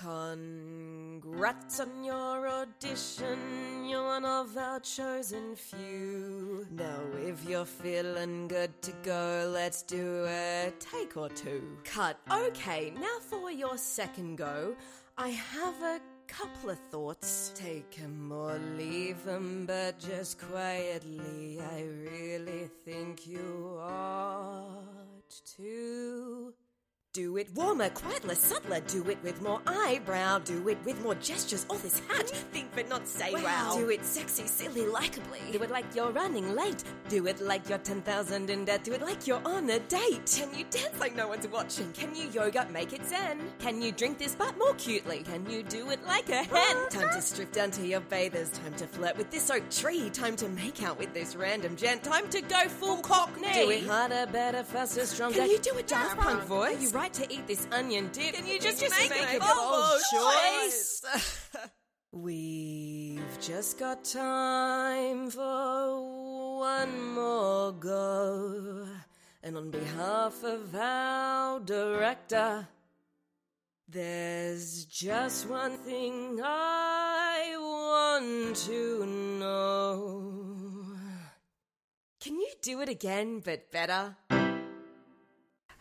[0.00, 6.66] Congrats on your audition, you're one of our chosen few.
[6.70, 11.76] Now, if you're feeling good to go, let's do a take or two.
[11.84, 12.18] Cut.
[12.32, 14.74] Okay, now for your second go,
[15.18, 17.52] I have a couple of thoughts.
[17.54, 26.54] Take 'em or leave 'em, but just quietly, I really think you ought to.
[27.12, 28.78] Do it warmer, quieter, subtler.
[28.86, 30.38] Do it with more eyebrow.
[30.38, 31.66] Do it with more gestures.
[31.68, 32.30] All this hat.
[32.52, 33.74] Think but not say wow.
[33.76, 35.50] Do it sexy, silly, likably.
[35.50, 36.84] Do it like you're running late.
[37.08, 38.84] Do it like you're 10,000 in debt.
[38.84, 40.38] Do it like you're on a date.
[40.38, 41.90] Can you dance like no one's watching?
[41.94, 43.40] Can you yoga, make it zen?
[43.58, 45.24] Can you drink this but more cutely?
[45.24, 46.76] Can you do it like a hen?
[46.90, 48.50] Time to strip down to your bathers.
[48.50, 50.10] Time to flirt with this oak tree.
[50.10, 52.04] Time to make out with this random gent.
[52.04, 53.52] Time to go full cockney.
[53.52, 55.38] Do it harder, better, faster, stronger.
[55.38, 56.99] Can you do a Daft Punk voice?
[57.08, 58.34] To eat this onion dip.
[58.34, 61.02] Can you just, just make, make a bold choice?
[62.12, 68.86] We've just got time for one more go.
[69.42, 72.68] And on behalf of our director,
[73.88, 79.06] there's just one thing I want to
[79.40, 80.96] know.
[82.20, 84.16] Can you do it again, but better?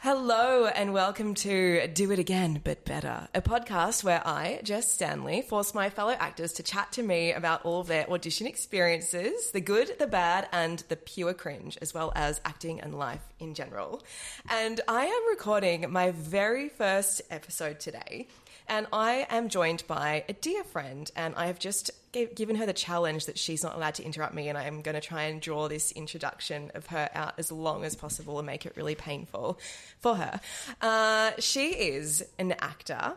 [0.01, 5.41] Hello and welcome to Do It Again But Better, a podcast where I, Jess Stanley,
[5.41, 9.59] force my fellow actors to chat to me about all of their audition experiences, the
[9.59, 14.01] good, the bad, and the pure cringe, as well as acting and life in general.
[14.49, 18.29] And I am recording my very first episode today.
[18.69, 22.67] And I am joined by a dear friend, and I have just gave, given her
[22.67, 25.23] the challenge that she's not allowed to interrupt me, and I am going to try
[25.23, 28.93] and draw this introduction of her out as long as possible and make it really
[28.93, 29.59] painful
[29.99, 30.39] for her.
[30.81, 33.15] Uh, she is an actor.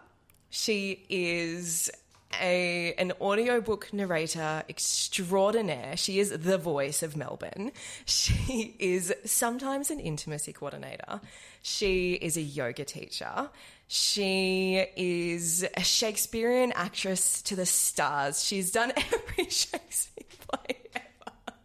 [0.48, 1.91] She is
[2.41, 5.96] a an audiobook narrator extraordinaire.
[5.96, 7.73] She is the voice of Melbourne.
[8.05, 11.20] She is sometimes an intimacy coordinator.
[11.62, 13.51] She is a yoga teacher.
[13.89, 18.42] She is a Shakespearean actress to the stars.
[18.42, 21.57] She's done every Shakespeare play ever.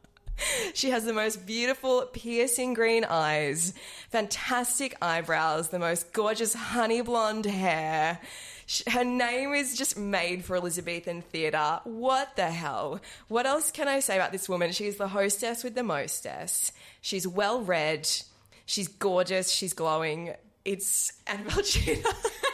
[0.74, 3.74] She has the most beautiful, piercing green eyes,
[4.10, 8.20] fantastic eyebrows, the most gorgeous honey blonde hair.
[8.92, 11.80] Her name is just made for Elizabethan theatre.
[11.86, 13.00] What the hell?
[13.30, 14.74] What else can I say about this woman?
[14.74, 16.74] She's the hostess with the mostess.
[17.00, 18.10] She's well read.
[18.66, 19.50] She's gorgeous.
[19.52, 20.34] She's glowing.
[20.66, 22.10] It's Annabelle Tudor.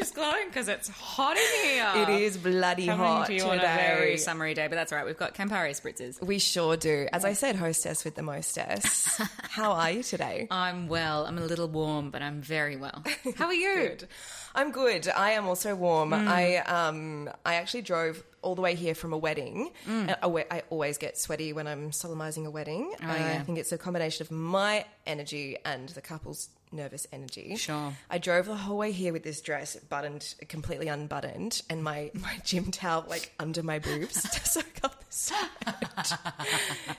[0.00, 1.92] She's glowing because it's hot in here.
[1.96, 3.50] It is bloody Coming hot to you today.
[3.50, 5.06] on a very summery day, but that's all right.
[5.06, 6.22] We've got Campari spritzers.
[6.22, 7.06] we sure do.
[7.12, 9.20] As I said, hostess with the mostess.
[9.50, 10.48] How are you today?
[10.50, 11.26] I'm well.
[11.26, 13.04] I'm a little warm, but I'm very well.
[13.36, 13.74] How are you?
[13.74, 14.08] Good.
[14.54, 15.06] I'm good.
[15.08, 16.10] I am also warm.
[16.10, 16.26] Mm.
[16.26, 19.70] I um I actually drove all the way here from a wedding.
[19.88, 20.16] Mm.
[20.50, 22.92] I always get sweaty when I'm solemnizing a wedding.
[23.00, 27.56] Oh, I think it's a combination of my energy and the couple's nervous energy.
[27.56, 27.92] Sure.
[28.08, 32.36] I drove the whole way here with this dress buttoned completely unbuttoned and my my
[32.44, 36.06] gym towel like under my boobs to soak up the sweat.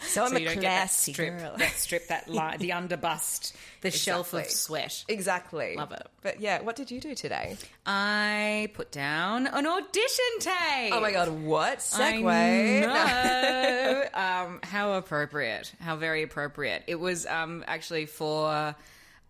[0.02, 1.56] so I'm So a don't get that classy strip, girl.
[1.58, 5.06] that strip, that line, the underbust, the shelf of sweat.
[5.08, 5.76] Exactly.
[5.78, 6.06] Love it.
[6.22, 7.56] But yeah, what did you do today?
[7.86, 10.94] I put down an audition tape.
[10.94, 11.80] Oh my god, what?
[11.80, 12.82] segue.
[12.82, 14.06] know.
[14.14, 15.72] um, how appropriate.
[15.80, 16.84] How very appropriate.
[16.88, 18.76] It was um, actually for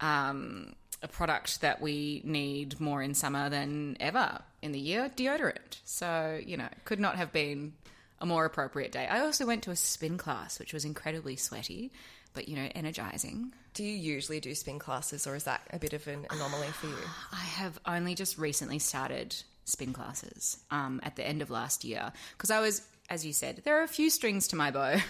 [0.01, 5.79] um, a product that we need more in summer than ever in the year deodorant.
[5.84, 7.73] So, you know, could not have been
[8.19, 9.07] a more appropriate day.
[9.07, 11.91] I also went to a spin class, which was incredibly sweaty,
[12.34, 13.51] but, you know, energizing.
[13.73, 16.88] Do you usually do spin classes or is that a bit of an anomaly for
[16.88, 16.95] you?
[17.31, 19.35] I have only just recently started
[19.66, 23.61] spin classes um, at the end of last year because I was, as you said,
[23.63, 24.97] there are a few strings to my bow.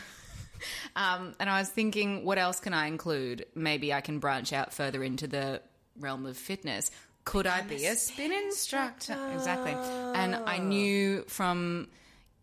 [0.95, 3.45] um, and I was thinking, what else can I include?
[3.55, 5.61] Maybe I can branch out further into the
[5.99, 6.91] realm of fitness.
[7.23, 9.17] Could I be a spin instructor?
[9.33, 9.73] Exactly.
[9.73, 11.87] And I knew from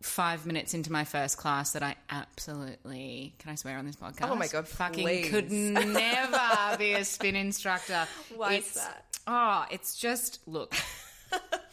[0.01, 4.29] five minutes into my first class that I absolutely can I swear on this podcast?
[4.29, 5.29] Oh my God, fucking please.
[5.29, 6.39] could never
[6.79, 8.07] be a spin instructor.
[8.35, 9.05] Why is that?
[9.27, 10.73] Oh, it's just look.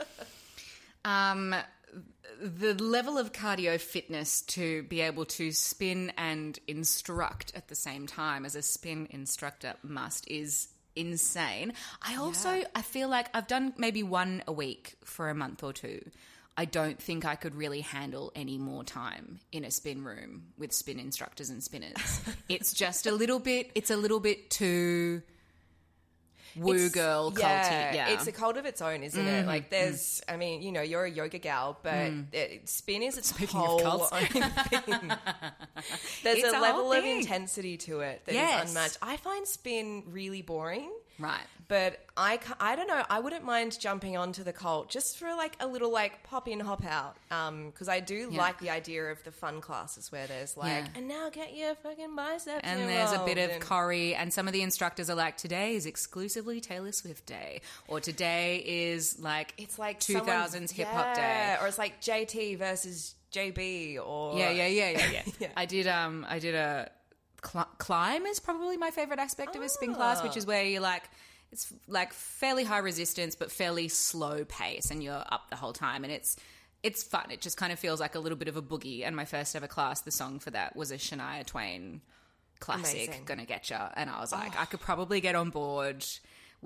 [1.04, 1.54] um,
[2.40, 8.06] the level of cardio fitness to be able to spin and instruct at the same
[8.06, 11.72] time as a spin instructor must is insane.
[12.02, 12.66] I also Yeah.
[12.74, 16.10] I feel like I've done maybe one a week for a month or two.
[16.56, 20.72] I don't think I could really handle any more time in a spin room with
[20.72, 22.20] spin instructors and spinners.
[22.48, 25.22] it's just a little bit it's a little bit too
[26.58, 27.40] woo girl culty.
[27.94, 29.34] Yeah, it's a cult of its own, isn't Mm-hmm.
[29.34, 29.46] it?
[29.46, 33.32] Like, there's, I mean, you know, you're a yoga gal, but it, spin is its
[33.32, 33.36] Mm.
[33.36, 34.12] Speaking of whole cults.
[34.12, 35.12] own thing.
[36.22, 38.68] There's It's a level of intensity to it that is Yes.
[38.70, 38.98] unmatched.
[39.02, 40.90] I find spin really boring.
[41.18, 41.40] Right.
[41.68, 43.02] But I, I don't know.
[43.10, 46.60] I wouldn't mind jumping onto the cult just for like a little like pop in,
[46.60, 47.16] hop out.
[47.28, 48.38] Because I do Yeah.
[48.38, 50.88] like the idea of the fun classes where there's like, Yeah.
[50.94, 52.60] and now get your fucking biceps.
[52.62, 55.74] And there's a bit of and- curry, and some of the instructors are like, today
[55.74, 61.56] is exclusively Taylor Swift Day, or today is like It's like 2000s hip hop day.
[61.60, 65.22] or it's like JT versus JB, or Yeah, yeah, yeah, yeah, yeah.
[65.40, 65.48] Yeah.
[65.56, 65.88] I did.
[65.88, 66.90] Um, I did a
[67.46, 70.38] cl- climb is probably my favorite aspect of a spin class, which ah.
[70.38, 71.04] is where you're like.
[71.52, 76.02] It's like fairly high resistance, but fairly slow pace, and you're up the whole time,
[76.02, 76.36] and it's
[76.82, 77.30] it's fun.
[77.30, 79.06] It just kind of feels like a little bit of a boogie.
[79.06, 82.00] And my first ever class, the song for that was a Shania Twain
[82.58, 83.24] classic, Amazing.
[83.26, 84.62] "Gonna Get Ya," and I was like, ah.
[84.62, 86.04] I could probably get on board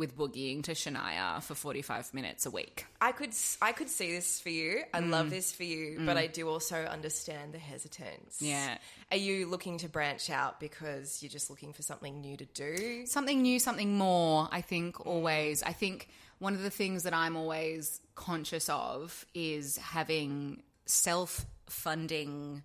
[0.01, 2.87] with boogieing to Shania for 45 minutes a week.
[3.01, 3.33] I could
[3.63, 4.83] I could see this for you.
[4.95, 5.11] I Mm.
[5.11, 8.39] love this for you, but I do also understand the hesitance.
[8.41, 8.79] Yeah.
[9.13, 13.07] Are you looking to branch out because you're just looking for something new to do?
[13.07, 14.49] something new, something more.
[14.51, 15.63] I think always.
[15.63, 16.09] I think
[16.39, 22.63] one of the things that I'm always conscious of is having self-funding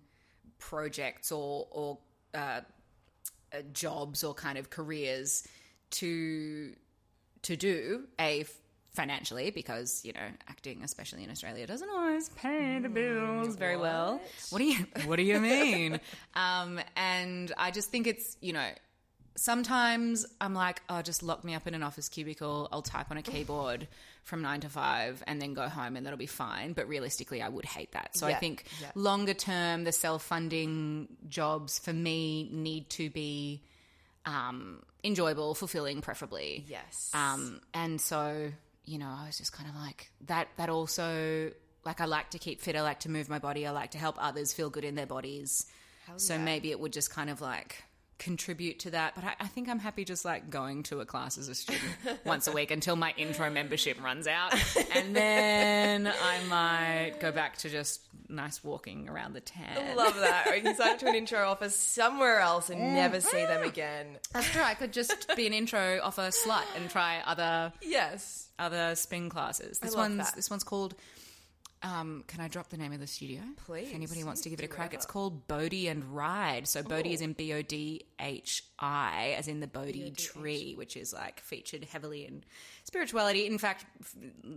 [0.58, 1.98] projects or or
[2.34, 2.60] uh,
[3.52, 5.46] uh, jobs or kind of careers
[5.90, 6.74] to
[7.46, 8.44] to do a
[8.92, 14.20] financially because you know acting especially in australia doesn't always pay the bills very well
[14.48, 16.00] what do you what do you mean
[16.34, 18.66] um and i just think it's you know
[19.36, 22.68] sometimes I'm like, oh, just lock me up in an office cubicle.
[22.72, 23.86] I'll type on a keyboard
[24.24, 26.72] from nine to five and then go home and that'll be fine.
[26.72, 28.16] But realistically, I would hate that.
[28.16, 28.90] So I think yeah.
[28.94, 33.62] longer term, the self funding jobs for me need to be
[34.26, 36.64] um, enjoyable, fulfilling, preferably.
[36.68, 37.10] Yes.
[37.14, 38.50] Um, and so,
[38.84, 40.48] you know, I was just kind of like that.
[40.56, 41.52] That also,
[41.84, 42.76] like, I like to keep fit.
[42.76, 43.66] I like to move my body.
[43.66, 45.66] I like to help others feel good in their bodies.
[46.16, 46.44] so yeah.
[46.44, 47.82] maybe it would just kind of like
[48.18, 49.14] contribute to that.
[49.14, 51.84] But I, I think I'm happy just like going to a class as a student
[52.24, 54.54] once a week until my intro membership runs out,
[54.94, 59.96] and then I might go back to just nice walking around the town.
[59.96, 60.46] Love that.
[60.48, 63.60] Or you can sign up to an intro office somewhere else and never see them
[63.60, 63.68] mm-hmm.
[63.68, 64.06] again.
[64.32, 64.62] That's true.
[64.62, 68.48] I could just be an intro off a slut and try other Yes.
[68.58, 69.78] other spin classes.
[69.78, 70.34] This one's that.
[70.34, 70.94] this one's called.
[71.86, 73.42] Um, can I drop the name of the studio?
[73.64, 73.88] Please.
[73.88, 76.66] If anybody wants to give it a crack, it's called Bodhi and Ride.
[76.66, 80.96] So Bodhi is in B O D H I, as in the Bodhi tree, which
[80.96, 82.42] is like featured heavily in
[82.84, 83.46] spirituality.
[83.46, 83.84] In fact,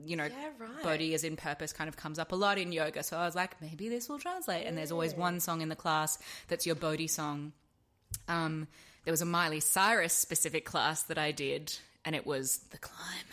[0.06, 0.84] you know, Yeah, right.
[0.84, 3.04] Bodhi as in purpose kind of comes up a lot in yoga.
[3.04, 4.66] So I was like, maybe this will translate.
[4.66, 6.18] And there's always one song in the class
[6.48, 7.52] that's your Bodhi song.
[8.28, 8.68] Um,
[9.06, 13.26] there was a Miley Cyrus specific class that I did, and it was the climb.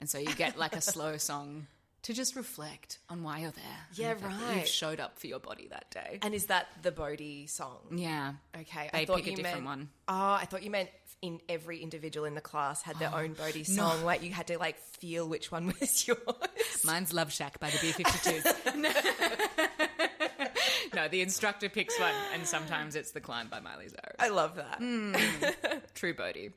[0.00, 1.68] And so you get like a slow song
[2.04, 3.64] to just reflect on why you're there.
[3.94, 4.56] Yeah, the fact that right.
[4.58, 6.18] You've showed up for your body that day.
[6.22, 7.78] And is that the Bodhi song?
[7.90, 8.34] Yeah.
[8.58, 9.88] Okay, They I thought pick a you different meant, one.
[10.08, 10.90] Oh, I thought you meant
[11.22, 14.04] in every individual in the class had their own Bodhi song.
[14.04, 16.20] Like you had to like feel which one was yours.
[16.84, 18.74] Mine's Love Shack by the B-52s.
[20.94, 24.16] no, the instructor picks one, and sometimes it's The Climb by Miley Cyrus.
[24.18, 24.80] I love that.
[24.80, 25.82] Mm.
[25.94, 26.50] True Bodhi.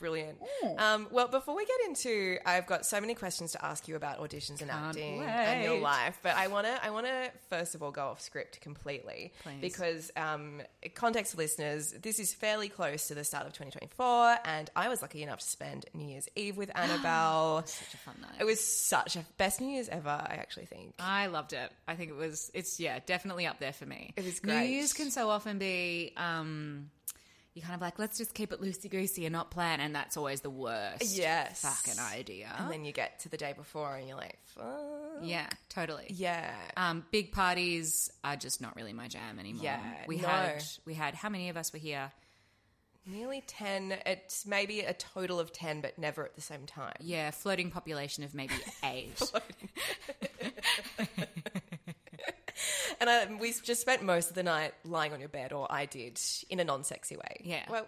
[0.00, 0.38] Brilliant.
[0.78, 4.18] Um, well, before we get into, I've got so many questions to ask you about
[4.18, 7.82] auditions and acting and your life, but I want to, I want to first of
[7.82, 9.60] all go off script completely Please.
[9.60, 10.62] because, um,
[10.94, 15.22] context listeners, this is fairly close to the start of 2024, and I was lucky
[15.22, 17.62] enough to spend New Year's Eve with Annabelle.
[17.66, 18.40] Such a fun night.
[18.40, 20.94] it was such a best New Year's ever, I actually think.
[20.98, 21.70] I loved it.
[21.86, 22.50] I think it was.
[22.54, 24.14] It's yeah, definitely up there for me.
[24.16, 24.60] It was great.
[24.60, 24.76] New.
[24.76, 26.12] Year's can so often be.
[26.16, 26.90] um
[27.54, 30.16] you kind of like let's just keep it loosey goosey and not plan, and that's
[30.16, 31.16] always the worst.
[31.16, 31.62] Yes.
[31.62, 32.48] fucking idea.
[32.58, 34.64] And then you get to the day before, and you're like, Fuck.
[35.22, 36.06] yeah, totally.
[36.10, 36.54] yeah.
[36.76, 39.64] Um, big parties are just not really my jam anymore.
[39.64, 40.28] Yeah, we no.
[40.28, 42.12] had we had how many of us were here?
[43.06, 43.94] Nearly 10.
[44.04, 46.92] It's maybe a total of 10, but never at the same time.
[47.00, 48.52] Yeah, floating population of maybe
[48.84, 49.20] eight.
[53.00, 55.86] And I, we just spent most of the night lying on your bed, or I
[55.86, 57.40] did, in a non-sexy way.
[57.42, 57.64] Yeah.
[57.68, 57.86] Well,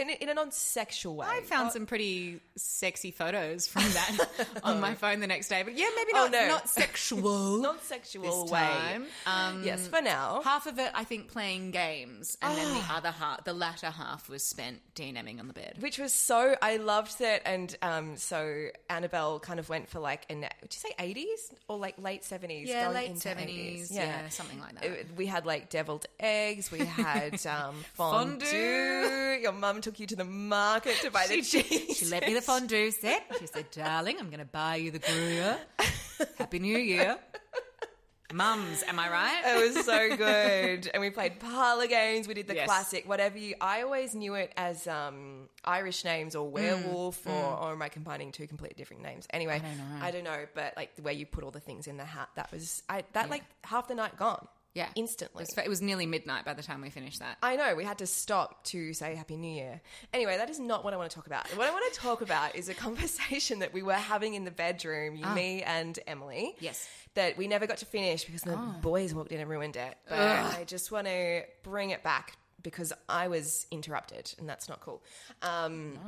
[0.00, 1.26] in, a, in a non-sexual way.
[1.28, 4.28] I found Oh, some pretty sexy photos from that
[4.64, 6.48] on my phone the next day, but yeah, maybe Oh, not no.
[6.48, 8.98] not sexual non-sexual way.
[9.26, 10.40] Um, Yes, for now.
[10.42, 12.80] half of it I think playing games, and then Ah.
[12.88, 15.76] the other half, the latter half, was spent DNMing on the bed.
[15.80, 17.42] Which was so, I loved that.
[17.46, 21.78] And um, so Annabelle kind of went for like, an, would you say 80s or
[21.78, 22.66] like late 70s?
[22.66, 23.94] Yeah, late seventies, 80s.
[23.94, 24.28] yeah.
[24.28, 24.84] something like that.
[24.84, 26.70] It- we had like deviled eggs.
[26.70, 28.44] We had um, Fondue.
[28.46, 29.40] fondue.
[29.42, 31.96] Your mum took took you to the market to buy the cheese.
[31.98, 33.24] She lent me the fondue set.
[33.40, 35.58] She said, "Darling, I'm going to buy you the Gruyere.
[36.38, 37.18] Happy New Year."
[38.32, 39.42] Mums, am I right?
[39.44, 40.88] It was so good.
[40.94, 42.28] and we played parlor games.
[42.28, 42.66] We did the Yes.
[42.66, 43.56] classic, whatever you.
[43.60, 48.30] I always knew it as um, Irish names or werewolf, or, or am I combining
[48.30, 49.26] two completely different names?
[49.30, 50.04] Anyway, Mm, don't know.
[50.06, 52.28] I don't know, but like the way you put all the things in the hat,
[52.36, 54.46] that was I that like half the night gone.
[54.74, 55.42] Yeah, instantly.
[55.42, 57.38] It was, it was nearly midnight by the time we finished that.
[57.42, 59.80] I know we had to stop to say Happy New Year.
[60.12, 61.48] Anyway, that is not what I want to talk about.
[61.56, 64.50] What I want to talk about is a conversation that we were having in the
[64.52, 66.54] bedroom, you, me, and Emily.
[66.60, 66.88] Yes.
[67.14, 69.96] That we never got to finish because the boys walked in and ruined it.
[70.08, 74.80] But I just want to bring it back because I was interrupted, and that's not
[74.80, 75.02] cool.
[75.42, 75.98] Um,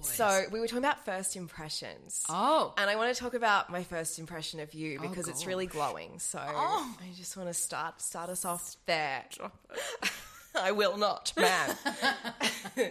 [0.00, 2.24] So we were talking about first impressions.
[2.28, 2.72] Oh.
[2.78, 6.18] And I want to talk about my first impression of you because it's really glowing.
[6.18, 6.96] So Oh.
[7.00, 9.24] I just want to start start us off there.
[10.54, 11.76] I will not, man.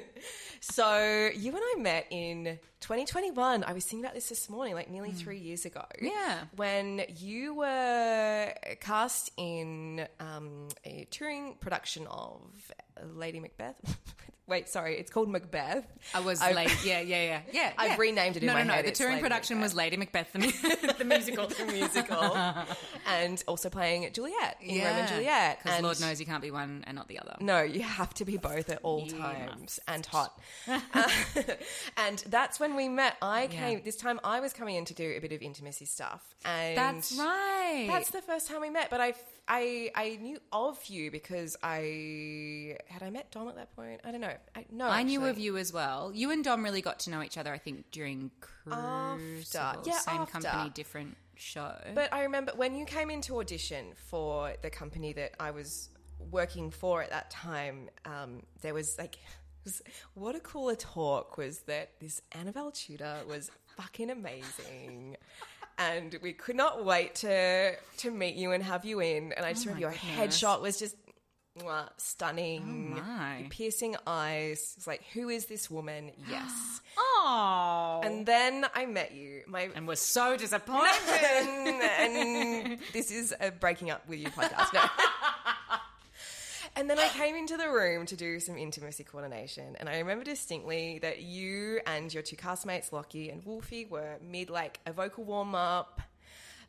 [0.62, 3.64] so you and I met in 2021.
[3.64, 5.84] I was thinking about this this morning, like nearly three years ago.
[6.02, 6.44] Yeah.
[6.56, 12.72] When you were cast in um, a touring production of
[13.16, 13.76] Lady Macbeth.
[14.48, 15.86] Wait, sorry, it's called Macbeth.
[16.14, 16.74] I was I've- late.
[16.86, 17.74] Yeah, yeah, yeah, yeah.
[17.78, 17.96] I've yeah.
[17.98, 18.74] renamed it in no, my no, no.
[18.76, 18.86] head.
[18.86, 19.72] The touring Lady production Macbeth.
[19.72, 21.48] was Lady Macbeth, the, mu- the musical.
[21.48, 22.38] the musical,
[23.08, 25.60] and also playing Juliet in Romeo and Juliet.
[25.62, 27.36] Because Lord knows you can't be one and not the other.
[27.42, 30.40] no, you have to be both at all You times and hot.
[30.66, 31.10] Uh,
[31.98, 33.18] and that's when we met.
[33.22, 34.18] I came this time.
[34.24, 37.88] I was coming in to do a bit of intimacy stuff, and That's right.
[37.90, 38.90] That's the first time we met.
[38.90, 39.14] But I,
[39.48, 44.02] I, I knew of you because I had I met Dom at that point.
[44.04, 44.34] I don't know.
[44.56, 46.12] I, no, I knew of you as well.
[46.14, 48.32] You and Dom really got to know each other, I think, during
[48.70, 49.18] After.
[49.18, 49.84] Crucible.
[49.86, 50.40] Yeah, Same after.
[50.42, 51.74] company, different show.
[51.96, 55.90] But I remember when you came into audition for the company that I was
[56.32, 59.18] working for at that time, um, there was like,
[60.14, 65.16] what a cooler talk was that this Annabelle Tudor was fucking amazing.
[65.78, 69.34] And we could not wait to to meet you and have you in.
[69.34, 70.42] And I just oh remember your goodness.
[70.42, 70.96] headshot was just
[71.60, 72.96] mwah, stunning.
[72.98, 73.40] Oh, my.
[73.40, 74.74] Your piercing eyes.
[74.78, 76.12] It's like, who is this woman?
[76.30, 76.82] Yes.
[76.98, 78.02] oh.
[78.04, 79.44] and then I met you.
[79.48, 80.92] My and we're so disappointed.
[81.24, 84.74] and, and this is a breaking up with you podcast.
[84.74, 84.82] No.
[86.78, 90.24] and then I came into the room to do some intimacy coordination, and I remember
[90.24, 95.24] distinctly that you and your two castmates, Lockie and Wolfie, were mid like a vocal
[95.24, 96.02] warm up.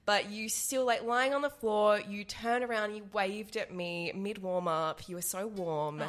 [0.07, 2.01] But you still like lying on the floor.
[2.01, 5.07] You turned around, you waved at me mid warm up.
[5.07, 6.03] You were so warm.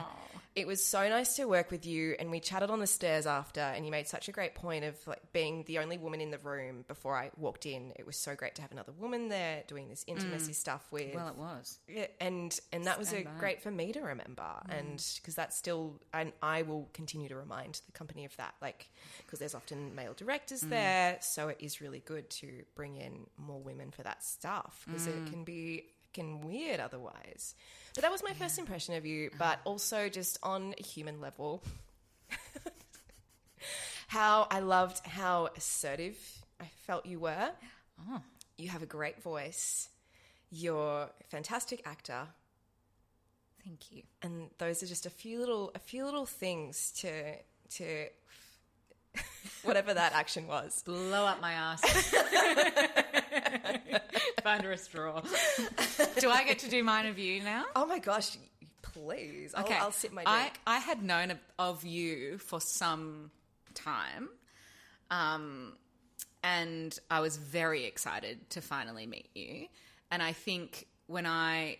[0.59, 3.61] It was so nice to work with you, and we chatted on the stairs after.
[3.61, 6.37] And you made such a great point of like being the only woman in the
[6.37, 7.93] room before I walked in.
[7.95, 10.09] It was so great to have another woman there doing this mm.
[10.09, 11.15] intimacy stuff with.
[11.15, 11.79] well, it was.
[11.87, 14.77] Yeah, and and that was a great for me to remember, mm.
[14.77, 18.89] and because that's still, and I will continue to remind the company of that, like
[19.25, 20.71] because there's often male directors mm.
[20.71, 25.07] there, so it is really good to bring in more women for that stuff because
[25.07, 27.55] it can be can weird otherwise.
[27.99, 29.71] But that was my first impression of you, but uh-huh.
[29.71, 31.61] also just on a human level,
[34.07, 36.15] how I loved how assertive
[36.61, 37.49] I felt you were.
[38.09, 38.21] Oh.
[38.57, 39.89] You have a great voice.
[40.49, 42.21] You're a fantastic actor,
[43.65, 44.03] Thank you.
[44.21, 47.33] and those are just a few little a few little things to
[47.71, 48.05] to
[49.63, 50.83] whatever that action was.
[50.83, 51.81] Blow up my ass.
[54.43, 55.21] Find her a straw.
[56.19, 57.65] Do I get to do mine of you now?
[57.75, 58.37] Oh my gosh,
[58.81, 59.53] please!
[59.55, 60.59] I'll, I'll sip my I, drink.
[60.65, 63.31] I had known of, of you for some
[63.73, 64.29] time.
[65.11, 65.73] Um,
[66.43, 69.67] and I was very excited to finally meet you.
[70.11, 71.77] And I think when I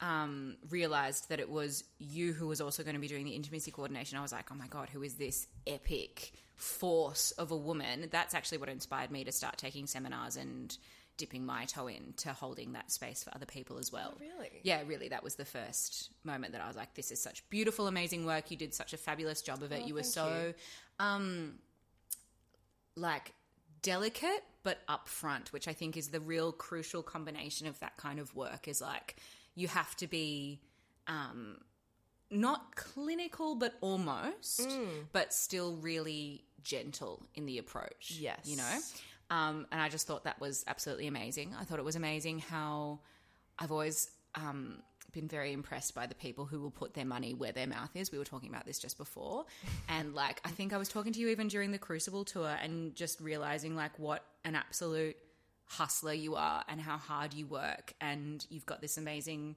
[0.00, 3.70] um, realized that it was you who was also going to be doing the intimacy
[3.70, 8.08] coordination, I was like, oh my God, who is this epic force of a woman?
[8.10, 10.76] That's actually what inspired me to start taking seminars and
[11.16, 14.14] dipping my toe in to holding that space for other people as well.
[14.20, 14.50] really?
[14.62, 15.08] Yeah, really.
[15.08, 18.50] That was the first moment that I was like, this is such beautiful, amazing work.
[18.50, 19.86] You did such a fabulous job of it.
[19.86, 20.54] you were so,
[20.98, 21.54] um,
[22.96, 23.32] like,
[23.82, 28.34] delicate but upfront, which I think is the real crucial combination of that kind of
[28.34, 29.16] work is like,
[29.54, 30.60] you have to be,
[31.06, 31.58] um,
[32.30, 34.68] not clinical, but almost,
[35.12, 38.16] but still really gentle in the approach.
[38.18, 38.40] Yes.
[38.44, 38.78] You know?
[39.30, 41.54] Um, and I just thought that was absolutely amazing.
[41.58, 43.00] I thought it was amazing how
[43.58, 47.52] I've always um, been very impressed by the people who will put their money where
[47.52, 48.12] their mouth is.
[48.12, 49.46] We were talking about this just before.
[49.88, 52.94] and like, I think I was talking to you even during the Crucible tour and
[52.94, 55.16] just realizing like what an absolute
[55.66, 57.94] hustler you are and how hard you work.
[58.00, 59.56] And you've got this amazing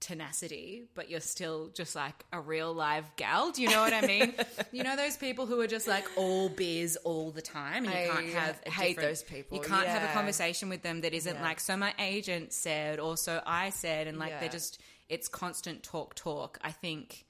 [0.00, 3.50] tenacity, but you're still just like a real live gal.
[3.52, 4.34] Do you know what I mean?
[4.72, 8.12] you know those people who are just like all biz all the time, and you
[8.12, 11.14] I can't have a hate those people, You can't have a conversation with them that
[11.14, 11.42] isn't Yeah.
[11.42, 11.76] like so.
[11.76, 14.40] My agent said, or so I said, and like Yeah.
[14.40, 16.58] they're just it's constant talk, talk.
[16.62, 17.24] I think.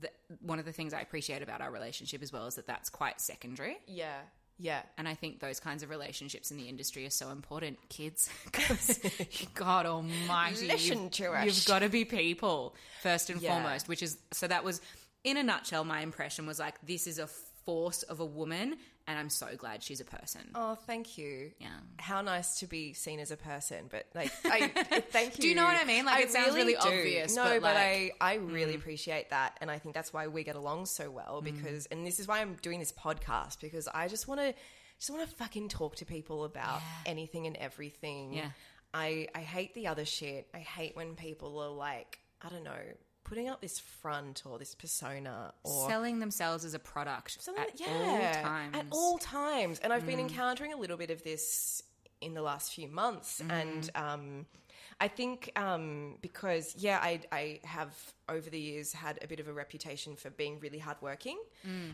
[0.00, 2.90] that one of the things I appreciate about our relationship as well is that that's
[2.90, 3.76] quite secondary.
[3.86, 4.16] Yeah.
[4.58, 4.82] Yeah.
[4.98, 8.28] And I think those kinds of relationships in the industry are so important, kids.
[8.44, 9.00] Because
[9.54, 11.44] God Almighty, Listen you've, to us.
[11.46, 13.50] you've got to be people first and Yeah.
[13.60, 13.88] foremost.
[13.88, 14.80] Which is so that was
[15.24, 15.84] in a nutshell.
[15.84, 17.28] My impression was like this is a
[17.64, 20.42] force of a woman, and I'm so glad she's a person.
[20.54, 21.50] Oh, thank you.
[21.58, 21.68] Yeah.
[21.98, 24.68] How nice to be seen as a person, but like, I
[25.10, 25.42] thank you.
[25.42, 26.04] Do you know what I mean?
[26.04, 26.78] Like, it sounds really do.
[26.80, 28.10] obvious, No, but, but, like- mm.
[28.20, 31.42] I I really appreciate that, and I think that's why we get along so well.
[31.42, 34.54] Because, and this is why I'm doing this podcast because I just want to
[34.98, 38.34] just want to fucking talk to people about anything and everything.
[38.34, 38.50] Yeah.
[38.92, 40.48] I I hate the other shit.
[40.54, 42.72] I hate when people are like, I don't know,
[43.24, 47.80] putting up this front or this persona or Selling themselves as a product Something- at
[47.80, 48.76] all times.
[48.76, 49.78] At all times.
[49.80, 49.96] And Mm.
[49.96, 51.82] I've been encountering a little bit of this
[52.20, 53.40] in the last few months.
[53.40, 53.50] Mm-hmm.
[53.50, 54.46] And um,
[55.00, 57.92] I think um, because, yeah, I, I have
[58.28, 61.38] over the years had a bit of a reputation for being really hardworking,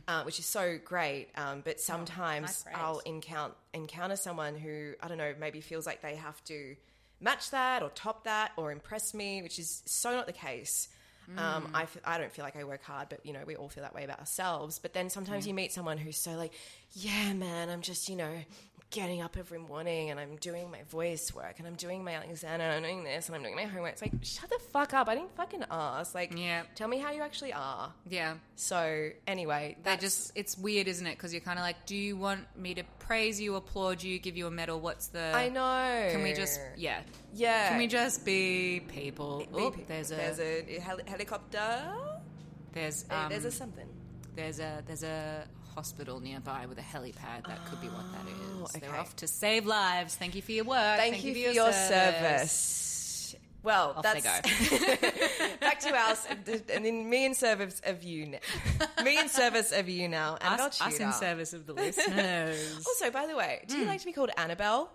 [0.07, 1.29] uh, which is so great.
[1.37, 2.77] Um, but sometimes praise.
[2.79, 6.77] I'll encounter, encounter someone who, I don't know, maybe feels like they have to
[7.21, 10.89] match that or top that or impress me, which is so not the case.
[11.39, 13.69] Um, I, f- I don't feel like I work hard, but you know, we all
[13.69, 14.79] feel that way about ourselves.
[14.81, 16.53] But then sometimes you meet someone who's so like,
[16.93, 18.35] yeah, man, I'm just, you know,
[18.91, 22.65] getting up every morning and I'm doing my voice work and I'm doing my Alexander
[22.65, 23.93] and I'm doing this and I'm doing my homework.
[23.93, 25.09] It's like, shut the fuck up.
[25.09, 26.13] I didn't fucking ask.
[26.13, 26.63] Like, Yeah.
[26.75, 27.93] tell me how you actually are.
[28.09, 28.35] yeah.
[28.57, 31.13] So anyway, that's just, it's weird, isn't it?
[31.17, 34.37] Because you're kind of like, do you want me to praise you, applaud you, give
[34.37, 34.81] you a medal?
[34.81, 35.33] What's the.
[35.35, 36.09] I know.
[36.11, 37.03] Can we just, yeah.
[37.33, 37.69] yeah.
[37.69, 39.47] Can we just be people?
[39.55, 41.81] Be- there's a, there's a heli- helicopter.
[42.73, 43.87] there's, um, there's a something.
[44.35, 45.45] there's a, there's a
[45.75, 47.47] hospital nearby with a helipad.
[47.47, 48.73] That could be what that oh, is.
[48.73, 50.17] They're Oh, off to save lives.
[50.17, 50.99] Thank you for your work.
[50.99, 53.35] Thank, you, for your service.
[53.63, 54.25] Well, Off that's
[55.61, 56.27] back to us,
[56.73, 58.27] and then me in service of you.
[58.27, 58.39] Now.
[59.05, 62.83] me in service of you now, and Us, us in service of the listeners.
[62.87, 63.89] Also, by the way, do you hmm.
[63.89, 64.91] like to be called Annabelle?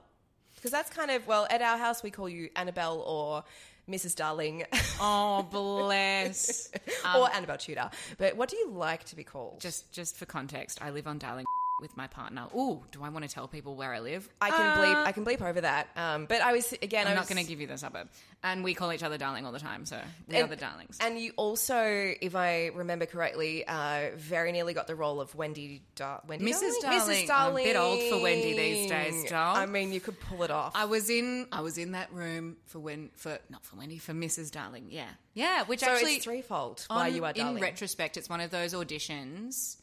[0.55, 3.43] Because that's kind of well, at our house we call you Annabelle or
[3.89, 4.15] Mrs.
[4.15, 4.63] Darling
[4.99, 6.71] oh, bless.
[7.15, 7.89] or um, Annabelle Tudor.
[8.17, 9.59] But what do you like to be called?
[9.59, 11.45] Just, just for context, I live on Darling
[11.81, 12.45] with my partner.
[12.55, 14.29] Ooh, do I want to tell people where I live?
[14.39, 14.95] I can bleep.
[14.95, 15.89] I can bleep over that.
[15.95, 17.05] Um, but I was again.
[17.07, 18.07] I'm I not going to give you the suburb.
[18.43, 20.99] And we call each other darling all the time, so we and, are the darlings.
[21.01, 25.81] And you also, if I remember correctly, uh, very nearly got the role of Wendy.
[25.95, 26.73] Dar- Wendy Mrs.
[26.81, 27.27] Darling?
[27.27, 27.65] Darling.
[27.65, 29.55] I'm a bit old for Wendy these days, doll.
[29.55, 30.73] I mean, you could pull it off.
[30.75, 34.13] I was in I was in that room for when for not for Wendy for
[34.13, 34.51] Mrs.
[34.51, 34.87] Darling.
[34.89, 35.63] Yeah, yeah.
[35.63, 36.85] Which so actually it's threefold.
[36.87, 37.57] Why you are darling.
[37.57, 39.77] in retrospect, it's one of those auditions.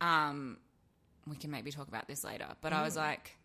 [0.00, 0.58] Um,
[1.26, 2.98] we can maybe talk about this later, but I was Mm.
[2.98, 3.36] like,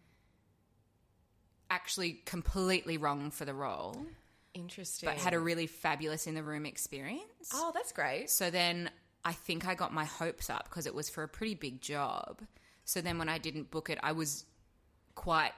[1.69, 4.05] actually completely wrong for the role,
[4.53, 5.07] Interesting.
[5.07, 7.49] but had a really fabulous in the room experience.
[7.53, 8.29] oh, that's great.
[8.29, 8.91] So then
[9.23, 12.41] I think I got my hopes up because it was for a pretty big job.
[12.83, 14.45] So then when I didn't book it, I was
[15.15, 15.53] quite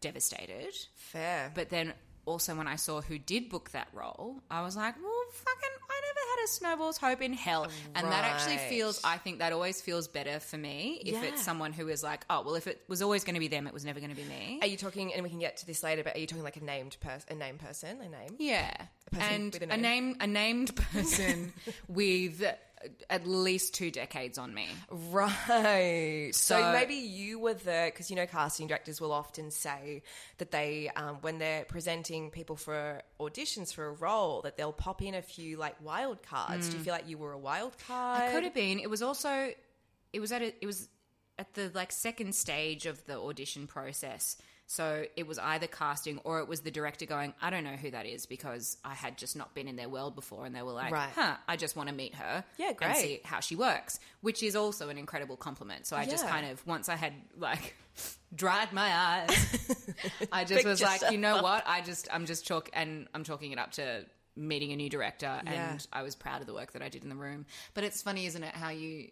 [0.00, 0.74] devastated.
[0.94, 1.52] Fair.
[1.54, 1.94] But then
[2.28, 6.00] also when I saw who did book that role, I was like, well, fucking, I
[6.08, 7.66] never had a snowball's hope in hell.
[7.94, 11.24] And that actually feels, I think that always feels better for me if Yeah.
[11.24, 13.66] it's someone who is like, oh, well, if it was always going to be them,
[13.66, 14.58] it was never going to be me.
[14.60, 15.12] Are you talking?
[15.14, 16.04] And we can get to this later.
[16.04, 18.36] But are you talking like a named person, a named person, a name?
[18.38, 18.70] Yeah,
[19.10, 19.80] person and with a a name.
[19.82, 21.52] name, a named person
[21.88, 22.42] with
[23.10, 24.66] at least two decades on me.
[24.90, 26.30] Right.
[26.32, 30.02] So, So- maybe you were the because you know casting directors will often say
[30.38, 35.02] that they um, when they're presenting people for auditions for a role that they'll pop
[35.02, 36.68] in a few like wild cards.
[36.68, 38.22] Do you feel like you were a wild card?
[38.22, 38.78] I could have been.
[38.78, 39.52] It was also,
[40.12, 40.88] it was at a, it was
[41.38, 44.36] at the like second stage of the audition process.
[44.70, 47.90] So it was either casting or it was the director going, I don't know who
[47.90, 50.72] that is because I had just not been in their world before, and they were
[50.72, 51.08] like, Right.
[51.14, 52.96] huh, I just want to meet her, Yeah, and great.
[52.96, 55.86] see how she works, which is also an incredible compliment.
[55.86, 57.76] So I just kind of once I had like
[58.34, 59.64] dried my eyes,
[60.32, 63.24] I just was like, you know yourself what, I just I'm just chalk and I'm
[63.24, 64.04] chalking it up to
[64.36, 65.70] meeting a new director Yeah.
[65.72, 67.46] and I was proud of the work that I did in the room.
[67.74, 69.10] But it's funny, isn't it, how you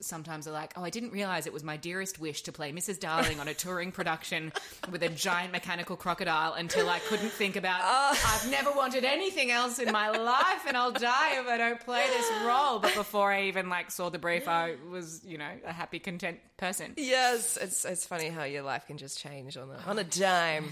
[0.00, 3.00] sometimes are like, oh, I didn't realize it was my dearest wish to play Mrs.
[3.00, 4.52] Darling on a touring production
[4.90, 9.78] with a giant mechanical crocodile until I couldn't think about, I've never wanted anything else
[9.78, 12.78] in my life and I'll die if I don't play this role.
[12.78, 16.40] But before I even like saw the brief, I was, you know, a happy, content
[16.56, 16.94] person.
[16.96, 20.70] Yes, it's it's funny how your life can just change on a on a dime,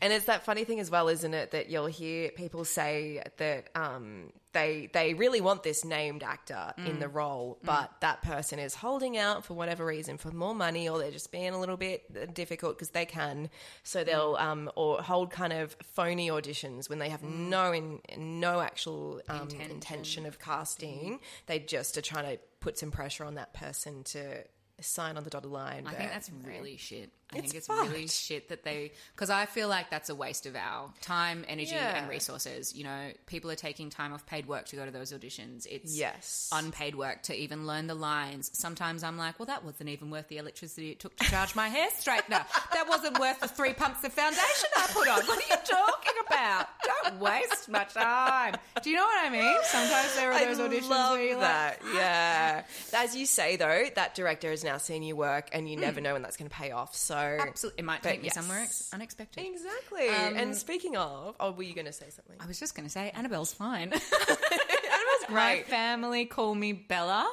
[0.00, 1.50] and it's that funny thing as well, isn't it?
[1.50, 6.96] That you'll hear people say that um, they they really want this named actor in
[6.96, 7.00] mm.
[7.00, 7.66] the role, mm.
[7.66, 11.30] but that person is holding out for whatever reason for more money, or they're just
[11.30, 13.50] being a little bit uh, difficult because they can.
[13.82, 14.06] So mm.
[14.06, 19.20] they'll um, or hold kind of phony auditions when they have no in, no actual
[19.28, 19.70] um, Intention.
[19.70, 20.98] intention of casting.
[20.98, 21.16] Mm-hmm.
[21.46, 24.44] They just are trying to put some pressure on that person to
[24.80, 25.84] sign on the dotted line.
[25.86, 27.10] I but- think that's really shit.
[27.30, 30.56] I think it's really shit that they because I feel like that's a waste of
[30.56, 31.98] our time, energy, Yeah.
[31.98, 32.74] and resources.
[32.74, 35.66] You know, people are taking time off paid work to go to those auditions.
[35.70, 36.48] It's Yes.
[36.52, 38.48] unpaid work to even learn the lines.
[38.54, 41.68] Sometimes I'm like, well, that wasn't even worth the electricity it took to charge my
[41.68, 42.46] hair straightener.
[42.72, 45.26] That wasn't worth the three pumps of foundation I put on.
[45.26, 46.66] What are you talking about?
[46.82, 48.54] Don't waste my time.
[48.82, 49.56] Do you know what I mean?
[49.64, 52.62] Sometimes there are those I auditions love where you're like, yeah.
[52.94, 53.02] Ah.
[53.04, 55.82] As you say, though, that director has now seen you work, and you Hmm.
[55.82, 56.94] never know when that's going to pay off.
[56.94, 59.44] So absolutely, it might take me somewhere ex- unexpected.
[59.46, 60.08] exactly.
[60.08, 62.36] Um, and speaking of, oh, were you going to say something?
[62.40, 63.92] I was just going to say, Annabelle's fine.
[64.38, 65.34] Annabelle's great.
[65.36, 67.30] my family call me Bella.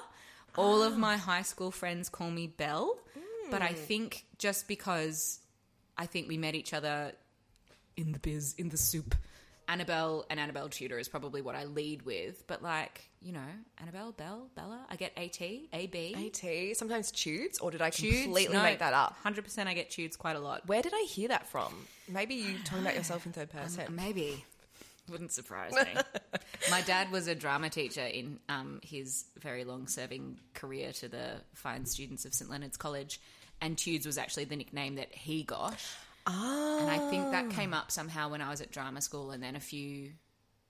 [0.58, 2.98] All of my high school friends call me Belle.
[3.52, 5.40] But I think just because
[5.98, 7.12] I think we met each other
[7.96, 9.14] in the biz, in the soup,
[9.68, 12.46] Annabelle and Annabelle Tudor is probably what I lead with.
[12.48, 13.40] But like, you know,
[13.80, 15.42] Annabelle, Belle, Bella, I get AT,
[15.74, 16.16] AB.
[16.34, 18.24] AT, sometimes tudes, or did I Tudes.
[18.24, 19.16] completely No, make that up?
[19.26, 20.68] 100% I get tudes quite a lot.
[20.68, 21.74] Where did I hear that from?
[22.08, 23.96] Maybe you talking about yourself in third person.
[23.96, 24.44] Maybe.
[25.10, 26.02] Wouldn't surprise me.
[26.72, 31.42] My dad was a drama teacher in um, his very long serving career to the
[31.54, 33.20] fine students of St Leonard's College,
[33.62, 35.78] and Tudes was actually the nickname that he got.
[36.28, 36.80] Ah.
[36.82, 39.56] And I think that came up somehow when I was at drama school, and then
[39.56, 40.12] a few.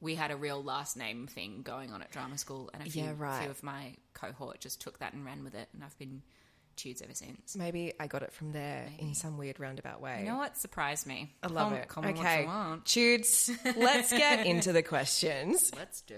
[0.02, 3.04] We had a real last name thing going on at drama school, and a few,
[3.04, 3.42] Yeah, right.
[3.44, 6.22] few of my cohort just took that and ran with it, and I've been
[6.76, 7.56] Tudes ever since.
[7.56, 10.20] Maybe I got it from there in some weird roundabout way.
[10.20, 11.34] You know what surprised me?
[11.42, 12.16] I love Call- it.
[12.18, 12.48] What okay,
[12.84, 15.72] tudes, let's get into the questions.
[15.76, 16.18] Let's do.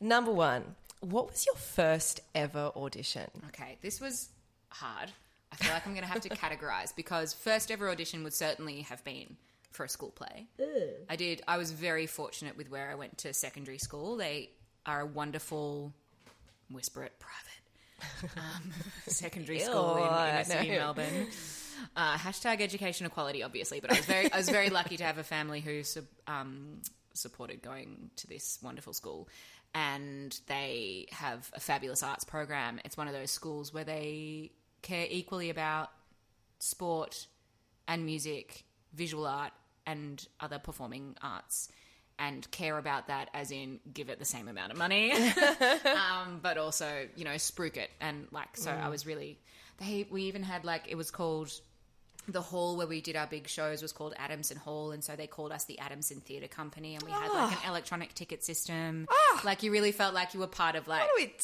[0.00, 3.30] Number one, what was your first ever audition?
[3.50, 4.28] Okay, this was
[4.70, 5.12] hard.
[5.52, 8.82] I feel like I'm going to have to categorize because first ever audition would certainly
[8.82, 9.36] have been
[9.70, 10.46] for a school play.
[11.08, 11.42] I did.
[11.46, 14.16] I was very fortunate with where I went to secondary school.
[14.16, 14.50] They
[14.86, 15.92] are a wonderful,
[16.70, 17.62] whisper it private
[18.36, 18.72] um,
[19.06, 20.70] secondary school in, Ew, inner city.
[20.70, 21.26] Melbourne.
[21.96, 25.18] Uh, hashtag education equality, obviously, but I was very, I was very lucky to have
[25.18, 25.82] a family who
[26.26, 26.80] um,
[27.12, 29.28] supported going to this wonderful school,
[29.74, 32.80] and they have a fabulous arts program.
[32.84, 35.90] It's one of those schools where they care equally about
[36.58, 37.26] sport
[37.88, 38.64] and music,
[38.94, 39.52] visual art,
[39.86, 41.68] and other performing arts.
[42.18, 45.12] And care about that, as in give it the same amount of money,
[45.84, 48.56] um, but also you know spruik it and like.
[48.56, 49.40] So I was really.
[49.78, 51.50] They we even had like it was called
[52.28, 55.26] the hall where we did our big shows was called Adamson Hall, and so they
[55.26, 57.68] called us the Adamson Theatre Company, and we had like an ah.
[57.68, 59.08] electronic ticket system.
[59.10, 59.40] Ah.
[59.44, 61.34] Like you really felt like you were part of like What are we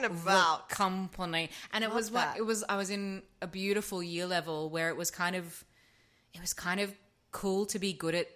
[0.00, 0.68] talking about?
[0.68, 1.50] company.
[1.72, 2.64] And it Love was what it was.
[2.68, 5.64] I was in a beautiful year level where it was kind of,
[6.32, 6.92] it was kind of
[7.30, 8.28] cool to be good at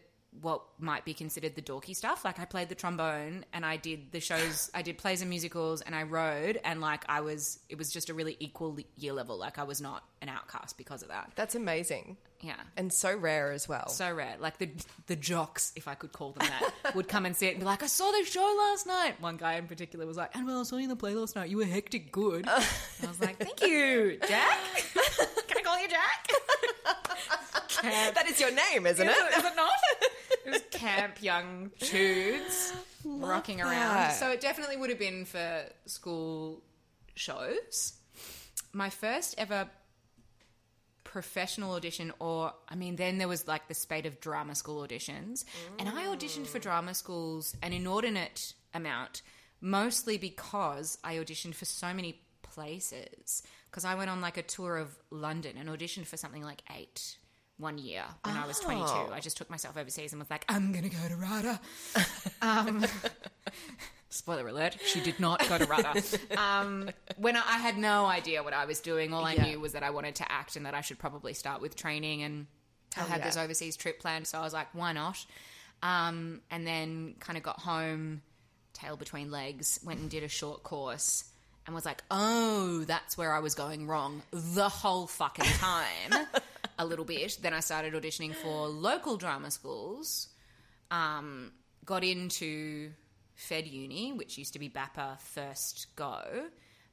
[0.43, 2.25] what might be considered the dorky stuff.
[2.25, 4.71] Like I played the trombone and I did the shows.
[4.75, 7.59] I did plays and musicals and I rode and like I was.
[7.69, 9.37] It was just a really equal year level.
[9.39, 11.33] Like I was not an outcast because of that.
[11.37, 12.17] That's amazing.
[12.41, 12.55] Yeah.
[12.77, 13.89] And so rare as well.
[13.89, 14.37] So rare.
[14.39, 14.71] Like the
[15.07, 17.83] the jocks, if I could call them that, would come and sit and be like,
[17.83, 19.21] I saw the show last night.
[19.21, 21.35] One guy in particular was like, "And Annabelle, I saw you in the play last
[21.35, 21.49] night.
[21.51, 22.47] You were hectic good.
[23.01, 24.59] And I was like, Thank you, Jack.
[25.49, 26.29] Can I call you Jack?
[28.15, 29.25] That is your name, isn't Is it?
[29.33, 29.71] it, is it not?
[30.71, 32.73] Camp Young Tudes
[33.05, 33.73] rocking around.
[33.73, 34.19] that.
[34.19, 36.63] So it definitely would have been for school
[37.15, 37.95] shows.
[38.73, 39.69] My first ever
[41.05, 45.47] professional audition or I mean then there was like the spate of drama school auditions
[45.79, 49.23] and I auditioned for drama schools an inordinate amount
[49.63, 54.77] mostly because I auditioned for so many places because I went on like a tour
[54.77, 57.17] of London and auditioned for something like 8
[57.59, 59.11] one year when I was 22 Oh.
[59.13, 61.61] I just took myself overseas and was like I'm going to go to RADA
[62.43, 62.85] um
[64.11, 66.03] Spoiler alert, she did not go to RADA.
[66.41, 69.45] um, when I, I had no idea what I was doing, all I Yeah.
[69.45, 72.23] knew was that I wanted to act and that I should probably start with training.
[72.23, 72.47] And
[72.97, 73.25] I Hell had yeah.
[73.27, 75.25] this overseas trip planned, so I was like, why not?
[75.83, 78.23] Um, and then kind of got home,
[78.73, 81.25] tail between legs, went and did a short course.
[81.67, 86.27] and was like, oh, that's where I was going wrong the whole fucking time,
[86.79, 87.39] a little bit.
[87.43, 90.29] Then I started auditioning for local drama schools,
[90.91, 91.53] um,
[91.85, 92.91] got into
[93.35, 96.23] Fed Uni, which used to be BAPA First Go.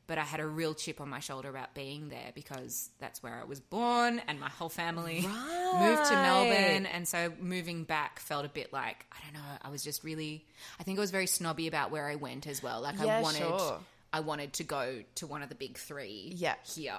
[0.08, 3.34] But I had a real chip on my shoulder about being there because that's where
[3.42, 6.86] I was born and my whole family moved to Melbourne.
[6.86, 10.46] And so moving back felt a bit like, I don't know, I was just really,
[10.80, 12.82] I think I was very snobby about where I went as well.
[12.82, 13.80] Like Yeah, I wanted, sure.
[14.14, 16.54] I wanted to go to one of the big three Yeah.
[16.64, 16.94] here.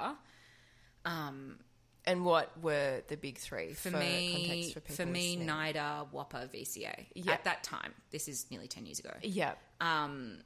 [1.04, 1.60] Um,
[2.06, 4.96] And what were the big three for, for, me, context for people?
[4.96, 5.48] for, me, listening?
[5.48, 7.06] NIDA, WAAPA, VCA.
[7.14, 7.32] Yeah.
[7.32, 9.10] At that time, this is nearly 10 years ago.
[9.22, 9.54] Yeah.
[9.80, 10.38] Um,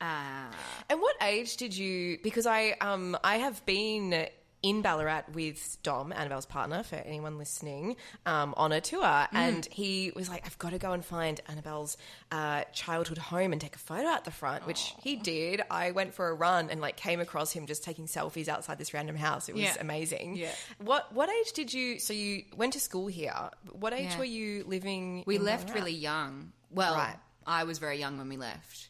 [0.00, 0.52] uh,
[0.88, 2.18] And what age did you?
[2.22, 4.28] Because I um I have been
[4.68, 10.12] in Ballarat with Dom, Annabelle's partner, for anyone listening, um, on a tour, and he
[10.14, 11.96] was like, "I've got to go and find Annabelle's
[12.30, 15.62] uh, childhood home and take a photo at the front," which he did.
[15.70, 18.92] I went for a run and like came across him just taking selfies outside this
[18.94, 19.48] random house.
[19.48, 19.76] It was Yeah.
[19.80, 20.36] amazing.
[20.36, 20.52] Yeah.
[20.78, 21.98] What what age did you?
[21.98, 23.34] So you went to school here.
[23.72, 24.18] What age Yeah.
[24.18, 25.24] were you living?
[25.26, 25.80] We left Ballarat?
[25.80, 26.52] really young.
[26.70, 27.16] Well, Right.
[27.46, 28.88] I was very young when we left.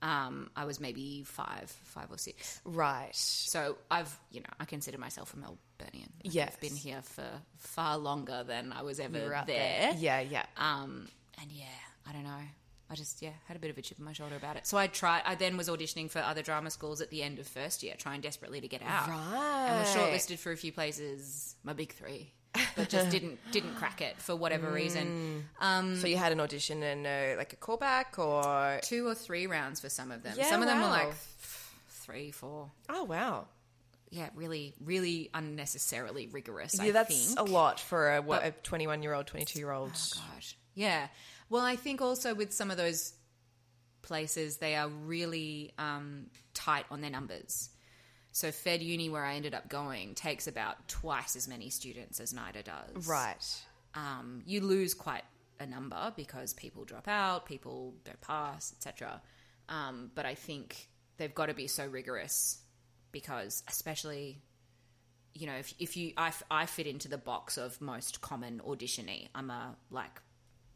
[0.00, 2.60] Um, I was maybe five, five or six.
[2.64, 3.10] right.
[3.14, 6.08] So I've, you know, I consider myself a Melburnian.
[6.24, 6.52] Like, Yes.
[6.54, 9.92] I've been here for far longer than I was ever out there.
[9.96, 10.46] Yeah, yeah.
[10.56, 11.08] Um,
[11.40, 11.64] and yeah,
[12.08, 12.40] I don't know.
[12.90, 14.66] I just yeah had a bit of a chip on my shoulder about it.
[14.66, 15.20] So I tried.
[15.26, 18.22] I then was auditioning for other drama schools at the end of first year, trying
[18.22, 19.08] desperately to get out.
[19.08, 19.66] Right.
[19.68, 22.32] And was shortlisted for a few places, my big three,
[22.76, 25.44] but just didn't didn't crack it for whatever reason.
[25.60, 29.46] Um, So you had an audition and uh, like a callback, or two or three
[29.46, 30.34] rounds for some of them.
[30.36, 30.90] Yeah, some of them were wow.
[30.90, 31.16] like th-
[31.90, 32.70] three, four.
[32.88, 33.46] oh wow,
[34.10, 36.80] Yeah, really, really unnecessarily rigorous.
[36.80, 37.38] I yeah, that's think.
[37.38, 39.92] a lot for a what, a twenty-one year old, twenty-two year old.
[39.92, 40.44] God.
[40.74, 41.08] Yeah.
[41.50, 43.12] Well, I think also with some of those
[44.02, 47.70] places, they are really um, tight on their numbers.
[48.38, 52.32] So Fed Uni, where I ended up going, takes about twice as many students as
[52.32, 53.08] NIDA does.
[53.08, 53.62] Right.
[53.96, 55.24] Um, you lose quite
[55.58, 59.20] a number because people drop out, people don't pass, etc.
[59.68, 62.60] Um, but I think they've got to be so rigorous
[63.10, 64.38] because, especially,
[65.34, 69.30] you know, if, if you, I, I fit into the box of most common auditionee.
[69.34, 70.22] I'm a like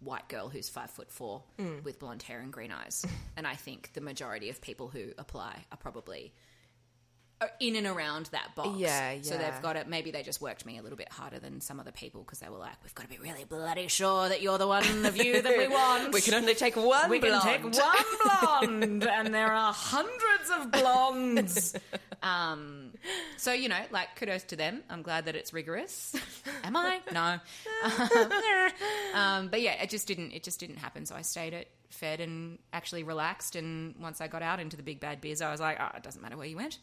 [0.01, 1.45] white girl who's five foot four
[1.85, 5.65] with blonde hair and green eyes, and I think the majority of people who apply
[5.71, 6.33] are probably
[7.61, 8.79] in and around that box.
[8.79, 9.23] Yeah, yeah.
[9.23, 9.89] So they've got it.
[9.89, 12.49] Maybe they just worked me a little bit harder than some other people because they
[12.49, 15.41] were like, "We've got to be really bloody sure that you're the one of you
[15.43, 16.13] that we want.
[16.13, 17.11] We can only take one.
[17.11, 17.77] We can take blonde.
[17.77, 21.75] one blonde, and there are hundreds of blondes.
[22.23, 22.93] Um,
[23.37, 24.85] so you know, like kudos to them.
[24.89, 26.15] I'm glad that it's rigorous.
[26.63, 27.01] Am I?
[27.13, 27.41] No.
[29.15, 30.31] um, but yeah, it just didn't.
[30.31, 31.05] It just didn't happen.
[31.07, 33.57] So I stayed at Fed and actually relaxed.
[33.57, 36.03] And once I got out into the big bad biz, I was like, oh, it
[36.03, 36.79] doesn't matter where you went.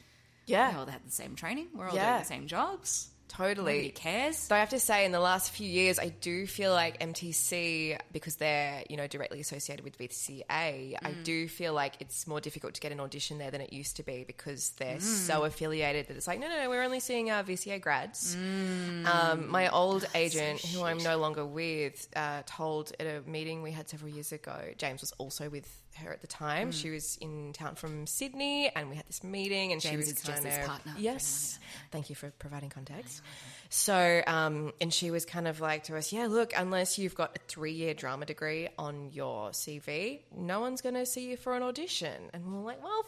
[0.50, 1.68] We Yeah, all had the same training.
[1.76, 2.10] We're all Yeah.
[2.14, 3.10] doing the same jobs.
[3.28, 3.74] Totally.
[3.74, 4.38] Nobody cares.
[4.40, 7.96] So I have to say, in the last few years, I do feel like MTC,
[8.12, 11.24] because they're you know directly associated with VCA, I Mm.
[11.24, 14.04] do feel like it's more difficult to get an audition there than it used to
[14.04, 15.28] be because they're Mm.
[15.28, 18.36] so affiliated that it's like, no, no, no, we're only seeing our VCA grads.
[18.36, 19.06] Mm.
[19.06, 23.72] Um, my old agent, who I'm no longer with, uh, told at a meeting we
[23.72, 24.74] had several years ago.
[24.80, 25.68] James was also with
[26.00, 26.70] her at the time.
[26.70, 26.74] Mm.
[26.74, 30.44] She was in town from Sydney, and we had this meeting, and she was kind
[30.44, 31.60] Jess's of partner, yes.
[31.92, 33.22] Thank you for providing context.
[33.70, 37.36] So, um, and she was kind of like to us, yeah, look, unless you've got
[37.36, 41.56] a three year drama degree on your CV, no one's going to see you for
[41.56, 42.30] an audition.
[42.34, 43.06] And we we're like, well,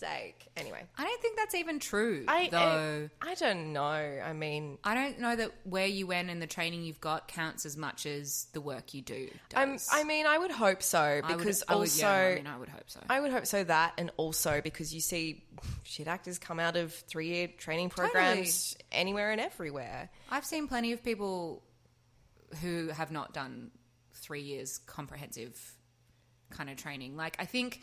[0.00, 0.48] sake.
[0.56, 3.08] Anyway, I don't think that's even true, I, eh, though.
[3.22, 3.80] I, I don't know.
[3.82, 7.64] I mean, I don't know that where you went and the training you've got counts
[7.66, 9.28] as much as the work you do.
[9.50, 9.88] Does.
[9.92, 12.02] I mean, I would hope so I would- because I would- oh, also.
[12.06, 13.00] yeah, I mean, I would hope so.
[13.08, 15.44] I would hope so that, and also because you see
[15.84, 20.10] shit actors come out of three year training programs anywhere and everywhere.
[20.30, 21.62] I've seen plenty of people
[22.62, 23.70] who have not done
[24.14, 25.58] three years comprehensive
[26.50, 27.16] kind of training.
[27.16, 27.80] Like, I think,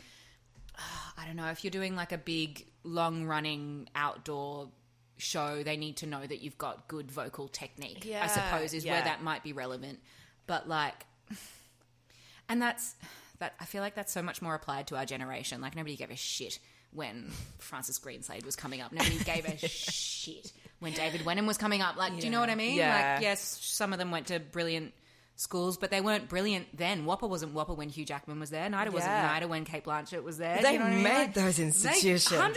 [1.16, 4.68] I don't know, if you're doing like a big, long running outdoor
[5.16, 9.02] show, they need to know that you've got good vocal technique, I suppose, is where
[9.02, 9.98] that might be relevant.
[10.46, 11.06] But like,
[12.48, 12.94] and that's
[13.40, 13.54] that.
[13.60, 15.60] I feel like that's so much more applied to our generation.
[15.60, 16.58] Like nobody gave a shit
[16.92, 18.92] when Francis Greenslade was coming up.
[18.92, 21.96] Nobody gave a shit when David Wenham was coming up.
[21.96, 22.76] Like, do you know what I mean?
[22.76, 23.14] Yeah.
[23.14, 24.94] Like, yes, some of them went to brilliant
[25.38, 27.06] schools, but they weren't brilliant then.
[27.06, 28.68] WAAPA wasn't WAAPA when Hugh Jackman was there.
[28.68, 30.60] Nida wasn't Nida when Cate Blanchett was there.
[30.60, 31.04] They you know what I mean?
[31.04, 32.40] made Like, those institutions.
[32.40, 32.56] 100%.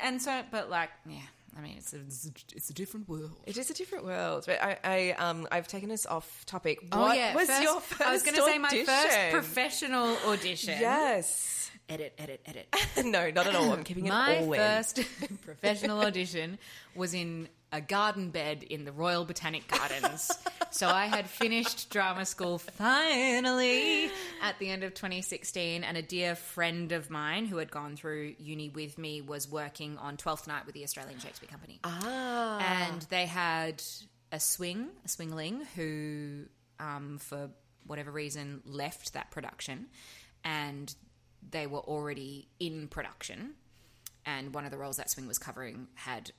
[0.00, 1.18] And so, but like, yeah,
[1.56, 1.98] I mean, it's a,
[2.54, 3.32] it's a, different world.
[3.44, 4.44] It is a different world.
[4.46, 6.78] But I, I um, I've taken us off topic.
[6.92, 10.76] Oh yeah, was first- your first I was going to say my first professional audition.
[10.80, 11.70] Yes.
[11.88, 12.68] edit, edit, edit.
[13.04, 13.72] no, not at all.
[13.72, 15.00] I'm keeping it My all first
[15.44, 16.58] professional audition
[16.94, 20.30] was in a garden bed in the Royal Botanic Gardens.
[20.70, 24.10] so I had finished drama school finally
[24.42, 28.34] at the end of 2016, and a dear friend of mine who had gone through
[28.38, 31.80] uni with me was working on Twelfth Night with the Australian Shakespeare Company.
[31.82, 32.58] Ah.
[32.58, 33.82] And they had
[34.30, 36.44] a swing, a swingling, who,
[36.78, 37.50] um, for
[37.86, 39.86] whatever reason, left that production,
[40.44, 40.94] and
[41.50, 43.54] they were already in production.
[44.24, 46.30] And one of the roles that swing was covering had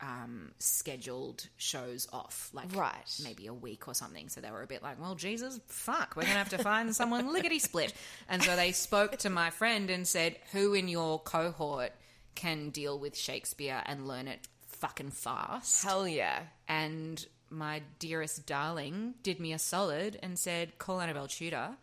[0.00, 3.20] um, scheduled shows off, like Right.
[3.22, 4.28] maybe a week or something.
[4.28, 7.32] So they were a bit like, "Well, Jesus, fuck, we're gonna have to find someone
[7.32, 7.94] lickety split."
[8.28, 11.92] And so they spoke to my friend and said, "Who in your cohort
[12.34, 16.44] can deal with Shakespeare and learn it fucking fast?" Hell yeah.
[16.68, 21.76] and my dearest darling did me a solid and said, call Annabelle Tudor.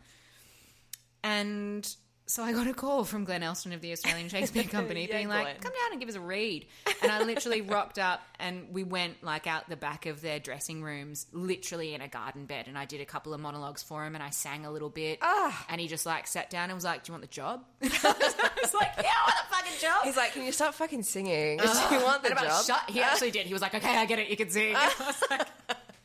[1.22, 5.16] And so I got a call from Glenn Elston of the Australian Shakespeare Company Yeah,
[5.16, 5.44] being Glenn.
[5.44, 6.66] like, come down and give us a read.
[7.02, 10.82] And I literally rocked up and we went like out the back of their dressing
[10.82, 12.66] rooms, literally in a garden bed.
[12.66, 15.18] And I did a couple of monologues for him and I sang a little bit.
[15.22, 15.66] Ah.
[15.68, 17.62] And he just like sat down and was like, do you want the job?
[17.82, 17.86] I
[18.62, 20.04] was like, yeah, I want the fucking job.
[20.04, 21.58] He's like, can you stop fucking singing?
[21.58, 22.64] Do you want the about job?
[22.64, 22.90] Shut.
[22.90, 23.46] He actually did.
[23.46, 24.28] He was like, "Okay, I get it.
[24.28, 24.74] You can sing."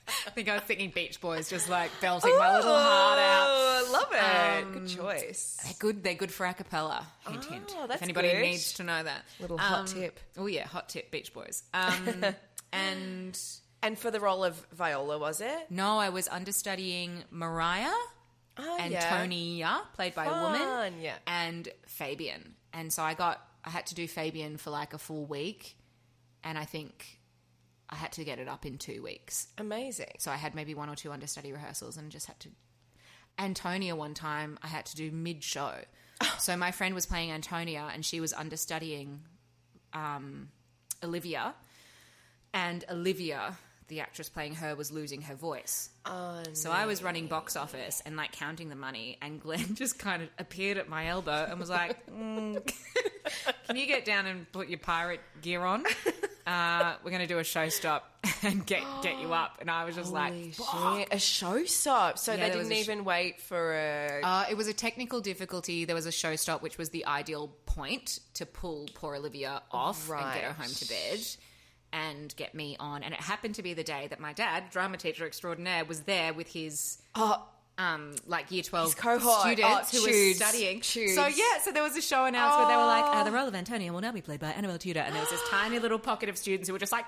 [0.10, 2.72] I, was like, I think I was thinking Beach Boys, just like belting my little
[2.78, 3.48] heart out.
[3.50, 4.66] Oh, I love it.
[4.68, 5.58] Um, Good choice.
[5.64, 6.04] They're good.
[6.04, 7.06] They're good for a cappella.
[7.28, 7.76] Hint, hint.
[7.78, 8.42] Oh, that's if anybody good.
[8.42, 10.20] needs to know that, Little hot Um, tip.
[10.38, 11.12] Oh yeah, hot tip.
[11.12, 11.64] Beach Boys.
[11.74, 12.26] Um,
[12.74, 13.40] and
[13.82, 15.68] And for the role of Viola, was it?
[15.70, 17.94] no, I was understudying Maria
[18.62, 21.16] Oh, Antonia, played by a woman, yeah.
[21.26, 22.56] and Fabian.
[22.74, 25.78] And so I got, I had to do Fabian for like a full week,
[26.44, 27.19] and I think
[27.90, 29.48] I had to get it up in two weeks.
[29.58, 30.14] Amazing.
[30.20, 32.50] So I had maybe one or two understudy rehearsals and just had to.
[33.38, 35.74] Antonia, one time I had to do mid show.
[36.38, 39.22] so my friend was playing Antonia and she was understudying
[39.94, 40.50] um,
[41.04, 41.56] Olivia,
[42.54, 43.58] and Olivia,
[43.90, 45.90] the actress playing her, was losing her voice.
[46.06, 50.00] Oh, So I was running box office and like counting the money, and Glenn just
[50.00, 52.66] kind of appeared at my elbow and was like, "Mm,
[53.68, 55.84] "Can you get down and put your pirate gear on?
[56.48, 59.86] Uh, we're going to do a show stop and get get you up." And I
[59.86, 61.08] was just Holy like, shit.
[61.12, 62.18] A show stop.
[62.18, 64.22] So Yeah, they didn't a sh- even wait for a.
[64.24, 65.86] uh, "It was a technical difficulty.
[65.86, 70.10] There was a show stop, which was the ideal point to pull poor Olivia off
[70.10, 71.20] and get her home to bed."
[71.92, 74.98] And get me on, and it happened to be the day that my dad, drama
[74.98, 77.44] teacher extraordinaire, was there with his oh,
[77.80, 79.40] um, like year 12 His cohort.
[79.42, 80.82] students Oh, who were studying.
[80.82, 81.16] Tudes.
[81.16, 83.14] So, yeah, so there was a show announced where they were like, Oh.
[83.20, 85.00] uh, the role of Antonia will now be played by Annabelle Tudor.
[85.00, 87.06] And there was this tiny little pocket of students who were just like,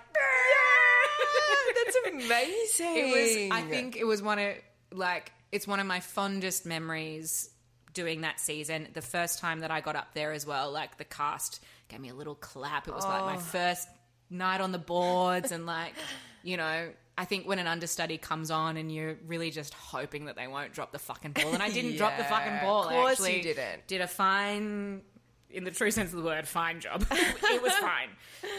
[1.86, 2.98] that's amazing.
[2.98, 4.56] it was, I think it was one of,
[4.92, 7.50] like, it's one of my fondest memories
[7.94, 8.88] doing that season.
[8.94, 12.10] The first time that I got up there as well, like, the cast gave me
[12.10, 12.88] a little clap.
[12.88, 13.26] It was like Oh.
[13.26, 13.88] my first
[14.32, 15.94] night on the boards and, like,
[16.44, 20.36] you know, I think when an understudy comes on and you're really just hoping that
[20.36, 22.86] they won't drop the fucking ball, and I didn't drop the fucking ball.
[22.86, 23.88] of I course actually you didn't.
[23.88, 25.02] Did a fine,
[25.50, 27.06] in the true sense of the word, fine job.
[27.12, 28.10] it was fine.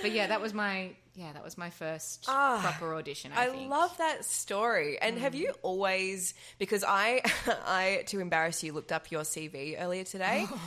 [0.03, 3.33] But yeah, that was my yeah, that was my first ah, proper audition.
[3.35, 4.99] I, I love that story.
[5.01, 5.57] And have you mm.
[5.63, 7.23] always because I
[7.67, 10.47] I to embarrass you looked up your CV earlier today.
[10.49, 10.61] Oh.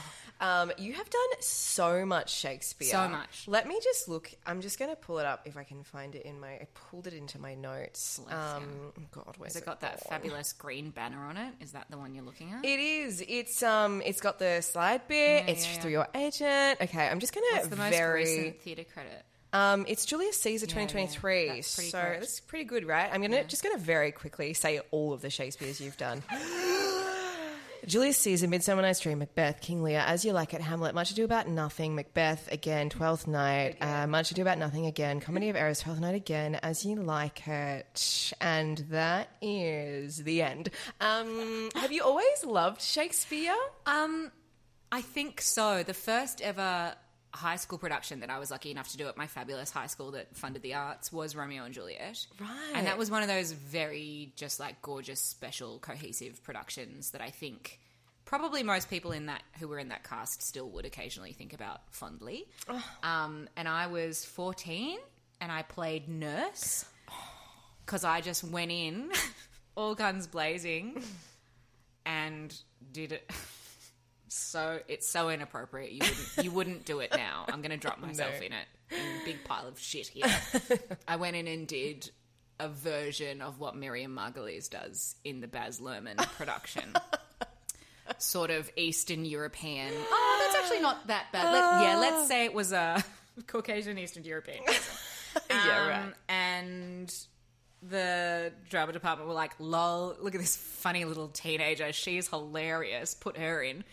[0.45, 2.89] Um, you have done so much Shakespeare.
[2.89, 3.45] So much.
[3.47, 4.31] Let me just look.
[4.45, 6.49] I'm just going to pull it up if I can find it in my.
[6.49, 8.19] I pulled it into my notes.
[8.23, 8.63] Bless Um,
[9.11, 10.09] God, where's Has it got that gone?
[10.09, 11.53] fabulous green banner on it?
[11.61, 12.63] Is that the one you're looking at?
[12.63, 13.23] It is.
[13.27, 14.01] It's um.
[14.05, 15.45] It's got the slide bit.
[15.45, 15.79] Yeah, it's yeah, yeah.
[15.81, 16.81] through your agent.
[16.81, 18.23] Okay, I'm just gonna What's the most very.
[18.23, 19.23] recent theatre credit?
[19.53, 21.47] Um, it's Julius Caesar yeah, 2023.
[21.47, 22.19] that's pretty so great.
[22.19, 23.09] that's pretty good, right?
[23.11, 26.21] I'm gonna just gonna very quickly say all of the Shakespeare's you've done.
[27.87, 31.23] Julius Caesar, Midsummer Night's Dream, Macbeth, King Lear, As You Like It, Hamlet, Much Ado
[31.23, 35.79] About Nothing, Macbeth again, Twelfth Night, uh, Much Ado About Nothing again, Comedy of Errors,
[35.79, 40.69] Twelfth Night again, As You Like It, and that is the end.
[40.99, 43.55] Um, have you always loved Shakespeare?
[43.85, 44.31] Um,
[44.91, 45.83] I think so.
[45.83, 46.95] The first ever
[47.35, 50.11] high school production that I was lucky enough to do at my fabulous high school
[50.11, 52.25] that funded the arts was Romeo and Juliet.
[52.39, 52.49] Right.
[52.73, 57.29] And that was one of those very just like gorgeous, special, cohesive productions that I
[57.29, 57.79] think
[58.25, 61.81] probably most people in that who were in that cast still would occasionally think about
[61.91, 62.47] fondly.
[63.03, 64.97] Um, and I was 14
[65.41, 66.85] and I played nurse
[67.85, 69.11] because I just went in
[69.75, 71.03] all guns blazing
[72.05, 72.55] and
[72.91, 73.31] did it.
[74.27, 75.91] So it's so inappropriate.
[75.91, 77.45] You wouldn't you wouldn't do it now.
[77.47, 78.45] I'm going to drop myself No.
[78.45, 78.65] in it.
[78.91, 80.25] In a big pile of shit here.
[81.07, 82.09] I went in and did
[82.59, 86.93] a version of what Miriam Margolyes does in the Baz Luhrmann production.
[88.17, 89.91] sort of Eastern European.
[90.09, 91.51] Oh, that's actually not that bad.
[91.51, 93.03] Let, yeah, let's say it was a
[93.47, 94.59] Caucasian Eastern European.
[95.49, 96.13] yeah, Um, right.
[96.29, 97.13] And
[97.81, 101.91] the drama department were like, lol, look at this funny little teenager.
[101.93, 103.13] She's hilarious.
[103.15, 103.83] Put her in.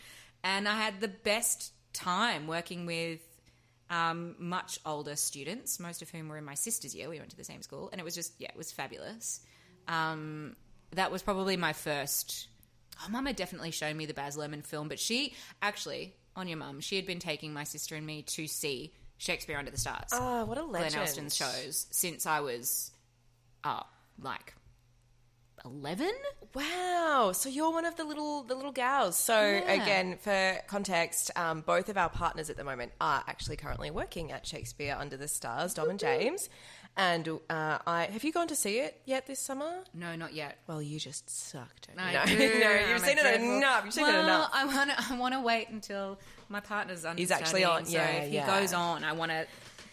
[0.44, 3.20] And I had the best time working with
[3.90, 7.08] um, much older students, most of whom were in my sister's year.
[7.08, 7.90] We went to the same school.
[7.92, 9.40] And it was just, yeah, it was fabulous.
[9.88, 10.56] Um,
[10.92, 12.48] that was probably my first.
[13.04, 16.58] Oh, mum had definitely shown me the Baz Luhrmann film, but she actually, on your
[16.58, 20.10] mum, she had been taking my sister and me to see Shakespeare Under the Stars.
[20.12, 21.00] Oh, what a Glenn legend.
[21.00, 22.90] Elston's shows since I was,
[23.64, 23.82] uh,
[24.20, 24.54] like,
[25.64, 26.12] eleven.
[26.54, 27.32] Wow.
[27.34, 29.16] So you're one of the little the little gals.
[29.16, 29.72] So Yeah.
[29.72, 34.32] again, for context, um, both of our partners at the moment are actually currently working
[34.32, 36.48] at Shakespeare Under the Stars, Dom and James.
[36.94, 39.82] And uh, I have you gone to see it yet this summer?
[39.94, 40.58] No, not yet.
[40.66, 41.88] Well, you just sucked.
[41.96, 42.38] I no, no, I'm
[42.90, 43.84] you've a seen it enough.
[43.86, 44.50] You've seen well, it enough.
[44.52, 44.96] I want to.
[45.10, 46.18] I want to wait until
[46.50, 47.16] my partner's on.
[47.16, 49.46] He's actually on, So yeah, if he goes on, I want to.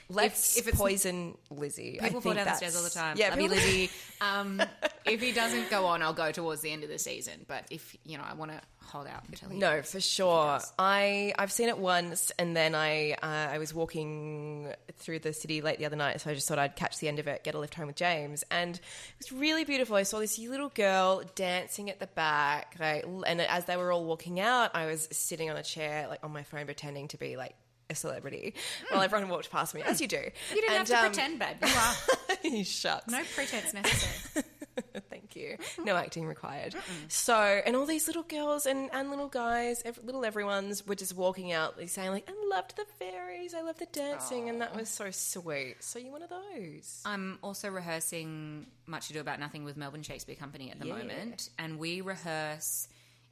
[0.10, 1.99] Let's if, if it's poison Lizzie.
[2.01, 3.16] People fall down the stairs all the time.
[3.18, 3.89] Yeah, Love you, Lizzie.
[4.22, 4.62] Um,
[5.05, 7.45] if he doesn't go on, I'll go towards the end of the season.
[7.47, 9.57] But if you know, I want to hold out until he.
[9.57, 10.60] No, for sure.
[10.78, 15.62] I I've seen it once, and then I uh, I was walking through the city
[15.62, 17.55] late the other night, so I just thought I'd catch the end of it, get
[17.55, 18.82] a lift home with James, and it
[19.20, 19.95] was really beautiful.
[19.95, 24.03] I saw this little girl dancing at the back, like, and as they were all
[24.03, 27.38] walking out, I was sitting on a chair, like on my phone, pretending to be
[27.38, 27.55] like
[27.90, 28.54] a celebrity,
[28.90, 30.18] while everyone walked past me, as you do.
[30.18, 31.58] You didn't And, have to um, pretend, babe.
[31.62, 32.64] You are.
[32.64, 33.08] Shucks.
[33.12, 34.46] No pretense necessary.
[35.10, 35.58] Thank you.
[35.84, 36.74] No acting required.
[37.10, 41.16] So, and all these little girls and, and little guys, ev- little everyone's were just
[41.16, 44.88] walking out saying like, I loved the fairies, I loved the dancing, and that was
[44.88, 45.76] so sweet.
[45.82, 47.02] So you're one of those.
[47.06, 50.96] I'm also rehearsing Much Ado About Nothing with Melbourne Shakespeare Company at the Yeah.
[50.98, 52.88] moment, and we rehearse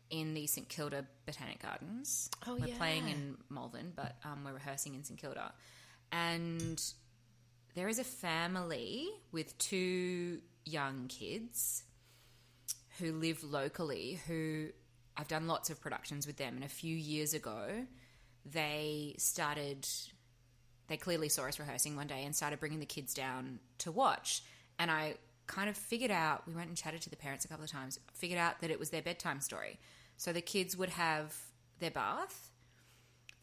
[0.09, 2.29] in the St Kilda Botanic Gardens.
[2.47, 2.77] Oh, we're yeah.
[2.77, 5.53] playing in Malvern, but um, we're rehearsing in St Kilda,
[6.11, 6.81] and
[7.75, 11.83] there is a family with two young kids
[12.99, 14.67] who live locally who
[15.15, 17.85] I've done lots of productions with them and a few years ago
[18.45, 19.87] they started
[20.87, 24.43] they clearly saw us rehearsing one day and started bringing the kids down to watch
[24.79, 27.63] and I kind of figured out we went and chatted to the parents a couple
[27.63, 29.79] of times figured out that it was their bedtime story
[30.17, 31.35] so the kids would have
[31.79, 32.49] their bath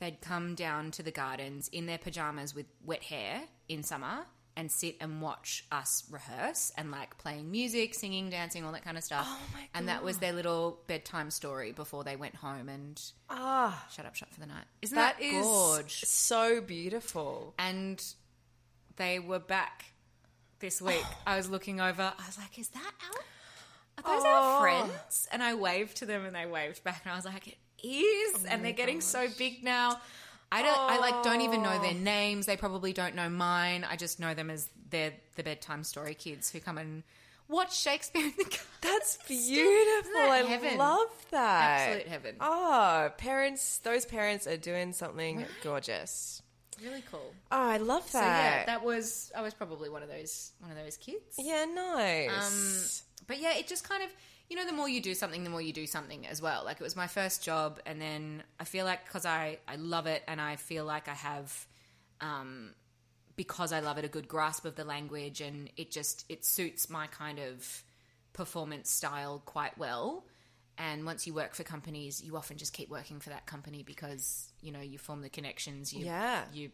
[0.00, 4.70] they'd come down to the gardens in their pajamas with wet hair in summer and
[4.70, 9.02] sit and watch us rehearse and like playing music, singing, dancing, all that kind of
[9.04, 9.24] stuff.
[9.28, 9.68] Oh my God.
[9.74, 13.00] And that was their little bedtime story before they went home and
[13.30, 14.64] Ah, shut up shop for the night.
[14.82, 16.00] Isn't that that, is gorge?
[16.04, 17.54] so beautiful.
[17.58, 18.04] And
[18.96, 19.86] they were back
[20.58, 21.04] this week.
[21.26, 22.12] I was looking over.
[22.16, 23.20] I was like, "Is that our?
[23.98, 24.28] Are those Oh.
[24.28, 27.46] our friends?" And I waved to them, and they waved back, and I was like,
[27.48, 30.00] "It is." Oh and they're getting so big now.
[30.52, 30.78] I don't.
[30.78, 32.46] I like don't even know their names.
[32.46, 33.84] They probably don't know mine.
[33.88, 37.02] I just know them as they're the bedtime story kids who come and
[37.48, 38.58] watch Shakespeare in the.
[38.80, 40.12] That's beautiful.
[40.12, 40.78] that I heaven?
[40.78, 41.80] love that.
[41.88, 42.36] Absolute heaven.
[42.40, 46.40] Oh, parents, those parents are doing something gorgeous.
[46.82, 47.32] Really cool.
[47.50, 48.20] Oh, I love that.
[48.20, 48.66] So yeah, that.
[48.66, 49.32] that was.
[49.36, 50.52] I was probably one of those.
[50.60, 51.34] One of those kids.
[51.38, 52.30] yeah, nice.
[52.30, 54.10] Um, But yeah, it just kind of,
[54.50, 56.64] you know, the more you do something, the more you do something as well.
[56.64, 60.06] Like it was my first job, and then I feel like because I I love
[60.06, 61.66] it, and I feel like I have,
[62.20, 62.74] um,
[63.36, 66.90] because I love it, a good grasp of the language, and it just it suits
[66.90, 67.82] my kind of
[68.32, 70.24] performance style quite well.
[70.76, 74.52] And once you work for companies, you often just keep working for that company because
[74.60, 75.92] you know you form the connections.
[75.92, 76.42] You, Yeah.
[76.52, 76.70] you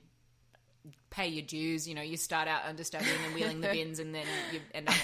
[1.11, 1.87] pay your dues.
[1.87, 4.95] You know, you start out understudying and wheeling the bins, and then you end up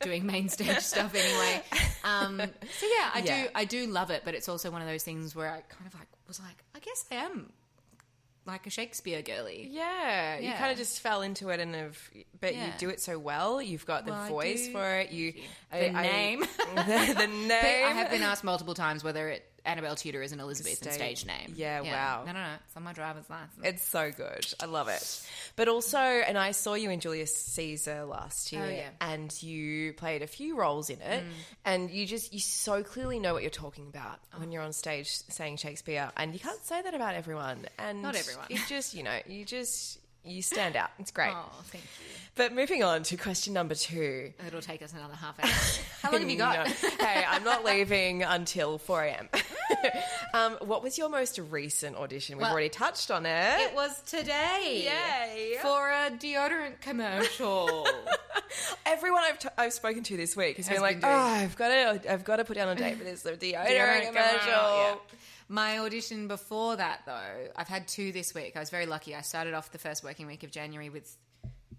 [0.00, 1.62] doing main stage stuff anyway.
[2.04, 3.44] Um, so yeah, I Yeah.
[3.44, 5.86] do, I do love it, but it's also one of those things where I kind
[5.86, 7.52] of like was like, I guess I am
[8.46, 9.68] like a Shakespeare girly.
[9.72, 11.98] Yeah, you kind of just fell into it, and have,
[12.40, 13.60] but you do it so well.
[13.60, 15.10] You've got the Well, voice for it.
[15.10, 15.32] You,
[15.72, 16.40] The name.
[16.74, 17.48] the, the name.
[17.48, 21.18] But I have been asked multiple times whether it Annabelle Tudor is an Elizabethan Stage-
[21.20, 21.54] stage name.
[21.56, 22.22] Yeah, wow.
[22.26, 22.52] No, no, no.
[22.66, 23.60] It's on my driver's license.
[23.64, 24.46] It's so good.
[24.60, 25.26] I love it.
[25.56, 28.88] But also, and I saw you in Julius Caesar last oh, year, Oh, yeah.
[29.00, 31.28] and you played a few roles in it, mm.
[31.64, 34.40] and you just you so clearly know what you're talking about Oh.
[34.40, 37.66] when you're on stage saying Shakespeare, and you can't say that about everyone.
[37.78, 38.46] And Not everyone.
[38.50, 40.90] You just you know you just you stand out.
[40.98, 41.32] It's great.
[41.34, 41.90] oh, thank you.
[42.34, 44.30] But moving on to question number two.
[44.46, 45.50] It'll take us another half hour.
[46.02, 46.66] How long have you got?
[46.68, 46.72] No.
[47.00, 49.28] hey, I'm not leaving until 4 a.m.
[50.34, 52.36] um, what was your most recent audition?
[52.36, 53.60] We've Well, already touched on it.
[53.60, 54.84] It was today.
[54.84, 55.54] Yay.
[55.62, 57.88] For a deodorant commercial.
[58.86, 61.68] Everyone I've, t- I've spoken to this week has, been like, been "Oh, I've got
[61.68, 64.94] to, I've got to put down a date for this deodorant, Deodorant commercial." commercial, yeah.
[65.48, 68.56] My audition before that, though, I've had two this week.
[68.56, 69.14] I was very lucky.
[69.14, 71.16] I started off the first working week of January with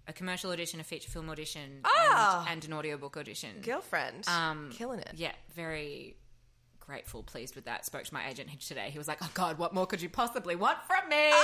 [0.06, 2.40] a commercial audition, a feature film audition, Ah.
[2.48, 3.60] and, and an audiobook audition.
[3.62, 4.26] Girlfriend.
[4.26, 5.10] Um, Killing it.
[5.16, 6.16] Yeah, very
[6.80, 7.84] grateful, pleased with that.
[7.84, 8.88] Spoke to my agent today.
[8.90, 11.30] He was like, "Oh God, what more could you possibly want from me?"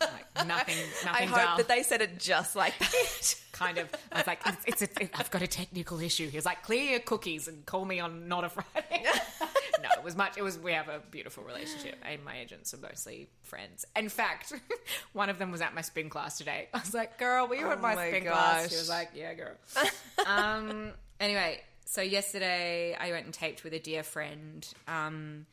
[0.00, 0.76] Like nothing,
[1.06, 1.28] I nothing.
[1.28, 1.56] hope dull.
[1.56, 3.34] that they said it just like that.
[3.52, 3.88] kind of.
[4.12, 6.84] I was like, "It's, it's, a, I've got a technical issue." He was like, "Clear
[6.84, 9.04] your cookies and call me on not a Friday."
[9.82, 10.36] no, it was much.
[10.36, 10.58] It was.
[10.58, 13.84] We have a beautiful relationship, and my agents are mostly friends.
[13.96, 14.52] In fact,
[15.12, 16.68] one of them was at my spin class today.
[16.74, 19.10] I was like, "Girl, were you at Oh my, my spin class?" She was like,
[19.14, 19.54] "Yeah, girl."
[20.26, 20.92] um.
[21.20, 24.66] Anyway, so yesterday I went and taped with a dear friend.
[24.86, 25.46] Um.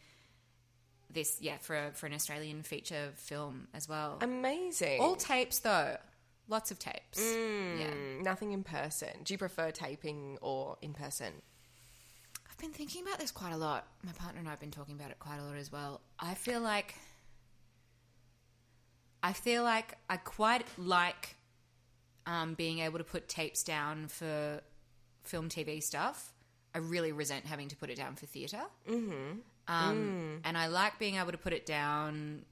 [1.10, 4.18] This, yeah, for a, for an Australian feature film as well.
[4.20, 5.00] Amazing.
[5.00, 5.96] All tapes though,
[6.50, 7.20] lots of tapes.
[7.20, 7.88] Yeah.
[7.88, 9.10] Mm, Nothing in person.
[9.24, 11.32] Do you prefer taping or in person?
[12.56, 13.86] I've been thinking about this quite a lot.
[14.06, 16.00] My partner and I have been talking about it quite a lot as well.
[16.18, 16.96] I feel like
[19.22, 21.36] I feel like I quite like
[22.26, 24.62] um, being able to put tapes down for
[25.24, 26.32] film, TV stuff.
[26.74, 28.62] I really resent having to put it down for theater.
[28.90, 29.40] Mm-hmm.
[29.68, 32.46] Um, And I like being able to put it down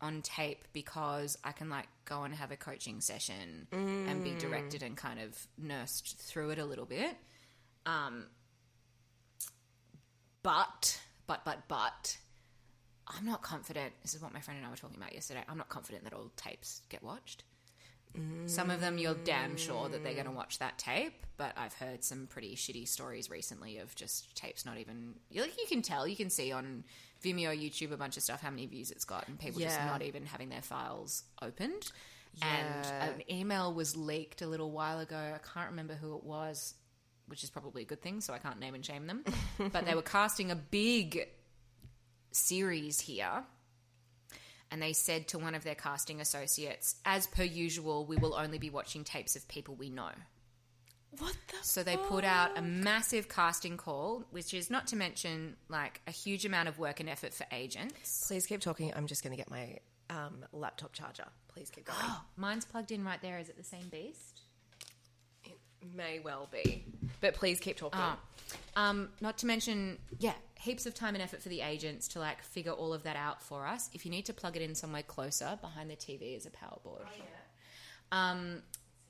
[0.00, 4.82] on tape because I can like go and have a coaching session and be directed
[4.82, 7.16] and kind of nursed through it a little bit.
[7.86, 8.26] Um,
[10.44, 12.16] but, but, but, but,
[13.08, 13.92] I'm not confident.
[14.02, 15.42] This is what my friend and I were talking about yesterday.
[15.48, 17.42] I'm not confident that all tapes get watched.
[18.46, 20.36] Some of them you're damn sure that they're going to mm.
[20.36, 24.78] watch that tape, but I've heard some pretty shitty stories recently of just tapes not
[24.78, 25.14] even.
[25.34, 26.84] Like you can tell, you can see on
[27.24, 30.02] Vimeo, YouTube, a bunch of stuff how many views it's got, and people just not
[30.02, 31.90] even having their files opened.
[32.36, 32.82] Yeah.
[33.02, 35.16] And an email was leaked a little while ago.
[35.16, 36.74] I can't remember who it was,
[37.26, 39.24] which is probably a good thing, so I can't name and shame them.
[39.72, 41.28] but they were casting a big
[42.32, 43.44] series here
[44.70, 48.58] and they said to one of their casting associates, as per usual, we will only
[48.58, 50.10] be watching tapes of people we know.
[51.18, 51.56] What the?
[51.62, 56.10] So they put out a massive casting call, which is not to mention like a
[56.10, 58.26] huge amount of work and effort for agents.
[58.26, 58.92] Please keep talking.
[58.96, 59.78] I'm just going to get my
[60.10, 61.26] um, laptop charger.
[61.46, 61.98] Please keep going.
[62.36, 63.38] Mine's plugged in right there.
[63.38, 64.40] Is it the same beast?
[65.84, 66.84] it may well be,
[67.24, 68.02] but please keep talking.
[68.02, 68.18] Ah.
[68.76, 72.42] Um, not to mention, yeah, heaps of time and effort for the agents to like
[72.42, 73.88] figure all of that out for us.
[73.94, 76.76] If you need to plug it in somewhere closer, behind the TV is a power
[76.84, 77.06] board.
[78.12, 78.62] Um,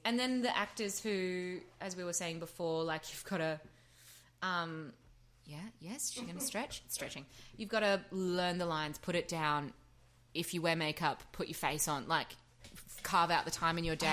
[0.05, 3.61] and then the actors who, as we were saying before, like you've got to,
[4.43, 4.93] um,
[5.45, 7.27] yeah, yes, she's going to stretch, stretching.
[7.57, 9.73] You've got to learn the lines, put it down.
[10.35, 12.29] If you wear makeup, put your face on, like
[13.05, 14.07] carve out the time in your day.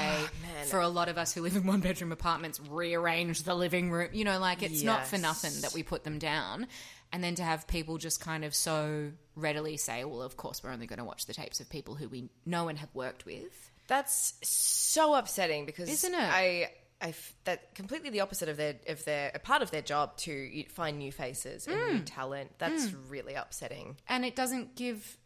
[0.44, 0.68] man.
[0.68, 4.10] For a lot of us who live in one bedroom apartments, rearrange the living room.
[4.14, 6.68] You know, like it's not for nothing that we put them down.
[7.14, 10.72] And then to have people just kind of so readily say, well, of course, we're
[10.72, 13.72] only going to watch the tapes of people who we know and have worked with.
[13.88, 16.18] That's so upsetting because Isn't it?
[16.20, 16.72] I,
[17.02, 20.16] I f- that completely the opposite of their of their a part of their job
[20.20, 21.92] to find new faces and Mm.
[21.96, 22.52] new talent.
[22.60, 23.98] That's really upsetting.
[24.08, 25.18] And it doesn't give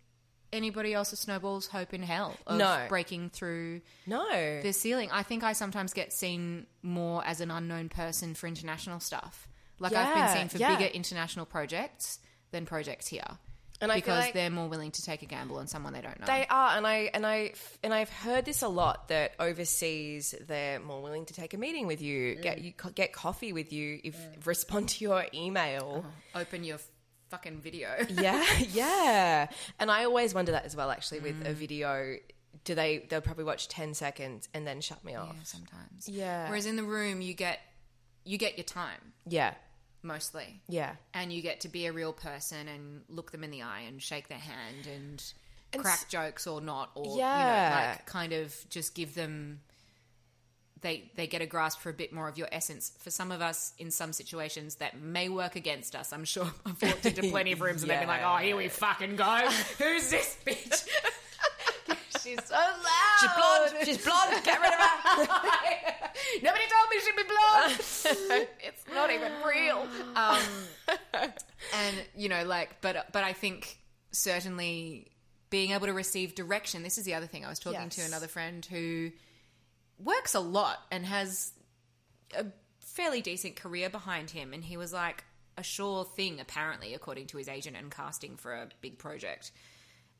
[0.53, 2.85] anybody else a snowball's hope in hell of No.
[2.89, 5.09] breaking through No, the ceiling.
[5.11, 9.47] I think I sometimes get seen more as an unknown person for international stuff.
[9.79, 10.77] Like I've been seen for yeah.
[10.77, 12.19] bigger international projects
[12.51, 13.37] than projects here.
[13.81, 16.17] And I because like- they're more willing to take a gamble on someone they don't
[16.19, 16.25] know.
[16.25, 20.79] They are, and I and I and I've heard this a lot that overseas they're
[20.79, 22.63] more willing to take a meeting with you, get mm.
[22.63, 24.45] you get coffee with you, if mm.
[24.45, 26.05] respond to your email.
[26.05, 26.39] Uh-huh.
[26.39, 26.77] Open your
[27.35, 27.89] fucking video.
[28.09, 29.47] yeah, yeah.
[29.79, 30.89] And I always wonder that as well.
[30.91, 31.53] Actually, with a mm.
[31.53, 32.15] video,
[32.63, 35.33] do they they'll probably watch ten seconds and then shut me off?
[35.35, 36.09] Yeah, sometimes.
[36.09, 36.47] Yeah.
[36.49, 37.59] Whereas in the room, you get
[38.23, 39.53] you get your time Yeah,
[40.01, 40.95] mostly, yeah.
[41.13, 44.01] and you get to be a real person and look them in the eye and
[44.01, 45.23] shake their hand and,
[45.73, 47.69] And crack s- jokes or not, or you Yeah.
[47.69, 49.61] know, like kind of just give them.
[50.81, 52.91] They, they get a grasp for a bit more of your essence.
[52.99, 56.13] For some of us, in some situations, that may work against us.
[56.13, 58.67] I'm sure I've walked into plenty of rooms and they've been like, "Oh, here we
[58.67, 59.23] fucking go.
[59.79, 60.87] Who's this bitch?"
[62.23, 63.19] She's so loud.
[63.19, 63.85] She's blonde.
[63.85, 64.43] She's blonde.
[64.43, 66.09] Get rid of her.
[66.41, 68.47] Nobody told me she'd be blonde.
[68.59, 69.87] it's not even real.
[70.15, 70.41] Um,
[71.75, 73.77] and you know, like, but but I think
[74.11, 75.11] certainly
[75.49, 76.83] being able to receive direction.
[76.83, 77.45] This is the other thing.
[77.45, 79.11] I was talking to another friend who
[79.99, 81.51] works a lot and has
[82.35, 82.45] a
[82.79, 85.23] fairly decent career behind him, and he was like
[85.57, 89.51] a sure thing, apparently, according to his agent and casting for a big project.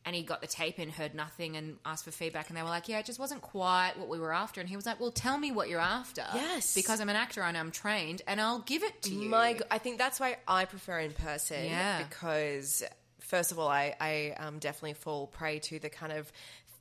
[0.06, 2.50] And he got the tape in, heard nothing, and asked for feedback.
[2.50, 4.76] And they were like, "Yeah, it just wasn't quite what we were after." And he
[4.76, 6.76] was like, "Well, tell me what you're after." Yes.
[6.76, 9.30] because I'm an actor and I'm trained, and I'll give it to you.
[9.30, 11.66] My, I think that's why I prefer in person.
[11.66, 12.04] Yeah.
[12.04, 12.84] Because
[13.20, 16.32] first of all, I, I um, definitely fall prey to the kind of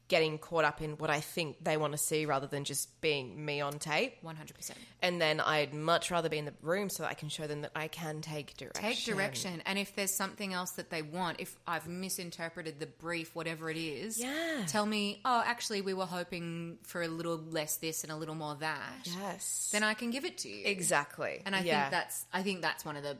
[0.08, 3.42] getting caught up in what I think they want to see rather than just being
[3.42, 4.22] me on tape.
[4.22, 4.72] 100%.
[5.00, 7.62] And then I'd much rather be in the room so that I can show them
[7.62, 8.82] that I can take direction.
[8.82, 9.62] Take direction.
[9.64, 13.78] And if there's something else that they want, if I've misinterpreted the brief, whatever it
[13.78, 14.64] is, Yeah.
[14.66, 18.34] tell me, oh, actually, we were hoping for a little less this and a little
[18.34, 19.04] more that.
[19.04, 19.70] Yes.
[19.72, 20.66] Then I can give it to you.
[20.66, 21.40] exactly.
[21.46, 21.80] And I Yeah.
[21.84, 23.16] think that's I think that's one of the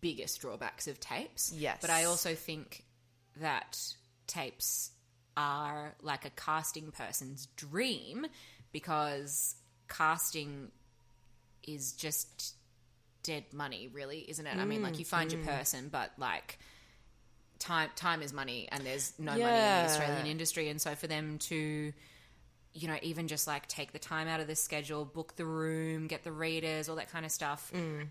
[0.00, 1.50] biggest drawbacks of tapes.
[1.52, 1.78] Yes.
[1.80, 2.84] But I also think
[3.40, 3.76] that
[4.28, 4.90] tapes
[5.36, 8.26] are like a casting person's dream
[8.72, 9.56] because
[9.88, 10.70] casting
[11.66, 12.54] is just
[13.22, 14.56] dead money, really, isn't it?
[14.56, 16.58] I mean, like you find Mm, your person, but like
[17.58, 21.06] time time is money and there's no money in the Australian industry and so for
[21.06, 21.92] them to
[22.74, 26.06] you know, even just like take the time out of the schedule, book the room,
[26.06, 27.70] get the readers, all that kind of stuff.
[27.74, 28.08] Mm.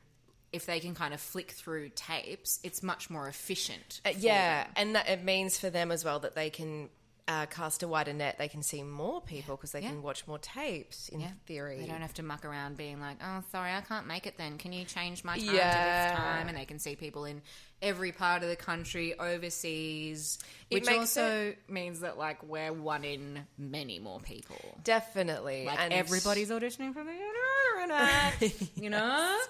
[0.54, 4.02] If they can kind of flick through tapes, it's much more efficient.
[4.06, 4.74] Uh, yeah, them.
[4.76, 6.90] and that it means for them as well that they can
[7.28, 8.38] uh, cast a wider net.
[8.38, 9.90] They can see more people because they Yeah.
[9.90, 11.10] can watch more tapes.
[11.10, 11.32] In Yeah.
[11.46, 14.38] theory, They don't have to muck around being like, oh, sorry, I can't make it
[14.38, 14.58] then.
[14.58, 16.04] Can you change my time to Yeah.
[16.06, 16.48] this time?
[16.50, 17.42] And they can see people in
[17.82, 20.38] every part of the country, overseas,
[20.70, 24.78] It which also means that, like, we're one in many more people.
[24.84, 29.38] definitely, Like, and everybody's auditioning for the internet, you know?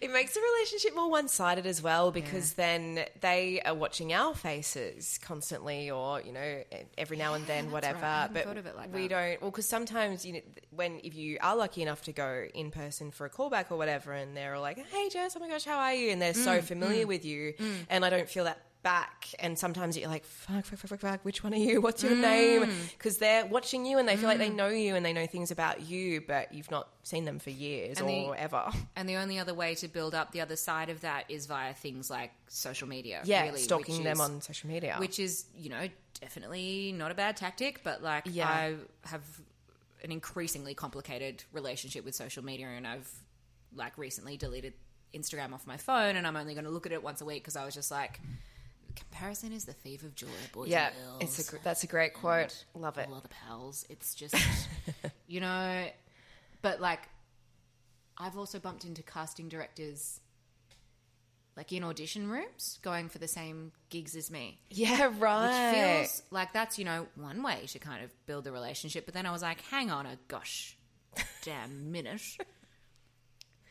[0.00, 4.34] It makes the relationship more one sided as well because then they are watching our
[4.34, 6.62] faces constantly, or you know,
[6.96, 7.98] every now and then, that's whatever.
[7.98, 8.24] right.
[8.24, 9.40] I But thought of it like we don't.
[9.42, 10.40] Well, because sometimes you know,
[10.70, 14.12] when if you are lucky enough to go in person for a callback or whatever,
[14.12, 16.44] and they're all like, "Hey, Jess, oh my gosh, how are you?" and they're Mm,
[16.44, 17.39] so familiar with you,
[17.88, 21.20] and I don't feel that back and sometimes you're like fuck fuck fuck fuck, fuck
[21.22, 22.90] which one are you what's your name Mm.
[22.92, 25.50] because they're watching you and they feel like they know you and they know things
[25.50, 29.16] about you but you've not seen them for years And the- or ever And the
[29.16, 32.32] only other way to build up the other side of that is via things like
[32.48, 33.20] social media.
[33.24, 35.86] yeah really, stalking them is- on social media which is you know
[36.18, 38.48] definitely not a bad tactic but like Yeah.
[38.48, 38.74] i
[39.04, 39.22] have
[40.02, 43.10] an increasingly complicated relationship with social media and i've
[43.74, 44.72] like recently deleted
[45.14, 47.42] instagram off my phone and i'm only going to look at it once a week
[47.42, 48.20] because i was just like
[48.96, 52.12] comparison is the thief of joy boys Yeah, and girls it's a that's a great
[52.14, 52.64] quote.
[52.74, 53.06] Love it.
[53.08, 54.34] all other pals it's just
[55.28, 55.84] you know
[56.62, 57.00] but like
[58.18, 60.20] i've also bumped into casting directors
[61.56, 65.72] like in audition rooms going for the same gigs as me Yeah, which right.
[66.02, 69.24] feels like that's you know one way to kind of build a relationship but then
[69.26, 70.76] i was like hang on a gosh
[71.44, 72.22] damn minute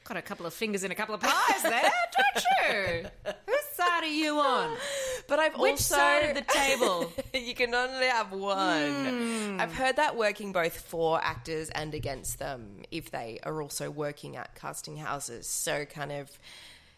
[0.09, 1.81] got a couple of fingers in a couple of pies there
[2.17, 3.05] don't you
[3.45, 4.75] whose side are you on
[5.27, 8.91] but I've which also side of the table you can only have one.
[9.05, 9.57] Hmm.
[9.61, 14.35] I've heard that working both for actors and against them if they are also working
[14.37, 15.45] at casting houses.
[15.47, 16.31] So kind of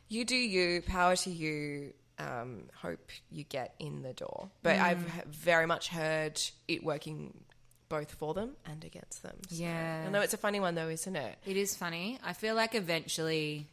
[0.07, 1.93] you do you, power to you.
[2.18, 4.49] Um, hope you get in the door.
[4.64, 4.84] But Hmm.
[4.84, 6.39] I've very much heard
[6.70, 7.34] it working
[7.91, 9.35] both for them and against them.
[9.49, 10.05] So- Yeah.
[10.07, 11.37] I know it's a funny one though, isn't it?
[11.45, 13.67] it is funny i feel like eventually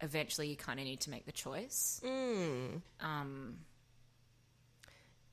[0.00, 2.76] eventually you kind of need to make the choice hmm.
[3.00, 3.56] um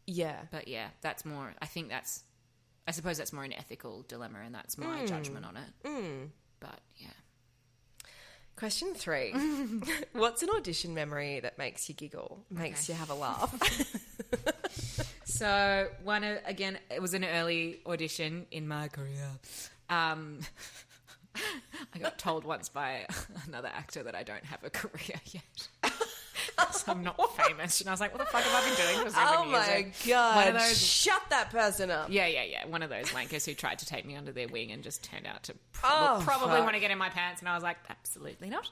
[0.06, 0.38] Yeah.
[0.52, 2.24] but yeah that's more i think that's
[2.88, 5.06] i suppose that's more an ethical dilemma and that's my hmm.
[5.06, 6.24] judgment on it hmm.
[6.60, 7.08] but yeah
[8.56, 9.34] Question three.
[10.14, 13.52] What's an audition memory that makes you giggle, makes you have a laugh?
[15.44, 19.28] So one of- again, it was an early audition in my career.
[19.90, 20.40] Um,
[21.94, 23.06] I got told once by
[23.46, 25.44] another actor that I don't have a career yet.
[26.72, 29.06] so I'm not famous, and I was like, "What the fuck have I been doing
[29.06, 30.48] for seven oh years?" Oh my One god!
[30.48, 32.08] of those- Shut that person up.
[32.10, 32.66] Yeah, yeah, yeah.
[32.66, 35.28] One of those wankers who tried to take me under their wing and just turned
[35.28, 36.64] out to Oh, probably fuck.
[36.64, 38.70] want to get in my pants, and I was like, "Absolutely not."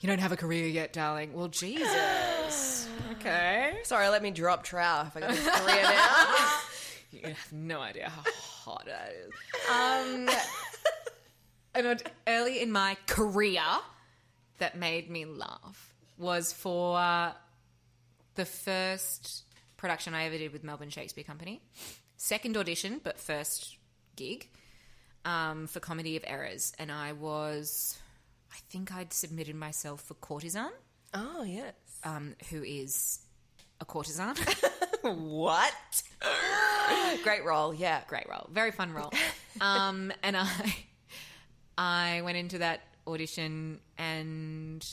[0.00, 1.32] you don't have a career yet, darling.
[1.32, 2.73] Well, Jesus.
[3.20, 3.78] Okay.
[3.84, 6.26] Sorry, let me drop trow if I got this career now.
[7.12, 9.32] You have no idea how hot that is.
[9.70, 10.28] Um,
[11.88, 13.62] and early in my career,
[14.58, 17.32] that made me laugh was for uh,
[18.34, 19.44] the first
[19.76, 21.62] production I ever did with Melbourne Shakespeare Company.
[22.16, 23.76] Second audition, but first
[24.16, 24.48] gig
[25.24, 26.72] um, for Comedy of Errors.
[26.80, 27.96] And I was,
[28.52, 30.70] I think I'd submitted myself for Courtesan,
[31.14, 31.74] oh yes.
[32.04, 33.20] Um, who is
[33.80, 34.36] a courtesan.
[35.04, 36.02] What?
[37.22, 37.74] Great role.
[37.74, 38.00] Yeah.
[38.08, 39.12] great role, very fun role.
[39.60, 40.76] um, and I,
[41.76, 44.86] I went into that audition, and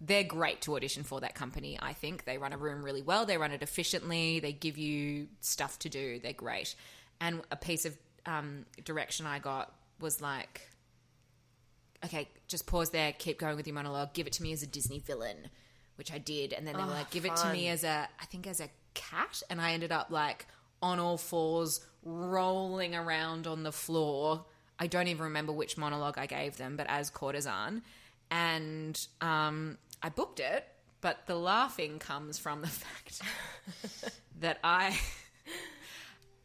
[0.00, 1.20] they're great to audition for.
[1.20, 3.26] That company, I think they run a room really well.
[3.26, 4.38] They run it efficiently.
[4.38, 6.20] They give you stuff to do.
[6.20, 6.76] They're great.
[7.20, 10.60] And a piece of um, direction I got was like,
[12.04, 14.12] okay, just pause there, keep going with your monologue.
[14.12, 15.48] Give it to me as a Disney villain.
[15.96, 18.08] Which I did, and then they were Oh, like, "Give it to me as a,
[18.20, 20.46] I think as a cat," and I ended up like
[20.82, 24.44] on all fours, rolling around on the floor.
[24.78, 27.82] I don't even remember which monologue I gave them, but as courtesan,
[28.30, 30.66] and um, I booked it.
[31.00, 33.20] But the laughing comes from the fact
[34.40, 34.96] that I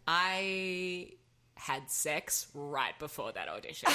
[0.08, 1.10] I
[1.56, 3.92] had sex right before that audition.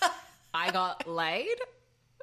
[0.54, 1.56] I got laid.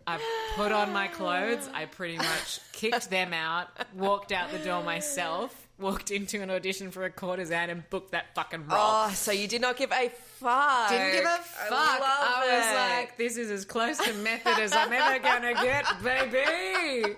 [0.08, 0.20] I
[0.56, 1.70] put on my clothes.
[1.74, 6.92] I pretty much kicked them out, walked out the door myself, walked into an audition
[6.92, 8.78] for a courtesan and booked that fucking role.
[8.80, 10.90] Oh, so you did not give a fuck.
[10.90, 11.72] Didn't give a fuck.
[11.72, 15.86] I, I, was like, this is as close to method as I'm ever gonna get,
[16.04, 17.16] baby.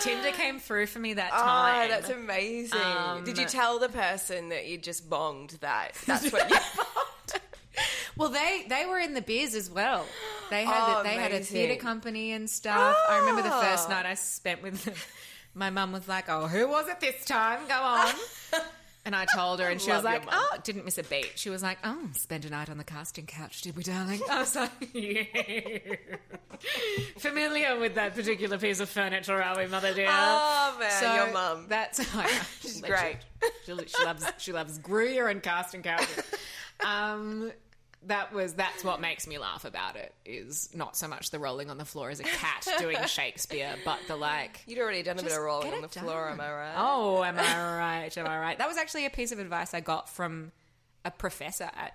[0.00, 1.88] Tinder came through for me that Oh, time.
[1.90, 2.80] that's amazing.
[2.80, 5.94] Um, Did you tell the person that you just bonged that?
[6.06, 6.56] That's what you.
[8.18, 10.04] Well, they they were in the biz as well.
[10.50, 12.96] They had Oh, they had a theatre company and stuff.
[13.08, 13.92] I remember the first Oh.
[13.92, 14.94] night I spent with them.
[15.54, 17.60] My mum was like, "Oh, who was it this time?
[17.68, 18.12] Go on."
[19.04, 21.62] And I told her, and she was like, "Oh, didn't miss a beat." She was
[21.62, 24.70] like, "Oh, spend a night on the casting couch, did we, darling?" I was like,
[24.92, 25.24] "Yeah."
[27.16, 30.08] Familiar with that particular piece of furniture, are we, mother dear?
[30.10, 31.66] Oh man, So your mum.
[31.68, 32.00] That's
[32.60, 33.18] She's great.
[33.64, 36.24] She, she loves she loves Gruyere and casting couches.
[36.80, 37.50] Um,
[38.08, 41.70] that was that's what makes me laugh about it is not so much the rolling
[41.70, 44.62] on the floor as a cat doing Shakespeare, but the like.
[44.66, 46.74] You'd already done a bit of rolling on the it floor, am I right?
[46.76, 48.18] Oh, am I right?
[48.18, 48.58] Am I right?
[48.58, 50.52] That was actually a piece of advice I got from
[51.04, 51.94] a professor at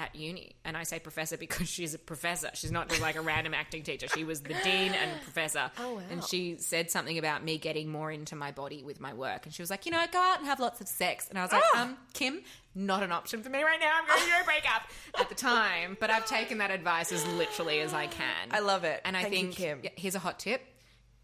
[0.00, 2.50] at uni, and I say professor because she's a professor.
[2.54, 4.08] She's not just like a random acting teacher.
[4.08, 5.70] She was the dean and professor.
[5.78, 6.00] Oh, wow.
[6.10, 9.54] And she said something about me getting more into my body with my work, and
[9.54, 11.28] she was like, you know, go out and have lots of sex.
[11.28, 11.82] And I was like, Ah.
[11.82, 12.40] um, Kim,
[12.74, 13.92] not an option for me right now.
[14.00, 14.82] I'm going through a breakup
[15.18, 18.48] at the time, but I've taken that advice as literally as I can.
[18.50, 19.00] I love it.
[19.04, 19.92] And I Thank you, think Kim.
[19.96, 20.62] here's a hot tip: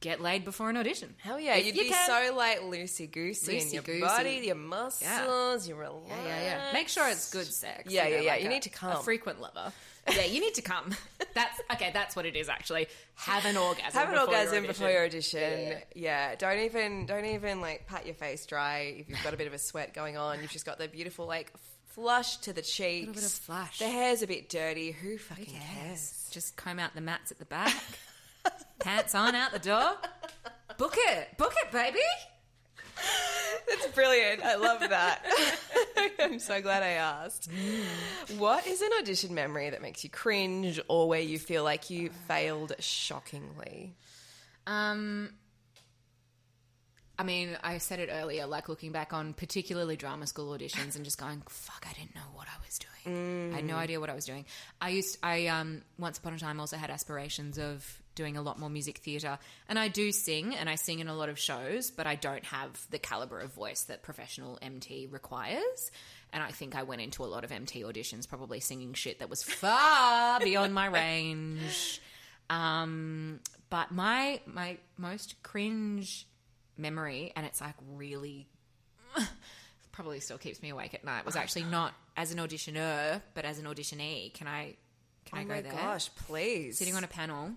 [0.01, 1.14] get laid before an audition.
[1.18, 2.07] Hell yeah, If you'd you be can.
[2.28, 4.01] so like loosey goosey in your Loosey-goosey.
[4.01, 6.05] body, your muscles, your relax.
[6.09, 6.72] Yeah, yeah, yeah.
[6.72, 7.90] Make sure it's good sex.
[7.92, 8.30] Yeah, you know, yeah, yeah.
[8.32, 8.92] like You a- need to come.
[8.97, 9.72] A frequent lover.
[10.09, 10.94] Yeah, you need to come.
[11.34, 11.90] That's okay.
[11.92, 12.49] That's what it is.
[12.49, 12.86] Actually,
[13.16, 13.90] have an orgasm.
[13.90, 13.99] Before your audition.
[13.99, 14.66] Have an before orgasm audition.
[14.68, 15.40] before your audition.
[15.40, 19.36] Yeah, Yeah, don't even don't even like pat your face dry if you've got a
[19.36, 20.40] bit of a sweat going on.
[20.42, 21.53] You've just got the beautiful like
[21.86, 23.09] flush to the cheeks.
[23.09, 23.80] A bit of flush.
[23.80, 24.92] The hair's a bit dirty.
[24.92, 25.74] Who fucking Yes.
[25.74, 26.28] cares?
[26.30, 27.74] Just comb out the mats at the back.
[28.80, 29.92] Pants on out the door.
[30.78, 31.36] Book it.
[31.38, 31.99] Book it, baby.
[33.68, 34.42] That's brilliant.
[34.42, 35.24] I love that.
[36.20, 37.51] I'm so glad I asked.
[38.38, 42.11] What is an audition memory that makes you cringe or where you feel like you
[42.28, 43.94] failed shockingly?
[44.66, 45.30] Um,
[47.18, 51.05] I mean, I said it earlier, like looking back on particularly drama school auditions and
[51.05, 53.53] just going, fuck, I didn't know what I was doing.
[53.53, 54.44] I had no idea what I was doing.
[54.80, 58.58] I used, I, um, once upon a time also had aspirations of doing a lot
[58.58, 59.38] more music theatre.
[59.68, 62.44] And I do sing and I sing in a lot of shows, but I don't
[62.46, 65.92] have the caliber of voice that professional MT requires.
[66.32, 69.30] And I think I went into a lot of MT auditions probably singing shit that
[69.30, 72.00] was far beyond my range.
[72.50, 73.40] Um,
[73.70, 76.26] but my my most cringe
[76.76, 78.48] memory, and it's like really
[79.92, 83.58] probably still keeps me awake at night, was actually not as an auditioner, but as
[83.58, 84.32] an auditionee.
[84.34, 84.76] Can I
[85.24, 85.72] can I oh go my there?
[85.72, 86.78] gosh, please.
[86.78, 87.52] Sitting on a panel,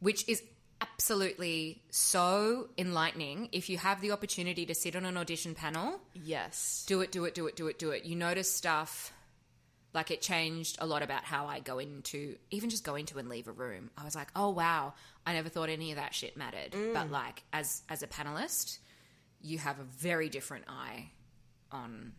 [0.00, 0.42] which is
[0.80, 3.48] absolutely so enlightening.
[3.52, 6.84] If you have the opportunity to sit on an audition panel, Yes.
[6.86, 8.04] do it, do it, do it, do it, do it.
[8.04, 9.12] You notice stuff
[9.94, 13.28] like it changed a lot about how I go into even just go into and
[13.28, 13.90] leave a room.
[13.96, 14.94] I was like, oh wow,
[15.26, 16.72] I never thought any of that shit mattered.
[16.72, 16.94] Mm.
[16.94, 18.78] But like as as a panelist,
[19.40, 21.10] you have a very different eye
[21.72, 22.12] on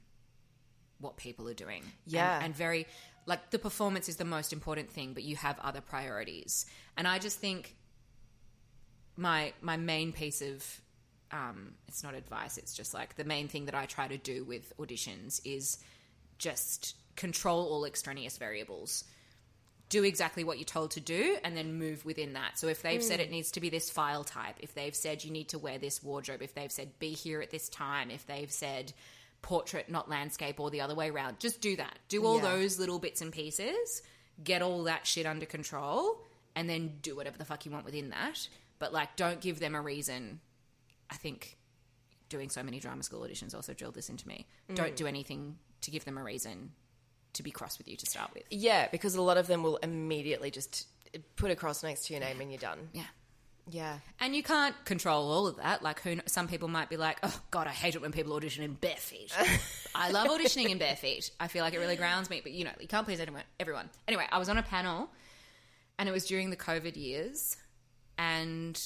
[0.99, 1.83] what people are doing.
[1.83, 2.43] And- Yeah.
[2.43, 2.87] and very
[3.29, 6.65] like the performance is the most important thing, but you have other priorities.
[6.97, 7.75] And I just think
[9.15, 10.81] my my main piece of
[11.31, 14.43] um, it's not advice it's just like the main thing that i try to do
[14.45, 15.77] with auditions is
[16.39, 19.03] just control all extraneous variables.
[19.89, 22.57] Do exactly what you're told to do and then move within that.
[22.57, 25.31] So if they've said it needs to be this file type if they've said you
[25.31, 28.51] need to wear this wardrobe if they've said be here at this time if they've
[28.51, 28.93] said
[29.41, 32.55] portrait not landscape or the other way around just do that do all Yeah.
[32.55, 34.01] those little bits and pieces
[34.43, 36.21] get all that shit under control
[36.55, 38.47] and then do whatever the fuck you want within that
[38.79, 40.39] but like don't give them a reason
[41.09, 41.57] I think
[42.29, 44.45] doing so many drama school auditions also drilled this into me.
[44.73, 44.95] Don't mm.
[44.95, 46.71] do anything to give them a reason
[47.33, 48.43] to be cross with you to start with.
[48.49, 50.87] Yeah, because a lot of them will immediately just
[51.35, 52.89] put a cross next to your name and you're done.
[52.93, 53.03] Yeah.
[53.71, 53.99] Yeah.
[54.19, 55.83] And you can't control all of that.
[55.83, 56.17] Like, who?
[56.25, 58.95] Some people might be like, "Oh God, I hate it when people audition in bare
[58.95, 59.31] feet."
[59.95, 61.31] I love auditioning in bare feet.
[61.39, 62.41] I feel like it really grounds me.
[62.41, 63.43] But you know, you can't please everyone.
[63.59, 63.89] Everyone.
[64.07, 65.09] Anyway, I was on a panel,
[65.97, 67.57] and it was during the COVID years,
[68.17, 68.81] and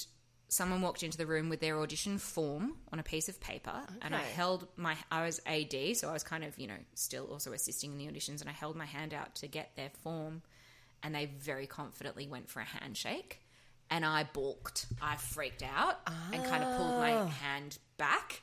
[0.49, 4.15] someone walked into the room with their audition form on a piece of paper, and
[4.15, 4.95] I held my.
[5.11, 8.07] I was AD, so I was kind of you know still also assisting in the
[8.07, 10.41] auditions, and I held my hand out to get their form,
[11.01, 13.39] and they very confidently went for a handshake,
[13.93, 14.87] and I balked.
[14.99, 15.99] I freaked out
[16.33, 17.27] and kind of pulled my ah.
[17.27, 18.41] hand back.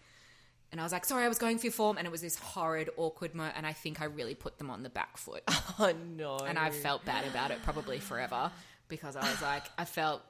[0.71, 1.99] And I was like, sorry, I was going for your form.
[1.99, 3.57] And it was this horrid, awkward moment.
[3.57, 5.43] And I think I really put them on the back foot.
[5.81, 6.37] Oh no.
[6.37, 8.53] And I felt bad about it probably forever
[8.89, 10.23] because I was like, I felt.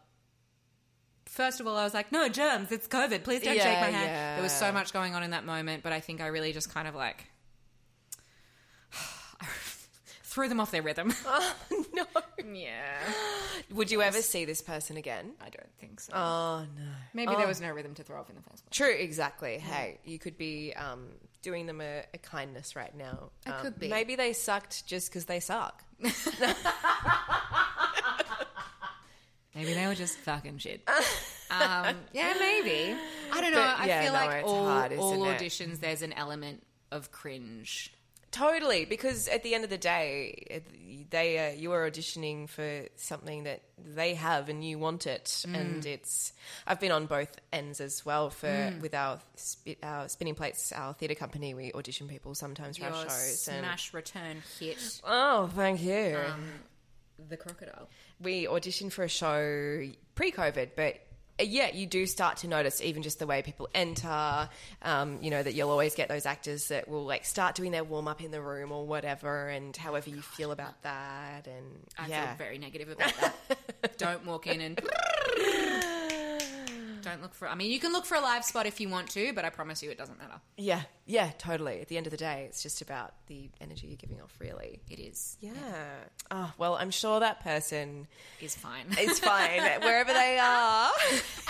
[1.26, 3.24] First of all, I was like, no, germs, it's COVID.
[3.24, 4.06] Please don't shake my hand.
[4.06, 4.34] yeah.
[4.36, 6.72] There was so much going on in that moment, but I think I really just
[6.72, 7.29] kind of like
[10.30, 11.12] threw them off their rhythm.
[11.92, 12.06] no.
[12.52, 12.96] yeah.
[13.72, 15.32] Would you ever see this person again?
[15.40, 16.12] I don't think so.
[16.14, 16.84] Oh no.
[17.12, 18.70] Maybe there was no rhythm to throw off in the first place.
[18.70, 19.58] True, exactly.
[19.58, 21.08] Hey, you could be um,
[21.42, 23.30] doing them a, a kindness right now.
[23.44, 23.88] I Um, could be.
[23.88, 25.82] Maybe they sucked just because they suck.
[29.54, 30.82] Maybe they were just fucking shit.
[31.50, 32.96] um, yeah, maybe.
[33.32, 33.58] I don't know.
[33.58, 35.40] But, I yeah, feel no, like it's all, hard, all isn't it?
[35.40, 36.62] auditions, there's an element
[36.92, 37.92] of cringe.
[38.30, 40.62] Totally, because at the end of the day,
[41.10, 45.54] they uh, you are auditioning for something that they have and you want it, Mm.
[45.56, 46.32] and it's.
[46.66, 48.80] I've been on both ends as well for Mm.
[48.80, 49.18] with our
[49.82, 51.54] our spinning plates, our theatre company.
[51.54, 53.48] We audition people sometimes for Your our shows.
[53.48, 56.16] And, smash return hit, oh, thank you.
[56.24, 56.48] um,
[57.28, 57.88] the crocodile.
[58.20, 61.00] we auditioned for a show pre-COVID, but
[61.46, 64.48] yeah, you do start to notice even just the way people enter.
[64.82, 67.84] Um, you know that you'll always get those actors that will like start doing their
[67.84, 71.66] warm up in the room or whatever, and however you feel about that, and
[71.98, 73.96] I yeah, feel very negative about that.
[73.98, 74.80] don't walk in and
[77.02, 77.48] don't look for.
[77.48, 79.50] I mean, you can look for a live spot if you want to, but I
[79.50, 80.40] promise you, it doesn't matter.
[80.56, 81.80] yeah, yeah, totally.
[81.80, 84.80] At the end of the day, it's just about the energy you're giving off, really.
[84.88, 85.36] It is.
[85.40, 85.52] Yeah.
[86.30, 88.06] Oh well, I'm sure that person
[88.40, 88.86] Is fine.
[89.00, 90.90] is fine wherever they are.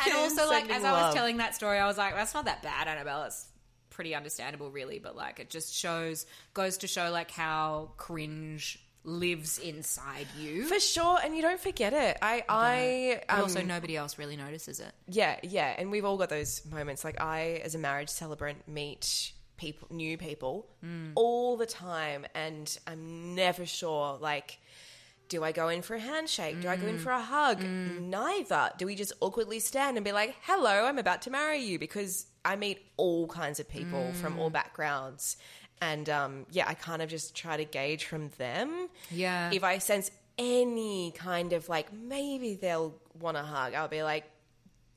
[0.07, 2.63] and also, like as I was telling that story, I was like, that's not that
[2.63, 3.25] bad, Annabelle.
[3.25, 3.47] It's
[3.91, 4.99] pretty understandable, really.
[4.99, 6.25] But like, it just shows,
[6.55, 10.65] goes to show like how cringe lives inside you.
[10.67, 12.19] For sure, and you don't forget it.
[12.21, 14.93] I, I, um, also, nobody else really notices it.
[15.09, 17.05] Yeah, yeah, and we've all got those moments.
[17.05, 21.13] Like I, as a marriage celebrant, meet people, new people, mm.
[21.15, 24.19] all the time, and I'm never sure.
[24.21, 24.59] Like,
[25.29, 26.61] do I go in for a handshake?
[26.61, 27.01] Do I go in mm.
[27.01, 27.61] for a hug?
[27.61, 28.09] Mm.
[28.09, 28.71] Neither.
[28.79, 31.79] Do we just awkwardly stand and be like, "Hello, I'm about to marry you"?
[31.79, 35.37] Because I meet all kinds of people from all backgrounds,
[35.81, 38.89] and um, yeah, I kind of just try to gauge from them.
[39.11, 39.51] Yeah.
[39.53, 44.25] If I sense any kind of like maybe they'll want a hug, I'll be like,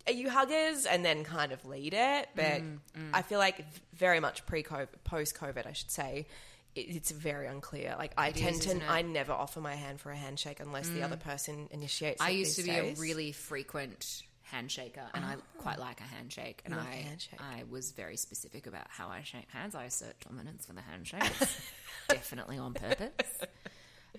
[0.07, 2.29] "Are you huggers?" and then kind of lead it.
[2.36, 3.09] But mm, mm.
[3.13, 3.63] I feel like
[3.93, 6.27] very much pre-COVID, post-COVID, I should say.
[6.75, 7.95] It's very unclear.
[7.99, 8.81] Like I It tend is, to.
[8.89, 11.03] I never offer my hand for a handshake unless the mm.
[11.03, 12.19] other person initiates.
[12.19, 12.97] I used to be days.
[12.97, 14.23] a really frequent
[14.53, 16.61] handshaker, and I quite like a handshake.
[16.65, 17.39] And I, a handshake.
[17.39, 19.75] I was very specific about how I shake hands.
[19.75, 21.23] I assert dominance for the handshake,
[22.09, 23.11] definitely on purpose.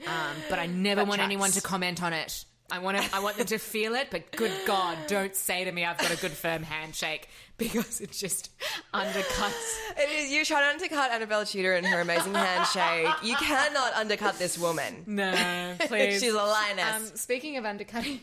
[0.07, 2.45] Um, but I never That want anyone to comment on it.
[2.71, 5.71] I want to, I want them to feel it, but good God, don't say to
[5.73, 8.51] me I've got a good firm handshake because it just
[8.93, 9.79] undercuts.
[9.99, 13.13] It is you trying to undercut Annabelle Tudor and her amazing handshake.
[13.23, 15.05] You cannot undercut this woman.
[15.07, 16.21] No, please.
[16.21, 17.11] She's a lioness.
[17.11, 18.21] Um, speaking of undercutting,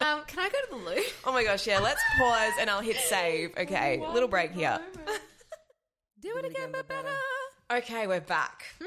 [0.00, 1.02] um, can I go to the loo?
[1.24, 1.80] oh my gosh, yeah.
[1.80, 3.50] Let's pause and I'll hit save.
[3.58, 4.78] Okay, little break here.
[6.22, 7.08] Do it again, but better.
[7.72, 8.64] Okay, we're back.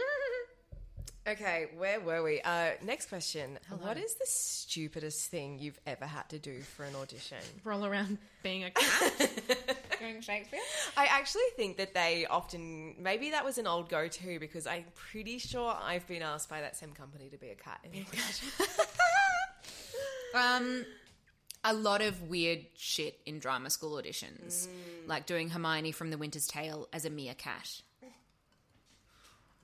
[1.26, 2.41] Okay, where were we?
[2.41, 3.57] Uh, next question.
[3.80, 7.38] What is the stupidest thing you've ever had to do for an audition?
[7.63, 9.32] Roll around being a cat.
[9.99, 10.59] Doing Shakespeare.
[10.97, 14.84] I actually think that they often, maybe that was an old go to because I'm
[14.95, 17.80] pretty sure I've been asked by that same company to be a cat.
[17.91, 18.05] in.
[20.36, 20.84] Um,
[21.63, 24.67] a lot of weird shit in drama school auditions,
[25.05, 27.82] like doing Hermione from The Winter's Tale as a meerkat.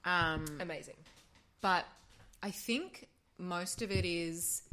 [0.06, 0.94] Um, Amazing.
[1.62, 1.86] But
[2.44, 3.08] I think
[3.38, 4.64] most of it is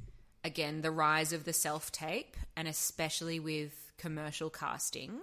[0.44, 5.20] again the rise of the self tape, and especially with commercial casting,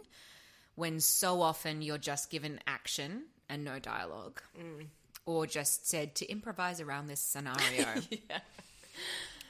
[0.76, 4.42] when so often you're just given action and no dialogue,
[5.26, 7.86] or just said to improvise around this scenario.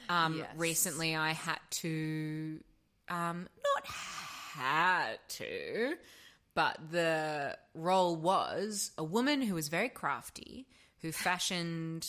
[0.08, 0.48] Um, Yes.
[0.56, 2.60] Recently, I had to,
[3.08, 5.94] um, not had to,
[6.54, 10.66] but the role was a woman who was very crafty,
[11.04, 12.08] who fashioned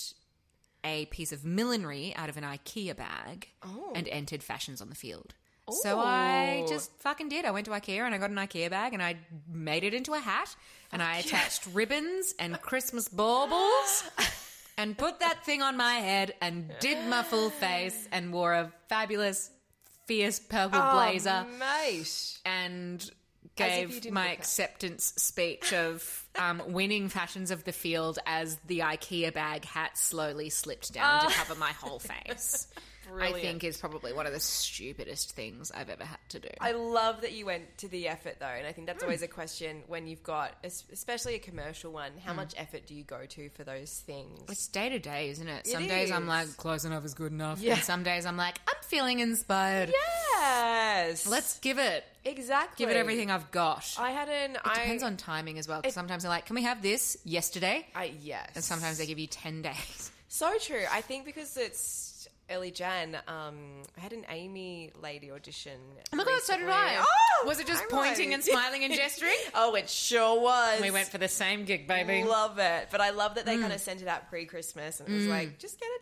[0.86, 3.92] a piece of millinery out of an IKEA bag oh.
[3.94, 5.34] and entered fashions on the field.
[5.82, 6.68] So I Oh.
[6.70, 7.44] just fucking did.
[7.44, 9.18] I went to IKEA and I got an IKEA bag and I
[9.52, 10.56] made it into a hat
[10.94, 14.04] and I attached ribbons and Christmas baubles
[14.78, 18.72] and put that thing on my head and did my full face and wore a
[18.88, 19.50] fabulous
[20.06, 22.38] fierce purple Oh, blazer mate.
[22.46, 23.16] and As if you
[23.56, 29.66] gave my acceptance speech of um, winning fashions of the field as the IKEA bag
[29.66, 32.68] hat slowly slipped down to cover my whole face.
[33.20, 33.34] I Ah.
[33.34, 36.50] Think is probably one of the stupidest things I've ever had to do.
[36.60, 39.08] I love that you went to the effort though, and I think that's Hmm.
[39.08, 42.12] always a question when you've got, especially a commercial one.
[42.24, 44.40] How much effort do you go to for those things?
[44.50, 45.68] It's day to day, isn't it?
[45.68, 47.60] It Some days I'm like, close enough is good enough.
[47.60, 47.74] Yeah.
[47.76, 49.94] And some days I'm like, I'm feeling inspired.
[50.34, 52.04] yes, Let's give it.
[52.24, 53.94] exactly Give it everything I've got.
[54.00, 54.56] I had an.
[54.56, 55.82] it I depends on timing as well.
[55.82, 57.86] 'cause sometimes they're like, can we have this yesterday?
[57.96, 60.12] I yes, And sometimes they give you 10 days.
[60.28, 60.84] so true.
[60.92, 62.05] I think because it's
[62.50, 63.16] early Jan.
[63.28, 65.80] Um, I had an AAMI lady audition.
[66.14, 66.98] Oh my god, so did I.
[67.00, 69.36] Oh, was it just I'm pointing and smiling and gesturing?
[69.56, 70.82] oh, it sure was.
[70.82, 72.24] we went for the same gig, baby.
[72.28, 72.88] Love it.
[72.92, 73.62] But I love that they Mm.
[73.62, 76.02] kind of sent it out pre Christmas and it was like, just get it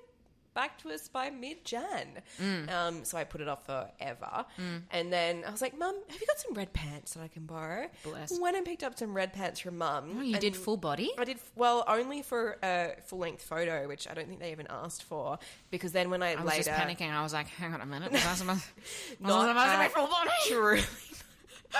[0.53, 2.21] back to us by mid Jan.
[2.41, 2.71] Mm.
[2.71, 4.45] Um, so I put it off forever.
[4.91, 7.45] And then I was like, Mum, have you got some red pants that I can
[7.45, 7.87] borrow?
[8.03, 8.39] Bless.
[8.39, 10.17] Went and picked up some red pants from Mum.
[10.17, 11.11] Oh, you did full body?
[11.17, 14.67] I did, well, only for a full length photo, which I don't think they even
[14.69, 15.39] asked for.
[15.71, 16.63] Because then when I, I was later.
[16.63, 17.09] just panicking.
[17.11, 18.11] I was like, hang on a minute.
[18.11, 18.65] Was I supposed,
[19.19, 20.29] was Not I supposed to be full body?
[20.47, 21.12] True.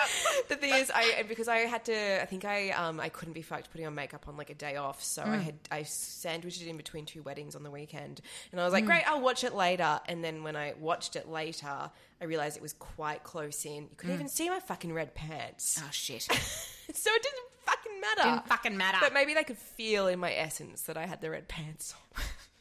[0.49, 2.21] the thing is, I because I had to.
[2.21, 4.75] I think I um I couldn't be fucked putting on makeup on like a day
[4.75, 5.41] off, so I mm.
[5.41, 8.21] had I sandwiched it in between two weddings on the weekend,
[8.51, 8.87] and I was like, mm.
[8.87, 9.99] great, I'll watch it later.
[10.07, 11.91] And then when I watched it later,
[12.21, 13.83] I realized it was quite close in.
[13.83, 14.19] You couldn't mm.
[14.19, 16.23] even see my fucking red pants, Oh, shit.
[16.23, 18.23] so it didn't fucking matter.
[18.23, 18.97] Didn't fucking matter.
[19.01, 21.93] But maybe they could feel in my essence that I had the red pants.
[22.15, 22.23] on.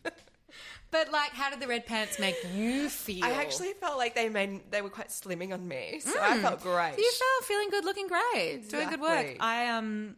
[0.93, 3.25] But, like, how did the red pants make you feel?
[3.25, 6.63] I actually felt like they made they were quite slimming on me, so I felt
[6.63, 6.95] great.
[6.99, 9.19] You felt feeling good, looking great, doing good work.
[9.21, 9.41] Exactly.
[9.41, 10.17] I um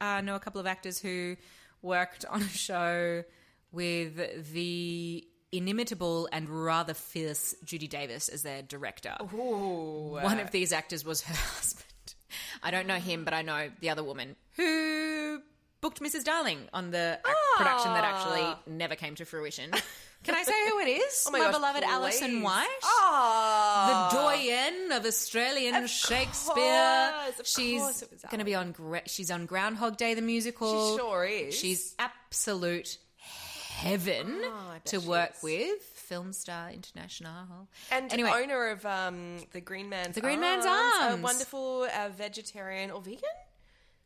[0.00, 1.36] uh, know a couple of actors who
[1.82, 3.22] worked on a show
[3.70, 9.14] with the inimitable and rather fierce Judy Davis as their director.
[9.34, 10.18] Ooh.
[10.20, 11.84] One of these actors was her husband.
[12.62, 15.40] I don't know him, but I know the other woman who
[15.84, 16.24] booked Mrs.
[16.24, 19.70] Darling on the ac- production that actually never came to fruition.
[20.22, 21.24] Can I say who it is?
[21.28, 22.40] Oh my my gosh, beloved Alison.
[22.40, 24.08] Whyte Ah.
[24.10, 26.54] the doyen of Australian Of Shakespeare.
[27.12, 28.74] course, of she's course it was going to be on.
[29.04, 30.92] She's on Groundhog Day, the musical.
[30.92, 31.54] She sure is.
[31.54, 32.96] She's absolute
[33.68, 35.82] heaven Oh, to work with.
[35.82, 37.68] Film Star International.
[37.90, 42.90] and anyway, owner of um, the Green Man's The Green Man's a wonderful uh, vegetarian
[42.90, 43.20] or vegan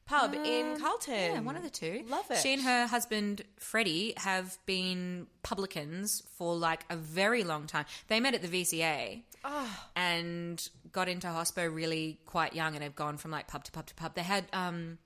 [0.08, 1.14] pub in Carlton.
[1.14, 2.04] yeah, one of the two.
[2.08, 2.38] Love it.
[2.38, 7.84] She and her husband Freddie have been publicans for like a very long time.
[8.08, 9.22] They met at the VCA.
[9.44, 9.88] Ah.
[9.94, 13.86] and got into hospo really quite young and have gone from like pub to pub
[13.86, 14.14] to pub.
[14.14, 14.98] They had um,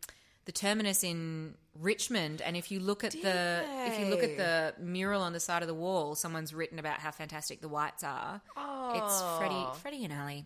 [0.46, 4.74] the terminus in Richmond, and if you look at the if you look at the
[4.82, 8.40] mural on the side of the wall, someone's written about how fantastic the Whytes are.
[8.56, 8.92] Oh.
[8.94, 10.44] It's Freddie, Freddie and Ali.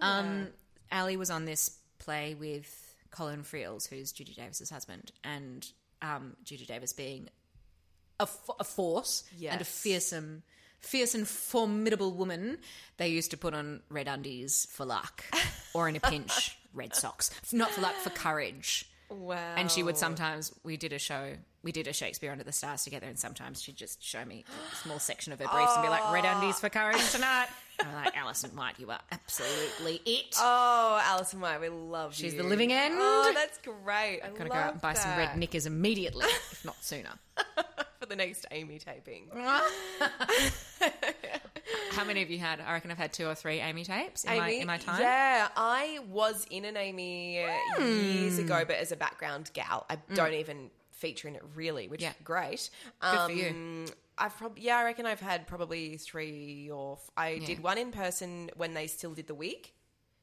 [0.00, 0.48] Um,
[0.92, 2.83] Ali was on this play with
[3.14, 5.66] Colin Friels, who's Judy Davis's husband, and
[6.02, 7.28] um, Judy Davis being
[8.20, 9.68] a, f- a force and a Yes.
[9.82, 10.42] fearsome,
[10.80, 12.58] fierce and formidable woman.
[12.96, 15.24] They used to put on red undies for luck,
[15.74, 17.30] or in a pinch, red socks.
[17.52, 18.88] Not for luck, for courage.
[19.10, 19.54] Wow.
[19.56, 20.52] And she would sometimes.
[20.64, 21.34] We did a show.
[21.62, 24.76] We did a Shakespeare Under the Stars together, and sometimes she'd just show me a
[24.76, 28.04] small section of her briefs and be like, "Red undies for courage tonight." And I'm
[28.04, 32.30] like, "Alison Whyte, you are absolutely it." Oh, Alison Whyte, we love She's you.
[32.30, 32.94] She's the living end.
[32.96, 34.20] Oh, that's great.
[34.24, 37.10] I'm gonna go out and buy some red knickers immediately, if not sooner.
[38.04, 39.30] for the next AAMI taping.
[41.94, 42.60] How many have you had?
[42.60, 45.00] I reckon I've had two or three AAMI tapes in, my, in my time.
[45.00, 47.44] Yeah, I was in an AAMI
[47.78, 48.44] uh, years Hmm.
[48.44, 52.10] ago, but as a background gal, I don't even feature in it really, which Yeah.
[52.10, 52.70] is great.
[53.00, 53.86] Good um, for you.
[54.16, 57.90] I've probably yeah, I reckon I've had probably three or f- I did one in
[57.90, 59.74] person when they still did the week.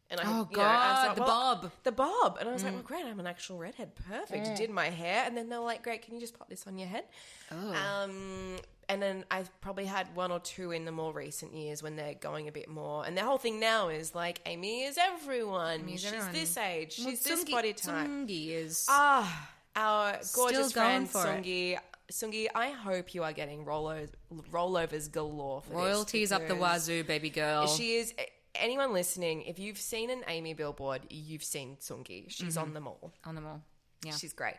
[0.10, 1.66] And I, Oh, you know, I was God, like, the well, bob.
[1.66, 1.72] Mm.
[1.84, 4.58] the bob, and I was like, well, great, I'm an actual redhead, perfect.
[4.58, 6.78] Did my hair, and then they were like, great, can you just pop this on
[6.78, 7.06] your head?
[7.50, 7.74] Oh.
[7.74, 8.58] Um,
[8.92, 12.14] and then I've probably had one or two in the more recent years when they're
[12.14, 13.06] going a bit more.
[13.06, 15.88] And the whole thing now is like, AAMI is everyone.
[15.88, 16.34] is She's everyone.
[16.34, 16.98] this age.
[17.00, 18.08] Well, She's this Tsungi- body type.
[18.08, 18.86] Tsungi is.
[18.90, 21.44] Ah, our gorgeous friend for it.
[21.44, 21.78] Sungi.
[22.12, 24.10] Sungi, I hope you are getting rollovers,
[24.52, 27.68] rollovers galore for this royalties up the wazoo, baby girl.
[27.68, 28.14] She is.
[28.54, 32.26] Anyone listening, if you've seen an AAMI billboard, you've seen Sungi.
[32.30, 32.64] She's Mm-hmm.
[32.64, 33.14] on them all.
[33.24, 33.62] on them all.
[34.04, 34.12] Yeah.
[34.12, 34.56] She's great.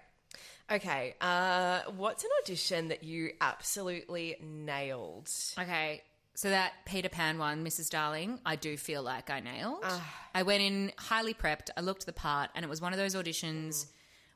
[0.72, 5.30] Okay, uh, what's an audition that you absolutely nailed?
[5.58, 6.02] Okay,
[6.34, 7.90] so that Peter Pan one, Mrs.
[7.90, 9.80] Darling, I do feel like I nailed.
[9.84, 10.14] Ah.
[10.34, 11.68] I went in highly prepped.
[11.76, 13.86] I looked the part, and it was one of those auditions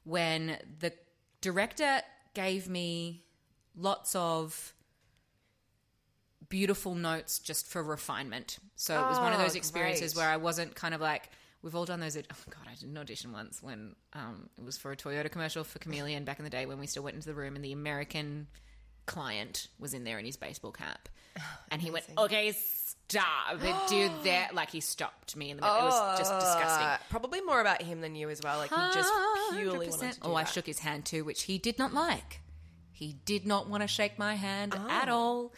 [0.05, 0.93] when the
[1.41, 2.01] director
[2.34, 3.24] gave me
[3.74, 4.74] lots of
[6.51, 8.59] beautiful notes just for refinement.
[8.76, 10.22] So it was one of Oh, those experiences great.
[10.22, 11.30] where I wasn't kind of like
[11.62, 12.16] we've all done those.
[12.16, 15.64] Oh God, I did an audition once when um, it was for a Toyota commercial
[15.64, 17.72] for Chameleon back in the day when we still went into the room and the
[17.72, 18.46] American
[19.07, 21.09] client was in there in his baseball cap,
[21.70, 25.78] and he went, "Okay, stop, but do that." Like he stopped me in the middle.
[25.78, 26.86] It was just disgusting.
[26.86, 28.59] Uh, probably more about him than you as well.
[28.59, 29.12] Like he just
[29.52, 30.52] purely wanted to do oh, I that.
[30.52, 32.40] shook his hand too, which he did not like.
[32.92, 35.52] He did not want to shake my hand at all.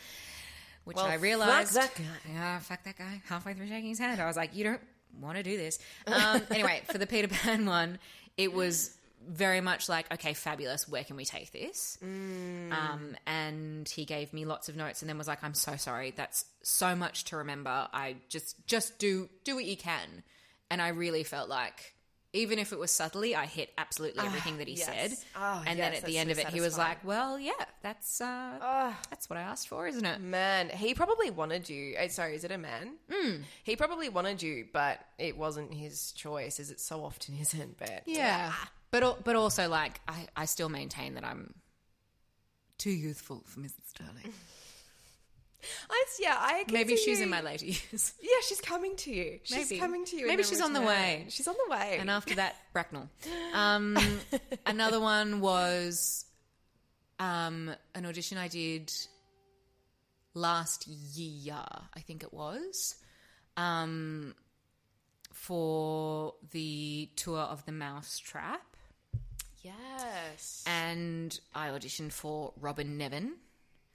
[0.85, 1.75] Which Well, I fuck realized.
[1.75, 2.33] that guy.
[2.33, 3.21] Yeah, fuck that guy.
[3.29, 4.81] Halfway through shaking his hand, I was like, "You don't
[5.21, 7.99] want to do this." Um, anyway, for the Peter Pan one,
[8.37, 8.97] it was
[9.29, 10.89] very much like, "Okay, fabulous.
[10.89, 15.19] Where can we take this?" Um, and he gave me lots of notes, and then
[15.19, 16.13] was like, "I'm so sorry.
[16.17, 17.89] That's so much to remember.
[17.93, 20.23] I just just do do what you can."
[20.71, 21.95] And I really felt like.
[22.35, 24.85] Even if it was subtly, I hit absolutely everything that he yes.
[24.85, 25.17] said.
[25.35, 27.53] Ah, and yes, then at the end so of it, he was like, "Well, yeah,
[27.83, 31.95] that's uh, that's what I asked for, isn't it?" Man, he probably wanted you.
[31.97, 32.97] eh, Sorry, is it a man?
[33.11, 33.45] Mm.
[33.65, 37.79] He probably wanted you, but it wasn't his choice, as it so often isn't.
[37.79, 38.53] But Yeah,
[38.91, 41.55] but but also like I, I still maintain that I'm
[42.77, 43.87] too youthful for Mrs.
[43.87, 44.33] Starling.
[45.91, 49.41] I, yeah, I Maybe she's you- in my later years, Yeah, she's coming to you.
[49.43, 49.81] She's Maybe.
[49.81, 50.27] coming to you.
[50.27, 51.27] Maybe she's on the way.
[51.31, 51.97] She's on the way.
[52.01, 53.09] and after that, Bracknell.
[53.55, 53.99] Um,
[54.67, 56.25] another one was
[57.19, 58.93] um, an audition I did
[60.35, 61.55] last year,
[61.97, 62.95] I think it was,
[63.57, 64.35] um,
[65.33, 68.63] for the tour of the Mousetrap.
[69.63, 70.63] yes.
[70.67, 73.33] and I auditioned for Robyn Nevin,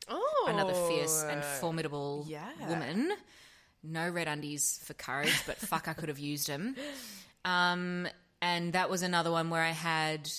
[0.10, 2.47] oh, another fierce and formidable yeah.
[2.68, 3.12] woman.
[3.84, 6.76] No red undies for courage, but fuck, I could have used them.
[7.45, 8.08] Um,
[8.41, 10.30] and that was another one where I had,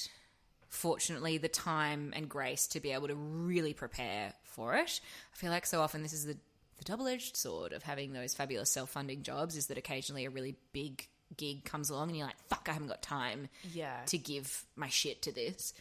[0.69, 5.01] fortunately, the time and grace to be able to really prepare for it.
[5.33, 6.37] I feel like so often this is the,
[6.79, 10.31] the double edged sword of having those fabulous self funding jobs is that occasionally a
[10.31, 11.07] really big
[11.37, 13.97] gig comes along and you're like, fuck, I haven't got time Yeah.
[14.07, 15.75] to give my shit to this.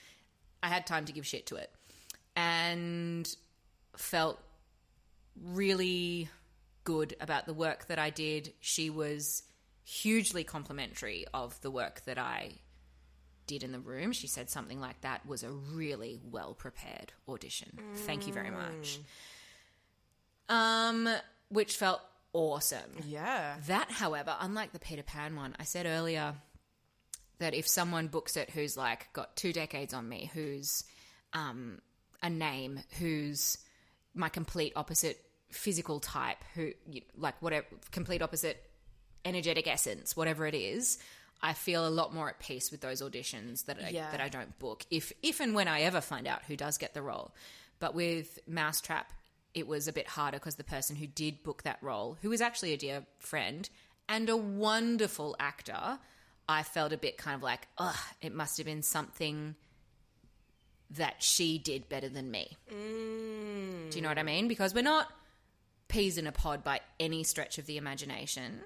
[0.62, 1.70] I had time to give shit to it
[2.36, 3.34] and
[3.98, 4.40] felt
[5.42, 6.30] really
[6.84, 8.54] good about the work that I did.
[8.60, 9.44] She was
[9.84, 12.54] hugely complimentary of the work that I
[13.48, 14.12] did in the room.
[14.12, 17.78] She said something like that was a really well prepared audition.
[17.96, 19.00] Thank you very much.
[20.50, 21.10] Um,
[21.50, 22.02] which felt
[22.34, 22.92] awesome.
[23.06, 23.56] Yeah.
[23.68, 26.36] That, however, unlike the Peter Pan one, I said earlier
[27.40, 30.84] that if someone books it who's like got two decades on me, who's
[31.34, 31.80] um,
[32.22, 33.58] a name, who's
[34.14, 36.72] my complete opposite physical type, who
[37.18, 38.70] like whatever complete opposite
[39.26, 40.98] energetic essence, whatever it is,
[41.42, 44.12] I feel a lot more at peace with those auditions that I, Yeah.
[44.12, 44.86] that I don't book.
[44.90, 47.34] If if and when I ever find out who does get the role,
[47.80, 49.12] but with Mousetrap,
[49.54, 52.42] it was a bit harder because the person who did book that role, who was
[52.42, 53.70] actually a dear friend
[54.10, 56.00] and a wonderful actor,
[56.50, 59.56] I felt a bit kind of like, ugh, it must have been something
[60.98, 62.58] that she did better than me.
[62.70, 64.48] Do you know what I mean?
[64.48, 65.08] Because we're not
[65.88, 68.62] peas in a pod by any stretch of the imagination,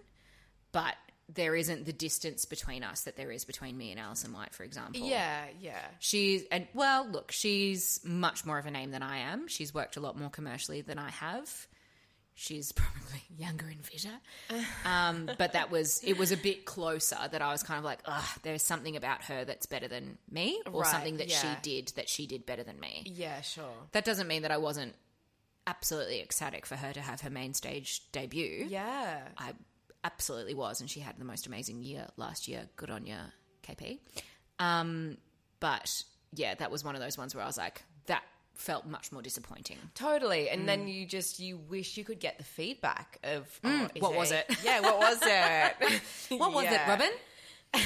[0.72, 0.96] but
[1.30, 4.64] there isn't the distance between us that there is between me and Alison Whyte, for
[4.64, 5.06] example.
[5.06, 5.84] Yeah, yeah.
[6.00, 9.48] She's and well, look, she's much more of a name than I am.
[9.48, 11.68] She's worked a lot more commercially than I have.
[12.40, 14.14] She's probably younger and fitter,
[14.86, 17.18] um, but that was it was a bit closer.
[17.32, 20.62] That I was kind of like, ugh, there's something about her that's better than me,
[20.72, 23.02] or Right, something that she did that she did better than me.
[23.08, 23.66] Yeah, sure.
[23.94, 24.94] That doesn't mean that I wasn't
[25.66, 28.68] absolutely ecstatic for her to have her main stage debut.
[28.70, 29.20] Yeah.
[29.38, 29.54] I
[30.04, 32.70] absolutely was, and she had the most amazing year last year.
[32.76, 33.18] Good on you,
[33.68, 33.98] KP.
[34.60, 35.18] Um,
[35.60, 36.04] but
[36.36, 37.82] yeah, that was one of those ones where I was like,
[38.58, 39.78] felt much more disappointing.
[39.96, 40.50] Totally.
[40.50, 44.02] And then you just you wish you could get the feedback of oh, Mm.
[44.02, 44.46] what was it?
[44.64, 46.02] Yeah, what was it?
[46.40, 47.12] What was it, Robyn?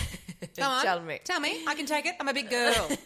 [0.58, 1.20] Come on, Tell me.
[1.24, 1.64] Tell me.
[1.68, 2.16] I can take it.
[2.20, 2.90] I'm a big girl.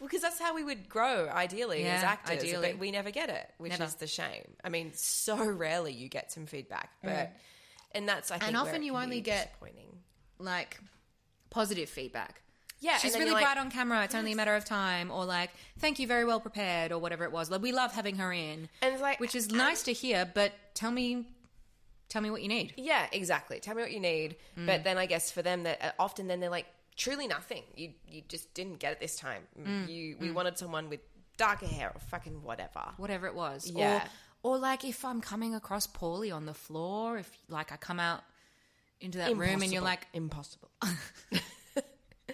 [0.00, 2.38] Because that's how we would grow, ideally, as actors.
[2.42, 2.70] ideally.
[2.72, 3.84] But we never get it, which Never.
[3.84, 4.44] is the shame.
[4.62, 7.32] I mean, so rarely you get some feedback, but
[7.92, 9.98] and that's I think where often it you only get- disappointing.
[10.38, 10.78] like
[11.50, 12.42] positive feedback.
[12.80, 14.04] Yeah, She's really like, bright on camera.
[14.04, 17.24] It's only a matter of time, or like, thank you, very well prepared, or whatever
[17.24, 17.50] it was.
[17.50, 20.30] Like, we love having her in, And it's like, which is nice to hear.
[20.32, 21.26] But tell me,
[22.08, 22.74] tell me what you need.
[22.76, 23.60] Yeah, exactly.
[23.60, 24.36] Tell me what you need.
[24.58, 24.66] Mm.
[24.66, 26.66] But then I guess for them, that uh, often then they're like
[26.96, 27.62] truly nothing.
[27.76, 29.42] You you just didn't get it this time.
[29.58, 29.88] Mm.
[29.88, 31.00] You we wanted someone with
[31.36, 32.82] darker hair or fucking whatever.
[32.96, 33.70] whatever it was.
[33.70, 34.04] Yeah.
[34.42, 38.00] Or, or like if I'm coming across poorly on the floor, if like I come
[38.00, 38.22] out
[39.00, 40.70] into that room and you're like, impossible.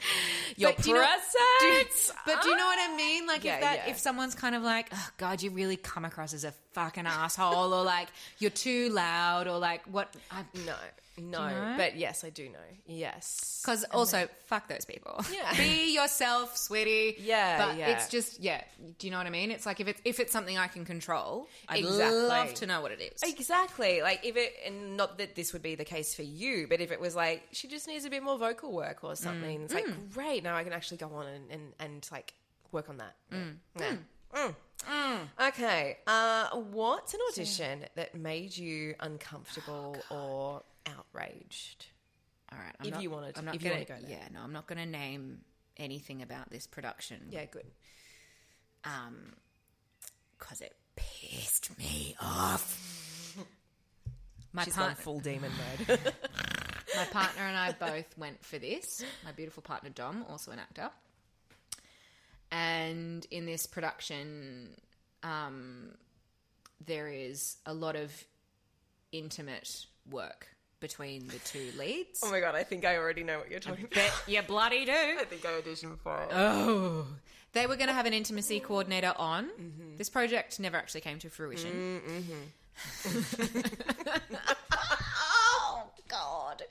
[0.56, 2.12] Your But do you know- presence.
[2.26, 3.26] but do you know what I mean?
[3.26, 3.90] Like Yeah, if that yeah.
[3.90, 7.72] if someone's kind of like, oh God, you really come across as a fucking asshole
[7.72, 8.08] or like
[8.38, 10.74] you're too loud or like what I, No,
[11.18, 11.48] no.
[11.48, 11.74] know?
[11.76, 12.58] But yes, I do know.
[12.86, 13.60] Yes.
[13.62, 15.24] Because also, fuck those people.
[15.32, 15.52] Yeah.
[15.56, 17.16] be yourself, sweetie.
[17.20, 17.88] Yeah, but yeah.
[17.90, 18.62] it's just yeah.
[18.98, 19.50] Do you know what I mean?
[19.50, 22.20] It's like if it's if it's something I can control, I'd Exactly.
[22.20, 23.22] love to know what it is.
[23.22, 24.02] Exactly.
[24.02, 26.90] Like if it, and not that this would be the case for you, but if
[26.90, 29.18] it was like she just needs a bit more vocal work or mm.
[29.18, 30.12] something, it's like mm.
[30.12, 30.42] great.
[30.42, 32.34] Now I can actually go on and and, and like
[32.70, 33.14] work on that.
[33.32, 33.56] Mm.
[33.78, 33.96] Yeah.
[34.34, 34.54] Mm.
[35.48, 35.98] Okay.
[36.06, 41.86] Uh, what's an audition that made you uncomfortable oh, or outraged?
[42.50, 42.74] All right.
[42.80, 44.10] I'm If not- you wanted- I'm not if gonna, wanna go there.
[44.10, 44.28] Yeah.
[44.32, 45.44] No, I'm not going to name
[45.76, 47.28] anything about this production.
[47.30, 47.70] Yeah, good.
[48.84, 49.34] Um,
[50.38, 53.36] because it pissed me off.
[54.52, 55.50] My She's partner, full demon
[55.88, 55.88] mode.
[56.96, 59.02] my partner and I both went for this.
[59.24, 60.90] My beautiful partner Dom, also an actor.
[62.50, 64.76] And in this production,
[65.22, 65.94] um,
[66.84, 68.12] there is a lot of
[69.10, 70.48] intimate work
[70.82, 72.20] between the two leads.
[72.22, 73.94] oh my god, I think I already know what you're talking about.
[73.94, 74.92] Bet you bloody do.
[75.20, 76.28] I think I auditioned for it.
[76.30, 77.06] Oh.
[77.52, 79.46] They were going to have an intimacy coordinator on.
[79.46, 79.96] Mm-hmm.
[79.98, 82.00] This project never actually came to fruition.
[82.00, 82.22] Mm,
[83.04, 83.60] mm-hmm.
[84.72, 86.62] oh, God.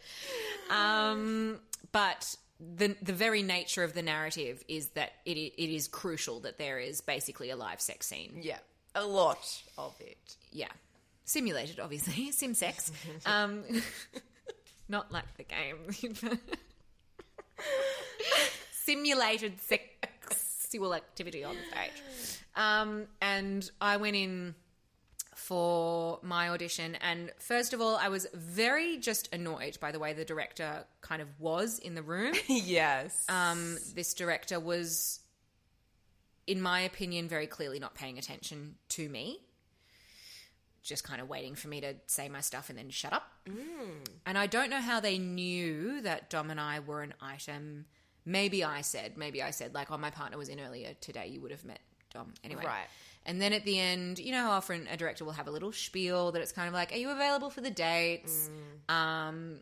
[0.71, 1.59] Um,
[1.91, 6.57] but the the very nature of the narrative is that it it is crucial that
[6.57, 8.39] there is basically a live sex scene.
[8.41, 8.59] Yeah,
[8.95, 10.35] a lot of it.
[10.51, 10.67] Yeah,
[11.31, 12.91] simulated, obviously, sim sex.
[13.25, 13.63] um,
[14.89, 16.39] not like the game.
[18.83, 22.41] Simulated sexual activity on stage.
[22.55, 24.55] Um, and I went in
[25.35, 30.13] for my audition and first of all I was very just annoyed by the way
[30.13, 32.35] the director kind of was in the room.
[32.47, 33.25] yes.
[33.27, 35.19] Um, this director was,
[36.45, 39.39] in my opinion, very clearly not paying attention to me.
[40.83, 43.23] Just kind of waiting for me to say my stuff and then shut up.
[44.25, 47.85] And I don't know how they knew that Dom and I were an item.
[48.25, 51.27] Maybe I said, maybe I said, like, oh, my partner was in earlier today.
[51.27, 51.79] You would have met
[52.13, 52.63] Dom anyway.
[52.65, 52.87] Right.
[53.25, 55.71] And then at the end, you know how often a director will have a little
[55.71, 58.49] spiel that it's kind of like, are you available for the dates?
[58.89, 59.59] Um,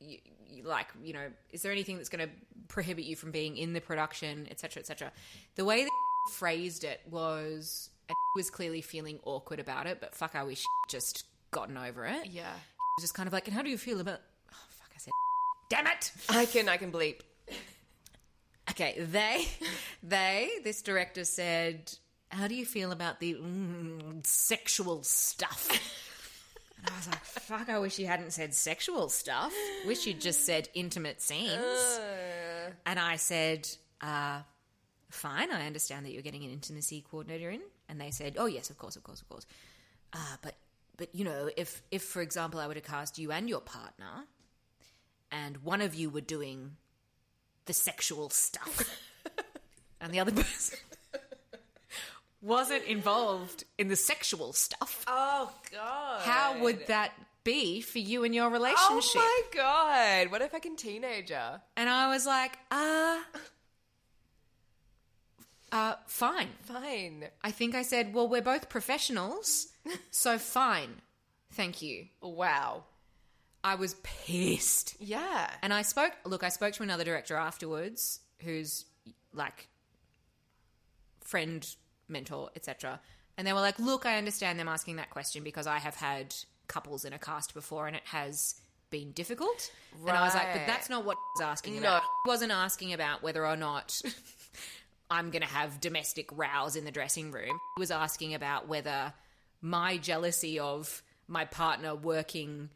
[0.00, 2.32] you, you- like you know is there anything that's going to
[2.68, 5.10] prohibit you from being in the production etc etc
[5.56, 5.90] the way that
[6.30, 11.24] phrased it was and was clearly feeling awkward about it but fuck i wish just
[11.50, 12.42] gotten over it yeah.
[12.52, 14.20] It was just kind of like and how do you feel about
[14.52, 15.12] oh fuck i said
[15.70, 17.20] damn it I can I can bleep.
[18.70, 19.46] okay they
[20.02, 21.92] they this director said
[22.30, 25.68] how do you feel about the mm, sexual stuff
[26.78, 29.52] and i was like fuck i wish you hadn't said sexual stuff
[29.86, 33.68] wish you'd just said intimate scenes Uh, And I said,
[34.00, 34.40] uh,
[35.10, 37.60] fine, I understand that you're getting an intimacy coordinator in.
[37.92, 39.44] And they said, oh, yes, of course, of course, of course.
[40.14, 40.54] Uh, but,
[40.96, 44.24] but, you know, if, if, for example, I were to cast you and your partner,
[45.30, 46.76] and one of you were doing
[47.66, 48.88] the sexual stuff,
[50.00, 50.78] and the other person
[52.40, 56.22] wasn't involved in the sexual stuff, oh god.
[56.22, 57.12] how would that
[57.44, 58.86] be for you and your relationship?
[58.88, 59.20] Oh relationship?
[59.20, 60.32] my god.
[60.32, 61.60] What a fucking teenager.
[61.76, 63.18] And I was like, uh,
[65.72, 66.48] uh, fine.
[66.62, 67.24] Fine.
[67.42, 69.68] I think I said, well, we're both professionals,
[70.10, 71.00] so fine.
[71.52, 72.06] Thank you.
[72.20, 72.84] Wow.
[73.64, 74.96] I was pissed.
[75.00, 75.50] Yeah.
[75.62, 78.86] And I spoke, look, I spoke to another director afterwards who's
[79.32, 79.68] like
[81.20, 81.66] friend,
[82.08, 83.00] mentor, etc.
[83.38, 86.34] And they were like, look, I understand them asking that question because I have had
[86.68, 89.70] couples in a cast before and it has been difficult.
[90.00, 90.10] Right.
[90.10, 91.80] And I was like, but that's not what was asking No.
[91.80, 92.02] about.
[92.24, 94.00] He wasn't asking about whether or not
[95.12, 97.60] I'm going to have domestic rows in the dressing room.
[97.76, 99.12] He was asking about whether
[99.60, 102.70] my jealousy of my partner working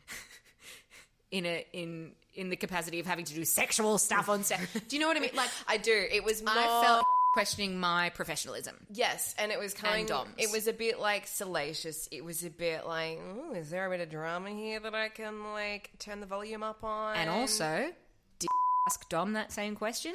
[1.30, 4.60] in a in in the capacity of having to do sexual stuff on set.
[4.86, 5.30] Do you know what I mean?
[5.34, 6.04] Like I do.
[6.12, 8.76] It was more I felt questioning my professionalism.
[8.92, 10.34] Yes, and it was kind Dom's.
[10.36, 12.06] it was a bit like salacious.
[12.12, 15.08] It was a bit like, Ooh, is there a bit of drama here that I
[15.08, 17.16] can like turn the volume up on?
[17.16, 17.90] And also,
[18.38, 18.48] did you
[18.88, 20.14] ask Dom that same question?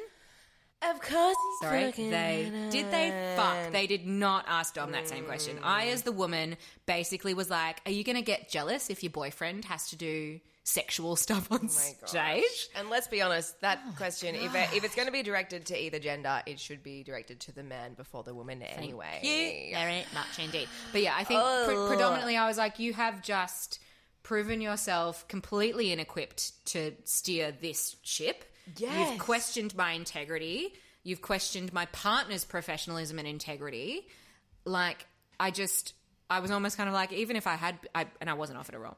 [0.90, 3.72] Of course, Sorry, they did they fuck.
[3.72, 5.60] They did not ask Dom that same question.
[5.64, 9.12] I, as the woman, basically was like, "Are you going to get jealous if your
[9.12, 13.94] boyfriend has to do sexual stuff on Oh stage?" And let's be honest, that Oh,
[13.98, 17.04] question, if, it, if it's going to be directed to either gender, it should be
[17.04, 19.20] directed to the man before the woman anyway.
[19.22, 20.68] you very much indeed.
[20.92, 23.80] But yeah, I think pre- predominantly I was like, you have just
[24.24, 28.46] proven yourself completely inequipped to steer this ship.
[28.78, 29.12] Yes.
[29.12, 30.74] You've questioned my integrity.
[31.04, 34.08] You've questioned my partner's professionalism and integrity.
[34.66, 35.06] Like,
[35.40, 35.94] I just,
[36.30, 38.76] I was almost kind of like, even if I had, I, and I wasn't offered
[38.76, 38.98] a role.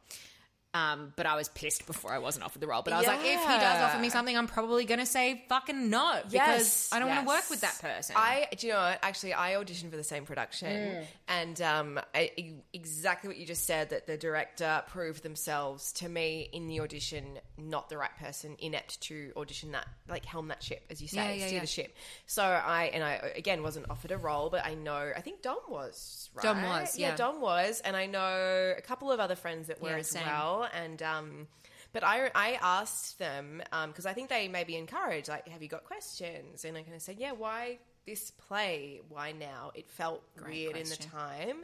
[0.76, 2.82] Um, but I was pissed before I wasn't offered the role.
[2.82, 5.44] But I was like, if he does offer me something, I'm probably going to say
[5.48, 8.16] fucking no because Yes, I don't want to work with that person.
[8.18, 8.98] I, do you know what?
[9.04, 11.06] Actually, I auditioned for the same production, Mm.
[11.28, 12.32] and um, I,
[12.74, 17.38] exactly what you just said that the director proved themselves to me in the audition
[17.58, 21.18] not the right person, inept to audition that, like helm that ship, as you say,
[21.18, 21.62] Yeah, yeah, steer yeah.
[21.62, 21.96] the ship.
[22.26, 25.58] So I and I again wasn't offered a role, but I know I think Dom
[25.70, 26.32] was.
[26.34, 26.44] Right?
[26.44, 27.16] Dom was, yeah.
[27.16, 30.26] Dom was, and I know a couple of other friends that were Yeah, as same.
[30.26, 31.48] well, and um.
[31.92, 35.30] But I, I asked them um, because I think they may be encouraged.
[35.30, 36.66] Like, have you got questions?
[36.66, 37.34] And I kind of said, yeah.
[37.34, 37.78] Why
[38.08, 39.02] this play?
[39.10, 39.72] Why now?
[39.76, 41.12] It felt weird in the question.
[41.12, 41.58] time.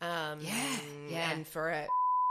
[0.00, 0.78] Um, Yeah,
[1.10, 1.32] yeah.
[1.32, 1.86] And for a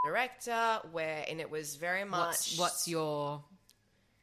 [0.05, 3.43] director, where and it was very much what's, what's your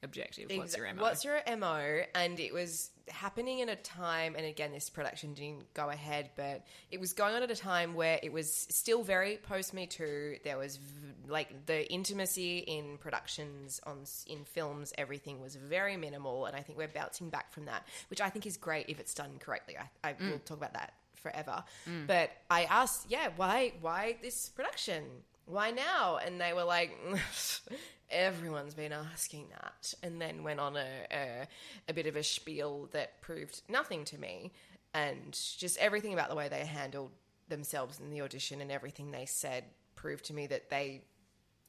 [0.03, 0.51] objective?
[0.55, 1.03] What's your MO?
[1.03, 2.01] What's your MO?
[2.15, 6.65] And it was happening in a time, and again, this production didn't go ahead, but
[6.91, 10.37] it was going on at a time where it was still very post Me Too.
[10.45, 16.47] There was v- like the intimacy in productions on in films, everything was very minimal,
[16.47, 19.15] and I think we're bouncing back from that, which I think is great if it's
[19.15, 19.77] done correctly.
[19.79, 20.31] I, I Mm.
[20.31, 21.65] will talk about that forever.
[22.07, 25.05] But I asked, yeah, why why this production?
[25.47, 26.17] Why now?
[26.17, 26.91] And they were like,
[28.11, 29.95] everyone's been asking that.
[30.03, 31.47] And then went on a, a
[31.89, 34.53] a bit of a spiel that proved nothing to me,
[34.93, 37.11] and just everything about the way they handled
[37.49, 39.65] themselves in the audition and everything they said
[39.97, 41.03] proved to me that they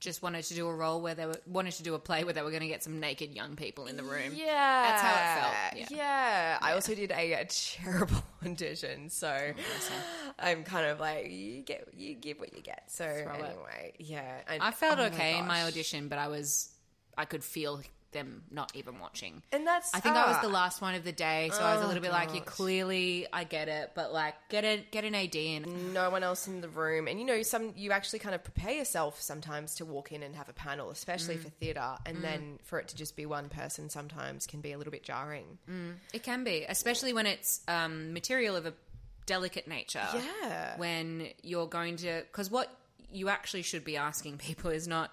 [0.06, 2.34] Just wanted to do a role where they were wanted to do a play where
[2.34, 4.34] they were going to get some naked young people in the room.
[4.36, 4.46] Yeah,
[4.88, 10.64] That's how it felt, Yeah, I also did a, a terrible audition, so Oh, I'm
[10.64, 12.84] kind of like you get you give what you get.
[12.92, 13.28] So it.
[13.28, 16.70] anyway, yeah, and- I felt oh my okay in my audition, but I was
[17.18, 17.82] I could feel
[18.16, 19.44] them not even watching.
[19.52, 21.74] and that's I think I was ah, the last one of the day, so I
[21.74, 24.84] was a Oh, little bit like, "You clearly, I get it, but like, get a
[24.90, 27.92] get an AD and no one else in the room, and you know, some you
[27.92, 30.92] actually kind of prepare yourself sometimes to walk in and have a panel, Mm.
[30.94, 34.72] especially for theatre, and then for it to just be one person sometimes can be
[34.72, 35.60] a little bit jarring.
[36.14, 38.74] It can be, especially when it's um, material of a
[39.26, 40.08] delicate nature.
[40.14, 40.78] Yeah.
[40.78, 42.70] When you're going to, because what
[43.12, 45.12] you actually should be asking people is not,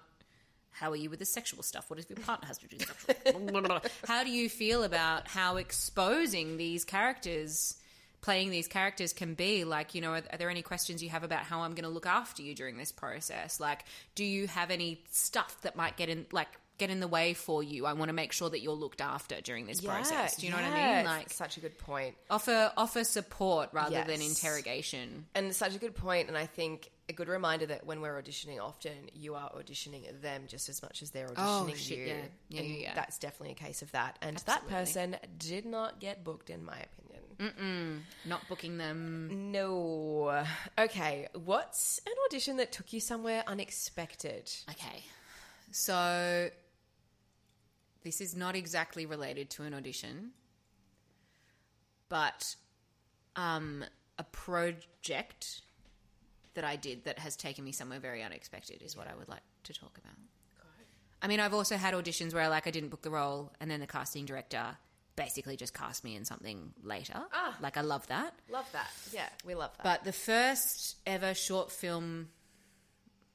[0.73, 1.89] how are you with the sexual stuff?
[1.91, 3.81] What if your partner has to do sexual?
[4.07, 7.77] how do you feel about how exposing these characters?
[8.21, 11.25] Playing these characters can be like, you know, are, are there any questions you have
[11.25, 13.59] about how I'm going to look after you during this process?
[13.59, 13.85] Like,
[14.15, 16.47] do you have any stuff that might get in, like,
[16.79, 17.85] get in the way for you?
[17.85, 20.37] I want to make sure that you're looked after during this process.
[20.37, 21.05] Do you know what I mean?
[21.05, 22.15] Like, such a good point.
[22.31, 25.27] offer offer support rather than interrogation.
[25.35, 28.61] And such a good point, and I think a good reminder that when we're auditioning,
[28.61, 32.05] often you are auditioning them just as much as they're Oh, auditioning shit, you.
[32.07, 32.15] yeah.
[32.49, 32.95] Yeah, and yeah, yeah.
[32.95, 34.19] That's definitely a case of that.
[34.23, 34.69] And Absolutely.
[34.69, 38.03] that person did not get booked, in my opinion.
[38.25, 39.51] Not booking them.
[39.51, 40.45] No.
[40.79, 44.49] Okay, what's an audition that took you somewhere unexpected?
[44.71, 45.03] Okay,
[45.73, 46.51] so
[48.05, 50.31] this is not exactly related to an audition,
[52.09, 52.55] but
[53.35, 53.85] um,
[54.19, 55.63] a project
[56.55, 59.43] that I did that has taken me somewhere very unexpected is what I would like
[59.65, 60.17] to talk about.
[61.23, 63.81] I mean, I've also had auditions where like I didn't book the role, and then
[63.81, 64.77] the casting director
[65.15, 67.21] basically just cast me in something later.
[67.33, 67.57] Ah.
[67.61, 68.35] Like I love that.
[68.51, 68.91] Love that.
[69.13, 69.85] Yeah, we love that.
[69.85, 72.29] But the first ever short film,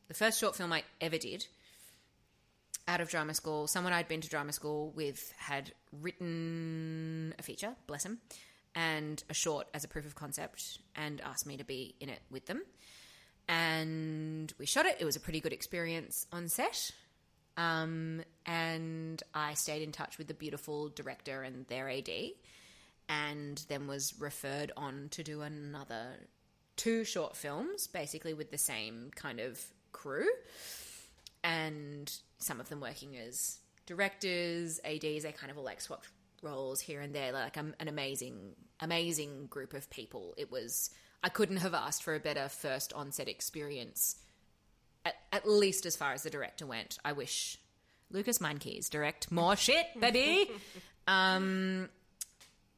[0.08, 1.46] the first short film I ever did
[2.88, 7.76] out of drama school, someone I'd been to drama school with had written a feature,
[7.86, 8.20] bless him,
[8.76, 12.22] and a short as a proof of concept and asked me to be in it
[12.30, 12.64] with them.
[13.48, 14.98] And we shot it.
[15.00, 16.92] It was a pretty good experience on set.
[17.58, 22.10] Um, and I stayed in touch with the beautiful director and their AD,
[23.10, 26.28] and then was referred on to do another
[26.76, 29.60] two short films, basically with the same kind of
[29.92, 30.28] crew,
[31.44, 33.58] and some of them working as
[33.88, 35.24] directors, ADs.
[35.24, 36.10] They kind of all like swapped
[36.44, 37.32] roles here and there.
[37.32, 40.36] Like um, an amazing, amazing group of people.
[40.38, 40.92] It was.
[41.24, 44.18] I couldn't have asked for a better first onset experience
[45.06, 46.98] at, at least as far as the director went.
[47.04, 47.58] I wish
[48.12, 50.50] Lucas Meinkeys direct more shit, baby.
[51.08, 51.90] um,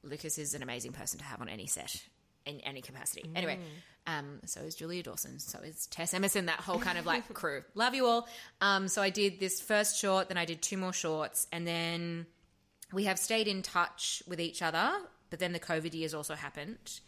[0.03, 2.01] Lucas is an amazing person to have on any set
[2.45, 3.29] in any capacity.
[3.35, 3.59] Anyway,
[4.07, 7.63] um, so is Julia Dawson, so is Tess Emerson, that whole kind of like crew.
[7.75, 8.27] Love you all.
[8.61, 12.25] Um, so I did this first short, then I did two more shorts, and then
[12.93, 14.91] we have stayed in touch with each other,
[15.29, 17.01] but then the COVID years also happened.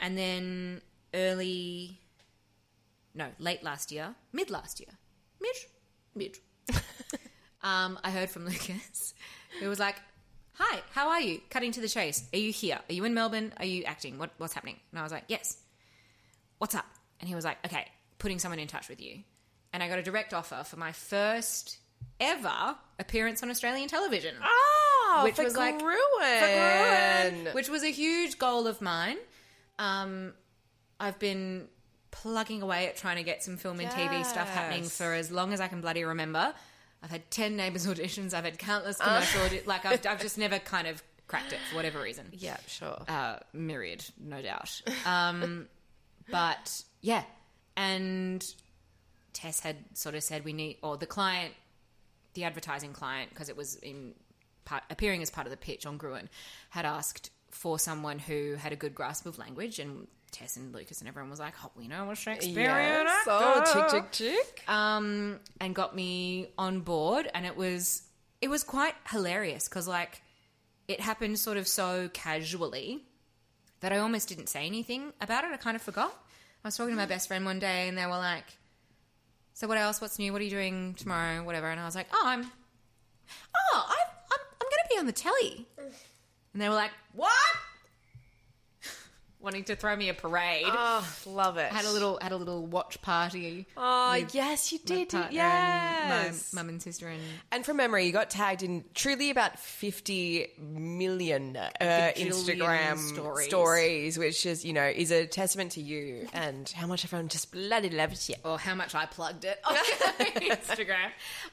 [0.00, 0.80] And then
[1.14, 1.98] early,
[3.14, 4.90] no, late last year, mid last year,
[5.40, 5.56] mid,
[6.14, 6.38] mid,
[7.62, 9.14] um, I heard from Lucas,
[9.60, 9.96] who was like,
[10.54, 11.40] Hi, how are you?
[11.50, 12.28] Cutting to the chase.
[12.32, 12.78] Are you here?
[12.88, 13.52] Are you in Melbourne?
[13.58, 14.18] Are you acting?
[14.18, 14.76] What, what's happening?
[14.92, 15.58] And I was like, Yes.
[16.58, 16.86] What's up?
[17.20, 17.86] and he was like, "Okay,
[18.18, 19.20] putting someone in touch with you."
[19.72, 21.78] And I got a direct offer for my first
[22.20, 25.96] ever appearance on Australian television Oh, which for was like Gruen.
[26.20, 26.46] for
[27.44, 29.16] Gruen, which was a huge goal of mine.
[29.78, 30.32] Um,
[31.00, 31.68] I've been
[32.10, 35.52] plugging away at trying to get some film and TV stuff happening for as long
[35.52, 36.54] as I can bloody remember.
[37.02, 38.34] I've had ten neighbours auditions.
[38.34, 41.76] I've had countless commercial audi- like I've, I've just never kind of cracked it for
[41.76, 42.26] whatever reason.
[42.32, 43.02] yeah, sure.
[43.08, 44.80] Uh, myriad, no doubt.
[45.04, 45.66] Um,
[46.30, 47.24] but yeah,
[47.76, 48.44] and
[49.32, 51.52] Tess had sort of said we need, or the client,
[52.34, 54.14] the advertising client, because it was in
[54.64, 56.28] part, appearing as part of the pitch on Gruen,
[56.70, 60.98] had asked for someone who had a good grasp of language, and Tess and Lucas
[61.00, 62.66] and everyone was like, "Oh, we know a Shakespearean
[63.06, 63.26] Yes.
[63.28, 64.12] actor." Oh, chick, chick,
[64.56, 64.68] chick.
[64.68, 68.02] um, and got me on board, and it was
[68.40, 70.20] it was quite hilarious because like
[70.88, 73.02] it happened sort of so casually
[73.80, 75.52] that I almost didn't say anything about it.
[75.52, 76.12] I kind of forgot.
[76.64, 78.44] I was talking to my best friend one day, and they were like,
[79.54, 80.00] "So what else?
[80.00, 80.32] What's new?
[80.32, 81.44] What are you doing tomorrow?
[81.44, 83.96] Whatever." And I was like, "Oh, I'm oh, I,
[84.32, 85.66] I'm I'm going to be on the telly,"
[86.54, 87.30] and they were like, "What?"
[89.40, 90.64] Wanting to throw me a parade.
[90.66, 91.70] Oh, love it.
[91.70, 93.66] had a little had a little watch party.
[93.76, 95.12] Oh, with yes, you my did.
[95.30, 96.50] Yes.
[96.50, 97.20] and my mum and sister and
[97.52, 101.68] And from memory, you got tagged in truly about 50 million uh,
[102.16, 103.46] Instagram stories.
[103.46, 104.16] stories.
[104.18, 107.90] which is, you know, is a testament to you and how much everyone just bloody
[107.90, 108.36] loves you.
[108.44, 111.10] or how much I plugged it on Instagram.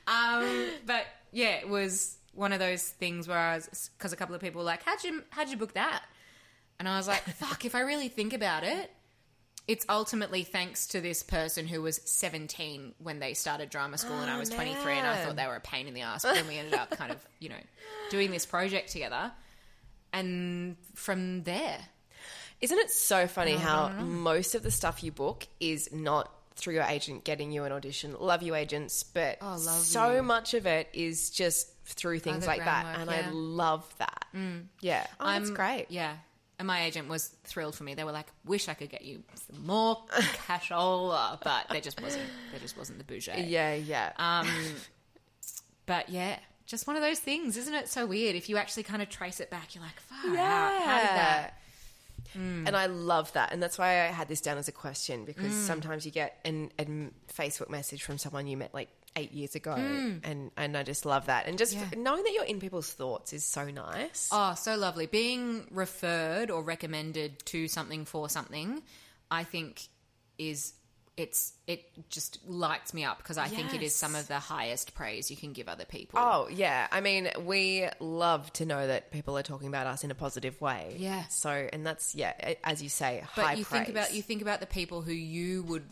[0.08, 1.04] Um, but
[1.34, 4.60] yeah, it was one of those things where I was because a couple of people
[4.60, 6.04] were like, "How'd you how'd you book that?"
[6.80, 8.92] And I was like, "Fuck!" If I really think about it,
[9.68, 14.30] it's ultimately thanks to this person who was 17 when they started drama school, and
[14.32, 16.24] I Oh, was 23, and I thought they were a pain in the ass.
[16.24, 17.56] But then we ended up kind of, you know,
[18.10, 19.32] doing this project together,
[20.14, 21.80] and from there,
[22.60, 26.84] Isn't it so funny how most of the stuff you book is not through your
[26.84, 28.16] agent getting you an audition?
[28.20, 30.22] Love you, agents, but Oh, so you.
[30.24, 33.00] much of it is just through things Other like that.
[33.00, 33.24] And yeah.
[33.24, 33.28] Mm.
[33.28, 34.26] I love that.
[34.82, 35.06] Yeah.
[35.20, 35.88] Oh, that's I'm- great.
[35.90, 36.16] Yeah.
[36.60, 37.96] And my agent was thrilled for me.
[37.96, 39.98] They were like, "Wish I could get you some more
[40.48, 42.26] cashola," but there just wasn't.
[42.52, 43.48] There just wasn't the budget.
[43.48, 44.12] Yeah, yeah.
[44.18, 44.48] Um,
[45.88, 46.38] but yeah,
[46.68, 47.88] just one of those things, isn't it?
[47.90, 48.36] So weird.
[48.36, 51.58] If you actually kind of trace it back, you're like, "Fuck, how, how did that?"
[52.34, 53.52] And I love that.
[53.52, 55.66] And that's why I had this down as a question because Mm.
[55.68, 56.86] sometimes you get an, a
[57.34, 59.74] Facebook message from someone you met like eight years ago.
[59.74, 61.48] And, and I just love that.
[61.48, 61.92] And just Mm.
[61.94, 62.00] Yeah.
[62.02, 64.30] knowing that you're in people's thoughts is so nice.
[64.32, 65.06] Oh, so lovely.
[65.06, 68.82] Being referred or recommended to something for something,
[69.30, 69.88] I think
[70.38, 70.74] is
[71.18, 74.96] it's it just lights me up because I think it is some of the highest
[74.96, 76.18] praise you can give other people.
[76.20, 76.88] Oh, yeah.
[76.90, 80.60] I mean, we love to know that people are talking about us in a positive
[80.62, 80.96] way.
[80.98, 81.26] Yeah.
[81.28, 83.84] So, and that's, yeah, as you say, but high you praise.
[83.86, 85.84] think about you think about the people who you would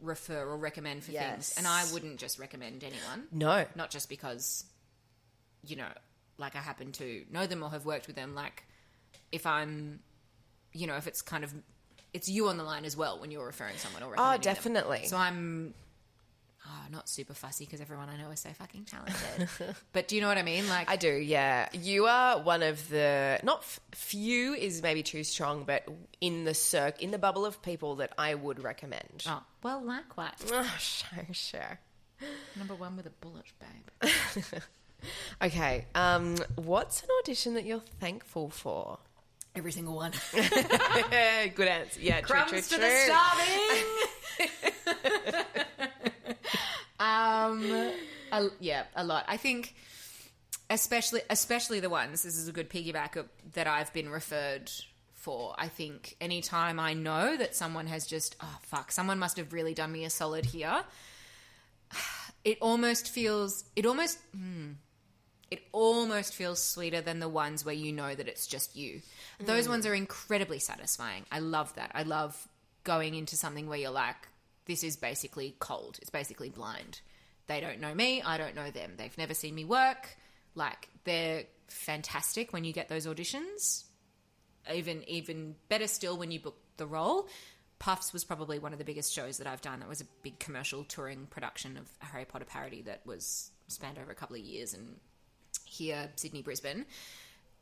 [0.00, 1.30] refer or recommend for Yes.
[1.32, 3.64] things and i wouldn't just recommend anyone No.
[3.74, 4.64] not just because
[5.64, 5.88] you know
[6.38, 8.64] like i happen to know them or have worked with them like
[9.32, 10.00] if i'm
[10.72, 11.52] you know if it's kind of
[12.14, 14.50] it's you on the line as well when you're referring someone or oh, recommending them.
[14.50, 15.06] Oh, definitely.
[15.06, 15.74] so i'm
[16.68, 20.20] oh, not super fussy because everyone i know is so fucking talented but do you
[20.20, 21.68] know what i mean like I do, yeah.
[21.72, 25.86] You are one of the not f- few is maybe too strong, but
[26.20, 29.24] in the circ in the bubble of people that I would recommend.
[29.26, 31.78] oh, well likewise Oh, sure, sure.
[32.56, 34.12] number one with a bullet babe
[35.42, 38.98] Okay, um, what's an audition that you're thankful for?
[39.54, 42.00] every single one Good answer.
[42.00, 42.84] Yeah, true, true, crumbs to true.
[42.84, 42.90] the
[44.46, 45.88] starving.
[47.00, 47.92] um,
[48.32, 49.24] a, yeah, a lot.
[49.28, 49.74] I think,
[50.70, 52.22] especially especially the ones.
[52.22, 54.70] This is a good piggyback of, that I've been referred
[55.14, 55.54] for.
[55.58, 59.74] I think anytime I know that someone has just oh fuck, someone must have really
[59.74, 60.82] done me a solid here.
[62.44, 63.64] It almost feels.
[63.74, 64.16] It almost.
[64.32, 64.70] hmm,
[65.50, 69.00] it almost feels sweeter than the ones where you know that it's just you.
[69.40, 71.24] Those ones are incredibly satisfying.
[71.32, 71.90] I love that.
[71.94, 72.48] I love
[72.84, 74.28] going into something where you're like,
[74.68, 75.98] this is basically cold.
[76.00, 77.00] It's basically blind.
[77.48, 78.22] They don't know me.
[78.22, 78.92] I don't know them.
[78.96, 80.16] They've never seen me work.
[80.54, 83.84] Like, they're fantastic when you get those auditions.
[84.72, 87.28] Even even better still when you book the role.
[87.78, 89.80] Puffs was probably one of the biggest shows that I've done.
[89.80, 93.98] That was a big commercial touring production of a Harry Potter parody that was spanned
[93.98, 94.96] over a couple of years and
[95.64, 96.86] here, Sydney, Brisbane,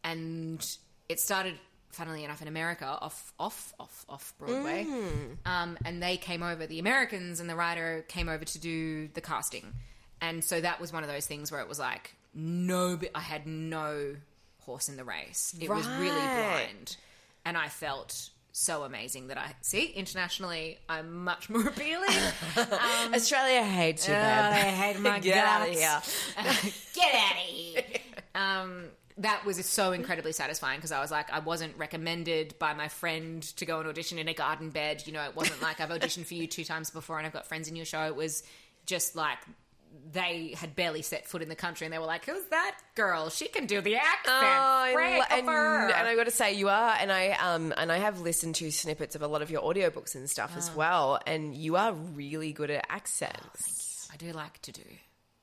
[0.03, 0.77] and
[1.09, 1.55] it started,
[1.97, 4.87] funnily enough, in America, off, off, off, off Broadway.
[5.45, 6.67] Um, and they came over.
[6.67, 9.73] The Americans and the writer came over to do the casting,
[10.21, 13.47] and so that was one of those things where it was like no, I had
[13.47, 14.15] no
[14.61, 15.55] horse in the race.
[15.61, 16.97] It was really blind,
[17.45, 22.09] and I felt so amazing that I see internationally I'm much more appealing.
[23.15, 24.19] Australia hates you, Oh,
[24.51, 24.53] babe.
[24.63, 26.01] they hate my Get out of here.
[26.95, 27.83] Get out of here.
[28.35, 28.85] um,
[29.19, 33.43] that was so incredibly satisfying because I was like, I wasn't recommended by my friend
[33.57, 35.05] to go and audition in a garden bed.
[35.07, 37.47] You know, it wasn't like I've auditioned for you two times before and I've got
[37.47, 38.03] friends in your show.
[38.07, 38.43] It was
[38.85, 39.39] just like
[40.13, 43.31] they had barely set foot in the country and they were like, Who's that girl?
[43.31, 44.27] She can do the accent.
[44.29, 47.91] Oh, Frank and, her." and I got to say, you are, and I um, and
[47.91, 50.77] I have listened to snippets of a lot of your audiobooks and stuff as Ah.
[50.77, 54.09] well, and you are really good at accents.
[54.13, 54.83] I do like to do.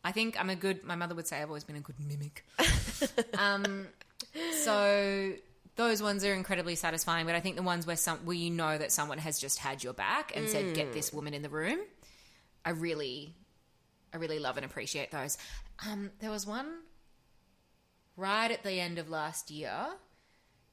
[0.04, 0.84] I think I'm a good.
[0.84, 2.46] My mother would say I've always been a good mimic.
[3.38, 3.88] um,
[4.64, 5.34] so
[5.76, 8.78] those ones are incredibly satisfying, but I think the ones where some where you know
[8.78, 11.80] that someone has just had your back and said, "Get this woman in the room,"
[12.66, 13.34] I really,
[14.14, 15.38] I really love and appreciate those.
[15.88, 16.68] Um, there was one
[18.16, 19.74] right at the end of last year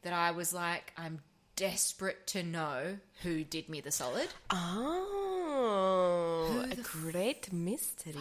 [0.02, 1.20] that I was like, I'm
[1.56, 4.28] desperate to know who did me the solid.
[4.50, 8.14] Oh, a great mystery.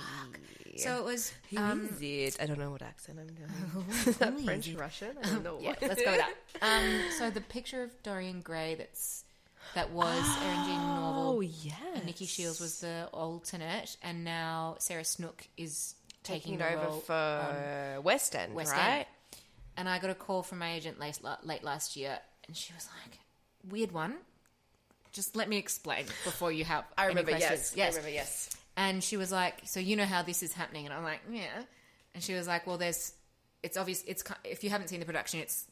[0.77, 1.33] So it was.
[1.49, 2.01] Who Um, is
[2.35, 2.41] it?
[2.41, 3.85] I don't know what accent I'm doing.
[4.05, 4.77] is that French, it?
[4.79, 5.17] Russian?
[5.23, 5.81] I don't know yeah, what.
[5.81, 6.33] let's go with that.
[6.61, 9.23] Um, so the picture of Dorian Gray that's
[9.75, 11.49] that was Eryn Jean Oh, Norvill.
[11.63, 11.75] yes.
[11.95, 16.99] And Nikki Shiels was the alternate, and now Sarah Snook is taking taking, over role
[16.99, 18.97] for West End, West right?
[18.97, 19.05] End.
[19.77, 22.87] And I got a call from my agent late, late last year, and she was
[23.05, 23.19] like,
[23.71, 24.15] "Weird one.
[25.11, 27.93] Just let me explain before you have." I remember, questions." yes.
[27.93, 28.49] I remember, yes.
[28.79, 31.63] And she was like, "So you know how this is happening?" And I'm like, "Yeah."
[32.15, 33.11] And she was like, "Well, there's,
[33.61, 34.05] it's obvious.
[34.07, 35.65] It's if you haven't seen the production, it's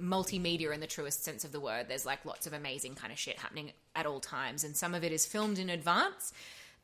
[0.00, 1.88] multimedia in the truest sense of the word.
[1.88, 5.02] There's like lots of amazing kind of shit happening at all times, and some of
[5.02, 6.32] it is filmed in advance,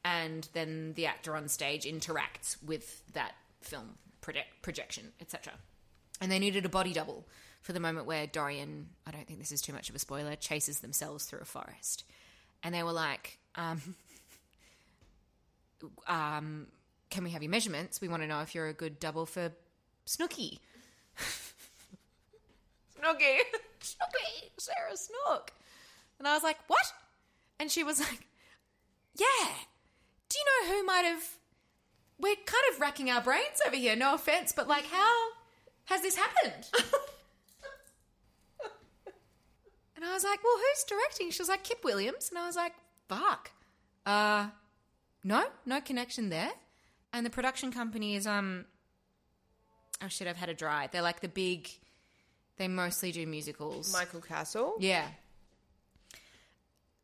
[0.04, 3.90] and then the actor on stage interacts with that film
[4.20, 5.52] project, projection, etc.
[6.20, 7.24] And they needed a body double
[7.62, 10.34] for the moment where Dorian, I don't think this is too much of a spoiler,
[10.34, 12.02] chases themselves through a forest.
[12.64, 13.94] And they were like, um,
[16.06, 16.66] um,
[17.10, 18.00] can we have your measurements?
[18.00, 19.52] We want to know if you're a good double for
[20.04, 20.60] Snooky.
[22.96, 23.38] Snooky.
[23.80, 25.52] Snooky, Sarah Snook.
[26.18, 26.92] And I was like, what?
[27.60, 28.26] And she was like,
[29.14, 29.48] yeah.
[30.28, 31.22] Do you know who might have.
[32.20, 35.28] We're kind of racking our brains over here, no offense, but like, how
[35.84, 36.66] has this happened?
[39.94, 41.30] and I was like, well, who's directing?
[41.30, 42.30] She was like, Kip Williams.
[42.30, 42.72] And I was like,
[43.08, 43.52] fuck.
[44.04, 44.48] Uh,
[45.28, 46.50] no, no connection there.
[47.12, 48.64] And the production company is, um,
[50.02, 50.88] oh shit, I've had a dry.
[50.90, 51.68] They're like the big,
[52.56, 53.92] they mostly do musicals.
[53.92, 54.76] Michael Cassel.
[54.78, 55.06] Yeah.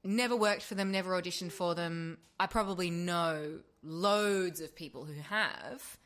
[0.02, 2.16] Never worked for them, never auditioned for them.
[2.40, 5.98] I probably know loads of people who have.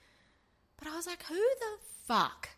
[0.76, 2.48] But I was like, who the fuck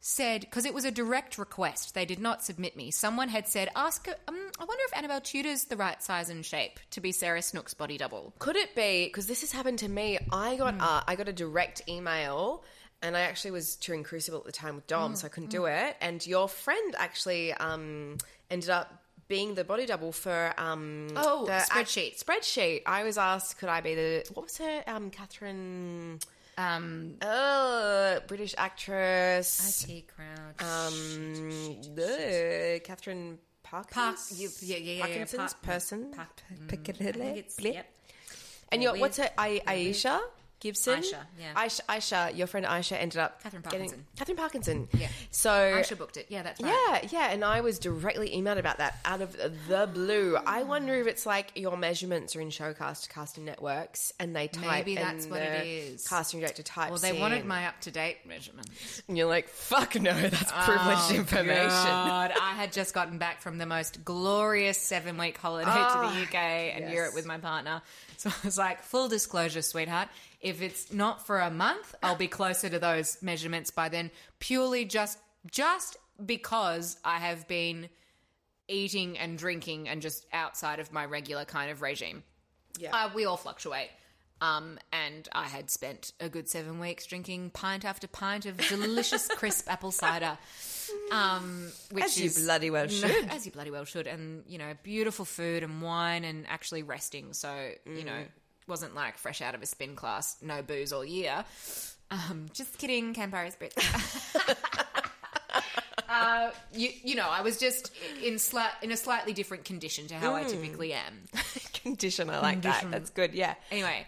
[0.00, 2.90] said, because it was a direct request, they did not submit me.
[2.90, 6.80] Someone had said, ask, um, I wonder if Annabelle Tudor's the right size and shape
[6.92, 8.32] to be Sarah Snook's body double.
[8.38, 10.18] Could it be because this has happened to me?
[10.32, 12.64] I got uh, I got a direct email,
[13.02, 15.66] and I actually was touring Crucible at the time with Dom, so I couldn't do
[15.66, 15.96] it.
[16.00, 18.16] And your friend actually um,
[18.50, 22.22] ended up being the body double for um, Oh, the spreadsheet.
[22.24, 22.82] spreadsheet.
[22.86, 26.20] I was asked, could I be the what was her um, Katherine?
[26.60, 29.84] Um, Uh, British actress.
[29.88, 30.54] IT crowd.
[30.60, 33.38] Um, the Katherine.
[33.62, 36.10] Park, yeah, yeah, yeah, yeah, Parkinson's Park- person.
[36.10, 37.38] Park- Piccadilly.
[37.38, 37.74] It's, Blip.
[37.74, 37.86] yep.
[38.72, 39.30] And your what's her?
[39.38, 40.18] I, Aisha
[40.60, 41.00] Gibson.
[41.00, 41.54] Aisha, yeah.
[41.54, 44.06] Aisha, Aisha, your friend Aisha ended up Katherine getting- Parkinson.
[44.16, 44.88] Katherine Parkinson.
[44.92, 45.08] Yeah.
[45.30, 46.26] So Aisha booked it.
[46.28, 47.02] Yeah, that's right.
[47.04, 49.36] yeah, yeah, and I was directly emailed about that out of
[49.68, 50.36] the blue.
[50.46, 50.66] I mm.
[50.66, 54.86] wonder if it's like your measurements are in Showcast casting networks, and they type.
[54.86, 56.06] Maybe that's what it is.
[56.06, 56.90] Casting director types.
[56.90, 59.02] Well, they wanted my up to date measurements.
[59.08, 61.68] and you're like, fuck no, that's oh, privileged Oh, information.
[61.68, 62.32] God.
[62.40, 66.20] I had just gotten back from the most glorious seven week holiday Oh, to the
[66.20, 66.92] ah, UK and yes.
[66.92, 67.82] Europe with my partner.
[68.16, 70.08] So I was like, full disclosure, sweetheart,
[70.40, 74.84] if it's not for a month, I'll be closer to those measurements by then, purely
[74.84, 75.18] just
[75.50, 77.88] just because I have been
[78.68, 82.22] eating and drinking and just outside of my regular kind of regime.
[82.78, 82.94] Yeah.
[82.94, 83.90] Uh, we all fluctuate.
[84.42, 89.28] Um, and I had spent a good seven weeks drinking pint after pint of delicious
[89.36, 90.38] crisp apple cider.
[91.12, 93.28] Um, which As you is bloody well should.
[93.28, 97.32] as you bloody well should, and you know, beautiful food and wine and actually resting.
[97.34, 98.24] So you know,
[98.70, 101.44] wasn't like fresh out of a spin class, no booze all year.
[102.10, 103.76] Um, just kidding, Campari Spritz.
[106.08, 107.92] uh, you, you know, I was just
[108.22, 111.24] in slight in a slightly different condition to how I typically am.
[111.82, 112.90] Condition, I like that.
[112.90, 113.32] That's good.
[113.34, 113.54] Yeah.
[113.70, 114.06] Anyway,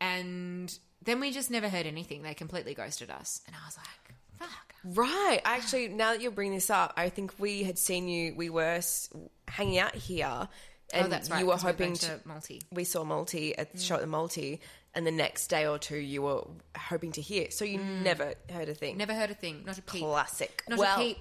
[0.00, 2.22] and then we just never heard anything.
[2.22, 5.40] They completely ghosted us, and I was like, "Fuck." Right.
[5.44, 8.34] Actually, now that you're bringing this up, I think we had seen you.
[8.34, 9.08] We were s-
[9.46, 10.48] hanging out here,
[10.92, 11.40] Oh, and oh, that's right.
[11.40, 12.20] you were hoping going to.
[12.24, 12.62] multi.
[12.70, 14.10] We saw multi at the show at the mm.
[14.10, 14.60] multi,
[14.94, 16.44] and the next day or two you were
[16.76, 17.50] hoping to hear.
[17.50, 18.02] So you mm.
[18.02, 18.96] never heard a thing.
[18.96, 19.62] Never heard a thing.
[19.64, 20.02] Not a peep.
[20.02, 20.62] Classic.
[20.68, 21.18] Not well, a peep.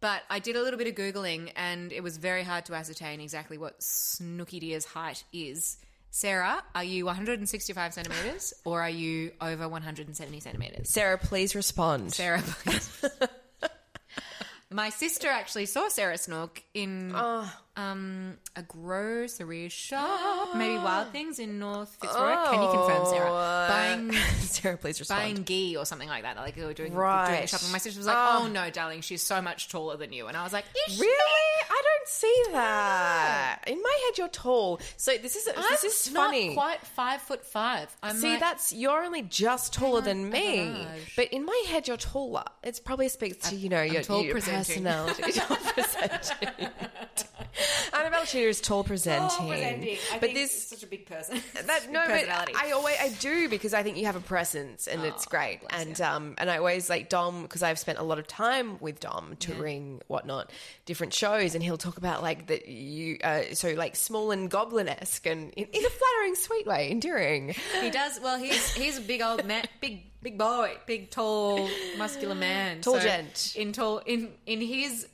[0.00, 3.20] But I did a little bit of googling, and it was very hard to ascertain
[3.20, 5.78] exactly what Snooky Deer's height is.
[6.10, 10.88] Sarah, are you 165 centimeters or are you over 170 centimeters?
[10.88, 12.14] Sarah, please respond.
[12.14, 13.04] Sarah, please.
[14.72, 17.62] My sister actually saw Sarah Snook in ah.
[17.76, 21.12] um, a grocery shop, maybe Wild ah.
[21.12, 22.34] Things in North Fitzroy.
[22.50, 23.30] Can you confirm, Sarah?
[23.30, 23.68] Oh.
[23.68, 25.20] Buying Sarah, please respond.
[25.20, 26.36] buying ghee or something like that.
[26.36, 27.42] Like they were doing, doing Right.
[27.42, 27.70] the shopping.
[27.70, 28.40] My sister was like, Oh.
[28.42, 31.00] "Oh no, darling, she's so much taller than you," and I was like, "Is she?"
[31.00, 31.62] Really?
[31.70, 33.60] I don't see that.
[33.66, 34.80] In my head, you're tall.
[34.96, 36.54] So this is this I'm is not funny.
[36.54, 37.94] quite five foot five.
[38.02, 41.14] I'm See, like, that's you're only just taller than me, gosh.
[41.16, 42.44] but in my head, you're taller.
[42.62, 44.84] It's probably speaks to you know your, tall your presenting.
[44.84, 45.32] personality.
[45.32, 46.68] tall presenting.
[47.92, 51.40] Annabelle Tudor is tall presenting, but this such a big person.
[51.66, 55.02] that no, but I always I do because I think you have a presence and
[55.04, 55.60] it's great.
[55.60, 58.78] bless And um and I always like Dom because I've spent a lot of time
[58.80, 60.52] with Dom touring whatnot,
[60.84, 64.88] different shows, and he'll talk about like that you uh, so like small and goblin
[64.88, 67.54] esque and in, in a flattering, sweet way, endearing.
[67.80, 68.38] he does well.
[68.38, 71.68] He's he's a big old man, big big boy, big tall
[71.98, 73.54] muscular man, Tall gent.
[73.56, 75.06] In tall in in his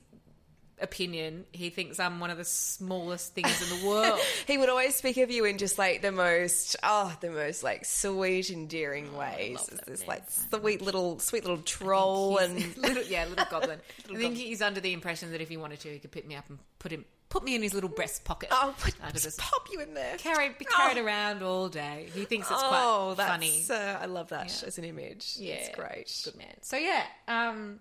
[0.82, 4.18] opinion, he thinks I'm one of the smallest things in the world.
[4.46, 7.84] He would always speak of you in just like the most, oh, the most like
[7.84, 9.68] sweet, endearing ways.
[9.70, 10.08] It's this man.
[10.08, 13.78] like sweet little, sweet little troll, and little, yeah, little goblin.
[14.10, 16.34] I think he's under the impression that if he wanted to, he could pick me
[16.34, 18.50] up and put him put me in his little breast pocket.
[18.52, 20.16] oh, put, just pop you in there.
[20.18, 22.08] carry be carried around all day.
[22.14, 23.64] He thinks it's oh, quite that's, funny.
[23.70, 25.36] Uh, I love that as an image.
[25.38, 26.20] Yeah, it's great.
[26.24, 26.54] Good man.
[26.60, 27.80] So yeah, um,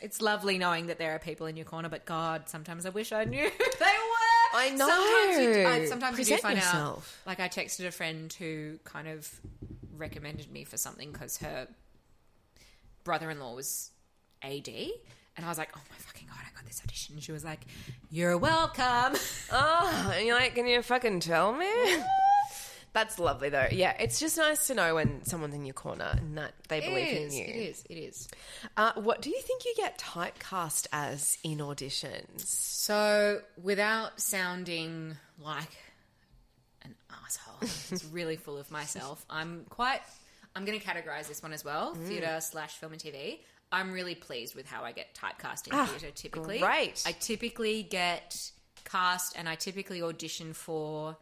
[0.00, 1.88] it's lovely knowing that there are people in your corner.
[1.88, 3.48] But God, sometimes I wish I knew who
[3.78, 4.58] they were.
[4.58, 4.88] I know.
[4.88, 7.18] Sometimes you, I, sometimes you do find yourself.
[7.22, 7.28] out.
[7.28, 9.28] Like I texted a friend who kind of
[9.96, 11.68] recommended me for something because her
[13.04, 13.90] brother-in-law was
[14.42, 14.68] AD.
[15.36, 17.14] And I was like, oh my fucking God, I got this audition.
[17.14, 17.60] And she was like,
[18.10, 19.18] you're welcome.
[19.52, 21.66] Oh, and you're like, can you fucking tell me?
[22.92, 23.68] That's lovely though.
[23.70, 27.06] Yeah, it's just nice to know when someone's in your corner and that they believe
[27.06, 27.44] is, in you.
[27.44, 28.28] it is, it is.
[28.76, 32.40] Uh, what do you think you get typecast as in auditions?
[32.46, 35.70] So, without sounding like
[36.82, 36.94] an
[37.24, 39.24] asshole, it's really full of myself.
[39.30, 40.00] I'm quite.
[40.56, 42.08] I'm going to categorize this one as well: Mm.
[42.08, 43.38] theatre slash film and TV.
[43.72, 46.10] I'm really pleased with how I get typecast in theatre.
[46.12, 47.04] Typically, Ah, great.
[47.06, 48.50] I typically get
[48.84, 51.16] cast, and I typically audition for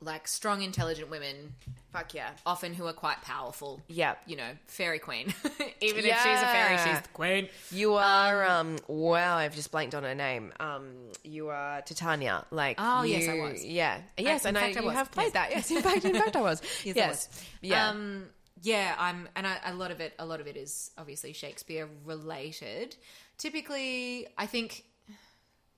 [0.00, 1.54] like strong, intelligent women,
[1.92, 2.30] Fuck yeah.
[2.46, 3.82] often who are quite powerful.
[3.88, 4.14] Yeah.
[4.26, 5.34] you know, fairy queen.
[5.80, 7.48] Even if she's a fairy, she's the queen.
[7.72, 10.52] You are um, wow, I've just blanked on her name.
[10.60, 10.92] Um
[11.24, 12.44] you are Titania.
[12.50, 13.64] Like Oh, yes, I was.
[13.64, 14.00] Yeah.
[14.16, 14.94] Yes, in and I, fact, I you was.
[14.96, 15.50] have played that.
[15.50, 16.62] Yes, in fact in fact I was.
[16.84, 17.06] Yes, yes.
[17.06, 17.44] I was.
[17.62, 17.88] Yeah.
[17.88, 18.24] Um,
[18.62, 21.88] yeah, I'm, and I, a lot of it, a lot of it is obviously Shakespeare
[22.04, 22.96] related.
[23.36, 24.82] Typically, I think,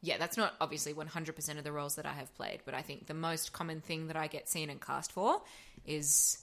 [0.02, 3.06] yeah, that's not obviously 100% of the roles that I have played, but I think
[3.06, 5.43] the most common thing that I get seen and cast for
[5.85, 6.39] is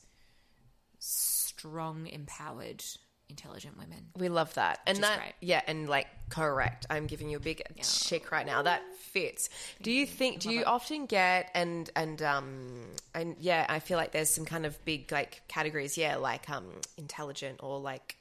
[0.99, 2.83] strong, empowered,
[3.29, 4.07] intelligent women.
[4.15, 4.79] We love that.
[4.85, 5.33] And that, great.
[5.41, 6.85] yeah, and like correct.
[6.89, 8.61] I'm giving you a big chick right now.
[8.61, 9.49] That fits.
[9.81, 12.69] Do you think, do you often get, and, and, um,
[13.15, 15.97] and yeah, I feel like there's some kind of big like categories.
[15.97, 16.17] Yeah.
[16.17, 16.65] Like, um,
[16.97, 18.16] intelligent or like,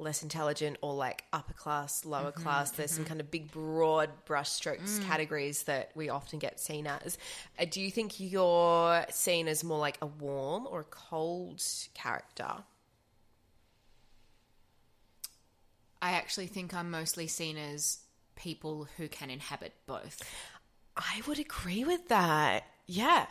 [0.00, 2.70] less intelligent or like upper class, lower Mm-hmm, class.
[2.72, 7.18] There's some kind of big broad brushstrokes categories that we often get seen as.
[7.58, 11.62] Uh, do you think you're seen as more like a warm or a cold
[11.94, 12.64] character?
[16.02, 17.98] I actually think I'm mostly seen as
[18.36, 20.22] people who can inhabit both.
[20.96, 22.64] I would agree with that.
[22.86, 23.26] Yeah.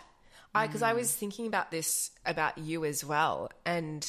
[0.53, 4.05] I because I was thinking about this about you as well and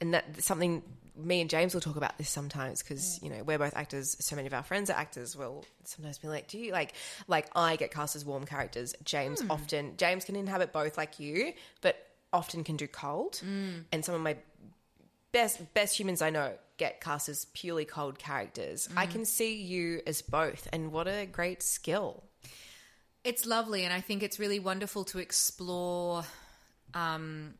[0.00, 0.82] and that something
[1.16, 4.16] me and James will talk about this sometimes because you know we're both actors.
[4.20, 6.94] So many of our friends are actors will sometimes be like do you like
[7.26, 8.94] like I get cast as warm characters.
[9.04, 9.50] James hmm.
[9.50, 11.96] often James can inhabit both like you but
[12.32, 13.36] often can do cold.
[13.36, 13.80] Hmm.
[13.92, 14.36] And some of my
[15.32, 18.88] best best humans I know get cast as purely cold characters.
[18.96, 19.12] I hmm.
[19.12, 22.24] can see you as both and what a great skill.
[23.22, 26.24] It's lovely, and I think it's really wonderful to explore.
[26.94, 27.54] Um,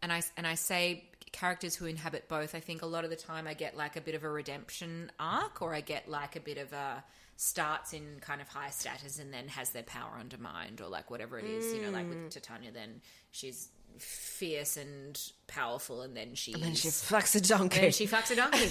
[0.00, 2.54] and I and I say characters who inhabit both.
[2.54, 5.10] I think a lot of the time I get like a bit of a redemption
[5.18, 7.02] arc, or I get like a bit of a
[7.36, 11.38] starts in kind of high status and then has their power undermined, or like whatever
[11.38, 11.74] it is.
[11.74, 13.00] You know, like with Titania, then
[13.30, 13.68] she's
[13.98, 18.36] fierce and powerful, and then she's and then she fucks a donkey she fucks a
[18.36, 18.68] donkey.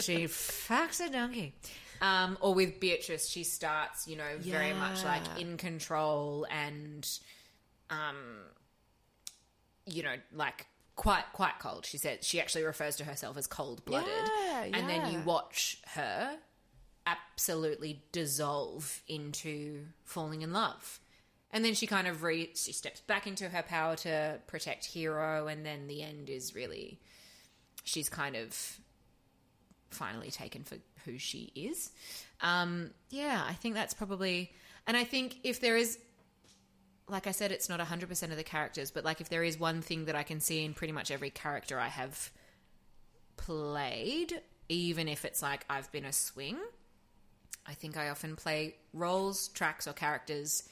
[0.00, 1.54] she fucks a donkey.
[2.00, 7.08] Um, or with Beatrice, she starts, you know, very much like in control and,
[7.88, 8.16] um,
[9.86, 10.66] you know, like
[10.96, 11.86] quite quite cold.
[11.86, 14.08] She said she actually refers to herself as cold blooded.
[14.08, 16.36] Yeah, And then you watch her
[17.06, 21.00] absolutely dissolve into falling in love.
[21.50, 25.46] And then she kind of re she steps back into her power to protect Hero,
[25.46, 27.00] and then the end is really
[27.84, 28.80] she's kind of
[29.90, 31.90] finally taken for who she is.
[32.40, 34.52] Um, yeah, I think that's probably,
[34.86, 35.98] and I think if there is,
[37.08, 39.82] like I said, it's not 100% of the characters, but like if there is one
[39.82, 42.30] thing that I can see in pretty much every character I have
[43.36, 46.58] played, even if it's like I've been a swing,
[47.66, 50.62] I think I often play roles, tracks, or characters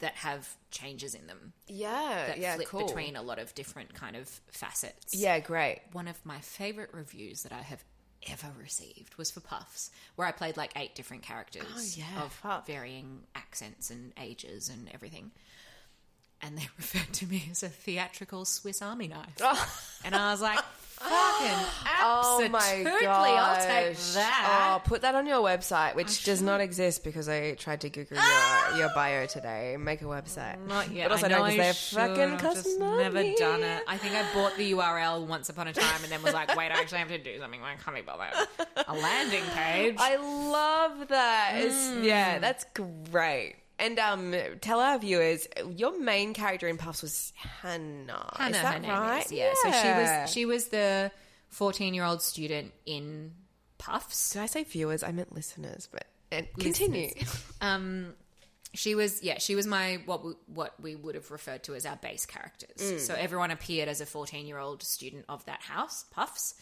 [0.00, 2.86] that have changes in them Yeah, that yeah, flip cool.
[2.86, 5.80] between a lot of different kind of facets Yeah, great.
[5.92, 7.82] one of my favorite reviews that I have
[8.30, 11.82] ever received was for Puffs, where I played like eight different characters Oh,
[12.16, 12.66] yeah, of fuck.
[12.66, 15.32] varying accents and ages and everything.
[16.42, 20.00] And they referred to me as a theatrical Swiss Army knife.
[20.04, 21.66] And I was like, fucking
[22.00, 23.06] Oh absolutely, my!
[23.08, 24.78] I'll take that.
[24.84, 28.16] Oh, put that on your website, which does not exist because I tried to Google
[28.18, 29.76] your, your bio today.
[29.78, 30.64] Make a website.
[30.66, 31.08] Not yet.
[31.08, 31.98] But also I know don't, 'cause I they're should.
[31.98, 33.82] fucking I've just never done it.
[33.88, 36.70] I think I bought the URL once upon a time and then was like, wait,
[36.70, 37.60] I actually have to do something.
[37.62, 38.32] I can't be bothered.
[38.86, 39.96] A landing page.
[39.98, 41.52] I love that.
[41.64, 42.04] Mm.
[42.04, 42.64] Yeah, that's
[43.10, 43.56] great.
[43.78, 45.46] And um, tell our viewers,
[45.76, 48.34] your main character in Puffs was Hannah.
[48.36, 49.24] Hannah, is that right?
[49.24, 49.52] is, yeah.
[49.62, 51.12] So she was she was the
[51.48, 53.32] fourteen year old student in
[53.78, 54.30] Puffs.
[54.30, 55.04] Did I say viewers?
[55.04, 55.88] I meant listeners.
[55.90, 57.10] But and continue.
[57.60, 58.14] Um,
[58.74, 61.86] she was yeah she was my what we, what we would have referred to as
[61.86, 63.04] our base characters.
[63.04, 66.54] So everyone appeared as a fourteen year old student of that house, Puffs,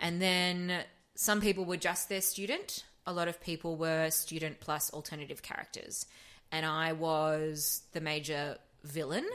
[0.00, 0.84] and then
[1.14, 2.84] some people were just their student.
[3.06, 6.06] A lot of people were student plus alternative characters,
[6.52, 9.26] and I was the major villain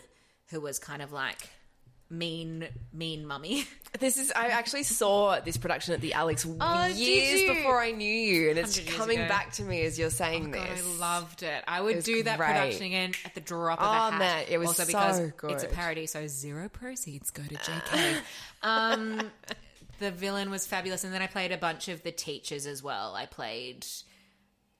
[0.50, 1.50] who was kind of like
[2.10, 3.66] mean mean mummy.
[4.00, 4.32] This is.
[4.34, 8.58] I actually saw this production at the Alex Oh, years before I knew you, and
[8.58, 9.28] it's coming ago.
[9.28, 10.82] back to me as you're saying God, this.
[10.82, 11.62] I loved it.
[11.68, 12.48] I would was do that great.
[12.48, 14.18] production again at the drop of Oh, a hat.
[14.18, 18.16] man, it was also so because it's a parody, so zero proceeds go to JK.
[18.64, 19.30] um,
[20.00, 23.14] the villain was fabulous, and then I played a bunch of the teachers as well.
[23.14, 23.86] I played,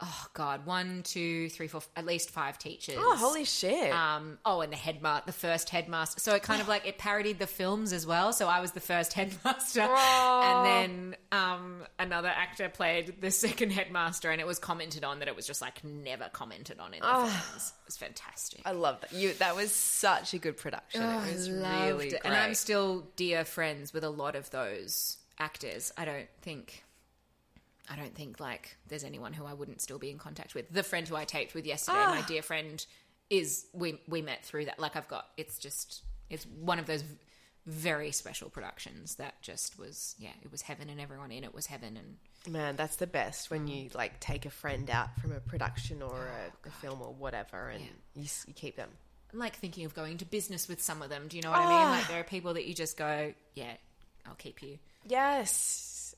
[0.02, 2.96] oh god, one, two, three, four, at least five teachers.
[2.98, 3.92] Oh, holy shit!
[3.92, 6.20] Um, oh, and the headmaster, the first headmaster.
[6.20, 8.34] So it kind of like it parodied the films as well.
[8.34, 14.32] So I was the first headmaster, and then um, another actor played the second headmaster,
[14.32, 17.08] and it was commented on that it was just like never commented on in the
[17.08, 17.74] films.
[17.82, 18.62] It was fantastic.
[18.66, 19.14] I love that.
[19.14, 19.34] You.
[19.36, 21.02] That was such a good production.
[21.04, 22.22] Oh, it was really it.
[22.24, 25.92] And I'm still dear friends with a lot of those actors.
[25.98, 26.84] I don't think.
[27.92, 30.72] I don't think like there's anyone who I wouldn't still be in contact with.
[30.72, 32.16] The friend who I taped with yesterday, Ah.
[32.16, 32.86] my dear friend,
[33.30, 34.80] is we we met through that.
[34.80, 37.04] Like I've got it's just it's one of those
[37.68, 41.68] very special productions that just was yeah it was heaven and everyone in it was
[41.68, 42.18] heaven and
[42.52, 43.84] Man, that's the best when Mm.
[43.84, 47.14] you like take a friend out from a production or Oh, a, a film or
[47.14, 47.84] whatever, and
[48.16, 48.90] you, you keep them.
[49.32, 51.28] I'm like thinking of going to business with some of them.
[51.28, 51.88] Do you know what I mean?
[51.88, 51.92] Ah.
[52.00, 53.74] Like there are people that you just go yeah
[54.26, 54.80] I'll keep you.
[55.08, 55.52] Yes,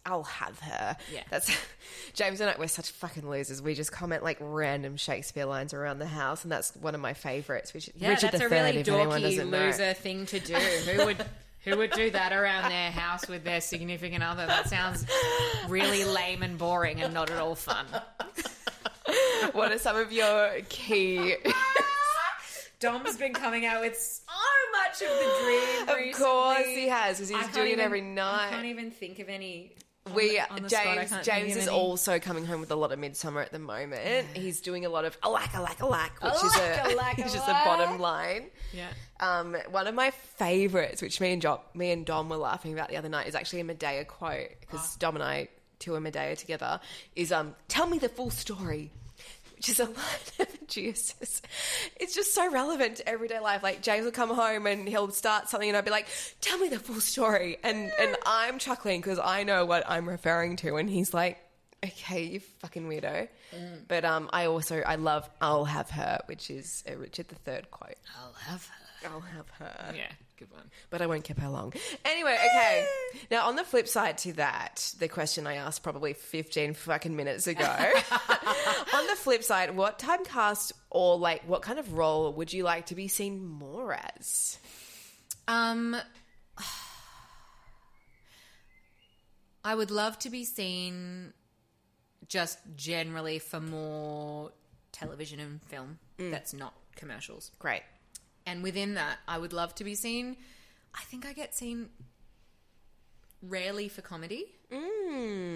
[0.06, 0.98] I'll have her.
[1.14, 1.24] Yeah.
[1.30, 1.50] that's
[2.14, 2.56] James and I.
[2.60, 3.62] We're such fucking losers.
[3.62, 7.14] We just comment like random Shakespeare lines around the house, and that's one of my
[7.14, 7.74] favorites.
[7.74, 9.58] Which Yeah, Richard that's III, a really dorky doesn't know.
[9.66, 10.54] loser thing to do.
[10.56, 11.26] Who would
[11.64, 14.46] who would do that around their house with their significant other?
[14.46, 15.06] That sounds
[15.70, 17.86] really lame and boring and not at all fun.
[19.52, 21.36] What are some of your key?
[22.80, 24.24] Dom's been coming out with so
[24.72, 25.90] much of the dream.
[25.90, 26.14] of recently.
[26.26, 28.48] course, he has because he's doing even- it every night.
[28.48, 29.76] I can't even think of any.
[30.14, 31.78] We the spot, James James is any.
[31.78, 34.28] also coming home with a lot of midsummer at the moment.
[34.34, 37.36] He's doing a lot of alack alack alack, which is Alack, a alack, which is
[37.36, 38.48] a bottom line.
[38.74, 38.90] Yeah.
[39.22, 42.90] Um, one of my favorites, which me and Dom, me and Dom were laughing about
[42.90, 45.48] the other night, is actually a Medea quote because Dom and I
[45.80, 46.82] tour Medea together.
[47.16, 48.92] Is um, tell me the full story,
[49.64, 49.96] which is a line
[50.48, 51.42] of Jesus.
[52.00, 53.64] It's just so relevant to everyday life.
[53.64, 56.08] Like James will come home and he'll start something, and I'll be like,
[56.42, 60.58] "Tell me the full story," and and I'm chuckling because I know what I'm referring
[60.58, 61.40] to, and he's like.
[61.86, 63.28] Okay, you fucking weirdo.
[63.90, 67.96] But um, I also I love "I'll have her," which is a Richard III quote.
[68.18, 69.10] I'll have her.
[69.10, 69.94] I'll have her.
[69.94, 70.70] Yeah, good one.
[70.90, 71.74] But I won't keep her long.
[72.06, 72.86] Anyway, okay.
[73.32, 77.48] now, on the flip side to that, the question I asked probably 15 fucking minutes
[77.48, 77.64] ago.
[78.94, 82.88] on the flip side, what typecast or like what kind of role would you like
[82.88, 84.60] to be seen more as?
[85.48, 85.96] Um,
[89.64, 91.34] I would love to be seen
[92.28, 94.52] just generally for more
[94.92, 97.52] television and film that's not commercials.
[97.60, 97.82] Great.
[98.46, 100.38] And within that, I would love to be seen.
[100.94, 101.90] I think I get seen
[103.42, 104.46] rarely for comedy.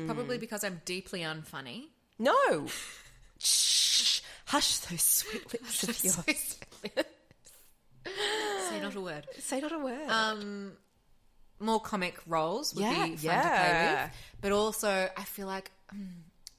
[0.06, 1.86] Probably because I'm deeply unfunny.
[2.20, 2.68] No.
[3.40, 4.22] Shh.
[4.46, 6.58] Hush those sweet lips of yours.
[8.70, 9.28] Say not a word.
[9.40, 10.10] Say not a word.
[10.10, 10.72] Um,
[11.60, 14.12] more comic roles would Yeah, be fun to play with.
[14.42, 16.08] But also, I feel like, mm,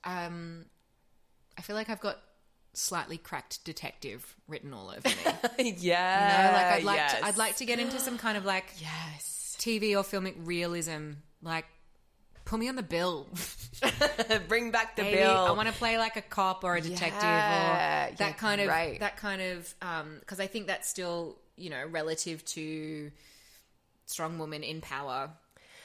[0.05, 0.67] um,
[1.57, 2.19] I feel like I've got
[2.75, 5.15] slightly cracked detective written all over me.
[5.67, 6.49] You yeah.
[6.53, 7.19] know, like I'd like yes.
[7.19, 9.57] to, I'd like to get into some kind of like Yes.
[9.59, 11.13] TV or filmic realism.
[11.43, 11.65] Like,
[12.45, 13.27] put me on the bill.
[14.49, 15.31] Bring back the Maybe bill.
[15.31, 18.61] I want to play like a cop or a detective Yeah, or that yeah, kind
[18.61, 18.99] of great.
[19.01, 23.11] that kind of um, because I think that's still you know relative to
[24.07, 25.31] strong woman in power,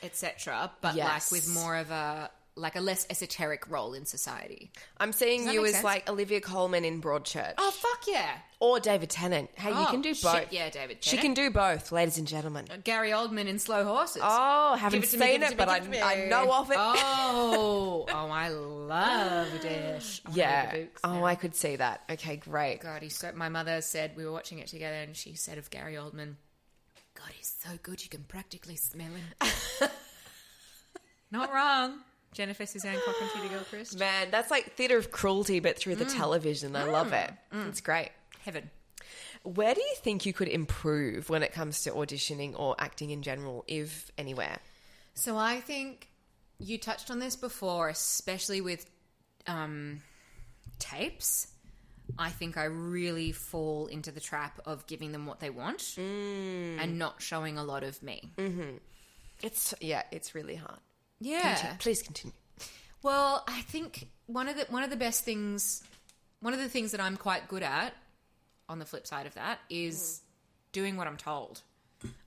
[0.03, 0.71] etc.
[0.81, 1.31] But Yes.
[1.31, 4.71] like with more of a like a less esoteric role in society.
[4.97, 5.83] I'm seeing you as sense?
[5.83, 7.55] like Olivia Colman in Broadchurch.
[7.57, 8.29] Oh fuck yeah!
[8.59, 9.49] Or David Tennant.
[9.55, 10.53] Hey, you Oh, can do shit, both.
[10.53, 12.65] yeah, David She can do both, ladies and gentlemen.
[12.71, 14.21] Uh, Gary Oldman in Slow Horses.
[14.23, 16.01] Oh, haven't Give it to me, seen it it, but I, give it to me.
[16.01, 16.77] I know of it.
[16.79, 20.21] Oh, oh, I loved it.
[20.27, 20.71] Oh, yeah.
[20.71, 21.23] the books Oh.
[21.23, 22.03] I could see that.
[22.11, 22.81] Okay, great.
[22.81, 23.31] God, he's so.
[23.35, 26.35] My mother said we were watching it together, and she said of Gary Oldman,
[27.15, 29.89] "God, he's so good you can practically smell him."
[31.31, 31.99] Not wrong.
[32.33, 33.97] Jennifer Suzanne Cochran, Judy Gilchrist.
[33.99, 35.99] Man, that's like theatre of cruelty, but through Mm.
[35.99, 36.75] the television.
[36.75, 37.31] I love it.
[37.51, 38.09] It's great.
[38.41, 38.69] Heaven.
[39.43, 43.21] Where do you think you could improve when it comes to auditioning or acting in
[43.21, 44.59] general, if anywhere?
[45.15, 46.07] So I think
[46.59, 48.85] you touched on this before, especially with
[49.47, 50.01] um,
[50.79, 51.47] tapes.
[52.17, 56.97] I think I really fall into the trap of giving them what they want and
[56.99, 58.31] not showing a lot of me.
[59.41, 60.79] It's yeah, it's really hard.
[61.23, 61.55] Yeah.
[61.55, 62.33] Conti- Please continue.
[63.01, 65.83] Well, I think one of the one of the best things,
[66.41, 67.93] one of the things that I'm quite good at,
[68.69, 70.21] on the flip side of that, is
[70.71, 71.61] doing what I'm told.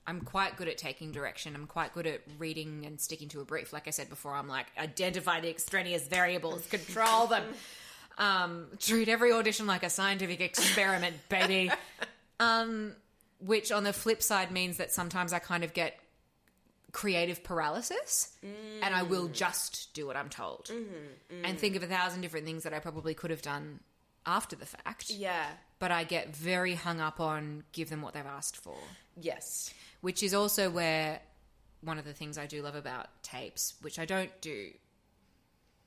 [0.07, 1.53] I'm quite good at taking direction.
[1.55, 3.73] I'm quite good at reading and sticking to a brief.
[3.73, 7.43] Like I said before, I'm like identify the extraneous variables, control them,
[8.17, 11.71] um, treat every audition like a scientific experiment, baby.
[12.39, 12.93] Um,
[13.39, 15.99] which on the flip side means that sometimes I kind of get
[16.97, 18.35] creative paralysis
[18.81, 19.31] and I will mm.
[19.31, 21.45] just do what I'm told mm-hmm, mm-hmm.
[21.45, 23.81] and think of a thousand different things that I probably could have done
[24.25, 25.11] after the fact.
[25.11, 25.45] Yeah.
[25.77, 28.75] But I get very hung up on give them what they've asked for,
[29.15, 29.71] Yes.
[30.01, 31.19] which is also where
[31.81, 34.71] one of the things I do love about tapes, which I don't do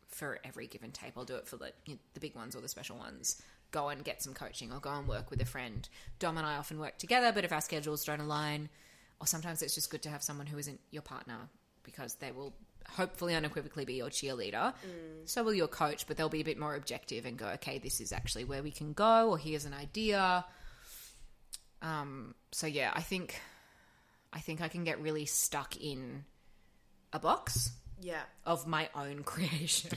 [0.07, 1.15] for every given tape.
[1.17, 3.43] I'll do it for the you know, the big ones or the special ones.
[3.73, 5.89] Go and get some coaching or go and work with a friend.
[6.21, 8.69] Dom and I often work together, but if our schedules don't align,
[9.21, 11.49] or sometimes it's just good to have someone who isn't your partner
[11.83, 12.55] because they will
[12.89, 14.73] hopefully unequivocally be your cheerleader.
[15.27, 18.01] So will your coach, but they'll be a bit more objective and go, okay, this
[18.01, 20.45] is actually where we can go, or here's an idea.
[21.83, 23.41] Um, so yeah, I think
[24.33, 26.25] I think I can get really stuck in
[27.13, 27.71] a box
[28.03, 28.23] Yeah.
[28.47, 29.91] of my own creation.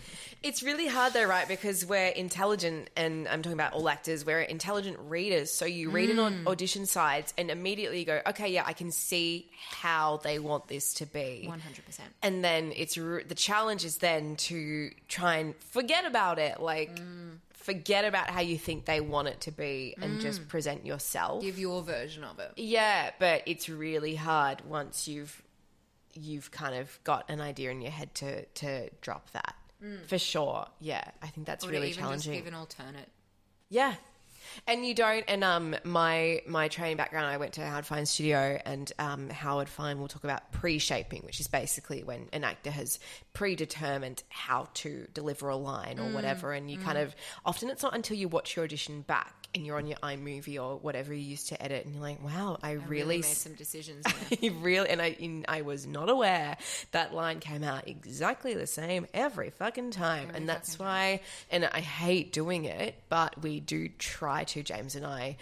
[0.43, 1.47] It's really hard though, right?
[1.47, 5.51] Because we're intelligent, and I'm talking about all actors, we're intelligent readers.
[5.51, 6.45] So you read Mm.
[6.45, 10.67] au- audition sides and immediately you go, okay, yeah, I can see how they want
[10.67, 11.47] this to be.
[11.49, 11.99] 100%.
[12.21, 16.59] And then it's r- the challenge is then to try and forget about it.
[16.59, 17.37] Like, Mm.
[17.53, 21.41] forget about how you think they want it to be and just present yourself.
[21.41, 22.51] Give your version of it.
[22.57, 25.41] Yeah, but it's really hard once you've
[26.13, 29.55] you've kind of got an idea in your head to to drop that.
[30.07, 30.65] For sure.
[30.79, 32.31] Yeah, I think that's Or really even challenging.
[32.33, 33.09] just give an alternate.
[33.69, 33.95] Yeah.
[34.67, 38.59] And you don't and um my my training background I went to Howard Fine Studio
[38.65, 42.99] and um Howard Fine will talk about pre-shaping which is basically when an actor has
[43.33, 47.15] predetermined how to deliver a line or whatever and you kind of
[47.45, 50.77] often it's not until you watch your audition back and you're on your iMovie or
[50.77, 53.53] whatever you used to edit and you're like wow I, I really, really made some
[53.53, 54.05] decisions.
[54.61, 56.57] really and I in, I was not aware
[56.91, 61.21] that line came out exactly the same every fucking time, and that's why.
[61.51, 64.63] And I hate doing it, but we do try to.
[64.63, 65.37] James and I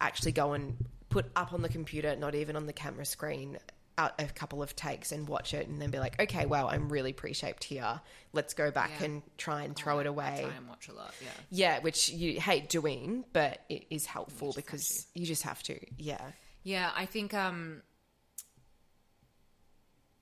[0.00, 0.76] actually go and
[1.08, 3.58] put up on the computer, not even on the camera screen.
[3.98, 6.88] Out a couple of takes and watch it, and then be like, "Okay, wow, I'm
[6.88, 8.00] really pre-shaped here.
[8.32, 9.06] Let's go back Yeah.
[9.06, 11.30] and try and throw it I away." try and watch a lot, yeah.
[11.50, 15.78] Yeah, which you hate doing, but it is helpful because you just have to.
[15.98, 16.30] Yeah,
[16.62, 17.82] Yeah, I think um,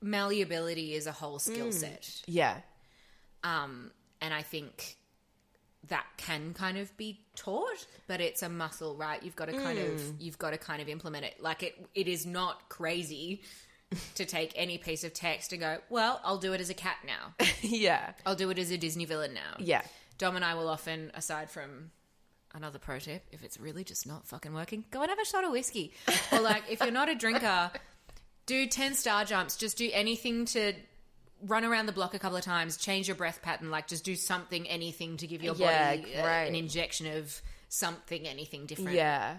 [0.00, 2.22] malleability is a whole skill set.
[2.26, 2.60] yeah,
[3.42, 3.90] Um,
[4.20, 4.96] and I think
[5.88, 9.22] that can kind of be taught, but it's a muscle, right?
[9.22, 11.40] You've got to kind of you've got to kind of implement it.
[11.40, 13.42] Like it it is not crazy
[14.14, 16.96] to take any piece of text and go, well, I'll do it as a cat
[17.06, 17.34] now.
[17.60, 18.12] yeah.
[18.24, 19.56] I'll do it as a Disney villain now.
[19.58, 19.82] Yeah.
[20.18, 21.90] Dom and I will often, aside from
[22.54, 25.44] another pro tip, if it's really just not fucking working, go and have a shot
[25.44, 25.92] of whiskey.
[26.32, 27.70] or like, if you're not a drinker,
[28.46, 29.56] do 10 star jumps.
[29.56, 30.72] Just do anything to
[31.42, 34.16] run around the block a couple of times, change your breath pattern, like just do
[34.16, 38.92] something, anything to give your Yeah, body uh, an injection of something, anything different.
[38.92, 39.36] Yeah.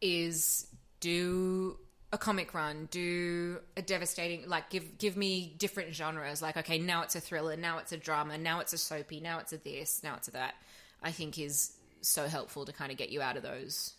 [0.00, 0.66] Is
[1.00, 1.76] do
[2.12, 6.42] a comic run, do a devastating like give give me different genres.
[6.42, 9.38] Like okay, now it's a thriller, now it's a drama, now it's a soapy, now
[9.38, 10.54] it's a this, now it's a that.
[11.02, 11.72] I think is
[12.02, 13.94] so helpful to kind of get you out of those.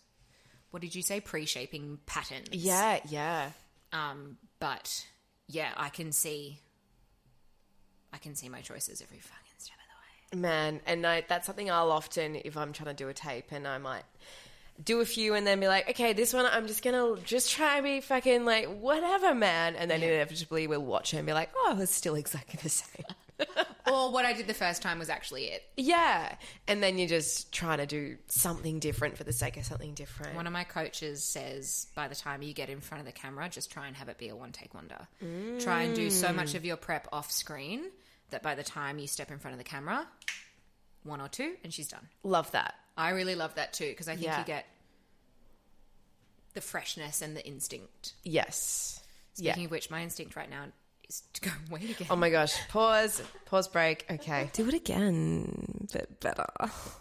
[0.70, 1.20] What did you say?
[1.20, 2.48] Pre-shaping patterns.
[2.52, 2.98] Yeah.
[3.08, 3.50] Yeah.
[3.92, 5.06] Um, but
[5.48, 6.58] yeah, I can see.
[8.12, 10.42] I can see my choices every fucking step of the way.
[10.42, 13.66] Man, and I, that's something I'll often, if I'm trying to do a tape, and
[13.66, 14.04] I might
[14.82, 17.76] do a few and then be like, okay, this one I'm just gonna just try
[17.76, 21.50] and be fucking like whatever, man, and then inevitably we'll watch it and be like,
[21.56, 23.04] oh, it's still exactly the same.
[23.86, 25.62] Or what I did the first time was actually it.
[25.76, 26.36] yeah,
[26.66, 30.34] and then you're just trying to do something different for the sake of something different.
[30.36, 33.46] One of my coaches says by the time you get in front of the camera,
[33.50, 35.06] just try and have it be a one take wonder.
[35.60, 37.82] Try and do so much of your prep off screen
[38.30, 40.06] that by the time you step in front of the camera,
[41.02, 42.08] one or two, and she's done.
[42.22, 42.74] Love that.
[42.96, 44.38] I really love that too because I think Yeah.
[44.40, 44.66] you get
[46.54, 48.14] the freshness and the instinct.
[48.22, 49.00] Yes.
[49.34, 49.64] Speaking yeah.
[49.64, 50.66] of which, my instinct right now
[51.08, 52.06] is to go and wait again.
[52.10, 52.54] Oh my gosh.
[52.68, 53.22] Pause.
[53.46, 54.06] Pause break.
[54.10, 54.48] Okay.
[54.52, 56.46] Do it again, but better.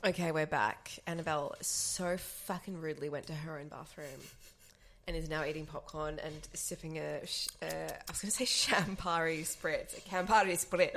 [0.04, 0.92] Okay, we're back.
[1.06, 4.08] Annabelle so fucking rudely went to her own bathroom
[5.08, 8.46] and is now eating popcorn and sipping a, sh- uh, I was going to say
[8.74, 10.96] Champari spritz, a Campari spritz.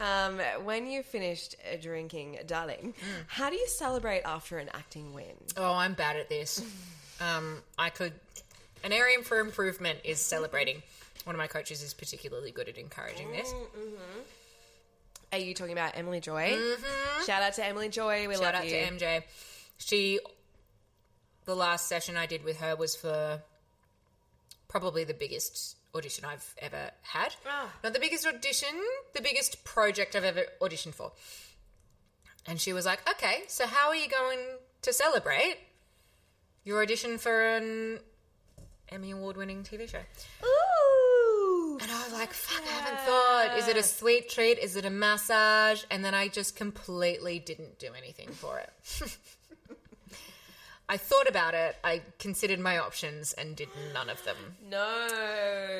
[0.00, 2.94] um, when you finished uh, drinking, darling,
[3.28, 5.34] how do you celebrate after an acting win?
[5.56, 6.62] Oh, I'm bad at this.
[7.20, 8.12] Um, I could.
[8.84, 10.84] An area for improvement is celebrating.
[11.24, 13.52] One of my coaches is particularly good at encouraging this.
[15.32, 16.56] Are you talking about Emily Joy?
[17.26, 18.28] Shout out to Emily Joy.
[18.28, 18.70] We Shout love out you.
[18.70, 19.22] to MJ.
[19.78, 20.20] She,
[21.48, 23.40] the last session I did with her was for
[24.68, 27.34] probably the biggest audition I've ever had.
[27.46, 27.72] Ah.
[27.82, 28.68] Not the biggest audition,
[29.14, 31.10] the biggest project I've ever auditioned for.
[32.46, 34.40] And she was like, okay, so how are you going
[34.82, 35.56] to celebrate
[36.64, 38.00] your audition for an
[38.90, 40.02] Emmy Award winning TV show?
[40.44, 41.78] Ooh.
[41.80, 43.58] And I was like, fuck, I haven't thought.
[43.58, 44.58] Is it a sweet treat?
[44.58, 45.84] Is it a massage?
[45.90, 48.70] And then I just completely didn't do anything for it.
[50.90, 51.76] I thought about it.
[51.84, 54.36] I considered my options and did none of them.
[54.70, 55.06] No.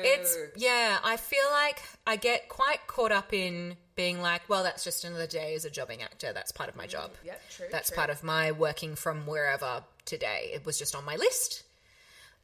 [0.03, 4.83] It's, yeah, I feel like I get quite caught up in being like, well, that's
[4.83, 6.31] just another day as a jobbing actor.
[6.31, 7.11] That's part of my mm, job.
[7.25, 7.95] yeah, true, That's true.
[7.95, 10.51] part of my working from wherever today.
[10.53, 11.63] It was just on my list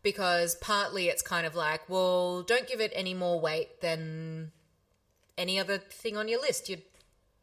[0.01, 4.51] because partly it's kind of like, well, don't give it any more weight than
[5.37, 6.67] any other thing on your list.
[6.67, 6.79] Your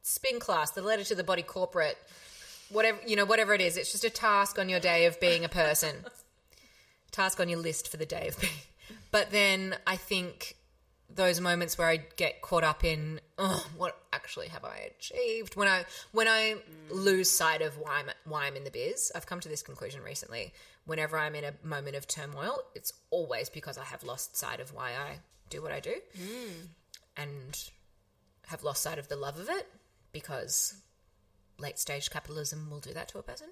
[0.02, 1.96] spin class, the letter to the body corporate,
[2.72, 3.76] whatever you know, whatever it is.
[3.76, 6.04] It's just a task on your day of being a person.
[7.10, 8.52] task on your list for the day of being.
[9.10, 10.56] But then I think
[11.14, 15.68] those moments where I get caught up in oh, what actually have I achieved when
[15.68, 16.56] I when I
[16.90, 19.12] lose sight of why I'm why I'm in the biz.
[19.14, 20.52] I've come to this conclusion recently.
[20.84, 24.74] Whenever I'm in a moment of turmoil, it's always because I have lost sight of
[24.74, 25.18] why I
[25.48, 26.66] do what I do, mm.
[27.16, 27.70] and
[28.48, 29.66] have lost sight of the love of it
[30.12, 30.81] because
[31.62, 33.46] late stage capitalism will do that to a person.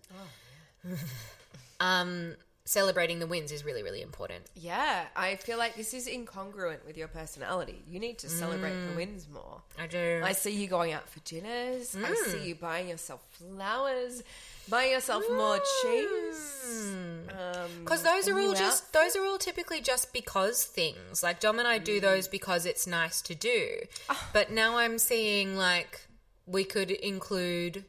[0.84, 0.96] Oh,
[1.80, 2.34] um,
[2.64, 4.44] celebrating the wins is really really important.
[4.54, 7.82] Yeah, I feel like this is incongruent with your personality.
[7.88, 8.96] You need to celebrate the mm.
[8.96, 9.62] wins more.
[9.78, 10.20] I do.
[10.22, 11.96] I see you going out for dinners.
[11.96, 12.46] I see mm.
[12.46, 14.22] you buying yourself flowers,
[14.68, 16.86] buying yourself more cheese.
[16.86, 17.30] Mm.
[17.30, 21.22] Um, Because those are all just those are all typically just because things.
[21.22, 23.78] Like Dom and I do those because it's nice to do.
[24.08, 24.28] Ah.
[24.32, 26.00] But now I'm seeing like
[26.46, 27.84] we could include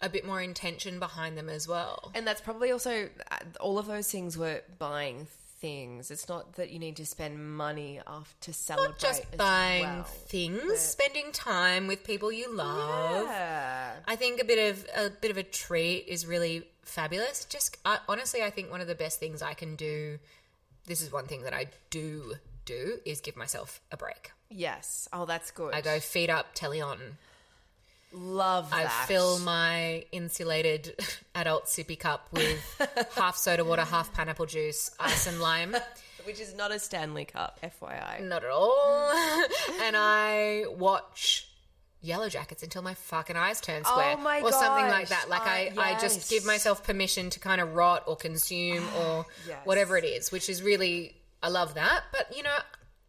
[0.00, 2.10] a bit more intention behind them as well.
[2.14, 5.26] And that's probably also uh, all of those things were buying
[5.60, 6.10] things.
[6.10, 8.88] It's not that you need to spend money off to celebrate.
[8.90, 10.02] Not just buying well.
[10.04, 13.26] things, spending time with people you love.
[13.26, 13.92] Yeah.
[14.06, 17.44] I think a bit of a bit of a treat is really fabulous.
[17.44, 20.18] Just I, honestly, I think one of the best things I can do.
[20.86, 22.34] This is one thing that I do
[22.64, 24.30] do is give myself a break.
[24.48, 25.08] Yes.
[25.12, 25.74] Oh, that's good.
[25.74, 26.98] I go feet up, telly on.
[28.12, 29.04] Love I that.
[29.06, 30.94] fill my insulated
[31.34, 32.58] adult sippy cup with
[33.16, 35.76] half soda water, half pineapple juice, ice and lime.
[36.24, 38.22] which is not a Stanley Cup, FYI.
[38.26, 39.10] Not at all.
[39.82, 41.48] and I watch
[42.04, 44.14] Yellowjackets until my fucking eyes turn square.
[44.16, 45.28] Oh my or something like that.
[45.28, 49.26] Like Uh, I, I just give myself permission to kind of rot or consume or
[49.46, 49.58] Yes.
[49.64, 52.04] whatever it is, which is really I love that.
[52.12, 52.56] But you know,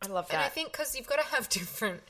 [0.01, 0.33] I love that.
[0.35, 2.01] and I think because you've got to have different,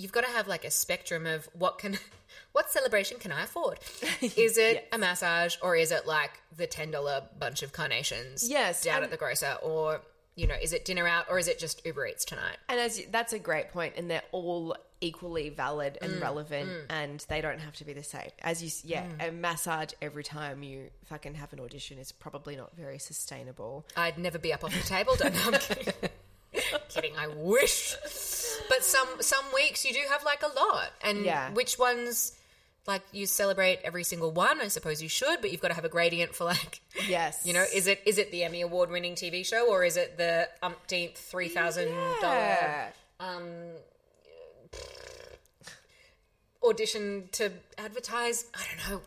[0.00, 1.98] you've got to have like a spectrum of what can,
[2.52, 3.78] what celebration can I afford?
[4.22, 4.84] Is it Yes.
[4.92, 8.48] a massage or is it like the ten dollar bunch of carnations?
[8.48, 10.00] Yes, down and- at the grocer, or
[10.36, 12.56] you know, is it dinner out or is it just Uber Eats tonight?
[12.68, 16.70] And as you, that's a great point, and they're all equally valid and Mm, relevant,
[16.88, 18.30] and they don't have to be the same.
[18.42, 19.28] As you, yeah, Mm.
[19.28, 23.84] a massage every time you fucking have an audition is probably not very sustainable.
[23.96, 25.14] I'd never be up off the table.
[25.16, 26.08] Don't know.
[26.90, 27.12] Kidding.
[27.18, 27.94] I wish.
[28.68, 31.50] But some some weeks you do have like a lot, and Yeah.
[31.52, 32.32] which ones
[32.86, 34.60] like you celebrate every single one?
[34.60, 36.80] I suppose you should, but you've got to have a gradient for like.
[37.08, 39.96] Yes, You know, is it is it the Emmy award winning TV show or is
[39.96, 41.88] it the umpteenth three thousand
[42.20, 42.88] dollar yeah.
[43.20, 43.50] Um,
[46.62, 48.46] audition to advertise?
[48.54, 49.00] I don't know.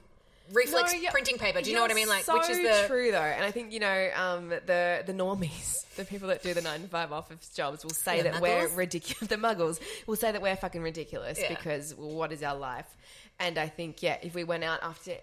[0.52, 1.62] Reflex No, yeah, printing paper.
[1.62, 2.10] Do you know what I mean?
[2.10, 5.14] Like, so which is the true though, and I think you know um, the the
[5.14, 8.42] normies, the people that do the nine to five office jobs, will say The that
[8.42, 9.30] we're ridiculous.
[9.30, 11.50] The muggles will say that we're fucking ridiculous Yeah.
[11.50, 12.88] because well, what is our life?
[13.40, 15.14] And I think yeah, if we went out after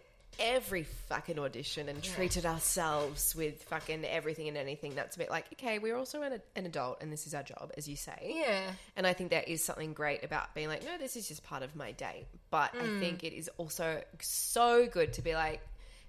[0.41, 5.47] every fucking audition and treated ourselves with fucking everything and anything, that's a bit like
[5.53, 8.33] okay, we're also an, an adult and this is our job, as you say.
[8.45, 8.73] yeah.
[8.97, 11.63] And I think there is something great about being like, no, this is just part
[11.63, 12.25] of my day.
[12.51, 12.99] But I Mm.
[13.01, 15.61] think it is also so good to be like,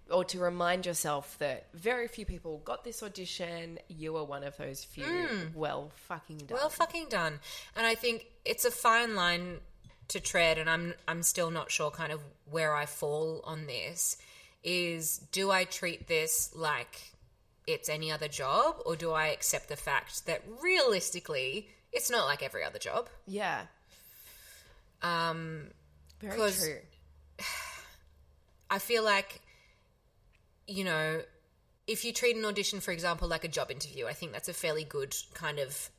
[0.10, 3.80] or to remind yourself that very few people got this audition.
[3.88, 5.06] You are one of those few.
[5.54, 6.48] Well, fucking done.
[6.48, 6.52] Mm.
[6.60, 7.40] Well fucking done.
[7.78, 9.60] And I think it's a fine line
[10.12, 14.18] to tread and I'm I'm still not sure kind of where I fall on this
[14.64, 17.14] is do I treat this like
[17.66, 22.44] it's any other job or do I accept the fact that realistically it's not like
[22.44, 23.10] every other job?
[23.26, 23.64] yeah.
[25.02, 25.68] Um
[26.20, 26.78] Very true.
[28.70, 29.42] I feel like,
[30.68, 31.22] you know,
[31.88, 34.54] if you treat an audition, for example, like a job interview, I think that's a
[34.54, 35.90] fairly good kind of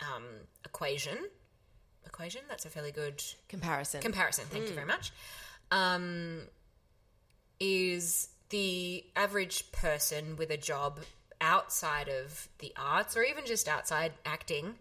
[0.00, 0.24] um,
[0.64, 1.18] equation.
[2.20, 2.42] Equation?
[2.50, 4.02] That's a fairly good Comparison.
[4.02, 4.44] comparison.
[4.50, 5.10] Thank you very much.
[5.70, 6.42] Um,
[7.58, 11.00] is the average person with a job
[11.40, 14.74] outside of the arts or even just outside acting,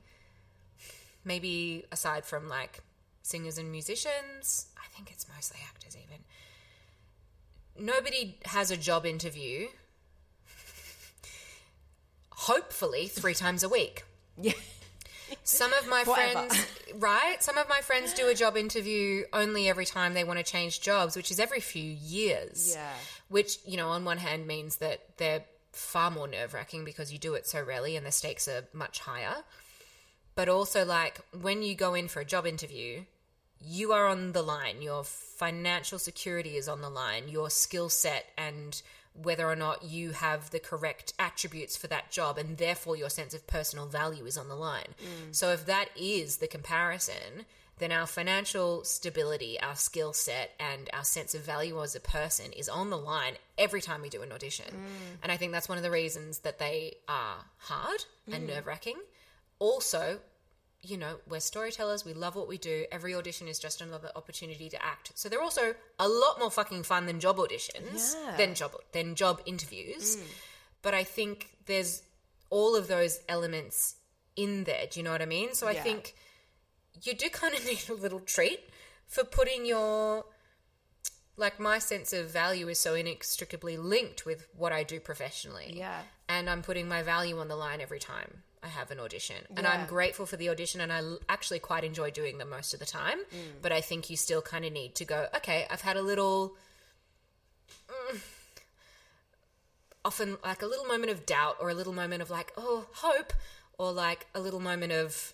[1.23, 2.81] maybe aside from like
[3.21, 6.25] singers and musicians, I think it's mostly actors even.
[7.85, 9.67] Nobody has a job interview,
[12.31, 14.03] hopefully, three times a week.
[14.37, 14.51] yeah.
[15.43, 16.65] Some of my friends,
[16.95, 17.41] right?
[17.41, 20.81] Some of my friends do a job interview only every time they want to change
[20.81, 22.73] jobs, which is every few years.
[22.75, 22.93] Yeah.
[23.29, 27.19] Which, you know, on one hand means that they're far more nerve wracking because you
[27.19, 29.43] do it so rarely and the stakes are much higher.
[30.35, 33.03] But also, like, when you go in for a job interview,
[33.59, 34.81] you are on the line.
[34.81, 37.27] Your financial security is on the line.
[37.27, 38.81] Your skill set and
[39.13, 43.33] whether or not you have the correct attributes for that job, and therefore your sense
[43.33, 44.95] of personal value is on the line.
[45.01, 45.35] Mm.
[45.35, 47.45] So, if that is the comparison,
[47.79, 52.51] then our financial stability, our skill set, and our sense of value as a person
[52.51, 54.65] is on the line every time we do an audition.
[54.65, 55.17] Mm.
[55.23, 58.53] And I think that's one of the reasons that they are hard and mm.
[58.53, 58.97] nerve wracking.
[59.59, 60.19] Also,
[60.81, 62.05] you know, we're storytellers.
[62.05, 62.85] We love what we do.
[62.91, 65.11] Every audition is just another opportunity to act.
[65.15, 68.37] So they're also a lot more fucking fun than job auditions, Yeah.
[68.37, 70.15] than job than job interviews.
[70.17, 70.23] Mm.
[70.81, 72.01] But I think there's
[72.49, 73.95] all of those elements
[74.37, 74.87] in there.
[74.89, 75.53] Do you know what I mean?
[75.53, 75.83] So I Yeah.
[75.83, 76.15] think
[77.03, 78.69] you do kind of need a little treat
[79.07, 80.25] for putting your
[81.35, 86.01] like my sense of value is so inextricably linked with what I do professionally Yeah.
[86.27, 89.37] and I'm putting my value on the line every time I have an audition.
[89.55, 92.79] And I'm grateful for the audition and I actually quite enjoy doing them most of
[92.79, 93.19] the time.
[93.61, 96.55] But I think you still kind of need to go, okay, I've had a little.
[97.87, 98.19] mm,
[100.05, 103.33] often like a little moment of doubt or a little moment of like, oh, hope,
[103.77, 105.33] or like a little moment of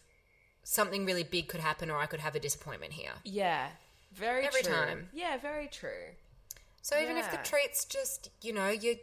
[0.63, 3.11] something really big could happen or I could have a disappointment here.
[3.23, 3.67] Yeah.
[4.13, 4.71] Very Every true.
[4.73, 5.09] time.
[5.13, 6.13] Yeah, very true.
[6.81, 8.95] So even if the treat's just, you know, your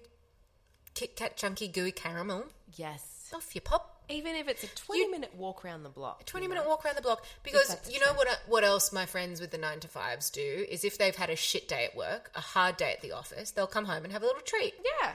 [0.95, 2.45] Kit Kat chunky gooey caramel,
[2.77, 3.31] Yes.
[3.35, 4.02] off you pop.
[4.13, 6.25] Even if it's a 20 minute walk around the block.
[6.27, 9.41] 20 minute walk around the block because you know what uh, what else my friends
[9.41, 12.31] with the 9 to 5s do is if they've had a shit day at work
[12.35, 14.75] a hard day at the office they'll come home and have a little treat.
[15.01, 15.13] Yeah.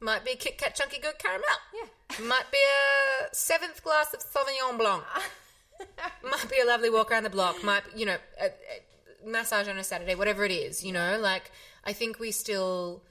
[0.00, 1.46] might be a Kit Kat chunky good caramel.
[1.74, 2.26] Yeah.
[2.26, 5.04] might be a seventh glass of Sauvignon Blanc.
[6.22, 7.64] Might be a lovely walk around the block.
[7.64, 11.18] Might you know a, a massage on a Saturday whatever it is you know?
[11.18, 11.50] Like
[11.84, 13.02] I think we still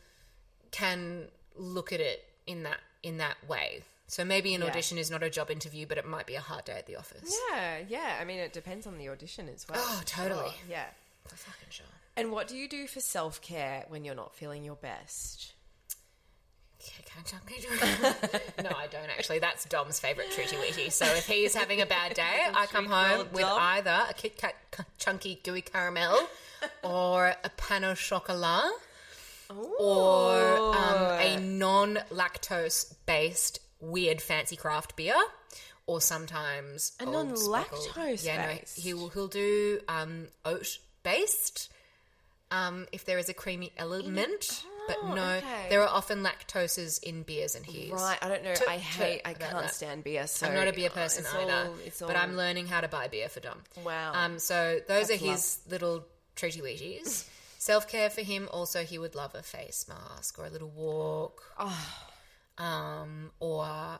[0.72, 4.68] can look at it in that in that way so maybe an Yeah.
[4.68, 6.98] audition is not a job interview but it might be a hard day at the
[6.98, 8.18] office Yeah, yeah.
[8.20, 9.80] I mean, it depends on the audition as well.
[9.82, 10.50] Oh, totally.
[10.50, 10.86] Sure, Yeah.
[11.28, 11.86] For fucking sure.
[12.18, 15.54] And what do you do for self care when you're not feeling your best?
[16.80, 18.64] Kit Katchunky chunky.
[18.64, 19.40] No, I don't actually.
[19.40, 20.92] That's Dom's favourite treaty weetie.
[20.92, 23.58] So if he's having a bad day, I come home with Dom.
[23.62, 24.56] either a Kit Kat
[24.98, 26.18] chunky gooey caramel
[26.84, 28.72] or a pan au chocolat
[29.78, 35.16] or um, a non lactose based weird fancy craft beer.
[35.88, 41.72] Or sometimes A old non-lactose Yeah, no, he'll he'll do um, oat based.
[42.52, 45.68] Um, if there is a creamy element, but Oh, no, okay.
[45.70, 47.90] there are often lactoses in beers and his.
[47.92, 48.54] Right, I don't know.
[48.56, 49.22] Toot I hate.
[49.26, 49.74] I can't that.
[49.74, 50.28] stand beer.
[50.28, 52.88] So I'm not a beer person it's either, all- it's but I'm learning how to
[52.88, 53.60] buy beer for Dom.
[53.84, 54.14] Wow.
[54.14, 57.28] Um, so those That's are his little treaty weeties.
[57.58, 58.48] Self care for him.
[58.52, 61.42] Also, he would love a face mask or a little walk.
[61.60, 61.88] Oh.
[62.60, 64.00] Um, or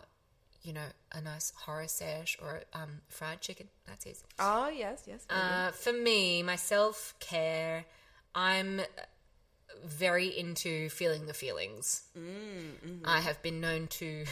[0.64, 3.68] you know, a nice horror sesh or um, fried chicken.
[3.88, 4.24] That's his.
[4.38, 5.26] Oh yes, yes.
[5.30, 7.86] Uh, for me, my self care,
[8.36, 8.82] I'm
[9.86, 12.04] very into feeling the feelings.
[13.06, 14.26] I have been known to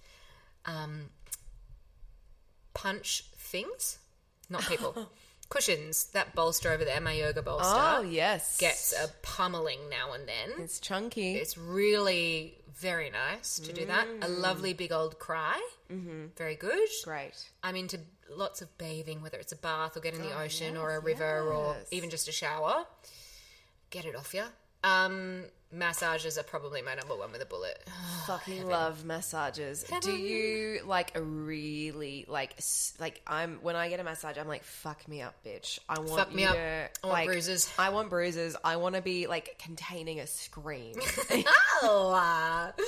[0.64, 1.10] um,
[2.74, 3.98] punch things,
[4.48, 5.08] not people.
[5.50, 8.56] Cushions, that bolster over there, my yoga bolster, oh yes.
[8.56, 10.52] gets a pummeling now and then.
[10.64, 11.34] It's chunky.
[11.34, 14.08] It's really very nice to do that.
[14.22, 15.60] A lovely big old cry.
[15.92, 16.26] Mm-hmm.
[16.36, 16.88] Very good.
[17.04, 17.50] great.
[17.62, 17.98] I'm into
[18.30, 21.40] lots of bathing, whether it's a bath or get in the ocean or a river
[21.40, 22.86] or Oh, even just a shower.
[23.90, 24.44] Get it off you.
[24.84, 27.82] Um, massages are probably my number one with a bullet.
[28.26, 29.84] Fucking love massages.
[30.00, 32.54] Do you like a really like
[32.98, 35.78] like I'm when I get a massage I'm like fuck me up bitch.
[35.88, 36.54] I want Fuck me up.
[36.54, 37.72] to I want like, bruises.
[37.78, 38.56] I want bruises.
[38.64, 40.96] I want to be like containing a scream.
[41.82, 42.72] Oh, uh,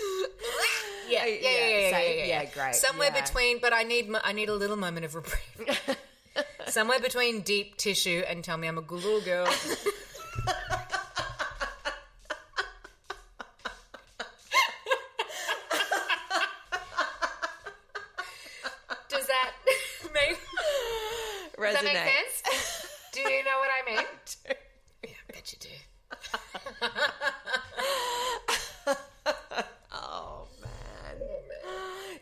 [1.09, 3.21] yeah, yeah, yeah, yeah, yeah, yeah, yeah, yeah, Yeah, great, Somewhere yeah.
[3.23, 5.97] between, but I need, I need a little moment of reprieve.
[6.69, 9.47] Somewhere between deep tissue and tell me I'm a good little girl.
[19.09, 19.53] Does that
[20.15, 20.39] make,
[21.57, 22.43] does that make Resonates.
[22.45, 22.87] sense?
[23.13, 24.07] Do you know what I mean?
[25.05, 25.69] Yeah, I bet you do.
[29.93, 31.17] Oh man.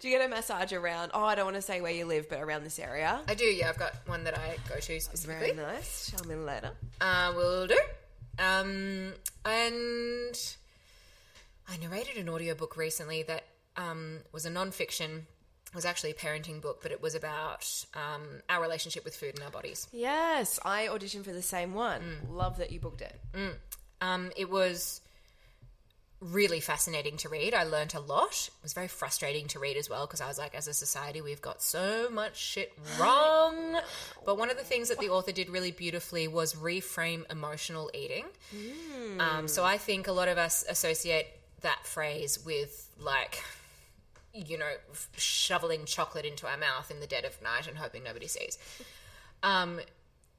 [0.01, 0.29] Do you get a
[0.61, 1.11] massage around?
[1.15, 3.21] Oh, I don't want to say where you live, but around this area.
[3.29, 3.69] I do, yeah.
[3.69, 5.53] I've got one that I go to specifically.
[5.53, 6.11] Very nice.
[6.15, 6.73] Tell me later.
[7.01, 7.79] Uh, will do.
[8.39, 9.13] Um,
[9.45, 10.55] and
[11.69, 13.45] I narrated an audiobook recently that
[13.77, 15.27] um, was a non-fiction.
[15.67, 19.35] It was actually a parenting book, but it was about um, our relationship with food
[19.37, 19.87] and our bodies.
[19.93, 22.03] Yes, I auditioned for the same one.
[22.29, 23.21] Love that you booked it.
[24.01, 25.01] Um, it was
[26.21, 27.55] really fascinating to read.
[27.55, 28.49] I learnt a lot.
[28.49, 31.21] It was very frustrating to read as well because I was like, as a society,
[31.23, 33.79] we've got so much shit wrong.
[34.27, 38.27] But one of the things that the author did really beautifully was reframe emotional eating.
[39.19, 41.27] Um, so I think a lot of us associate
[41.63, 43.43] that phrase with like,
[44.35, 48.05] you know, f- shoveling chocolate into our mouth in the dead of night and hoping
[48.05, 48.59] nobody sees.
[49.43, 49.81] Um,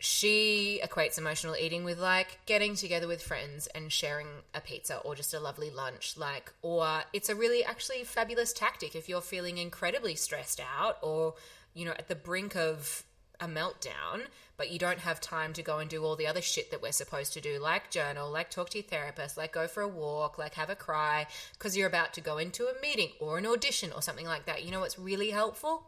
[0.03, 5.13] she equates emotional eating with like getting together with friends and sharing a pizza or
[5.15, 9.59] just a lovely lunch like or it's a really actually fabulous tactic if you're feeling
[9.59, 11.35] incredibly stressed out or
[11.75, 13.03] you know at the brink of
[13.39, 14.23] a meltdown
[14.57, 16.91] but you don't have time to go and do all the other shit that we're
[16.91, 20.37] supposed to do like journal like talk to your therapist like go for a walk
[20.39, 23.91] like have a cry because you're about to go into a meeting or an audition
[23.91, 24.63] or something like that.
[24.63, 25.83] You know what's really helpful?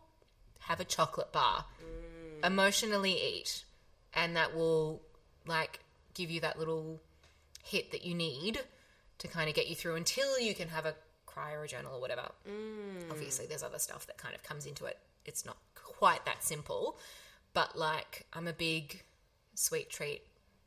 [0.60, 1.66] Have a chocolate bar.
[1.82, 2.48] Mm.
[2.48, 3.64] Emotionally eat
[4.16, 5.02] and that will
[5.48, 5.80] like
[6.14, 7.00] give you that little
[7.64, 8.60] hit that you need
[9.20, 10.96] to kind of get you through until you can have a
[11.26, 12.30] cry or a journal or whatever.
[12.48, 13.10] Mm.
[13.10, 14.98] Obviously, there's other stuff that kind of comes into it.
[15.26, 16.98] It's not quite that simple,
[17.54, 19.04] but like I'm a big
[19.56, 20.22] sweet treat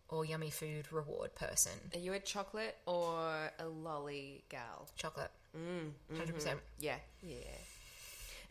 [0.09, 1.73] or yummy food reward person.
[1.95, 4.89] Are you a chocolate or a lolly gal?
[4.97, 6.15] Chocolate, mm, mm-hmm.
[6.15, 7.37] 100 percent, Yeah, yeah.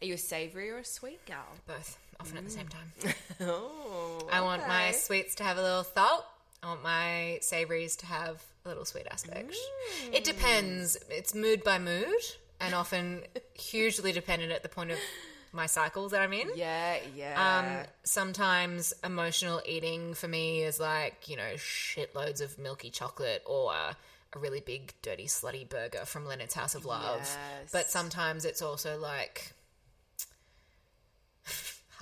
[0.02, 1.46] Are you a savory or a sweet gal?
[1.68, 3.14] both, often at the same time.
[3.42, 6.26] Oh, I want my sweets to have a little salt.
[6.64, 9.56] I want my savories to have a little sweet aspect.
[10.12, 10.98] It depends.
[11.10, 12.22] It's mood by mood,
[12.60, 13.22] and often
[13.54, 14.98] hugely dependent at the point of
[15.52, 16.50] my cycles that I'm in.
[16.56, 17.82] Yeah, yeah.
[17.84, 23.74] Um, sometimes emotional eating for me is like, you know, shitloads of milky chocolate or
[23.74, 23.96] a,
[24.34, 27.20] a really big, dirty, slutty burger from Leonard's House of Love.
[27.20, 27.72] Yes.
[27.72, 29.54] But sometimes it's also like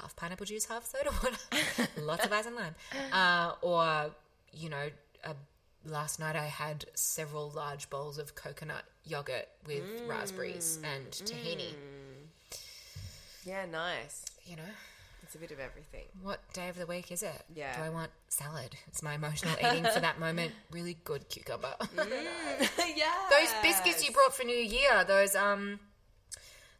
[0.03, 2.75] half pineapple juice, half soda water, lots of ice and lime.
[3.11, 4.11] Uh, or,
[4.51, 4.89] you know,
[5.23, 5.33] uh,
[5.85, 11.73] last night I had several large bowls of coconut yogurt with raspberries and tahini.
[13.45, 14.25] yeah, nice.
[14.45, 14.71] You know,
[15.23, 16.03] it's a bit of everything.
[16.21, 17.41] What day of the week is it?
[17.55, 17.77] Yeah.
[17.77, 18.75] Do I want salad?
[18.87, 20.51] It's my emotional eating for that moment.
[20.71, 21.75] Really good cucumber.
[21.97, 23.13] yeah.
[23.29, 25.79] those biscuits you brought for New Year, those um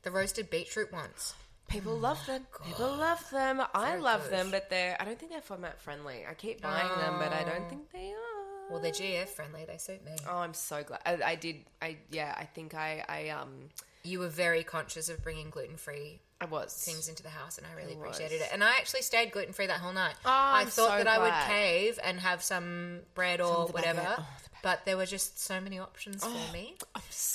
[0.02, 1.36] the roasted beetroot ones.
[1.74, 2.46] People love them.
[2.66, 3.62] People love them.
[3.74, 4.96] I love them, but they're.
[5.00, 6.24] I don't think they're FODMAP friendly.
[6.30, 8.72] I keep buying them, but I don't think they are.
[8.72, 9.66] Well, they're GF friendly.
[9.66, 10.14] They suit me.
[10.30, 11.02] Oh, I'm so glad.
[11.06, 11.58] I, I did.
[11.82, 12.34] I yeah.
[12.38, 13.04] I think I.
[13.10, 13.70] I um.
[14.04, 17.66] You were very conscious of bringing gluten free I was things into the house, and
[17.66, 18.50] I really I appreciated it.
[18.52, 20.16] And I actually stayed gluten free that whole night.
[20.26, 24.06] Oh, I thought so that I would cave and have some bread or the whatever.
[24.06, 24.26] Oh,
[24.64, 26.76] but there were just so many options Oh, for me.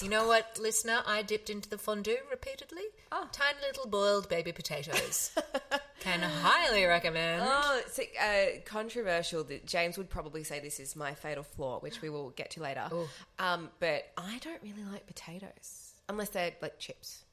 [0.02, 1.02] you know what, listener?
[1.06, 2.82] I dipped into the fondue repeatedly.
[3.12, 3.28] Oh.
[3.30, 5.30] Tiny little boiled baby potatoes.
[6.00, 7.42] Can highly recommend.
[7.44, 9.44] Oh, it's uh, controversial.
[9.44, 12.60] That James would probably say this is my fatal flaw, which we will get to
[12.62, 12.88] later.
[13.38, 17.24] Um, but I don't really like potatoes unless they're like chips.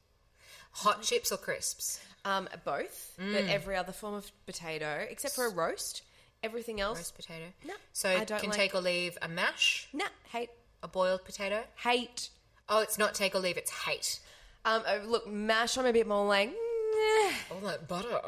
[0.71, 1.99] Hot chips or crisps?
[2.25, 3.33] Um, both, Mm.
[3.33, 6.01] but every other form of potato except for a roast.
[6.45, 7.45] Everything else, Roast potato.
[7.65, 10.51] No, So I don't can like- take or leave a mash, nah, hate,
[10.83, 11.63] a boiled potato.
[11.83, 12.29] hate.
[12.69, 13.57] Oh, it's not take or leave.
[13.57, 14.19] It's hate.
[14.63, 15.77] Um, uh, look, mash.
[15.77, 16.49] I'm a bit more like.
[16.49, 17.33] eh.
[17.51, 18.21] Oh, like butter.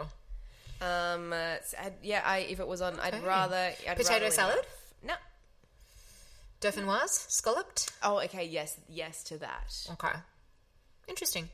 [0.82, 3.24] Um, uh, s- I'd- yeah, I if it was on, I'd Okay.
[3.26, 4.66] rather I'd Potato rather leave salad?
[5.04, 5.16] No.
[6.62, 7.92] Dauphinoise, scalloped.
[8.04, 8.44] Oh, okay.
[8.46, 9.88] Yes, yes to that.
[9.92, 10.14] Okay.
[11.08, 11.50] Interesting.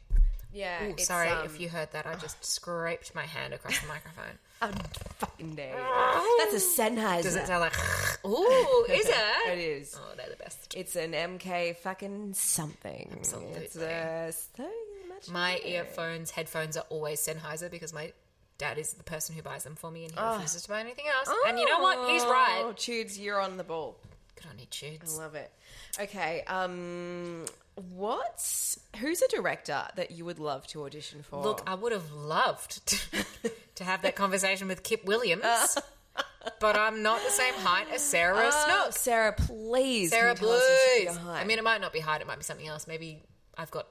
[0.53, 0.85] Yeah.
[0.85, 2.05] Ooh, it's, sorry um, if you heard that.
[2.05, 4.37] I just scraped my hand across the microphone.
[4.63, 4.73] I'm
[5.17, 5.75] fucking dead.
[6.39, 7.23] That's a Sennheiser.
[7.23, 7.73] Does it sound like?
[8.25, 9.15] Ooh, is it?
[9.51, 9.99] It is.
[9.99, 10.73] Oh, they're the best.
[10.75, 13.09] It's an MK fucking something.
[13.11, 13.55] Absolutely.
[13.63, 14.69] It's so
[15.09, 15.29] much.
[15.29, 18.13] My earphones, headphones are always Sennheiser because my
[18.57, 21.05] dad is the person who buys them for me, and he refuses to buy anything
[21.13, 21.29] else.
[21.47, 22.09] And you know what?
[22.09, 22.61] He's right.
[22.63, 23.97] Oh, Tudes, you're on the ball.
[24.35, 25.17] Good on you, Tudes.
[25.19, 25.51] I love it.
[25.99, 26.43] Okay.
[26.47, 27.45] Um,
[27.75, 31.41] what's who's a director that you would love to audition for?
[31.41, 33.25] Look, I would have loved to,
[33.75, 35.77] to have that conversation with Kip Williams,
[36.59, 38.93] but I'm not the same height as Sarah Oh, Snook.
[38.93, 40.11] Sarah, please.
[40.11, 41.19] Sarah, you tell us who's please.
[41.27, 42.87] I mean, it might not be height; it might be something else.
[42.87, 43.23] Maybe
[43.57, 43.87] I've got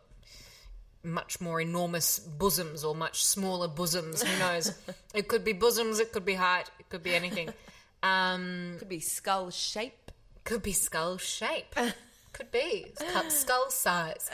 [1.04, 4.22] much more enormous bosoms or much smaller bosoms.
[4.22, 4.72] Who knows?
[5.14, 5.98] it could be bosoms.
[5.98, 6.70] It could be height.
[6.78, 7.50] It could be anything.
[8.04, 10.12] Um, could be skull shape.
[10.44, 11.74] could be skull shape.
[12.32, 14.30] Could be Cu- skull size.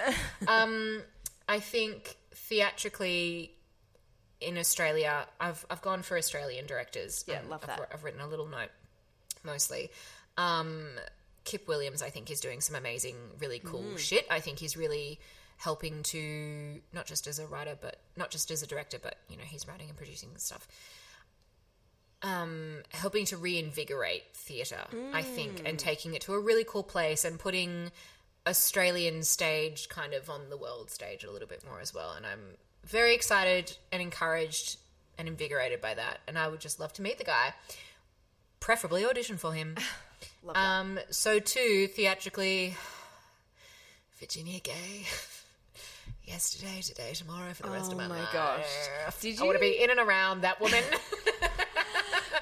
[0.47, 1.03] Um,
[1.49, 3.53] I think theatrically
[4.41, 7.25] in Australia, I've I've gone for Australian directors.
[7.27, 7.91] Yeah, Um, love I've, that.
[7.93, 8.71] I've written a little note,
[9.45, 9.91] mostly.
[10.37, 10.87] Um,
[11.45, 13.99] Kip Williams, I think, is doing some amazing, really cool Mm.
[13.99, 14.27] shit.
[14.31, 15.19] I think he's really
[15.57, 19.37] helping to not just as a writer, but not just as a director, but you
[19.37, 20.69] know, he's writing and producing stuff.
[22.23, 25.69] Um, helping to reinvigorate theatre, I think, Mm.
[25.69, 27.93] and taking it to a really cool place and putting
[28.45, 32.11] Australian stage kind of on the world stage a little bit more as well.
[32.13, 34.79] And I'm very excited and encouraged
[35.17, 36.19] and invigorated by that.
[36.27, 37.55] And I would just love to meet the guy,
[38.59, 39.77] preferably audition for him.
[40.43, 40.61] Love that.
[40.81, 42.77] Um, so too theatrically,
[44.19, 45.07] Virginia Gay.
[46.25, 48.33] Yesterday, today, tomorrow, for the rest Oh of my, my life.
[48.33, 48.67] gosh.
[49.21, 50.83] Did I want to be in and around that woman.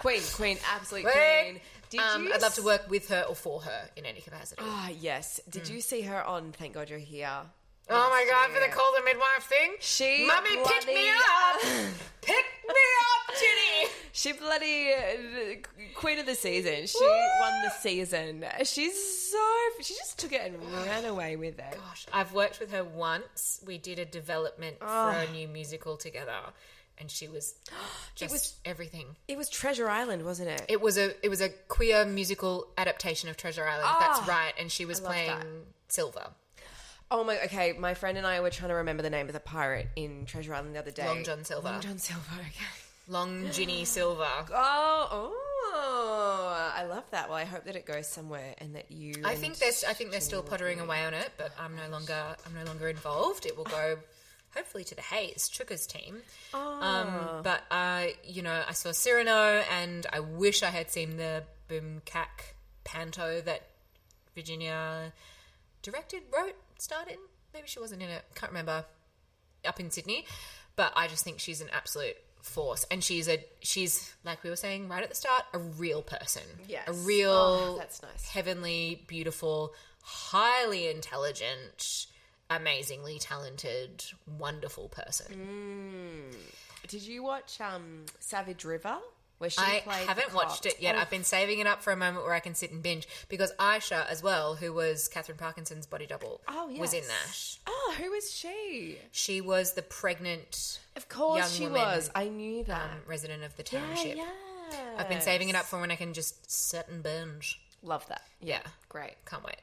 [0.01, 1.05] Queen, Queen, absolute.
[1.05, 1.60] Queen.
[1.90, 4.62] Did um, you I'd love to work with her or for her in any capacity.
[4.64, 5.40] Ah, yes.
[5.48, 7.43] Did you see her on Thank God You're Here?
[7.89, 9.74] Oh my god, for the call the midwife thing?
[9.78, 11.60] She Mummy, pick me up!
[12.20, 13.93] pick me up, Ginny!
[14.10, 16.86] She bloody uh, queen of the season.
[16.86, 18.44] She won the season.
[18.64, 19.39] She's so.
[19.82, 21.77] She just took it and ran away with it.
[21.77, 23.60] Gosh, I've worked with her once.
[23.64, 26.39] We did a development for a new musical together,
[26.98, 27.55] and she was
[28.14, 29.16] just was- everything.
[29.28, 30.64] It was Treasure Island, wasn't it?
[30.68, 33.89] It was a it was a queer musical adaptation of Treasure Island.
[34.01, 34.27] That's ah!
[34.28, 35.47] right, and she was playing that.
[35.89, 36.27] Silver.
[37.10, 37.39] oh my.
[37.44, 40.27] Okay, my friend and I were trying to remember the name of the pirate in
[40.27, 41.06] Treasure Island the other day.
[41.06, 41.68] Long John Silver.
[41.68, 42.23] Long John Silver.
[42.40, 42.66] Okay.
[43.09, 44.27] Long Ginny Silver.
[44.52, 45.32] Oh,
[45.73, 47.28] oh, I love that.
[47.28, 49.14] Well, I hope that it goes somewhere and that you.
[49.24, 52.36] I think they're I think they're still pottering away on it, but I'm no longer
[52.44, 53.47] I'm no longer involved.
[53.47, 53.98] It will go
[54.57, 56.19] hopefully to the Hayes Chuka's team.
[56.55, 56.81] Oh.
[56.83, 61.43] Um, but uh, you know, I saw Cyrano, and I wish I had seen the
[61.69, 62.01] Boom
[62.85, 63.62] Panto that
[64.35, 65.12] Virginia
[65.83, 67.19] directed, wrote, starred in.
[67.55, 68.24] Maybe she wasn't in it.
[68.35, 68.85] Can't remember.
[69.65, 70.24] Up in Sydney,
[70.77, 74.55] but I just think she's an absolute force, and she's a she's like we were
[74.55, 76.43] saying right at the start, a real person.
[76.69, 76.87] Yes.
[76.87, 78.28] a real Oh, that's nice.
[78.28, 82.07] heavenly, beautiful, highly intelligent,
[82.51, 84.05] amazingly talented,
[84.39, 86.31] wonderful person.
[86.89, 88.97] Did you watch um, Savage River?
[89.39, 90.94] where she I haven't watched it yet.
[90.97, 93.06] Oh, I've been saving it up for a moment where I can sit and binge
[93.28, 97.59] because Aisha, as well, who was Katherine Parkinson's body double, Oh, was in yes.
[97.66, 97.70] that.
[97.70, 98.97] Oh, who is she?
[99.12, 102.10] She was the pregnant Of course she woman, was.
[102.14, 102.85] I knew that.
[102.85, 104.16] um, resident of the yeah, township.
[104.16, 104.24] yeah.
[104.97, 107.60] I've been saving it up for when I can just sit and binge.
[107.82, 108.23] Love that.
[108.40, 109.16] Yeah, Great.
[109.27, 109.56] can't wait.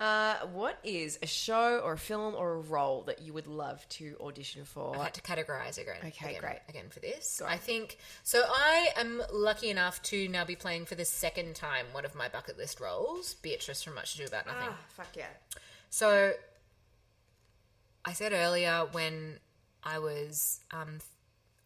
[0.00, 3.88] Uh, what is a show or a film or a role that you would love
[3.88, 4.96] to audition for?
[4.96, 5.94] I had to categorize again.
[6.04, 6.58] Okay, again, great.
[6.68, 8.42] Again for this, I think so.
[8.48, 12.28] I am lucky enough to now be playing for the second time one of my
[12.28, 14.68] bucket list roles, Beatrice from Much Ado About Nothing.
[14.70, 15.26] Ah, fuck yeah.
[15.90, 16.32] So,
[18.04, 19.38] I said earlier when
[19.84, 20.98] I was um,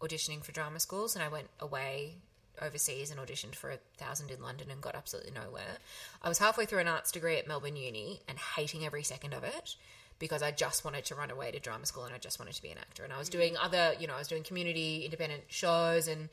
[0.00, 2.16] auditioning for drama schools and I went away
[2.62, 5.78] overseas and auditioned for a thousand in London and got absolutely nowhere.
[6.22, 9.44] I was halfway through an arts degree at Melbourne Uni and hating every second of
[9.44, 9.76] it
[10.18, 12.62] because I just wanted to run away to drama school and I just wanted to
[12.62, 13.04] be an actor.
[13.04, 13.64] And I was doing mm.
[13.64, 16.28] other, you know, I was doing community independent shows and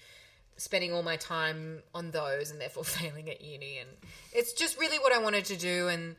[0.58, 3.90] spending all my time on those and therefore failing at uni and
[4.34, 6.16] it's just really what I wanted to do and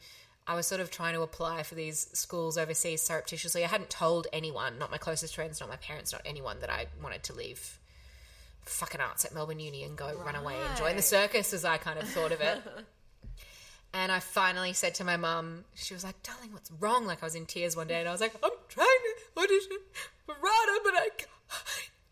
[0.46, 3.64] I was sort of trying to apply for these schools overseas surreptitiously.
[3.64, 6.86] I hadn't told anyone, not my closest friends, not my parents, not anyone that I
[7.02, 7.78] wanted to leave
[8.66, 11.76] fucking arts at Melbourne Uni and go run away and join the circus as I
[11.76, 12.62] kind of thought of it.
[13.94, 17.06] and I finally said to my mum, she was like, darling, what's wrong?
[17.06, 19.78] Like I was in tears one day and I was like, I'm trying to audition
[20.26, 21.08] for RADA, but I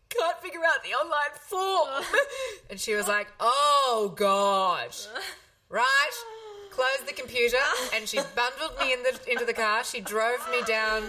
[0.08, 2.04] can't figure out the online form.
[2.70, 4.94] and she was like, oh God.
[5.68, 6.10] Right?
[6.70, 7.56] Closed the computer
[7.94, 9.84] and she bundled me in the, into the car.
[9.84, 11.02] She drove me down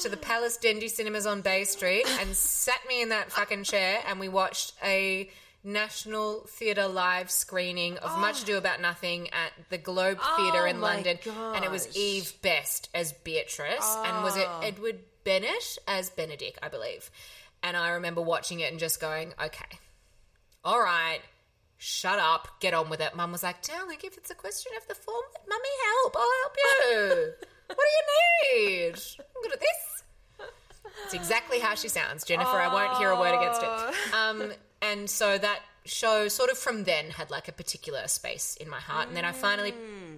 [0.00, 3.98] to the Palace Dendy Cinemas on Bay Street and sat me in that fucking chair
[4.06, 5.28] and we watched a
[5.64, 8.20] National Theatre live screening of oh.
[8.20, 11.18] Much Ado About Nothing at the Globe Theatre Oh in my London.
[11.26, 11.96] And it was gosh.
[11.96, 14.60] Eve Best as Beatrice and was it oh.
[14.62, 17.10] Edward Bennett as Benedick, I believe.
[17.64, 19.78] And I remember watching it and just going, okay,
[20.64, 21.18] all right,
[21.76, 23.16] shut up, get on with it.
[23.16, 26.16] Mum was like, darling, if it's a question of the form, mummy help.
[26.16, 26.56] I'll help
[26.88, 27.32] you.
[27.68, 28.94] what do you need?
[29.18, 30.48] I'm good at this.
[31.04, 32.56] It's exactly how she sounds, Jennifer.
[32.56, 34.14] I won't hear a word against it.
[34.14, 38.68] Um, and so that show, sort of from then, had like a particular space in
[38.68, 39.08] my heart.
[39.08, 39.72] And then I finally,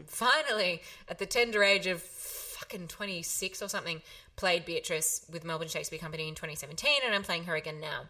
[0.07, 4.01] finally, at the tender age of fucking 26 or something,
[4.37, 8.03] played Beatrice with Melbourne Shakespeare Company in 2017, and I'm playing her again now.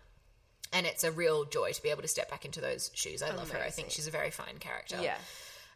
[0.73, 3.23] And it's a real joy to be able to step back into those shoes.
[3.23, 3.59] I love her.
[3.59, 3.91] I think Amazing.
[3.91, 4.99] she's a very fine character.
[5.03, 5.17] Yeah.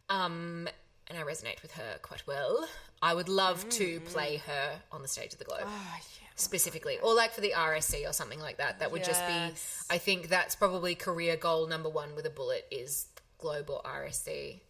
[0.09, 0.69] Um,
[1.09, 2.67] and I resonate with her quite well.
[3.03, 5.61] I would love to play her on the stage of the Globe.
[5.65, 6.29] Oh, yeah.
[6.37, 8.81] Specifically, or like for the RSC or something like that.
[8.81, 9.35] That would just be.
[9.95, 13.07] I think that's probably career goal number one with a bullet is
[13.39, 14.61] Globe or RSC.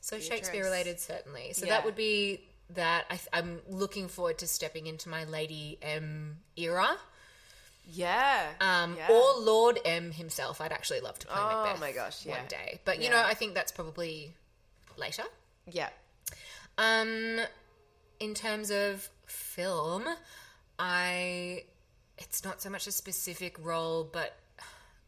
[0.00, 1.52] So Shakespeare related, certainly.
[1.52, 1.72] So Yeah.
[1.74, 2.40] that would be
[2.70, 3.04] that.
[3.10, 6.96] I, I'm looking forward to stepping into my Lady M era,
[7.86, 8.50] Yeah.
[8.60, 9.08] um, yeah.
[9.10, 10.60] or Lord M himself.
[10.60, 11.80] I'd actually love to play Oh Macbeth.
[11.80, 12.38] my gosh, yeah.
[12.38, 12.80] one day.
[12.84, 14.32] But you know, I think that's probably
[14.96, 15.24] later.
[15.70, 15.88] Yeah.
[16.78, 17.40] Um,
[18.20, 20.06] in terms of film,
[20.78, 21.64] I
[22.18, 24.36] it's not so much a specific role, but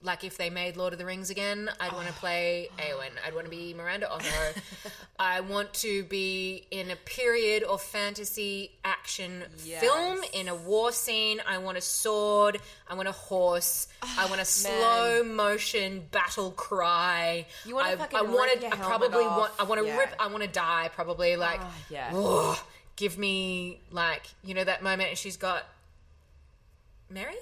[0.05, 2.21] like if they made Lord of the Rings again, I'd want to oh.
[2.21, 3.11] play Eowyn.
[3.27, 4.29] I'd want to be Miranda Otto.
[5.19, 9.81] I want to be in a period or fantasy action Yes.
[9.81, 11.41] film in a war scene.
[11.49, 12.61] I want a sword.
[12.87, 13.89] I want a horse.
[14.03, 17.47] I want a slow motion battle cry.
[17.65, 19.39] You wanna I, fucking I rip wanted- your I probably off.
[19.39, 19.53] want.
[19.59, 19.99] I want to Yeah.
[19.99, 20.15] rip.
[20.21, 20.91] I want to die.
[20.95, 21.61] Probably ah, like.
[21.63, 22.57] Oh, yeah.
[22.97, 25.65] Give me like you know that moment and she's got
[27.11, 27.35] Merry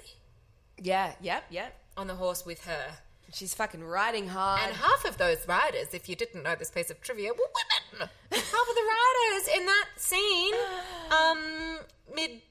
[0.81, 1.13] Yeah.
[1.21, 1.43] Yep.
[1.51, 1.79] Yep.
[1.97, 2.97] On the horse with her.
[3.33, 4.61] She's fucking riding hard.
[4.63, 7.49] And half of those riders, if you didn't know this piece of trivia, were
[7.93, 8.09] women.
[8.31, 10.53] half of the riders in that scene,
[11.11, 11.79] um,
[12.13, 12.41] mid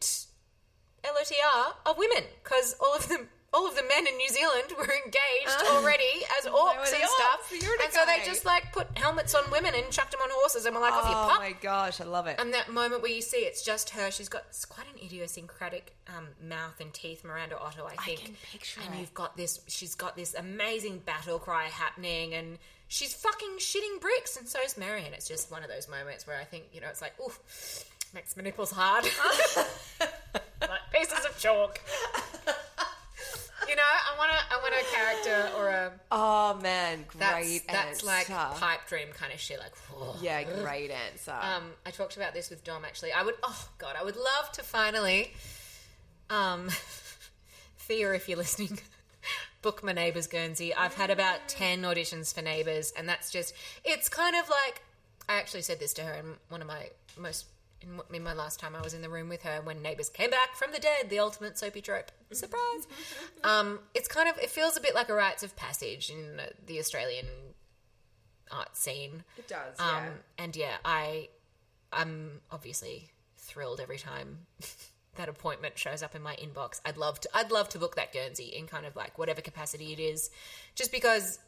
[1.04, 3.28] LOTR, are women because all of them.
[3.54, 7.50] All of the men in New Zealand were engaged already as orcs and orcs, stuff,
[7.50, 10.64] the and so they just like put helmets on women and chucked them on horses,
[10.66, 12.36] and were like, "Off you oh pop!" my gosh, I love it.
[12.38, 16.28] And that moment where you see it's just her, she's got quite an idiosyncratic um,
[16.42, 18.24] mouth and teeth, Miranda Otto, I think.
[18.24, 19.00] can picture and it.
[19.00, 22.58] you've got this, she's got this amazing battle cry happening, and
[22.88, 25.04] she's fucking shitting bricks, and so's Merry.
[25.04, 27.32] And it's just one of those moments where I think, you know, it's like, ooh,
[28.14, 29.04] makes my nipples hard.
[30.60, 31.80] like pieces of chalk.
[33.68, 35.92] You know, I want a, I want a character or a.
[36.10, 38.60] oh man, That's, great that's like answer.
[38.60, 39.58] pipe dream kind of shit.
[39.58, 40.16] Like, whoa.
[40.20, 41.32] Yeah, great answer.
[41.32, 43.12] Um, I talked about this with Dom actually.
[43.12, 45.32] I would, oh god, I would love to finally,
[46.30, 46.68] um,
[47.78, 48.78] Thea, if you're listening,
[49.62, 50.74] book my neighbours Guernsey.
[50.74, 54.82] I've had about ten auditions for neighbours, and that's just, it's kind of like
[55.28, 57.46] I actually said this to her in one of my most
[57.82, 60.30] in, in my last time I was in the room with her when neighbors came
[60.30, 62.10] back from the dead, the ultimate soapy trope.
[62.30, 62.86] Surprise!
[63.44, 66.78] um, it's kind of it feels a bit like a rites of passage in the
[66.78, 67.26] Australian
[68.50, 69.24] art scene.
[69.38, 70.10] It does, Um, yeah.
[70.38, 71.28] and yeah, I
[71.92, 74.46] I'm obviously thrilled every time
[75.16, 76.80] that appointment shows up in my inbox.
[76.84, 79.92] I'd love to I'd love to book that Guernsey in kind of like whatever capacity
[79.92, 80.30] it is,
[80.74, 81.38] just because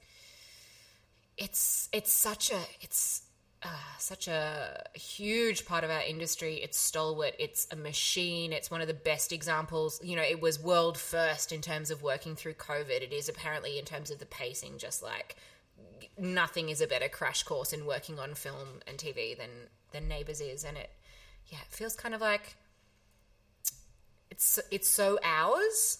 [1.37, 3.23] it's it's such a it's
[3.65, 3.69] uh,
[3.99, 6.57] such a huge part of our industry.
[6.57, 7.35] It's stalwart.
[7.39, 8.53] It's a machine.
[8.53, 10.01] It's one of the best examples.
[10.05, 13.03] You know, it was world first in terms of working through COVID.
[13.03, 15.37] It is apparently in terms of the pacing, just like
[16.19, 19.51] nothing is a better crash course in working on film and TV than
[19.93, 20.91] than Neighbours is, and it
[21.47, 22.57] yeah, it feels kind of like
[24.31, 25.99] it's it's so ours.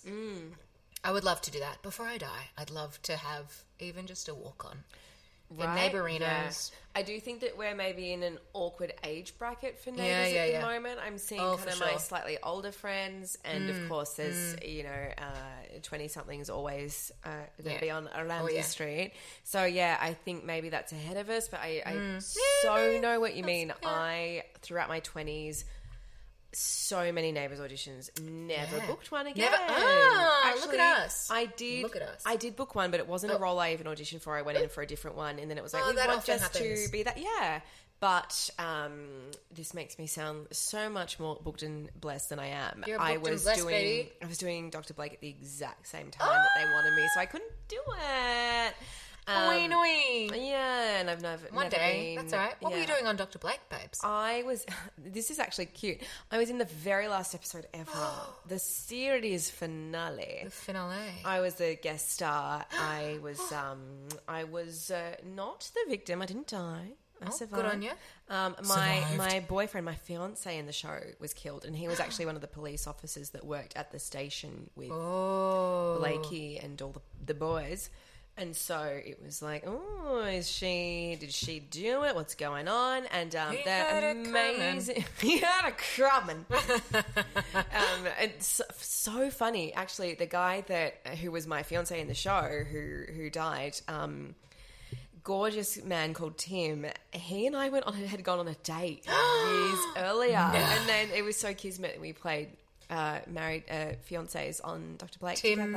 [1.03, 2.49] I would love to do that before I die.
[2.59, 4.85] I'd love to have even just a walk on.
[5.51, 5.93] The Right?
[5.93, 6.21] neighborinos.
[6.73, 6.77] Yeah.
[6.97, 10.57] I do think that we're maybe in an awkward age bracket for neighbours Yeah, yeah,
[10.59, 11.01] at the moment.
[11.05, 11.97] I'm seeing Oh, kind of my sure.
[11.99, 15.09] Mm, slightly older friends, and of course, there's you know,
[15.83, 17.29] twenty somethings always uh,
[17.63, 19.13] going to be on around Oh, street.
[19.43, 21.49] So yeah, I think maybe that's ahead of us.
[21.49, 22.23] But I, I Mm.
[22.23, 23.73] so know what you mean.
[23.85, 25.65] I throughout my twenties.
[26.55, 28.87] So many neighbours auditions, never Yeah.
[28.87, 29.51] booked one again.
[29.51, 31.29] Never- Ah, look Actually, at us.
[31.31, 31.83] I did.
[31.83, 32.23] Look at us.
[32.25, 33.41] I did book one, but it wasn't a Oh.
[33.41, 34.37] role I even auditioned for.
[34.37, 36.07] I went in for a different one, and then it was like Oh, we that
[36.09, 36.85] want often just happens.
[36.87, 37.19] to be that.
[37.19, 37.61] Yeah,
[38.01, 42.85] but um, this makes me sound so much more booked and blessed than I am.
[42.87, 44.11] You're I booked and was blessed, doing.
[44.23, 44.95] I was doing Dr.
[44.95, 48.75] Blake at the exact same time that they wanted me, so I couldn't do it.
[49.27, 50.31] Um, annoying.
[50.35, 52.55] yeah, and I've never One never day, been- that's all right.
[52.61, 53.39] What were you doing on Dr.
[53.39, 54.01] Blake, babes?
[54.05, 54.65] I was.
[54.99, 55.99] This is actually cute.
[56.31, 57.91] I was in the very last episode ever,
[58.49, 60.43] the series finale.
[60.45, 60.97] the finale.
[61.25, 62.65] I was the guest star.
[62.73, 63.81] I was um
[64.29, 66.21] I was uh, not the victim.
[66.23, 66.93] I didn't die.
[67.23, 67.63] I Oh, survived.
[67.63, 67.91] good on you.
[68.29, 69.17] Um, my Survived.
[69.19, 72.41] my boyfriend, my fiance in the show, was killed, and he was actually one of
[72.41, 77.35] the police officers that worked at the station with oh, Blakey and all the, the
[77.35, 77.89] boys.
[78.37, 81.17] And so it was like, oh, is she?
[81.21, 82.17] Did she do it?
[82.17, 83.05] What's going on?
[83.13, 85.05] And um, He they're amazing.
[85.21, 86.45] he had a coming.
[86.95, 90.15] um, it's so funny, actually.
[90.15, 94.35] The guy that who was my fiance in the show, who who died, um,
[95.23, 96.87] gorgeous man called Tim.
[97.13, 99.07] He and I went on had gone on a date
[99.47, 101.93] years earlier, and then it was so kismet.
[101.93, 102.49] That we played
[102.91, 105.19] uh, married uh, fiancés on Dr.
[105.19, 105.37] Blake.
[105.37, 105.75] Tim.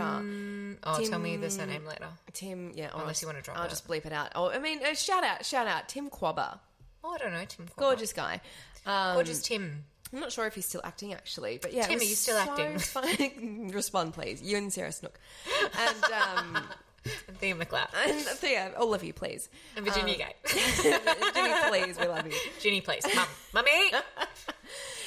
[0.83, 2.07] Oh, tell me the surname later.
[2.33, 2.89] Tim, yeah.
[2.93, 3.69] I'll Unless just- you wanna drop I'll it.
[3.69, 4.31] just bleep it out.
[4.35, 6.59] Oh, I mean, uh, shout out, shout out, Tim Quabber,
[7.03, 7.65] Oh, I don't know, Tim.
[7.67, 7.75] Quabber.
[7.77, 8.41] gorgeous guy.
[8.85, 9.83] Um, gorgeous Tim.
[10.13, 11.85] I'm not sure if he's still acting actually, but yeah.
[11.87, 13.69] Tim, are you still so acting?
[13.73, 14.41] Respond, please.
[14.41, 15.19] You and Sarah Snook,
[15.79, 16.63] and um,
[17.39, 17.87] Thea McLeod.
[18.05, 19.49] and yeah, all of you, please.
[19.75, 20.33] And Virginia Gay.
[21.33, 22.33] Jimmy, please, we love you.
[22.61, 23.03] Ginny, please.
[23.15, 23.27] Mum.
[23.53, 23.91] Mummy.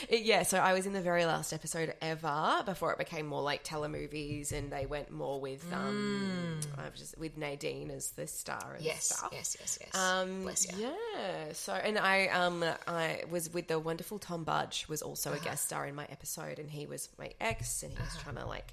[0.08, 3.42] It- yeah, so I was in the very last episode ever before it became more
[3.42, 8.26] like telemovies, and they went more with um, I was just with Nadine as the
[8.26, 8.86] star and Mm.
[8.86, 9.30] Yes, stuff.
[9.32, 9.94] yes, yes, yes.
[9.94, 10.86] Um, Bless you.
[11.14, 11.52] yeah.
[11.52, 15.38] So, and I, um, I was with the wonderful Tom Budge, was also Uh-huh.
[15.40, 18.36] a guest star in my episode, and he was my ex, and he was trying
[18.36, 18.72] to like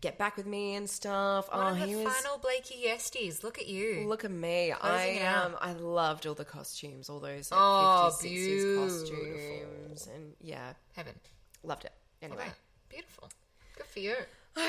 [0.00, 1.48] get back with me and stuff.
[1.52, 2.12] One oh, of the he was.
[2.14, 3.42] final Blakey Yesties.
[3.42, 4.04] Look at you.
[4.08, 4.72] Look at me!
[4.72, 5.46] I Closing out.
[5.46, 8.84] um, I loved all the costumes, all those like, Oh, 50s, 60s beautiful.
[8.88, 11.14] costumes, and yeah, Heaven.
[11.62, 11.92] loved it.
[12.22, 12.44] Anyway.
[12.88, 13.28] Beautiful.
[13.76, 14.14] Good for you.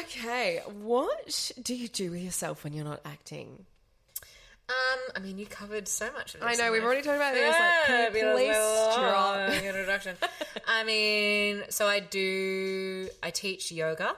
[0.01, 3.65] okay, what do you do with yourself when you're not acting?
[4.69, 6.49] Um, I mean, you covered so much of this.
[6.60, 7.49] I know we've already talked about this.
[7.60, 8.56] Like, can you please
[8.95, 9.49] drop?
[9.64, 10.15] introduction.
[10.68, 13.10] I mean, so I do.
[13.23, 14.15] I teach yoga,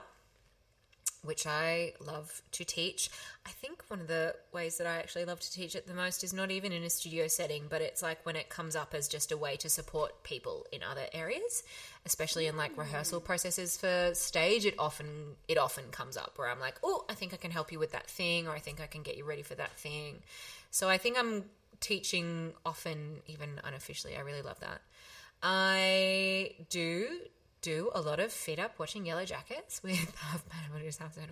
[1.24, 3.10] which I love to teach.
[3.46, 6.24] I think one of the ways that I actually love to teach it the most
[6.24, 9.08] is not even in a studio setting, but it's like when it comes up as
[9.08, 11.62] just a way to support people in other areas,
[12.04, 13.24] especially in like rehearsal mm.
[13.24, 14.66] processes for stage.
[14.66, 17.70] It often it often comes up where I'm like, oh, I think I can help
[17.70, 20.22] you with that thing, or I think I can get you ready for that thing.
[20.70, 21.44] So I think I'm
[21.80, 24.16] teaching often, even unofficially.
[24.16, 24.80] I really love that.
[25.42, 27.08] I do
[27.62, 31.30] do a lot of feed up watching Yellowjackets with Half Man What is Half Water.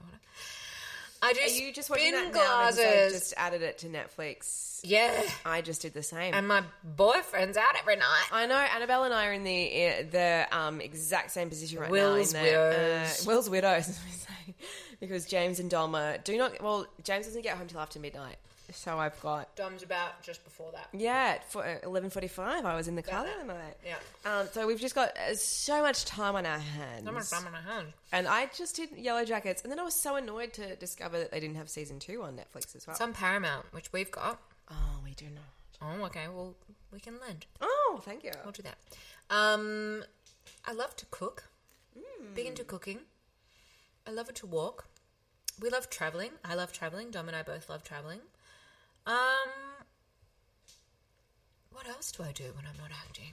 [1.22, 4.80] I do Are you just watching that now because I just added it to Netflix?
[4.82, 6.32] yeah, I just did the same.
[6.32, 8.24] and my boyfriend's out every night.
[8.32, 11.90] I know Annabelle and I are in the uh, the um, exact same position right
[11.90, 12.40] Will's now.
[12.42, 13.20] the, widows.
[13.20, 14.00] Uh, Will's widows, as
[14.46, 14.54] we
[15.00, 16.62] because James and Dolma do not.
[16.62, 18.36] Well, James doesn't get home till after midnight,
[18.72, 20.88] so I've got Dom's about just before that.
[20.92, 22.64] yeah for eleven forty five.
[22.64, 23.76] I was in the car the other night.
[23.84, 23.96] Yeah.
[24.24, 27.04] Um, so we've just got uh, so much time on our hands.
[27.04, 27.88] So much fun on my hand.
[28.12, 31.40] And I just did Yellowjackets, and then I was so annoyed to discover that they
[31.40, 32.94] didn't have season two on Netflix as well.
[32.94, 34.40] It's on Paramount, which we've got.
[34.70, 35.44] oh, we do not.
[36.00, 36.26] Oh, okay.
[36.32, 36.54] Well,
[36.92, 37.46] we can lend.
[37.60, 38.32] Oh, thank you.
[38.44, 38.76] I'll do that.
[39.30, 40.04] Um,
[40.66, 41.44] I love to cook.
[42.34, 42.98] Big into cooking.
[44.06, 44.86] I love to walk.
[45.60, 46.30] We love traveling.
[46.44, 47.10] I love traveling.
[47.10, 48.20] Dom and I both love traveling.
[49.06, 49.16] Um,
[51.72, 53.32] what else do I do when I'm not acting?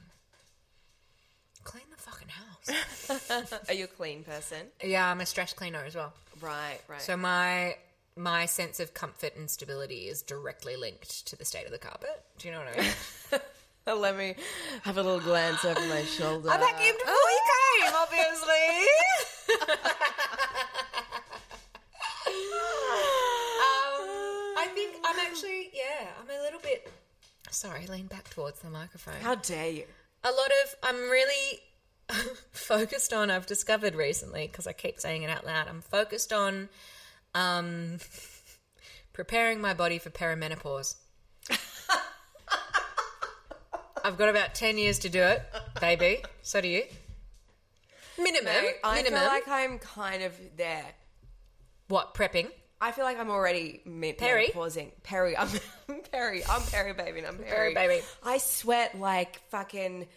[1.63, 3.65] Clean the fucking house.
[3.69, 4.67] Are you a clean person?
[4.83, 6.13] yeah, I'm a stress cleaner as well.
[6.41, 7.01] Right, right.
[7.01, 7.75] So my
[8.15, 12.23] my sense of comfort and stability is directly linked to the state of the carpet.
[12.39, 14.01] Do you know what I mean?
[14.01, 14.35] Let me
[14.83, 16.49] have a little glance over my shoulder.
[16.49, 18.65] I vacuumed before you came, obviously.
[23.63, 24.03] um,
[24.57, 26.91] I think I'm actually, yeah, I'm a little bit.
[27.49, 29.15] Sorry, lean back towards the microphone.
[29.21, 29.83] How dare you?
[30.23, 31.59] A lot of, I'm really
[32.51, 36.69] focused on, I've discovered recently, because I keep saying it out loud, I'm focused on
[37.35, 37.99] um,
[39.13, 40.95] preparing my body for perimenopause.
[44.03, 45.41] I've got about 10 years to do it,
[45.81, 46.23] baby.
[46.41, 46.83] So do you.
[48.17, 48.53] Minimum.
[48.83, 49.19] I minimum.
[49.19, 50.85] feel like I'm kind of there.
[51.89, 52.47] what, prepping?
[52.79, 54.49] I feel like I'm already mid Perry?
[54.53, 54.91] pausing.
[55.03, 55.49] Perry, I'm
[56.11, 56.43] Perry.
[56.45, 57.25] I'm Perry, baby.
[57.25, 57.73] I'm Perry.
[57.73, 58.03] Perry, baby.
[58.23, 60.07] I sweat like fucking.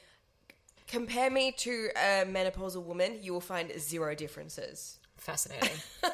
[0.89, 4.99] Compare me to a menopausal woman, you will find zero differences.
[5.17, 5.71] Fascinating.
[6.05, 6.11] All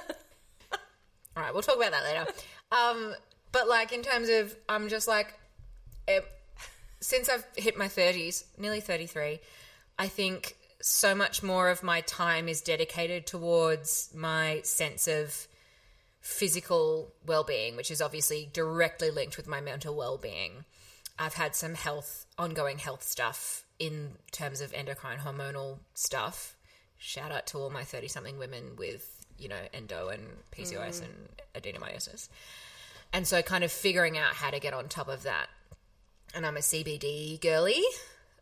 [1.42, 2.26] right, we'll talk about that later.
[2.70, 3.14] Um,
[3.52, 5.32] but like in terms of, I'm just like,
[6.08, 6.20] eh,
[7.00, 9.38] since I've hit my 30s, nearly 33,
[9.98, 15.46] I think so much more of my time is dedicated towards my sense of
[16.26, 20.64] physical well-being, which is obviously directly linked with my mental well-being.
[21.18, 26.56] I've had some health, ongoing health stuff in terms of endocrine hormonal stuff.
[26.98, 31.04] Shout out to all my 30 something women with, you know, endo and PCOS mm.
[31.04, 32.28] and adenomyosis.
[33.12, 35.46] And so kind of figuring out how to get on top of that.
[36.34, 37.82] And I'm a CBD girly,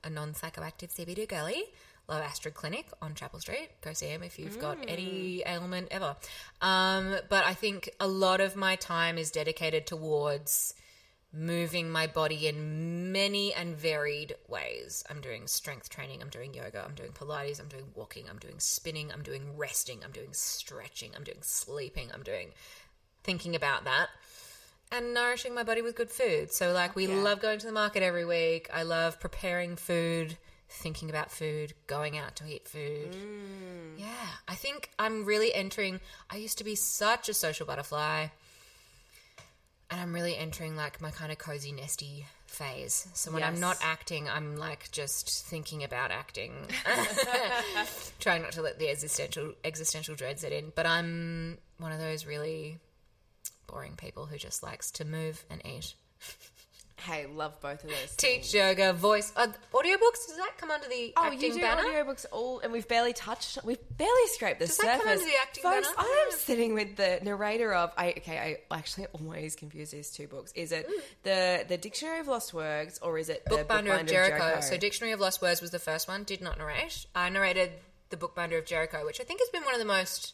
[0.02, 1.64] a non psychoactive CBD girly.
[2.08, 3.70] Love Astrid Clinic on Chapel Street.
[3.80, 6.16] Go see him if you've got any ailment ever.
[6.60, 10.74] Um, but I think a lot of my time is dedicated towards
[11.32, 15.02] moving my body in many and varied ways.
[15.10, 18.60] I'm doing strength training, I'm doing yoga, I'm doing Pilates, I'm doing walking, I'm doing
[18.60, 22.50] spinning, I'm doing resting, I'm doing stretching, I'm doing sleeping, I'm doing
[23.24, 24.08] thinking about that
[24.92, 26.52] and nourishing my body with good food.
[26.52, 28.68] So, like, we love going to the market every week.
[28.72, 30.36] I love preparing food,
[30.74, 33.12] thinking about food, going out to eat food.
[33.12, 33.98] Mm.
[33.98, 36.00] Yeah, I think I'm really entering.
[36.30, 38.26] I used to be such a social butterfly,
[39.90, 43.08] and I'm really entering like my kind of cozy, nesty phase.
[43.14, 46.52] So when I'm not acting, I'm like just thinking about acting,
[48.20, 50.72] trying not to let the existential existential dread set in.
[50.74, 52.78] But I'm one of those really
[53.66, 55.94] boring people who just likes to move and eat.
[56.96, 58.14] Hey, love both of those.
[58.16, 58.54] Teach things.
[58.54, 60.26] yoga, voice, uh, audiobooks.
[60.28, 61.82] Does that come under the Oh, acting you do banner?
[61.82, 63.58] audiobooks all, and we've barely touched.
[63.64, 65.02] We've barely scraped the Does that surface.
[65.02, 65.98] come under the acting Folks, banner?
[66.08, 67.92] I am sitting with the narrator of.
[67.98, 68.58] I okay.
[68.70, 70.52] I actually always confuse these two books.
[70.54, 70.88] Is it
[71.24, 74.60] the the Dictionary of Lost Words or is it the Bookbinder of Bookbinder Jericho.
[74.60, 76.24] So Dictionary of Lost Words was the first one.
[76.24, 77.06] Did not narrate.
[77.14, 77.72] I narrated
[78.10, 80.32] the Bookbinder of Jericho, which I think has been one of the most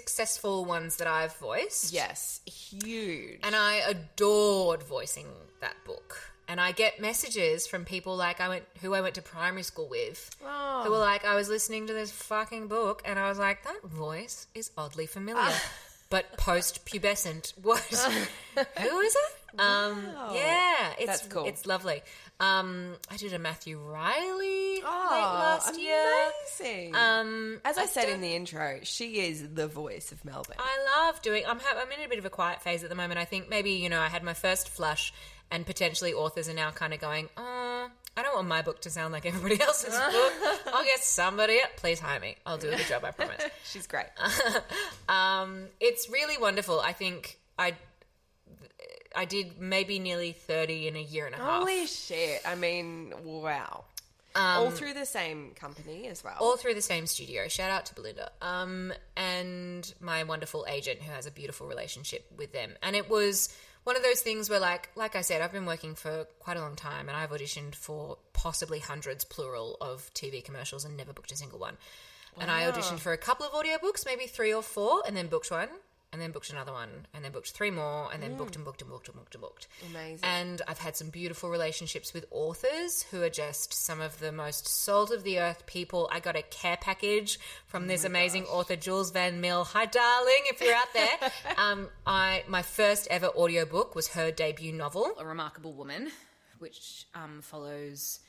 [0.00, 1.92] successful ones that I've voiced.
[1.92, 3.40] yes, huge.
[3.42, 5.26] And I adored voicing
[5.60, 6.10] that book.
[6.48, 9.88] And I get messages from people like I went who I went to primary school
[9.88, 10.82] with Oh.
[10.84, 13.82] who were like, I was listening to this fucking book and I was like, that
[13.82, 15.52] voice is oddly familiar.
[16.14, 17.52] but post pubescent.
[17.66, 17.80] What
[18.82, 19.32] who is it?
[19.58, 19.96] Um
[20.34, 21.46] yeah, it's That's cool.
[21.46, 22.02] it's lovely.
[22.38, 26.30] Um I did a Matthew Reilly late Oh, last year.
[26.60, 26.94] amazing.
[26.94, 30.56] Um As I said in the intro, she is the voice of Melbourne.
[30.58, 31.44] I love doing.
[31.48, 33.18] I'm ha- I'm in a bit of a quiet phase at the moment.
[33.18, 35.14] I think maybe you know I had my first flush,
[35.50, 38.90] and potentially authors are now kind of going, "Oh, I don't want my book to
[38.90, 40.32] sound like everybody else's book.
[40.74, 41.58] I'll get somebody.
[41.62, 41.76] Up.
[41.76, 42.36] Please hire me.
[42.44, 43.02] I'll do a good job.
[43.04, 44.06] I promise." She's great.
[45.08, 46.80] Um, it's really wonderful.
[46.80, 47.74] I think I
[49.16, 51.60] I did maybe nearly thirty in a year and a half.
[51.60, 52.42] Holy shit!
[52.46, 53.84] I mean, wow.
[54.36, 56.34] all through the same company as well.
[56.34, 57.48] Um, all through the same studio.
[57.48, 58.30] Shout out to Belinda.
[58.42, 62.72] Um, and my wonderful agent who has a beautiful relationship with them.
[62.82, 63.48] And it was
[63.84, 66.60] one of those things where, like, like I said, I've been working for quite a
[66.60, 71.32] long time, and I've auditioned for possibly hundreds, plural, of TV commercials and never booked
[71.32, 71.76] a single one.
[72.38, 75.50] And I auditioned for a couple of audiobooks, maybe three or four, and then booked
[75.50, 75.68] one,
[76.16, 78.80] and then booked another one, and then booked three more, and then booked and booked
[78.80, 79.68] and booked and booked and booked.
[79.90, 80.20] Amazing.
[80.22, 84.66] And I've had some beautiful relationships with authors who are just some of the most
[84.66, 86.08] salt of the earth people.
[86.10, 89.64] I got a care package from this amazing author, Jules Van Mil.
[89.64, 91.30] Hi, darling, if you're out there.
[91.58, 95.12] um, I my first ever audiobook was her debut novel.
[95.18, 96.08] A Remarkable Woman,
[96.60, 98.20] which um, follows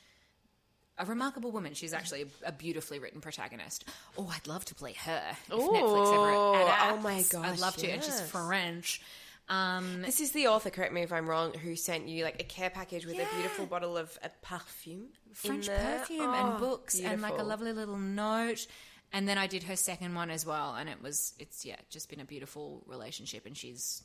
[0.98, 1.74] a remarkable woman.
[1.74, 3.84] She's actually a, beautifully written protagonist.
[4.16, 5.22] Oh, I'd love to play her.
[5.46, 6.92] If Netflix ever adapts.
[6.92, 7.88] oh my gosh, I'd love to.
[7.88, 8.20] And she's.
[8.20, 9.00] French.
[9.48, 12.44] Um, This is the author, correct me if I'm wrong, who sent you like a
[12.44, 17.22] care package with a beautiful bottle of a perfume, French perfume Oh, and books and
[17.22, 18.66] like a lovely little note.
[19.10, 22.10] And then I did her second one as well, and it was it's yeah, just
[22.10, 24.02] been a beautiful relationship, and she's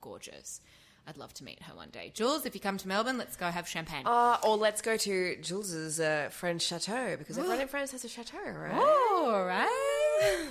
[0.00, 0.62] gorgeous.
[1.06, 2.10] I'd love to meet her one day.
[2.12, 4.02] Jules, if you come to Melbourne, let's go have champagne.
[4.04, 8.08] Uh, or let's go to Jules's uh, French chateau because everyone in France has a
[8.08, 8.72] chateau, right?
[8.74, 10.46] All right.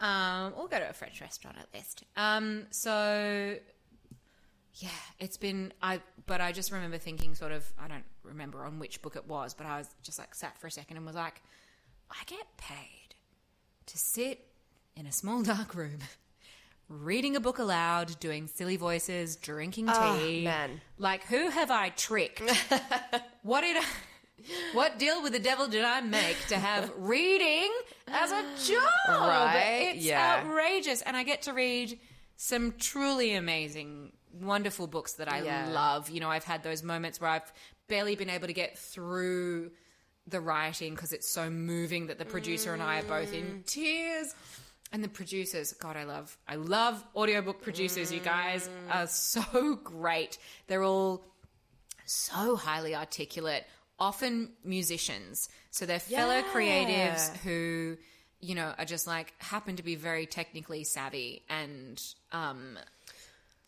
[0.00, 2.04] um, we'll go to a French restaurant at least.
[2.16, 3.56] Um, so
[4.74, 4.88] yeah,
[5.18, 9.02] it's been I, but I just remember thinking, sort of, I don't remember on which
[9.02, 11.42] book it was, but I was just like sat for a second and was like,
[12.10, 13.14] I get paid
[13.86, 14.46] to sit
[14.96, 15.98] in a small dark room.
[16.90, 20.42] Reading a book aloud, doing silly voices, drinking ah, tea.
[20.42, 20.80] man.
[20.98, 22.40] Like, who have I tricked?
[23.44, 23.84] what did I,
[24.72, 27.70] what deal with the devil did I make to have reading
[28.08, 28.82] as a job?
[29.08, 30.42] Right, It's yeah.
[30.44, 31.00] outrageous.
[31.02, 31.96] And I get to read
[32.36, 35.68] some truly amazing, wonderful books that I Yeah.
[35.70, 36.10] love.
[36.10, 37.52] You know, I've had those moments where I've
[37.86, 39.70] barely been able to get through
[40.26, 43.66] the writing because it's so moving that the producer and I are both in mm.
[43.66, 44.34] tears.
[44.92, 48.12] And the producers, God, I love, I love audiobook producers.
[48.12, 50.36] You guys are so great.
[50.66, 51.24] They're all
[52.06, 53.64] so highly articulate,
[53.98, 55.48] often musicians.
[55.70, 56.52] So they're fellow Yeah.
[56.52, 57.98] creatives who,
[58.40, 62.02] you know, are just like happen to be very technically savvy and
[62.32, 62.76] um,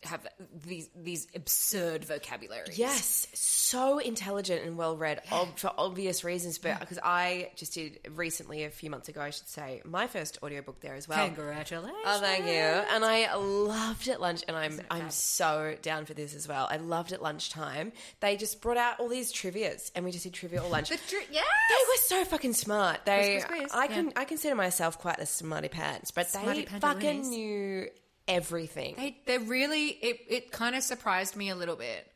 [0.05, 0.25] have
[0.65, 2.77] these these absurd vocabularies.
[2.77, 6.57] Yes, so intelligent and well read ob- for obvious reasons.
[6.57, 10.39] But because I just did recently, a few months ago, I should say, my first
[10.43, 11.25] audiobook there as well.
[11.25, 11.97] Congratulations.
[12.05, 12.51] Oh, thank you.
[12.51, 16.67] And I loved it lunch, and I'm I'm so down for this as well.
[16.69, 17.91] I loved it lunchtime.
[18.19, 20.89] They just brought out all these trivia's, and we just did trivia all lunch.
[20.93, 21.45] The tri- yes!
[21.69, 21.75] They
[22.15, 23.05] were so fucking smart.
[23.05, 23.87] They, quiz, quiz, I yeah.
[23.87, 27.87] can, I consider myself quite a smarty pants, but Smarty they fucking knew
[28.27, 28.95] everything.
[28.97, 32.09] They they really it it kind of surprised me a little bit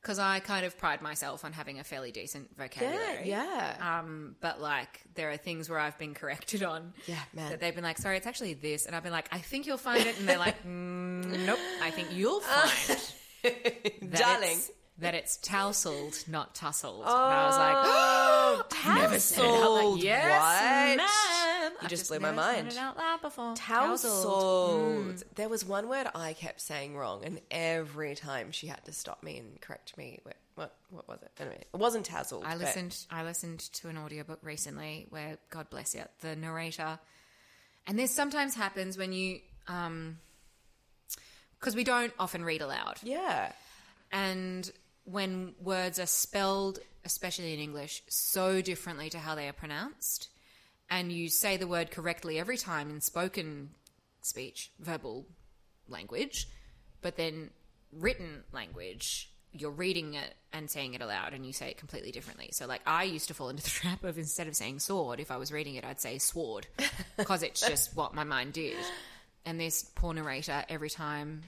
[0.00, 3.22] because I kind of pride myself on having a fairly decent vocabulary.
[3.28, 3.76] yeah.
[4.00, 6.92] Um, but like there are things where I've been corrected on.
[7.06, 7.50] Yeah, man.
[7.50, 9.76] That they've been like, sorry, it's actually this, and I've been like, I think you'll
[9.78, 12.98] find it, and they're like, mm, nope, I think you'll find
[13.42, 14.50] that Darling.
[14.52, 17.00] it's, that it's tousled, not tussled.
[17.02, 18.64] and I was like, oh,
[19.00, 19.80] never said it loud.
[19.82, 21.00] Tousled, Yes, what?
[21.82, 22.68] You I've just blew my mind.
[22.68, 23.54] it out loud before.
[23.56, 25.22] Tousled.
[25.34, 29.22] There was one word I kept saying wrong, and every time she had to stop
[29.22, 30.20] me and correct me.
[30.22, 31.30] What what, what was it?
[31.40, 32.44] Anyway, it wasn't tousled.
[32.44, 32.96] I but- listened.
[33.10, 36.98] I listened to an audiobook recently where God bless it, the narrator,
[37.86, 40.18] and this sometimes happens when you, um,
[41.58, 43.50] because we don't often read aloud, Yeah.
[44.12, 44.70] and
[45.04, 50.28] when words are spelled, especially in English, so differently to how they are pronounced,
[50.92, 53.70] and you say the word correctly every time in spoken
[54.20, 55.26] speech, verbal
[55.88, 56.46] language,
[57.00, 57.48] but then
[57.92, 62.50] written language, you're reading it and saying it aloud and you say it completely differently.
[62.52, 65.30] So, like, I used to fall into the trap of instead of saying sword, if
[65.30, 66.66] I was reading it, I'd say sword
[67.16, 68.76] because it's just what my mind did.
[69.46, 71.42] And this poor narrator, every time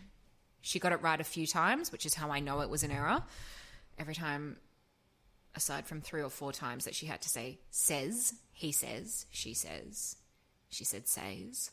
[0.62, 2.90] she got it right a few times, which is how I know it was an
[2.90, 3.22] error.
[3.98, 4.56] Every time,
[5.54, 9.54] aside from three or four times that she had to say says, he says, she
[9.54, 10.16] says,
[10.70, 11.70] she said says.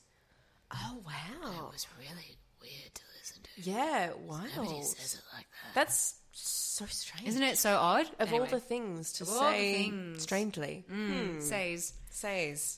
[0.73, 1.67] Oh wow.
[1.67, 3.69] It was really weird to listen to.
[3.69, 4.11] Yeah.
[4.25, 4.45] Wow.
[4.83, 5.75] says it like that.
[5.75, 7.27] That's so strange.
[7.27, 8.07] Isn't it so odd?
[8.19, 10.23] Of Anyway, all the things to Of all the say things.
[10.23, 10.85] strangely.
[10.91, 11.33] Mm.
[11.35, 11.39] Hmm.
[11.41, 11.93] says.
[12.09, 12.77] Says.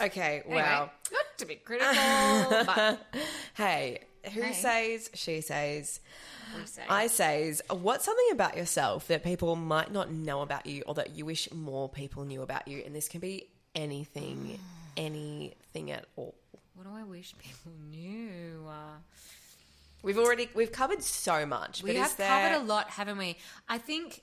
[0.00, 0.90] Okay, Anyway, wow.
[1.12, 1.92] not to be critical,
[2.66, 2.98] but
[3.54, 4.00] Hey,
[4.32, 4.52] who Hey.
[4.52, 6.00] says, she says,
[6.66, 6.82] say.
[6.88, 11.16] I says, what's something about yourself that people might not know about you or that
[11.16, 12.82] you wish more people knew about you?
[12.84, 14.58] And this can be anything,
[14.96, 16.34] anything at all.
[16.74, 18.66] what do I wish people knew?
[18.68, 18.98] Uh,
[20.04, 21.80] We've already, we've covered so much.
[21.82, 23.36] we have there, covered a lot, haven't we?
[23.68, 24.22] I think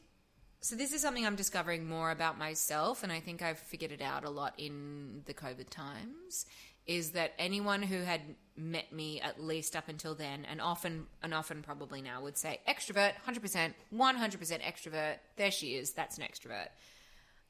[0.60, 0.76] so.
[0.76, 4.26] This is something I'm discovering more about myself, and I think I've figured it out
[4.26, 6.46] a lot in the COVID times.
[6.86, 8.20] Is that anyone who had
[8.60, 12.60] met me at least up until then, and often and often probably now would say
[12.68, 15.16] extrovert, hundred percent, one hundred percent extrovert.
[15.38, 15.92] There she is.
[15.94, 16.68] That's an extrovert.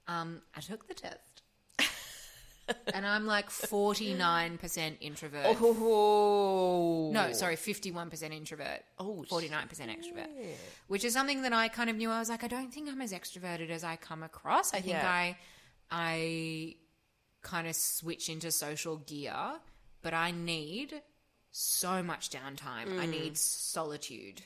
[0.07, 1.17] Um, I took the test.
[2.93, 5.57] and I'm like 49% introvert.
[5.61, 8.83] Oh No, sorry, 51% introvert.
[8.97, 10.27] Oh, 49% extrovert.
[10.87, 12.09] Which is something that I kind of knew.
[12.09, 14.73] I was like, I don't think I'm as extroverted as I come across.
[14.73, 15.09] I think Yeah.
[15.09, 15.37] I
[15.91, 16.75] I
[17.41, 19.33] kind of switch into social gear,
[20.01, 21.01] but I need
[21.51, 22.99] so much downtime.
[22.99, 23.09] I Mm.
[23.09, 24.41] need solitude.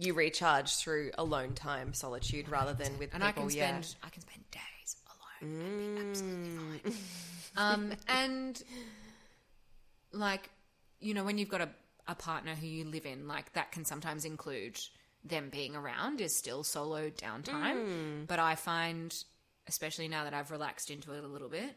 [0.00, 3.48] You recharge through alone time, solitude, rather than with And I people.
[3.48, 3.82] can yeah.
[4.02, 6.92] I can spend days alone and be absolutely fine.
[7.56, 8.62] Um and
[10.12, 10.50] like
[11.00, 11.68] you know, when you've got a,
[12.08, 14.78] a partner who you live in, like that can sometimes include
[15.24, 18.26] them being around is still solo downtime.
[18.26, 19.14] But I find,
[19.68, 21.76] especially now that I've relaxed into it a little bit,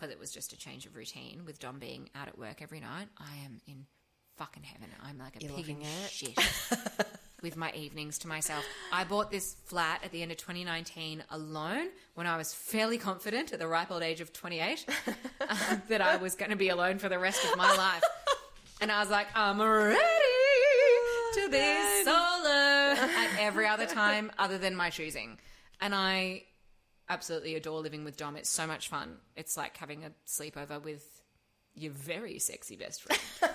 [0.00, 2.80] because it was just a change of routine with Dom being out at work every
[2.80, 3.84] night, I am in
[4.36, 4.88] fucking heaven.
[5.04, 6.10] I'm like a You're pig in it.
[6.10, 6.38] shit
[7.42, 8.64] with my evenings to myself.
[8.90, 13.52] I bought this flat at the end of 2019 alone when I was fairly confident
[13.52, 14.86] at the ripe old age of 28
[15.48, 18.02] um, that I was going to be alone for the rest of my life.
[18.82, 19.98] And I was like, I'm ready
[21.34, 25.36] to be solo at every other time other than my choosing.
[25.82, 26.44] And I
[27.10, 28.36] absolutely adore living with Dom.
[28.36, 29.16] It's so much fun.
[29.36, 31.04] It's like having a sleepover with
[31.74, 33.52] your very sexy best friend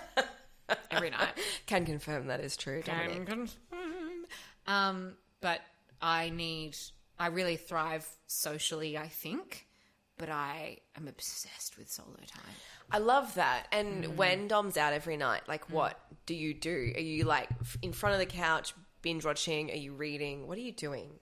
[0.92, 1.34] every night.
[1.66, 2.84] Can confirm that is true.
[2.84, 3.16] Dominic.
[3.16, 4.26] Can confirm.
[4.68, 5.62] Um, but
[6.02, 6.78] I need,
[7.20, 9.68] I really thrive socially, I think,
[10.18, 12.54] but I am obsessed with solo time.
[12.92, 13.68] I love that.
[13.72, 14.16] And Mm.
[14.16, 16.94] when Dom's out every night, like, what do you do?
[16.96, 17.50] Are you like
[17.82, 19.72] in front of the couch, binge watching?
[19.72, 20.48] Are you reading?
[20.48, 21.20] What are you doing?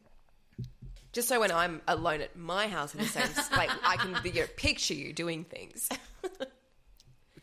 [1.14, 4.42] Just so when I'm alone at my house in the same, like, I can you
[4.42, 5.88] know, picture you doing things.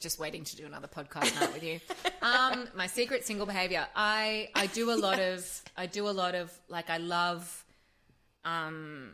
[0.01, 1.79] Just waiting to do another podcast night with you.
[2.23, 3.87] Um, my secret single behavior.
[3.95, 7.65] I I do a lot of I do a lot of like I love
[8.47, 9.13] um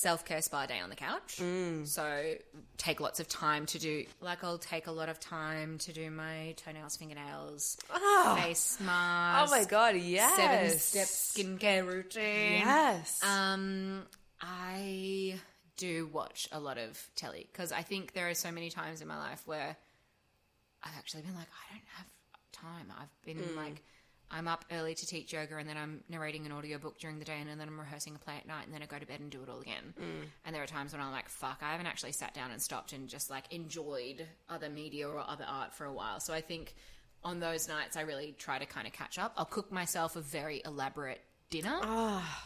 [0.00, 1.40] self care spa day on the couch.
[1.84, 2.34] So
[2.78, 6.10] take lots of time to do like I'll take a lot of time to do
[6.10, 7.76] my toenails, fingernails,
[8.36, 9.52] face mask.
[9.52, 10.36] Oh my god, yes.
[10.36, 12.60] seven step skincare routine.
[12.60, 13.22] Yes.
[13.22, 14.02] Um,
[14.40, 15.38] I
[15.76, 19.08] do watch a lot of telly because I think there are so many times in
[19.08, 19.76] my life where
[20.82, 22.06] I've actually been like, I don't have
[22.52, 22.92] time.
[22.98, 23.82] I've been like,
[24.30, 27.38] I'm up early to teach yoga and then I'm narrating an audiobook during the day
[27.40, 29.28] and then I'm rehearsing a play at night and then I go to bed and
[29.30, 29.92] do it all again.
[30.44, 32.92] And there are times when I'm like, fuck, I haven't actually sat down and stopped
[32.92, 36.20] and just like enjoyed other media or other art for a while.
[36.20, 36.74] So I think
[37.24, 39.32] on those nights, I really try to kind of catch up.
[39.36, 41.80] I'll cook myself a very elaborate dinner.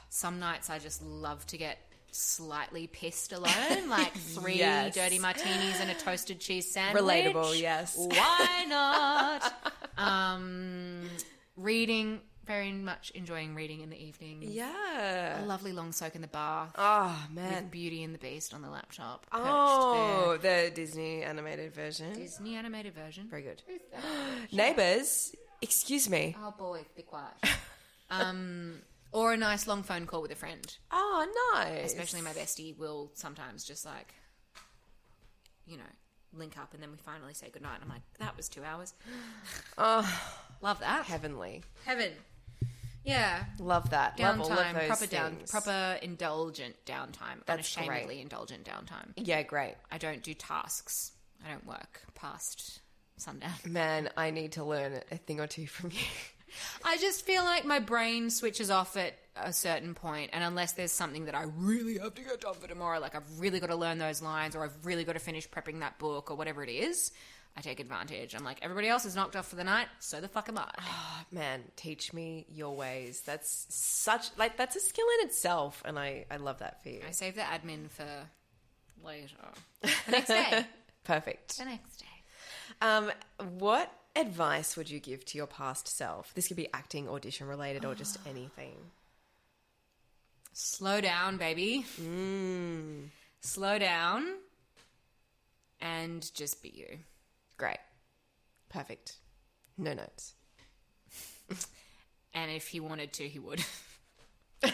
[0.09, 1.79] Some nights I just love to get
[2.13, 4.95] slightly pissed alone, like three Yes.
[4.95, 7.03] dirty martinis and a toasted cheese sandwich.
[7.03, 7.95] Relatable, yes.
[7.97, 9.53] Why not?
[9.99, 11.09] um,
[11.57, 14.43] reading, very much enjoying reading in the evening.
[14.43, 15.43] yeah.
[15.43, 16.73] A lovely long soak in the bath.
[16.77, 17.55] Oh, man.
[17.65, 19.27] With Beauty and the Beast on the laptop.
[19.33, 22.13] Oh, the Disney animated version.
[22.15, 23.29] Disney animated version.
[23.31, 23.63] Very good.
[24.53, 26.37] Neighbours, excuse me.
[26.43, 27.33] Oh boy, be quiet.
[28.11, 28.81] um,
[29.13, 30.77] or a nice long phone call with a friend.
[30.91, 31.87] Oh, nice.
[31.87, 34.13] Especially my bestie will sometimes just like,
[35.67, 35.85] you know,
[36.37, 37.75] link up and then we finally say goodnight.
[37.77, 38.95] And I'm like, that was two hours.
[39.79, 40.07] Oh,
[40.63, 41.05] Love that.
[41.05, 41.63] heavenly.
[41.85, 42.11] Heaven.
[43.05, 43.45] Yeah.
[43.59, 44.19] Love that.
[44.19, 45.51] Love all of Downtime, those proper down, things.
[45.51, 48.21] proper indulgent downtime, That's unashamedly great.
[48.23, 49.13] indulgent downtime.
[49.17, 49.75] Yeah, great.
[49.93, 51.13] I don't do tasks.
[51.47, 52.81] I don't work past
[53.19, 53.53] sundown.
[53.67, 55.99] Man, I need to learn a thing or two from you.
[56.85, 60.93] I just feel like my brain switches off at a certain point, and unless there's
[60.93, 63.77] something that I really have to get done for tomorrow, like I've really got to
[63.77, 66.71] learn those lines, or I've really got to finish prepping that book, or whatever it
[66.71, 67.11] is,
[67.57, 68.35] I take advantage.
[68.35, 70.71] I'm like, everybody else is knocked off for the night, so the fuck am I.
[71.31, 73.23] Man, teach me your ways.
[73.23, 77.01] That's such like that's a skill in itself, and I I love that for you.
[77.07, 78.07] I save the admin for
[79.05, 79.37] later.
[79.83, 80.67] The next day.
[81.05, 81.59] Perfect.
[81.59, 82.07] the next day.
[82.81, 83.13] Um,
[83.59, 86.33] what advice would you give to your past self?
[86.35, 88.77] This could be acting, audition related, or just anything.
[90.55, 91.85] Slow down, baby.
[92.01, 93.09] Mm.
[93.41, 94.27] Slow down
[95.81, 96.99] and just be you.
[97.59, 97.79] Great.
[98.71, 99.17] Perfect.
[99.77, 100.35] No notes.
[102.37, 103.65] And if he wanted to, he would.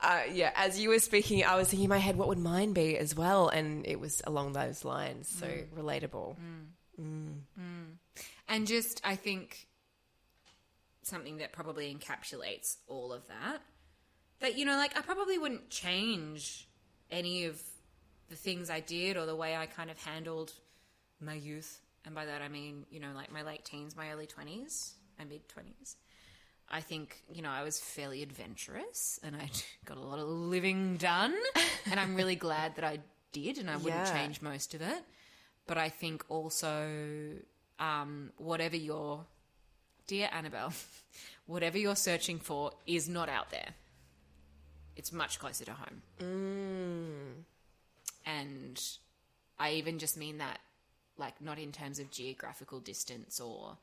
[0.00, 2.72] Uh, yeah, as you were speaking, I was thinking in my head, what would mine
[2.72, 3.48] be as well?
[3.48, 5.28] And it was along those lines.
[5.28, 5.66] So mm.
[5.76, 6.36] relatable.
[7.00, 7.96] Mm.
[8.48, 9.66] And just, I think,
[11.02, 13.58] something that probably encapsulates all of that.
[14.40, 16.68] That, you know, like, I probably wouldn't change
[17.10, 17.60] any of
[18.28, 20.52] the things I did or the way I kind of handled
[21.20, 21.80] my youth.
[22.04, 25.24] And by that, I mean, you know, like my late teens, my early 20s, my
[25.24, 25.96] mid 20s.
[26.70, 29.48] I think, you know, I was fairly adventurous and I
[29.86, 31.34] got a lot of living done.
[31.90, 33.00] and I'm really glad that I
[33.32, 34.12] did and I wouldn't Yeah.
[34.12, 35.02] change most of it.
[35.66, 37.32] But I think also,
[37.78, 39.24] um, whatever you're,
[40.06, 40.72] dear Annabelle,
[41.46, 43.70] whatever you're searching for is not out there.
[44.98, 46.02] It's much closer to home.
[46.20, 47.44] Mm.
[48.26, 48.82] And
[49.58, 50.58] I even just mean that,
[51.16, 53.78] like, not in terms of geographical distance or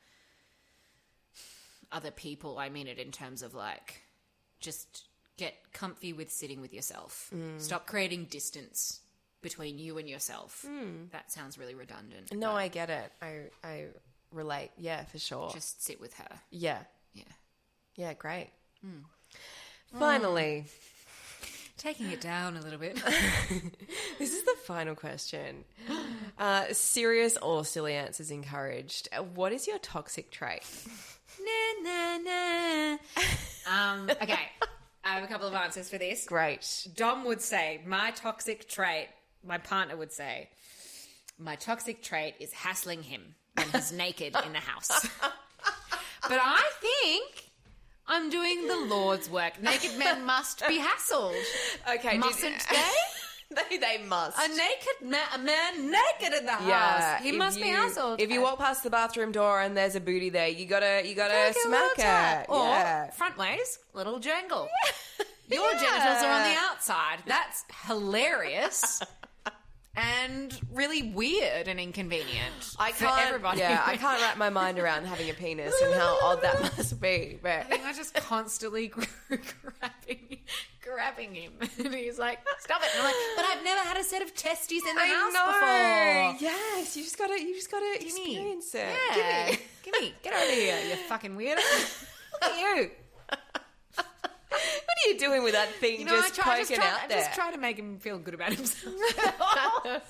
[1.92, 2.60] other people.
[2.60, 4.02] I mean it in terms of, like,
[4.60, 5.06] just
[5.38, 7.32] get comfy with sitting with yourself.
[7.34, 7.60] Mm.
[7.60, 9.00] Stop creating distance
[9.42, 10.66] between you and yourself.
[10.68, 11.10] Mm.
[11.11, 12.34] That sounds really redundant.
[12.34, 13.11] No, I get it.
[13.22, 13.85] I I
[14.32, 14.72] relate.
[14.77, 15.50] Yeah, for sure.
[15.53, 16.40] just sit with her.
[16.52, 16.80] yeah.
[17.14, 17.24] Yeah.
[17.95, 18.50] Yeah, great.
[19.98, 20.66] Finally,
[21.86, 22.96] Taking it down a little bit.
[24.18, 25.64] this is the final question.
[26.38, 29.08] Uh, serious or silly answers encouraged.
[29.18, 30.64] Uh, What is your toxic trait?
[31.40, 32.98] na, na, na.
[33.72, 34.50] Um, okay.
[35.06, 36.26] I have a couple of answers for this.
[36.26, 36.88] Great.
[36.94, 39.08] Dom would say, my toxic trait,
[39.48, 40.50] my partner would say,
[41.40, 44.90] my toxic trait is hassling him when he's naked in the house.
[45.22, 47.45] but I think
[48.08, 49.61] I'm doing the Lord's work.
[49.61, 51.35] Naked men must be hassled.
[51.95, 52.11] Okay.
[52.11, 53.56] did- Mustn't they?
[53.69, 53.77] they?
[53.77, 54.38] They must.
[54.38, 57.24] A naked ma- a man naked in the yeah, house.
[57.24, 58.19] He must be hassled.
[58.19, 61.16] If you walk past the bathroom door and there's a booty there, you gotta you
[61.16, 62.43] gotta Take smack little tap.
[62.43, 62.50] it.
[62.50, 63.09] Or yeah.
[63.11, 64.67] front ways, little jangle.
[65.50, 67.19] Your genitals are on the outside.
[67.27, 69.01] That's hilarious.
[69.96, 73.26] And really weird and inconvenient I can't.
[73.28, 73.60] everybody.
[73.60, 77.00] Yeah, I can't wrap my mind around having a penis and how odd that must
[77.02, 77.40] be.
[77.42, 78.88] But I think I just constantly
[79.30, 80.40] grabbing,
[80.82, 84.04] grabbing him, and he's like, "Stop it!" And I'm like, "But I've never had a
[84.04, 85.46] set of testes in the I house know.
[86.36, 88.06] before." Yes, you just gotta you just gotta Gimme.
[88.08, 88.96] experience it.
[89.18, 89.46] Yeah.
[89.48, 89.60] Gimme.
[89.84, 91.58] Give me, get out of here, you fucking weirdo.
[92.42, 92.92] Look at you.
[95.06, 96.82] What are you doing with that thing You know, just I try, I poking just
[96.82, 97.17] try, out I there?
[97.19, 98.93] just try to make him feel good about himself
[99.40, 100.01] all times.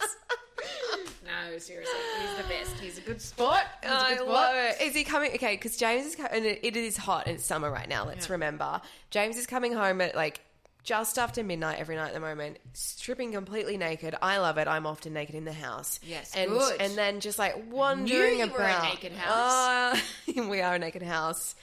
[1.24, 2.80] no, seriously, he's the best.
[2.80, 3.60] He's a good sport.
[3.82, 4.80] He's a I good love sport.
[4.80, 4.86] it.
[4.88, 5.32] Is he coming?
[5.34, 8.04] Okay, because James is and it, is hot and it's summer right now.
[8.06, 8.32] Let's Yeah.
[8.34, 10.40] remember, James is coming home at like
[10.82, 14.16] just after midnight every night at the moment, stripping completely naked.
[14.20, 14.66] I love it.
[14.66, 16.00] I'm often naked in the house.
[16.02, 16.80] Yes, and good.
[16.80, 18.58] and then just like wandering you about.
[18.58, 20.00] were a naked house.
[20.36, 21.54] Uh, we are a naked house.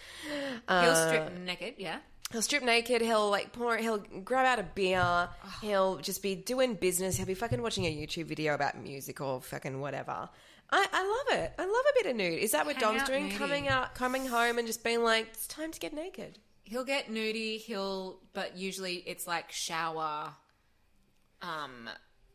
[0.70, 1.98] He'll strip naked, yeah.
[2.32, 3.02] He'll strip naked.
[3.02, 3.78] He'll like pour.
[3.78, 5.00] He'll grab out a beer.
[5.02, 5.30] Oh.
[5.62, 7.16] He'll just be doing business.
[7.18, 10.28] He'll be fucking watching a YouTube video about music or fucking whatever.
[10.72, 11.54] I, I love it.
[11.60, 12.40] I love a bit of nude.
[12.40, 13.30] Is that what Hang Dom's doing?
[13.30, 13.38] nudie.
[13.38, 17.12] Coming out, coming home, and just being like, "It's time to get naked." He'll get
[17.12, 17.60] nudie.
[17.60, 20.34] He'll, but usually it's like shower,
[21.44, 21.88] um,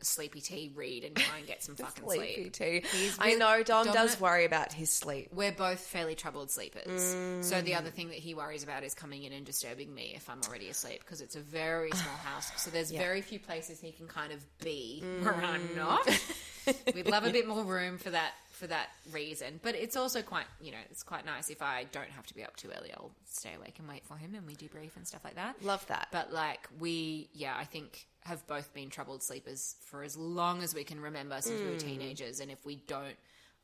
[0.02, 2.86] sleepy tea, read, and try and get some fucking Sleepy sleep.
[2.86, 5.28] He's I really- know Dom does worry about his sleep.
[5.32, 7.02] We're both fairly troubled sleepers.
[7.46, 7.64] So Mm.
[7.64, 10.40] the other thing that he worries about is coming in and disturbing me if I'm
[10.48, 12.50] already asleep because it's a very small house.
[12.56, 16.06] So there's very few places he can kind of be where I'm not.
[16.94, 19.58] We'd love a bit more room for that for that reason.
[19.62, 22.44] But it's also quite you know, it's quite nice if I don't have to be
[22.44, 22.92] up too early.
[22.92, 25.62] I'll stay awake and wait for him and we debrief and stuff like that.
[25.64, 26.08] Love that.
[26.12, 30.74] But like we yeah, I think have both been troubled sleepers for as long as
[30.74, 33.16] we can remember since we were teenagers and if we don't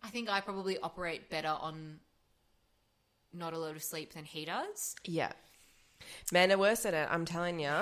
[0.02, 2.00] I think I probably operate better on
[3.32, 4.94] not a lot of sleep than he does.
[5.04, 5.32] Yeah,
[6.32, 7.08] men are worse at it.
[7.10, 7.72] I'm telling you,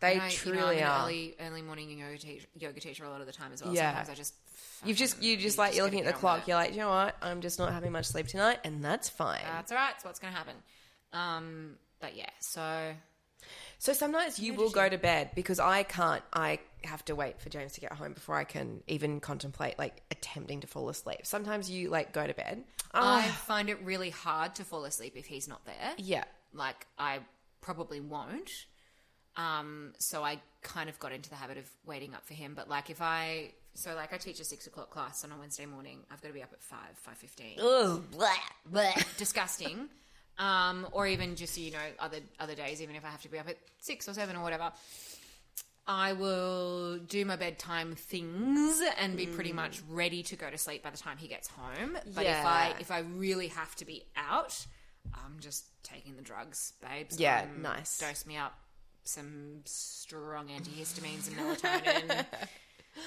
[0.00, 1.02] they I, truly you know, I'm an are.
[1.04, 3.74] early early morning yoga teacher, yoga teacher a lot of the time as well.
[3.74, 3.90] Yeah.
[3.90, 4.34] Sometimes I just
[4.84, 6.48] You've just you just like just you're looking at the clock.
[6.48, 7.14] You're like, you know what?
[7.20, 9.40] I'm just not having much sleep tonight, and that's fine.
[9.44, 9.92] that's all right.
[9.94, 10.54] It's what's going to happen.
[11.12, 12.92] Um, but yeah, so
[13.80, 16.22] So sometimes you will go to bed because I can't.
[16.34, 20.02] I have to wait for James to get home before I can even contemplate like
[20.10, 21.20] attempting to fall asleep.
[21.24, 22.62] Sometimes you like go to bed.
[22.92, 25.94] I Oh, find it really hard to fall asleep if he's not there.
[25.96, 26.24] yeah.
[26.52, 27.20] Like I
[27.62, 28.50] probably won't.
[29.36, 32.52] Um, so I kind of got into the habit of waiting up for him.
[32.54, 35.64] But like if I so like I teach a six o'clock class on a Wednesday
[35.64, 37.58] morning, I've got to be up at five, five fifteen.
[37.58, 38.28] Ugh, blah,
[38.66, 38.92] blah.
[39.16, 39.88] disgusting.
[40.40, 43.38] Um, or even just you know other other days, even if I have to be
[43.38, 44.72] up at six or seven or whatever,
[45.86, 50.82] I will do my bedtime things and be pretty much ready to go to sleep
[50.82, 51.92] by the time he gets home.
[52.14, 52.76] But if I Yeah.
[52.80, 54.66] if I really have to be out,
[55.14, 57.18] I'm just taking the drugs, babes.
[57.20, 57.98] Yeah, Um, nice.
[57.98, 58.58] Dose me up
[59.04, 62.26] some strong antihistamines and melatonin.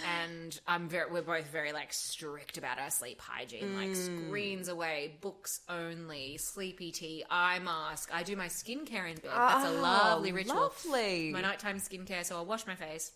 [0.06, 4.28] and I'm very, we're both very like strict about our sleep hygiene, like Mm.
[4.28, 8.10] screens away, books only, sleepy tea, eye mask.
[8.14, 9.32] I do my skincare in bed.
[9.32, 9.82] That's a Ah,
[10.16, 10.56] lovely ritual.
[10.86, 11.32] lovely.
[11.32, 12.26] My nighttime skincare.
[12.26, 13.12] So I'll wash my face.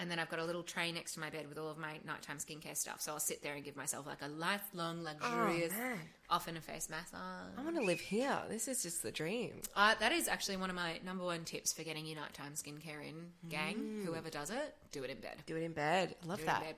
[0.00, 1.98] And then I've got a little tray next to my bed with all of my
[2.06, 3.00] nighttime skincare stuff.
[3.00, 5.98] So I'll sit there and give myself like a lifelong, luxurious, Oh, man.
[6.30, 7.18] often a face massage.
[7.58, 8.38] I want to live here.
[8.48, 9.54] This is just the dream.
[9.74, 13.04] Uh, that is actually one of my number one tips for getting your nighttime skincare
[13.08, 13.74] in, gang.
[13.76, 14.04] Mm.
[14.04, 15.36] Whoever does it, do it in bed.
[15.46, 16.14] Do it in bed.
[16.22, 16.62] I love Do it in that.
[16.62, 16.74] bed.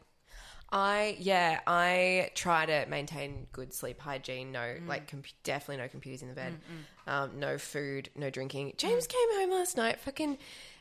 [0.73, 4.53] I yeah, I try to maintain good sleep hygiene.
[4.53, 4.87] No, Mm.
[4.87, 6.61] like com- definitely no computers in the bed.
[7.09, 8.75] Um, no food, no drinking.
[8.77, 9.11] James Mm.
[9.11, 10.39] came home last night, fucking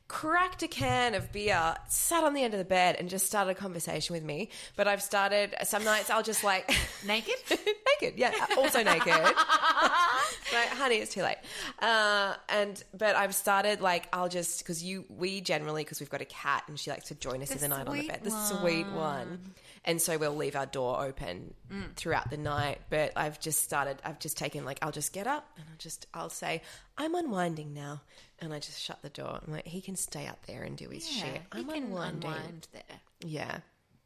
[0.09, 3.51] cracked a can of beer, sat on the end of the bed, and just started
[3.51, 4.49] a conversation with me.
[4.75, 6.69] But I've started some nights I'll just like
[7.05, 7.35] Naked?
[8.01, 9.07] naked, yeah, also naked.
[9.13, 11.37] like, honey, it's too late.
[11.79, 16.21] Uh, and but I've started like I'll just because you we generally because we've got
[16.21, 18.21] a cat and she likes to join us in the night on the bed.
[18.23, 19.53] The sweet one.
[19.85, 21.53] And so we'll leave our door open
[21.95, 22.79] throughout the night.
[22.89, 23.97] But I've just started.
[24.03, 26.61] I've just taken like I'll just get up and I'll just I'll say
[26.97, 28.01] I'm unwinding now,
[28.41, 29.39] and I just shut the door.
[29.45, 31.41] I'm like he can stay up there and do his shit.
[31.51, 32.29] I'm can unwinding.
[32.29, 32.99] unwind there.
[33.21, 33.59] Yeah.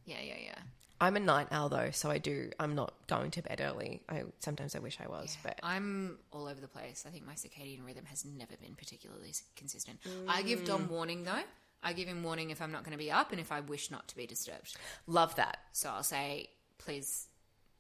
[0.06, 0.56] Yeah, yeah, yeah.
[1.02, 2.52] I'm a night owl though, so I do.
[2.60, 4.02] I'm not going to bed early.
[4.08, 7.04] I sometimes I wish I was, but I'm all over the place.
[7.06, 10.00] I think my circadian rhythm has never been particularly consistent.
[10.28, 10.66] I give mm.
[10.66, 11.44] Dom warning though.
[11.84, 13.92] I give him warning if I'm not going to be up and if I wish
[13.92, 14.78] not to be disturbed.
[15.06, 15.58] love that.
[15.74, 16.48] So I'll say,
[16.78, 17.28] please,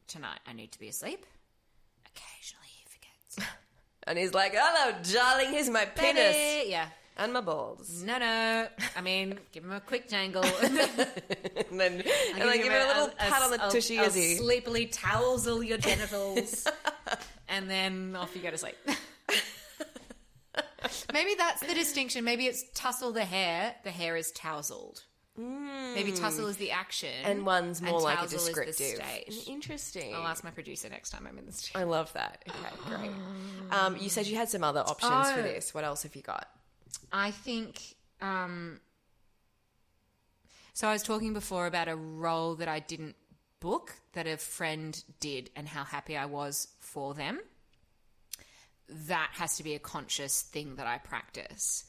[0.07, 1.25] tonight I need to be asleep.
[2.05, 3.53] Occasionally he forgets.
[4.05, 5.51] And he's like, "Hello, darling.
[5.51, 6.35] Here's my penis!
[6.67, 6.87] Yeah.
[7.17, 8.67] and my balls." No, no.
[8.97, 10.43] I mean, give him a quick jangle.
[11.71, 12.03] And then,
[12.35, 14.35] and I give him a little pat on the I'll- tushy I'll as he.
[14.35, 16.67] sleepily towsel your genitals,
[17.49, 18.75] and then off you go to sleep.
[21.13, 22.23] Maybe that's the distinction.
[22.25, 23.73] Maybe it's tussle the hair.
[23.83, 25.01] The hair is tousled.
[25.35, 29.03] Maybe tussle is the action, And one's more like a tousle is the descriptive.
[29.33, 29.47] stage.
[29.47, 30.13] Interesting.
[30.13, 31.81] I'll ask my producer next time I'm in the studio.
[31.81, 32.43] I love that.
[32.47, 33.11] Okay, great.
[33.71, 35.43] Um, you said you had some other options for Oh.
[35.43, 35.73] this.
[35.73, 36.47] What else have you got?
[37.11, 37.95] I think.
[38.21, 38.79] Um,
[40.73, 43.15] so I was talking before about a role that I didn't
[43.59, 47.39] book that a friend did, and how happy I was for them.
[48.89, 51.85] That has to be a conscious thing that I practice.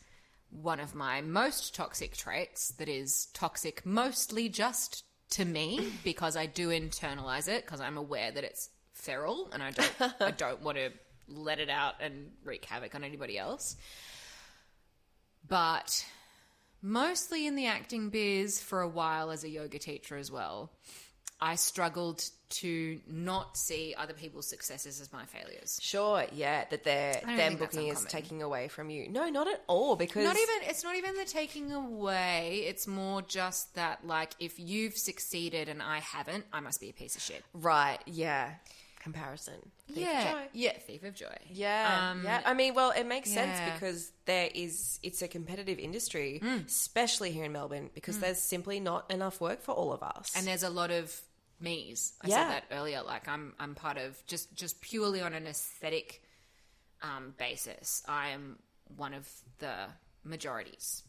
[0.61, 6.47] One of my most toxic traits that is toxic mostly just to me because I
[6.47, 10.79] do internalize it because I'm aware that it's feral and I don't I don't want
[10.79, 10.91] to
[11.27, 13.77] let it out and wreak havoc on anybody else
[15.49, 16.05] but
[16.81, 20.71] mostly in the acting biz for a while as a yoga teacher as well.
[21.45, 22.25] I struggled
[22.61, 25.79] to not see other people's successes as my failures.
[25.83, 29.11] Sure, yeah, that they're them booking is taking away from you.
[29.11, 29.95] No, not at all.
[29.95, 34.59] Because Not even it's not even the taking away, it's more just that like if
[34.59, 37.45] you've succeeded and I haven't, I must be a piece of shit.
[37.53, 38.55] right, yeah,
[39.03, 39.71] comparison.
[39.89, 40.33] Thief of yeah.
[40.33, 40.49] joy.
[40.55, 41.37] Yeah, thief of joy.
[41.51, 42.41] Yeah, Um, yeah.
[42.47, 43.45] I mean, well, it makes yeah.
[43.45, 48.81] sense because there is it's a competitive industry, especially here in Melbourne, because there's simply
[48.81, 50.33] not enough work for all of us.
[50.35, 51.21] and there's a lot of
[51.61, 52.13] me's.
[52.23, 52.37] I Yeah.
[52.37, 53.03] said that earlier.
[53.03, 56.23] Like I'm, I'm part of just just purely on an aesthetic
[57.03, 58.03] um, basis.
[58.09, 58.59] I am
[58.97, 59.87] one of the
[60.25, 61.03] majorities.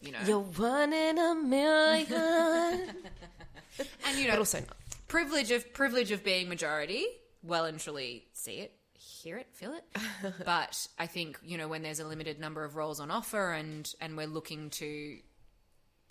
[0.00, 2.10] You know, you're one in a million,
[4.06, 4.76] and you know, but also not.
[5.08, 7.06] privilege of privilege of being majority.
[7.44, 9.84] Well and truly see it, hear it, feel it.
[10.44, 13.92] but I think you know when there's a limited number of roles on offer, and
[14.00, 15.18] and we're looking to,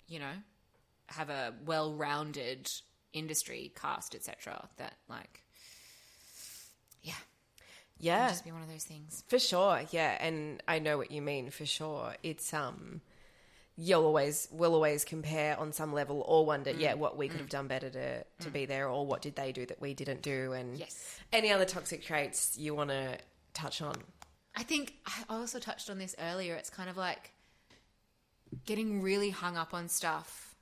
[0.08, 0.32] you know,
[1.08, 2.70] have a well-rounded
[3.12, 4.68] industry cast, etc.
[4.76, 5.42] That like,
[7.02, 7.14] yeah,
[7.98, 9.24] Yeah, just be one of those things.
[9.28, 12.14] For sure, yeah, and I know what you mean for sure.
[12.22, 13.00] It's um
[13.76, 16.78] you'll always will always compare on some level or wonder, Mm.
[16.80, 19.50] yeah, what we could have done better to to be there or what did they
[19.52, 21.18] do that we didn't do and Yes.
[21.32, 23.18] any other toxic traits you want to
[23.54, 23.94] touch on.
[24.54, 26.54] I think I also touched on this earlier.
[26.54, 27.32] It's kind of like
[28.66, 30.54] getting really hung up on stuff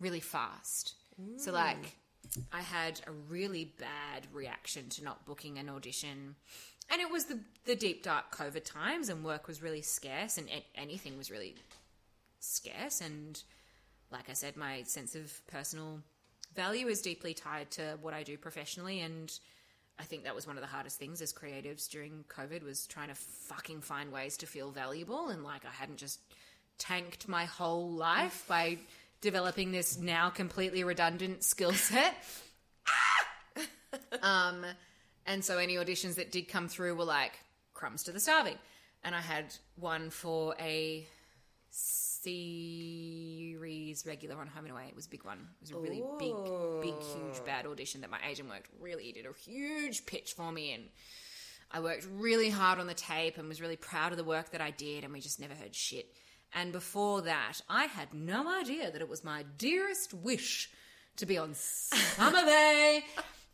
[0.00, 0.94] really fast.
[1.36, 1.96] So, like,
[2.52, 6.36] I had a really bad reaction to not booking an audition.
[6.90, 10.48] And it was the, the deep, dark COVID times, and work was really scarce, and
[10.74, 11.54] anything was really
[12.40, 13.00] scarce.
[13.00, 13.42] And
[14.10, 16.00] like I said, my sense of personal
[16.54, 19.00] value is deeply tied to what I do professionally.
[19.00, 19.32] And
[19.98, 23.08] I think that was one of the hardest things as creatives during COVID was trying
[23.08, 25.28] to fucking find ways to feel valuable.
[25.28, 26.20] And like I hadn't just
[26.78, 28.78] tanked my whole life by
[29.22, 32.14] developing this now completely redundant skill set.
[34.22, 34.66] um,
[35.24, 37.32] and so any auditions that did come through were like
[37.72, 38.58] crumbs to the starving.
[39.02, 41.06] And I had one for a
[42.22, 44.84] series regular on Home and Away.
[44.88, 45.38] It was a big one.
[45.38, 46.34] It was a really big,
[46.82, 50.52] big, huge, bad audition that my agent worked really he did a huge pitch for
[50.52, 50.84] me and
[51.70, 54.60] I worked really hard on the tape and was really proud of the work that
[54.60, 56.14] I did and we just never heard shit.
[56.54, 60.70] And before that, I had no idea that it was my dearest wish
[61.16, 63.04] to be on Summer Bay,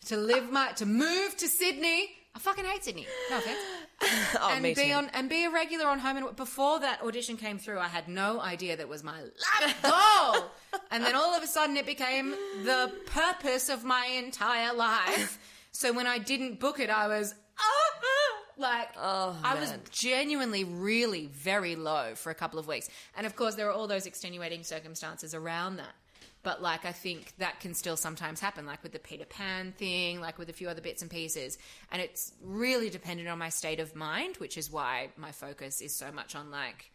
[0.07, 2.09] to live my, to move to Sydney.
[2.35, 3.07] I fucking hate Sydney.
[3.31, 3.59] No offense.
[4.41, 4.93] Oh, and me be too.
[4.93, 8.07] on and be a regular on home and before that audition came through i had
[8.07, 10.45] no idea that was my life goal
[10.93, 12.31] and then all of a sudden it became
[12.65, 15.41] the purpose of my entire life
[15.73, 18.28] so when i didn't book it i was ah, ah,
[18.59, 22.89] like Oh, i was genuinely really very low for a couple of weeks.
[23.17, 25.95] And of course there are all those extenuating circumstances around that.
[26.43, 30.21] But like I think that can still sometimes happen, like with the Peter Pan thing,
[30.21, 31.59] like with a few other bits and pieces.
[31.91, 35.95] And it's really dependent on my state of mind, which is why my focus is
[35.95, 36.91] so much on like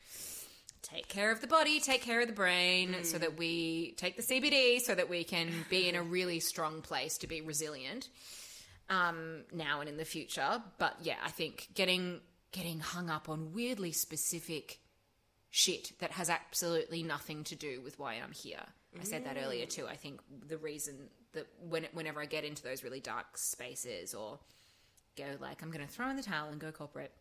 [0.82, 3.06] take care of the body, take care of the brain, mm.
[3.06, 6.82] so that we take the CBD, so that we can be in a really strong
[6.82, 8.10] place to be resilient
[8.90, 10.62] um, now and in the future.
[10.78, 12.22] But yeah, I think getting
[12.52, 14.80] getting hung up on weirdly specific
[15.50, 18.62] shit that has absolutely nothing to do with why I'm here.
[19.00, 19.88] I said that earlier too.
[19.88, 24.38] I think the reason that when whenever I get into those really dark spaces or
[25.18, 27.12] go like I'm going to throw in the towel and go corporate,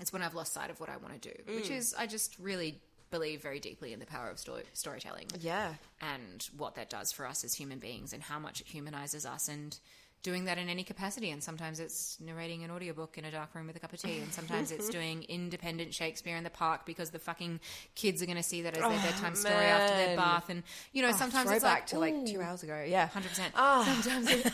[0.00, 2.36] it's when I've lost sight of what I want to do, which is I just
[2.40, 2.80] really
[3.12, 5.74] believe very deeply in the power of story, storytelling Yeah.
[6.00, 9.48] and what that does for us as human beings and how much it humanizes us
[9.48, 9.78] and
[10.22, 13.66] doing that in any capacity and sometimes it's narrating an audiobook in a dark room
[13.66, 17.10] with a cup of tea and sometimes it's doing independent shakespeare in the park because
[17.10, 17.58] the fucking
[17.94, 21.02] kids are going to see that as their bedtime story after their bath and you
[21.02, 22.84] know sometimes it's like to like two hours ago.
[22.86, 23.06] Yeah.
[23.06, 23.54] Hundred percent.
[23.56, 23.84] Ah.
[24.02, 24.50] Sometimes it's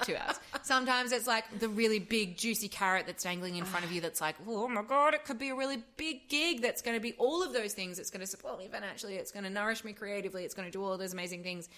[0.06, 0.38] two hours.
[0.62, 4.00] Sometimes it's like the really big juicy carrot that's dangling in front of you.
[4.00, 6.62] That's like, oh my god, it could be a really big gig.
[6.62, 7.98] That's going to be all of those things.
[7.98, 9.14] It's going to support me financially.
[9.16, 10.44] It's going to nourish me creatively.
[10.44, 11.68] It's going to do all those amazing things.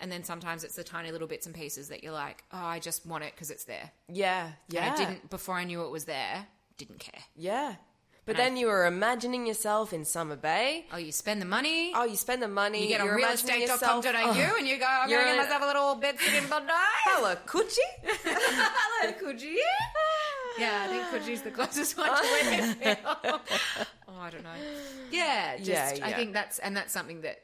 [0.00, 2.78] And then sometimes it's the tiny little bits and pieces that you're like, oh, I
[2.80, 3.90] just want it because it's there.
[4.12, 4.50] Yeah.
[4.68, 4.84] Yeah.
[4.84, 6.46] And I didn't before I knew it was there.
[6.76, 7.22] Didn't care.
[7.34, 7.76] Yeah.
[8.26, 10.84] But And I- then you were imagining yourself in Summer Bay.
[10.92, 11.92] Oh, you spend the money.
[11.94, 12.82] Oh, you spend the money.
[12.82, 15.36] you get on you're imagining yourself- realestate.com.au Oh, and you go, I'm going to in-
[15.36, 16.72] get myself a little bed sitting Bondi.
[17.06, 17.78] Hello, Coochie.
[18.24, 19.56] Hello, Coogee.
[20.58, 23.06] Yeah, I think Coogee's the closest one to where
[24.08, 24.50] Oh, I don't know.
[25.10, 27.38] Yeah, just Yeah, I think that's and that's something that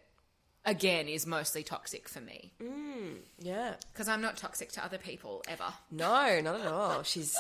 [0.64, 3.74] again is mostly toxic for me mm, Yeah.
[3.92, 5.72] because I'm not toxic to other people ever.
[5.90, 7.02] No, not at all.
[7.02, 7.36] She's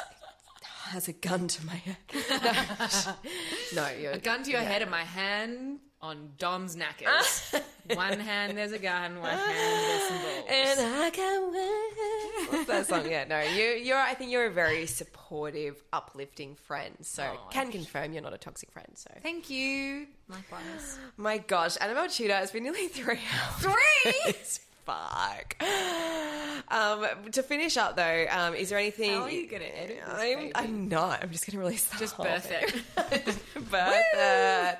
[0.90, 1.96] has a gun to my head.
[3.74, 7.54] No, no you're A gun to your head and my hand on Dom's knackers.
[7.54, 7.60] Ah.
[7.94, 10.46] one hand there's a gun, one hand there's some balls.
[10.50, 12.50] And I can wait.
[12.52, 13.10] What's that song?
[13.10, 13.98] Yeah, no, you, you're.
[13.98, 16.94] I think you're a very supportive, uplifting friend.
[17.02, 18.88] So Oh, can confirm you're not a toxic friend.
[18.94, 20.06] So Thank you.
[20.28, 20.98] Likewise.
[21.16, 22.38] my gosh, Annabelle Tudor.
[22.42, 23.74] It's been nearly three hours.
[24.14, 24.34] Three.
[24.84, 25.56] Fuck.
[26.68, 29.10] Um, to finish up though, um, is there anything?
[29.10, 30.52] How are you gonna edit this, I'm, baby?
[30.54, 31.22] I'm not.
[31.22, 32.62] I'm just gonna release the Just whole birth thing.
[32.96, 33.24] it.
[33.70, 34.78] birth it.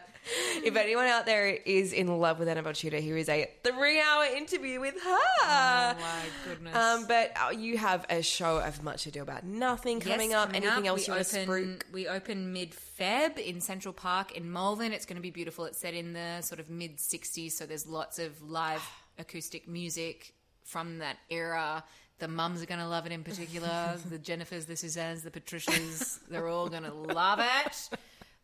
[0.65, 4.81] If anyone out there is in love with Annabelle Tudor, here is a three-hour interview
[4.81, 5.01] with her.
[5.43, 6.75] Oh my goodness.
[6.77, 10.47] Um, but uh, you have a show of Much Ado About Nothing coming Yes, up.
[10.53, 10.91] coming Anything up.
[10.93, 11.83] else we you want to open, spruik?
[11.93, 14.93] We open mid Feb in Central Park in Malvern.
[14.93, 15.65] It's going to be beautiful.
[15.65, 20.35] It's set in the sort of mid 60s, so there's lots of live acoustic music
[20.65, 21.85] from that era.
[22.19, 23.99] The mums are going to love it in particular.
[24.09, 27.99] the Jennifers, the Suzannes, the Patricias, they're all going to love it.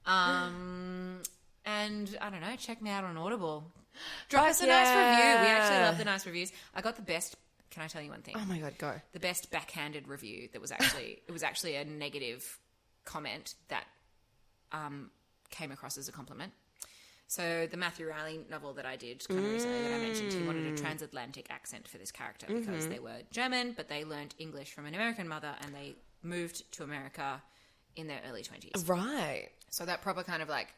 [0.07, 1.21] Um,
[1.65, 3.65] and I don't know, check me out on Audible.
[4.29, 5.43] Drop us a nice review.
[5.43, 6.53] We actually love the nice reviews.
[6.75, 7.37] I got the best.
[7.71, 8.35] Can I tell you one thing?
[8.37, 8.95] Oh my god, go.
[9.13, 12.59] the best backhanded review that was actually it was actually a negative
[13.05, 13.85] comment that
[14.73, 15.11] um,
[15.51, 16.53] came across as a compliment.
[17.29, 20.43] So the Matthew Reilly novel that I did kind of recently that I mentioned, he
[20.43, 20.81] wanted a mm.
[20.81, 22.91] transatlantic accent for this character because mm-hmm.
[22.91, 26.85] they were German, but they learnt English from an American mother and they moved to
[26.85, 27.43] America
[27.97, 28.83] in their early twenties.
[28.87, 29.51] Right.
[29.69, 30.69] So that proper kind of like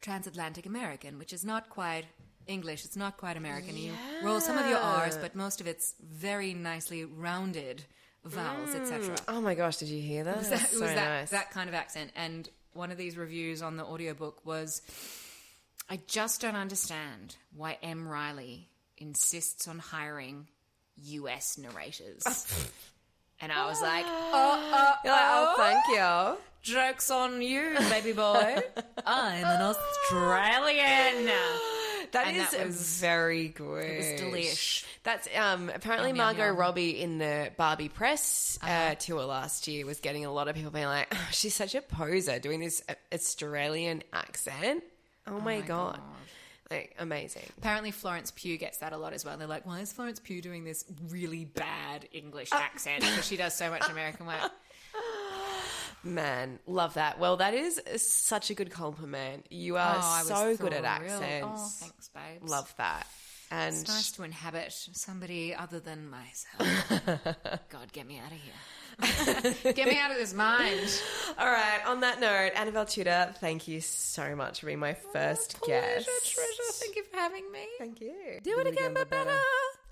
[0.00, 2.04] transatlantic American, which is not quite
[2.46, 3.76] English, it's not quite American.
[3.76, 7.82] You roll some of your R's, but most of it's very nicely rounded
[8.24, 9.08] vowels, etc.
[9.08, 9.20] Mm.
[9.26, 10.36] Oh my gosh, did you hear that?
[10.36, 11.30] It was, that, it so was that, nice.
[11.30, 12.12] that kind of accent.
[12.14, 14.82] And one of these reviews on the audiobook was
[15.88, 18.08] I just don't understand why M.
[18.08, 20.48] Reilly insists on hiring
[20.96, 22.22] US narrators.
[23.40, 26.42] and I was like, uh, uh, oh, You're like, oh, thank you.
[26.62, 28.56] Joke's on you, baby boy.
[29.06, 31.30] I'm an Australian.
[32.16, 33.84] That And is that was- very good.
[33.84, 34.84] It was delish.
[35.02, 36.56] That's um, apparently Yum, yum, Margot yum.
[36.56, 40.70] Robbie in the Barbie press uh, tour last year was getting a lot of people
[40.70, 44.82] being like, oh, "She's such a poser doing this uh, Australian accent."
[45.26, 46.00] Oh, my, god.
[46.70, 47.42] like amazing.
[47.58, 49.36] Apparently, Florence Pugh gets that a lot as well.
[49.36, 53.00] They're like, why is Florence Pugh doing this really bad English accent?
[53.00, 54.40] Because she does so much American work.
[56.06, 57.18] Man, love that.
[57.18, 59.46] Well, that is such a good compliment.
[59.50, 61.22] You are Oh, so good at thrilled.
[61.22, 61.78] Oh, accents.
[61.82, 62.50] Oh, thanks, babes.
[62.50, 63.06] Love that.
[63.50, 66.88] And It's nice to inhabit somebody other than myself.
[67.70, 68.52] God, get me out of here.
[69.72, 70.90] get me out of this mind.
[71.38, 75.08] all right, on that note, Annabelle Tudor, thank you so much for being my oh,
[75.12, 76.06] first guest.
[76.06, 76.72] Pleasure, treasure.
[76.72, 77.66] Thank you for having me.
[77.78, 78.14] Thank you.
[78.42, 79.38] Do it again, but better.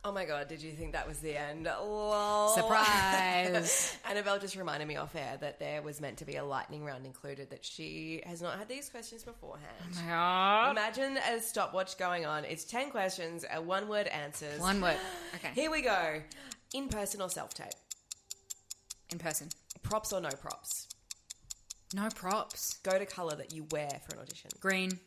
[0.07, 1.65] Oh my god, did you think that was the end?
[1.65, 2.51] Lol.
[2.51, 3.97] Surprise.
[4.11, 7.07] Annabelle just reminded me off air that there was meant to be a lightning round
[7.07, 9.71] included, that she has not had these questions beforehand.
[9.81, 10.71] Oh my God.
[10.73, 12.45] Imagine a stopwatch going on.
[12.45, 14.61] It's 10 questions, uh, one word answers.
[14.61, 14.99] One word.
[15.37, 15.51] Okay.
[15.55, 16.21] Here we go.
[16.75, 17.73] In person or self tape?
[19.11, 19.49] In person.
[19.83, 20.87] Props or no props?
[21.95, 22.79] No props.
[22.83, 24.51] Go to colour that you wear for an audition.
[24.61, 24.99] Green.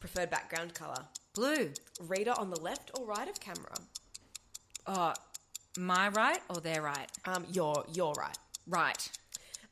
[0.00, 1.04] Preferred background colour.
[1.34, 1.72] Blue.
[2.00, 3.74] Reader on the left or right of camera?
[4.86, 5.14] Oh,
[5.78, 7.10] my right or their right?
[7.24, 8.38] Um, you're, you're right.
[8.66, 9.08] Right.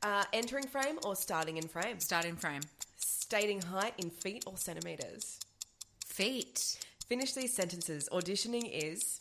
[0.03, 1.99] Uh, entering frame or starting in frame?
[2.01, 2.62] Start in frame.
[2.97, 5.41] Stating height in feet or centimetres?
[6.07, 6.78] Feet.
[7.09, 8.09] Finish these sentences.
[8.12, 9.19] Auditioning is.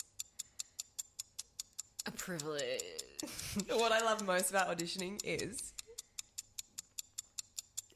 [2.06, 2.82] A privilege.
[3.70, 5.74] What I love most about auditioning is.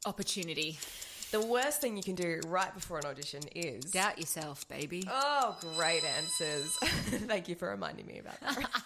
[0.06, 0.80] Opportunity.
[1.32, 3.86] The worst thing you can do right before an audition is.
[3.86, 5.08] Doubt yourself, baby.
[5.10, 6.76] Oh, great answers.
[6.82, 8.70] Thank you for reminding me about that.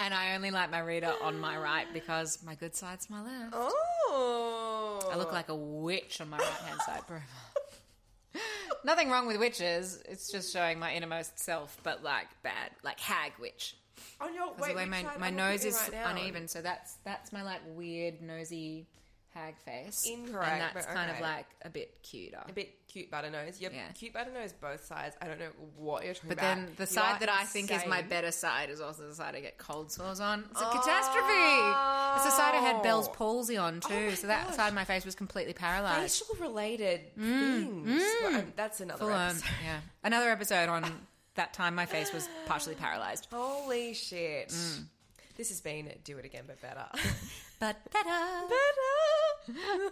[0.00, 3.54] And I only like my reader on my right because my good side's my left.
[3.54, 5.08] Oh.
[5.10, 8.42] I look like a witch on my right hand side profile.
[8.84, 10.02] Nothing wrong with witches.
[10.08, 13.76] It's just showing my innermost self, but like bad, like hag witch.
[14.20, 17.32] Oh, no, Because wait, the way my, my nose is right uneven, so that's that's
[17.32, 18.86] my like weird nosy
[19.34, 20.06] hag face.
[20.08, 22.42] Incorrect, And that's but kind of like a bit cuter.
[22.48, 23.60] A bit cute butter nose.
[23.60, 23.88] Yep, Yeah.
[23.92, 25.16] cute butter nose both sides.
[25.20, 26.56] I don't know what you're talking But about.
[26.56, 29.40] then the side that I think is my better side is also the side I
[29.40, 30.44] get cold sores on.
[30.50, 32.14] It's a catastrophe.
[32.16, 33.12] It's the side I had Bell's Oh.
[33.12, 34.08] palsy on too.
[34.10, 34.56] my so that gosh.
[34.56, 36.24] side of my face was completely paralyzed.
[36.24, 38.02] facial related things.
[38.22, 39.48] Well, um, that's another Full on, episode.
[39.64, 39.80] yeah.
[40.04, 43.26] Another episode on that time my face was partially paralyzed.
[43.32, 44.50] Holy shit.
[44.50, 44.84] Mm.
[45.36, 46.86] This has been Do It Again But Better.
[47.60, 48.08] But better.
[48.48, 49.90] better.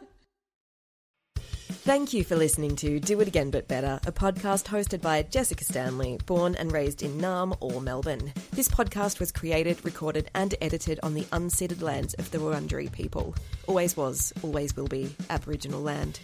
[1.85, 5.65] Thank you for listening to Do It Again But Better, a podcast hosted by Jessica
[5.65, 8.33] Stanley, born and raised in Naarm or Melbourne.
[8.53, 13.35] This podcast was created, recorded, and edited on the unceded lands of the Wurundjeri people.
[13.67, 16.21] Always was, always will be Aboriginal land.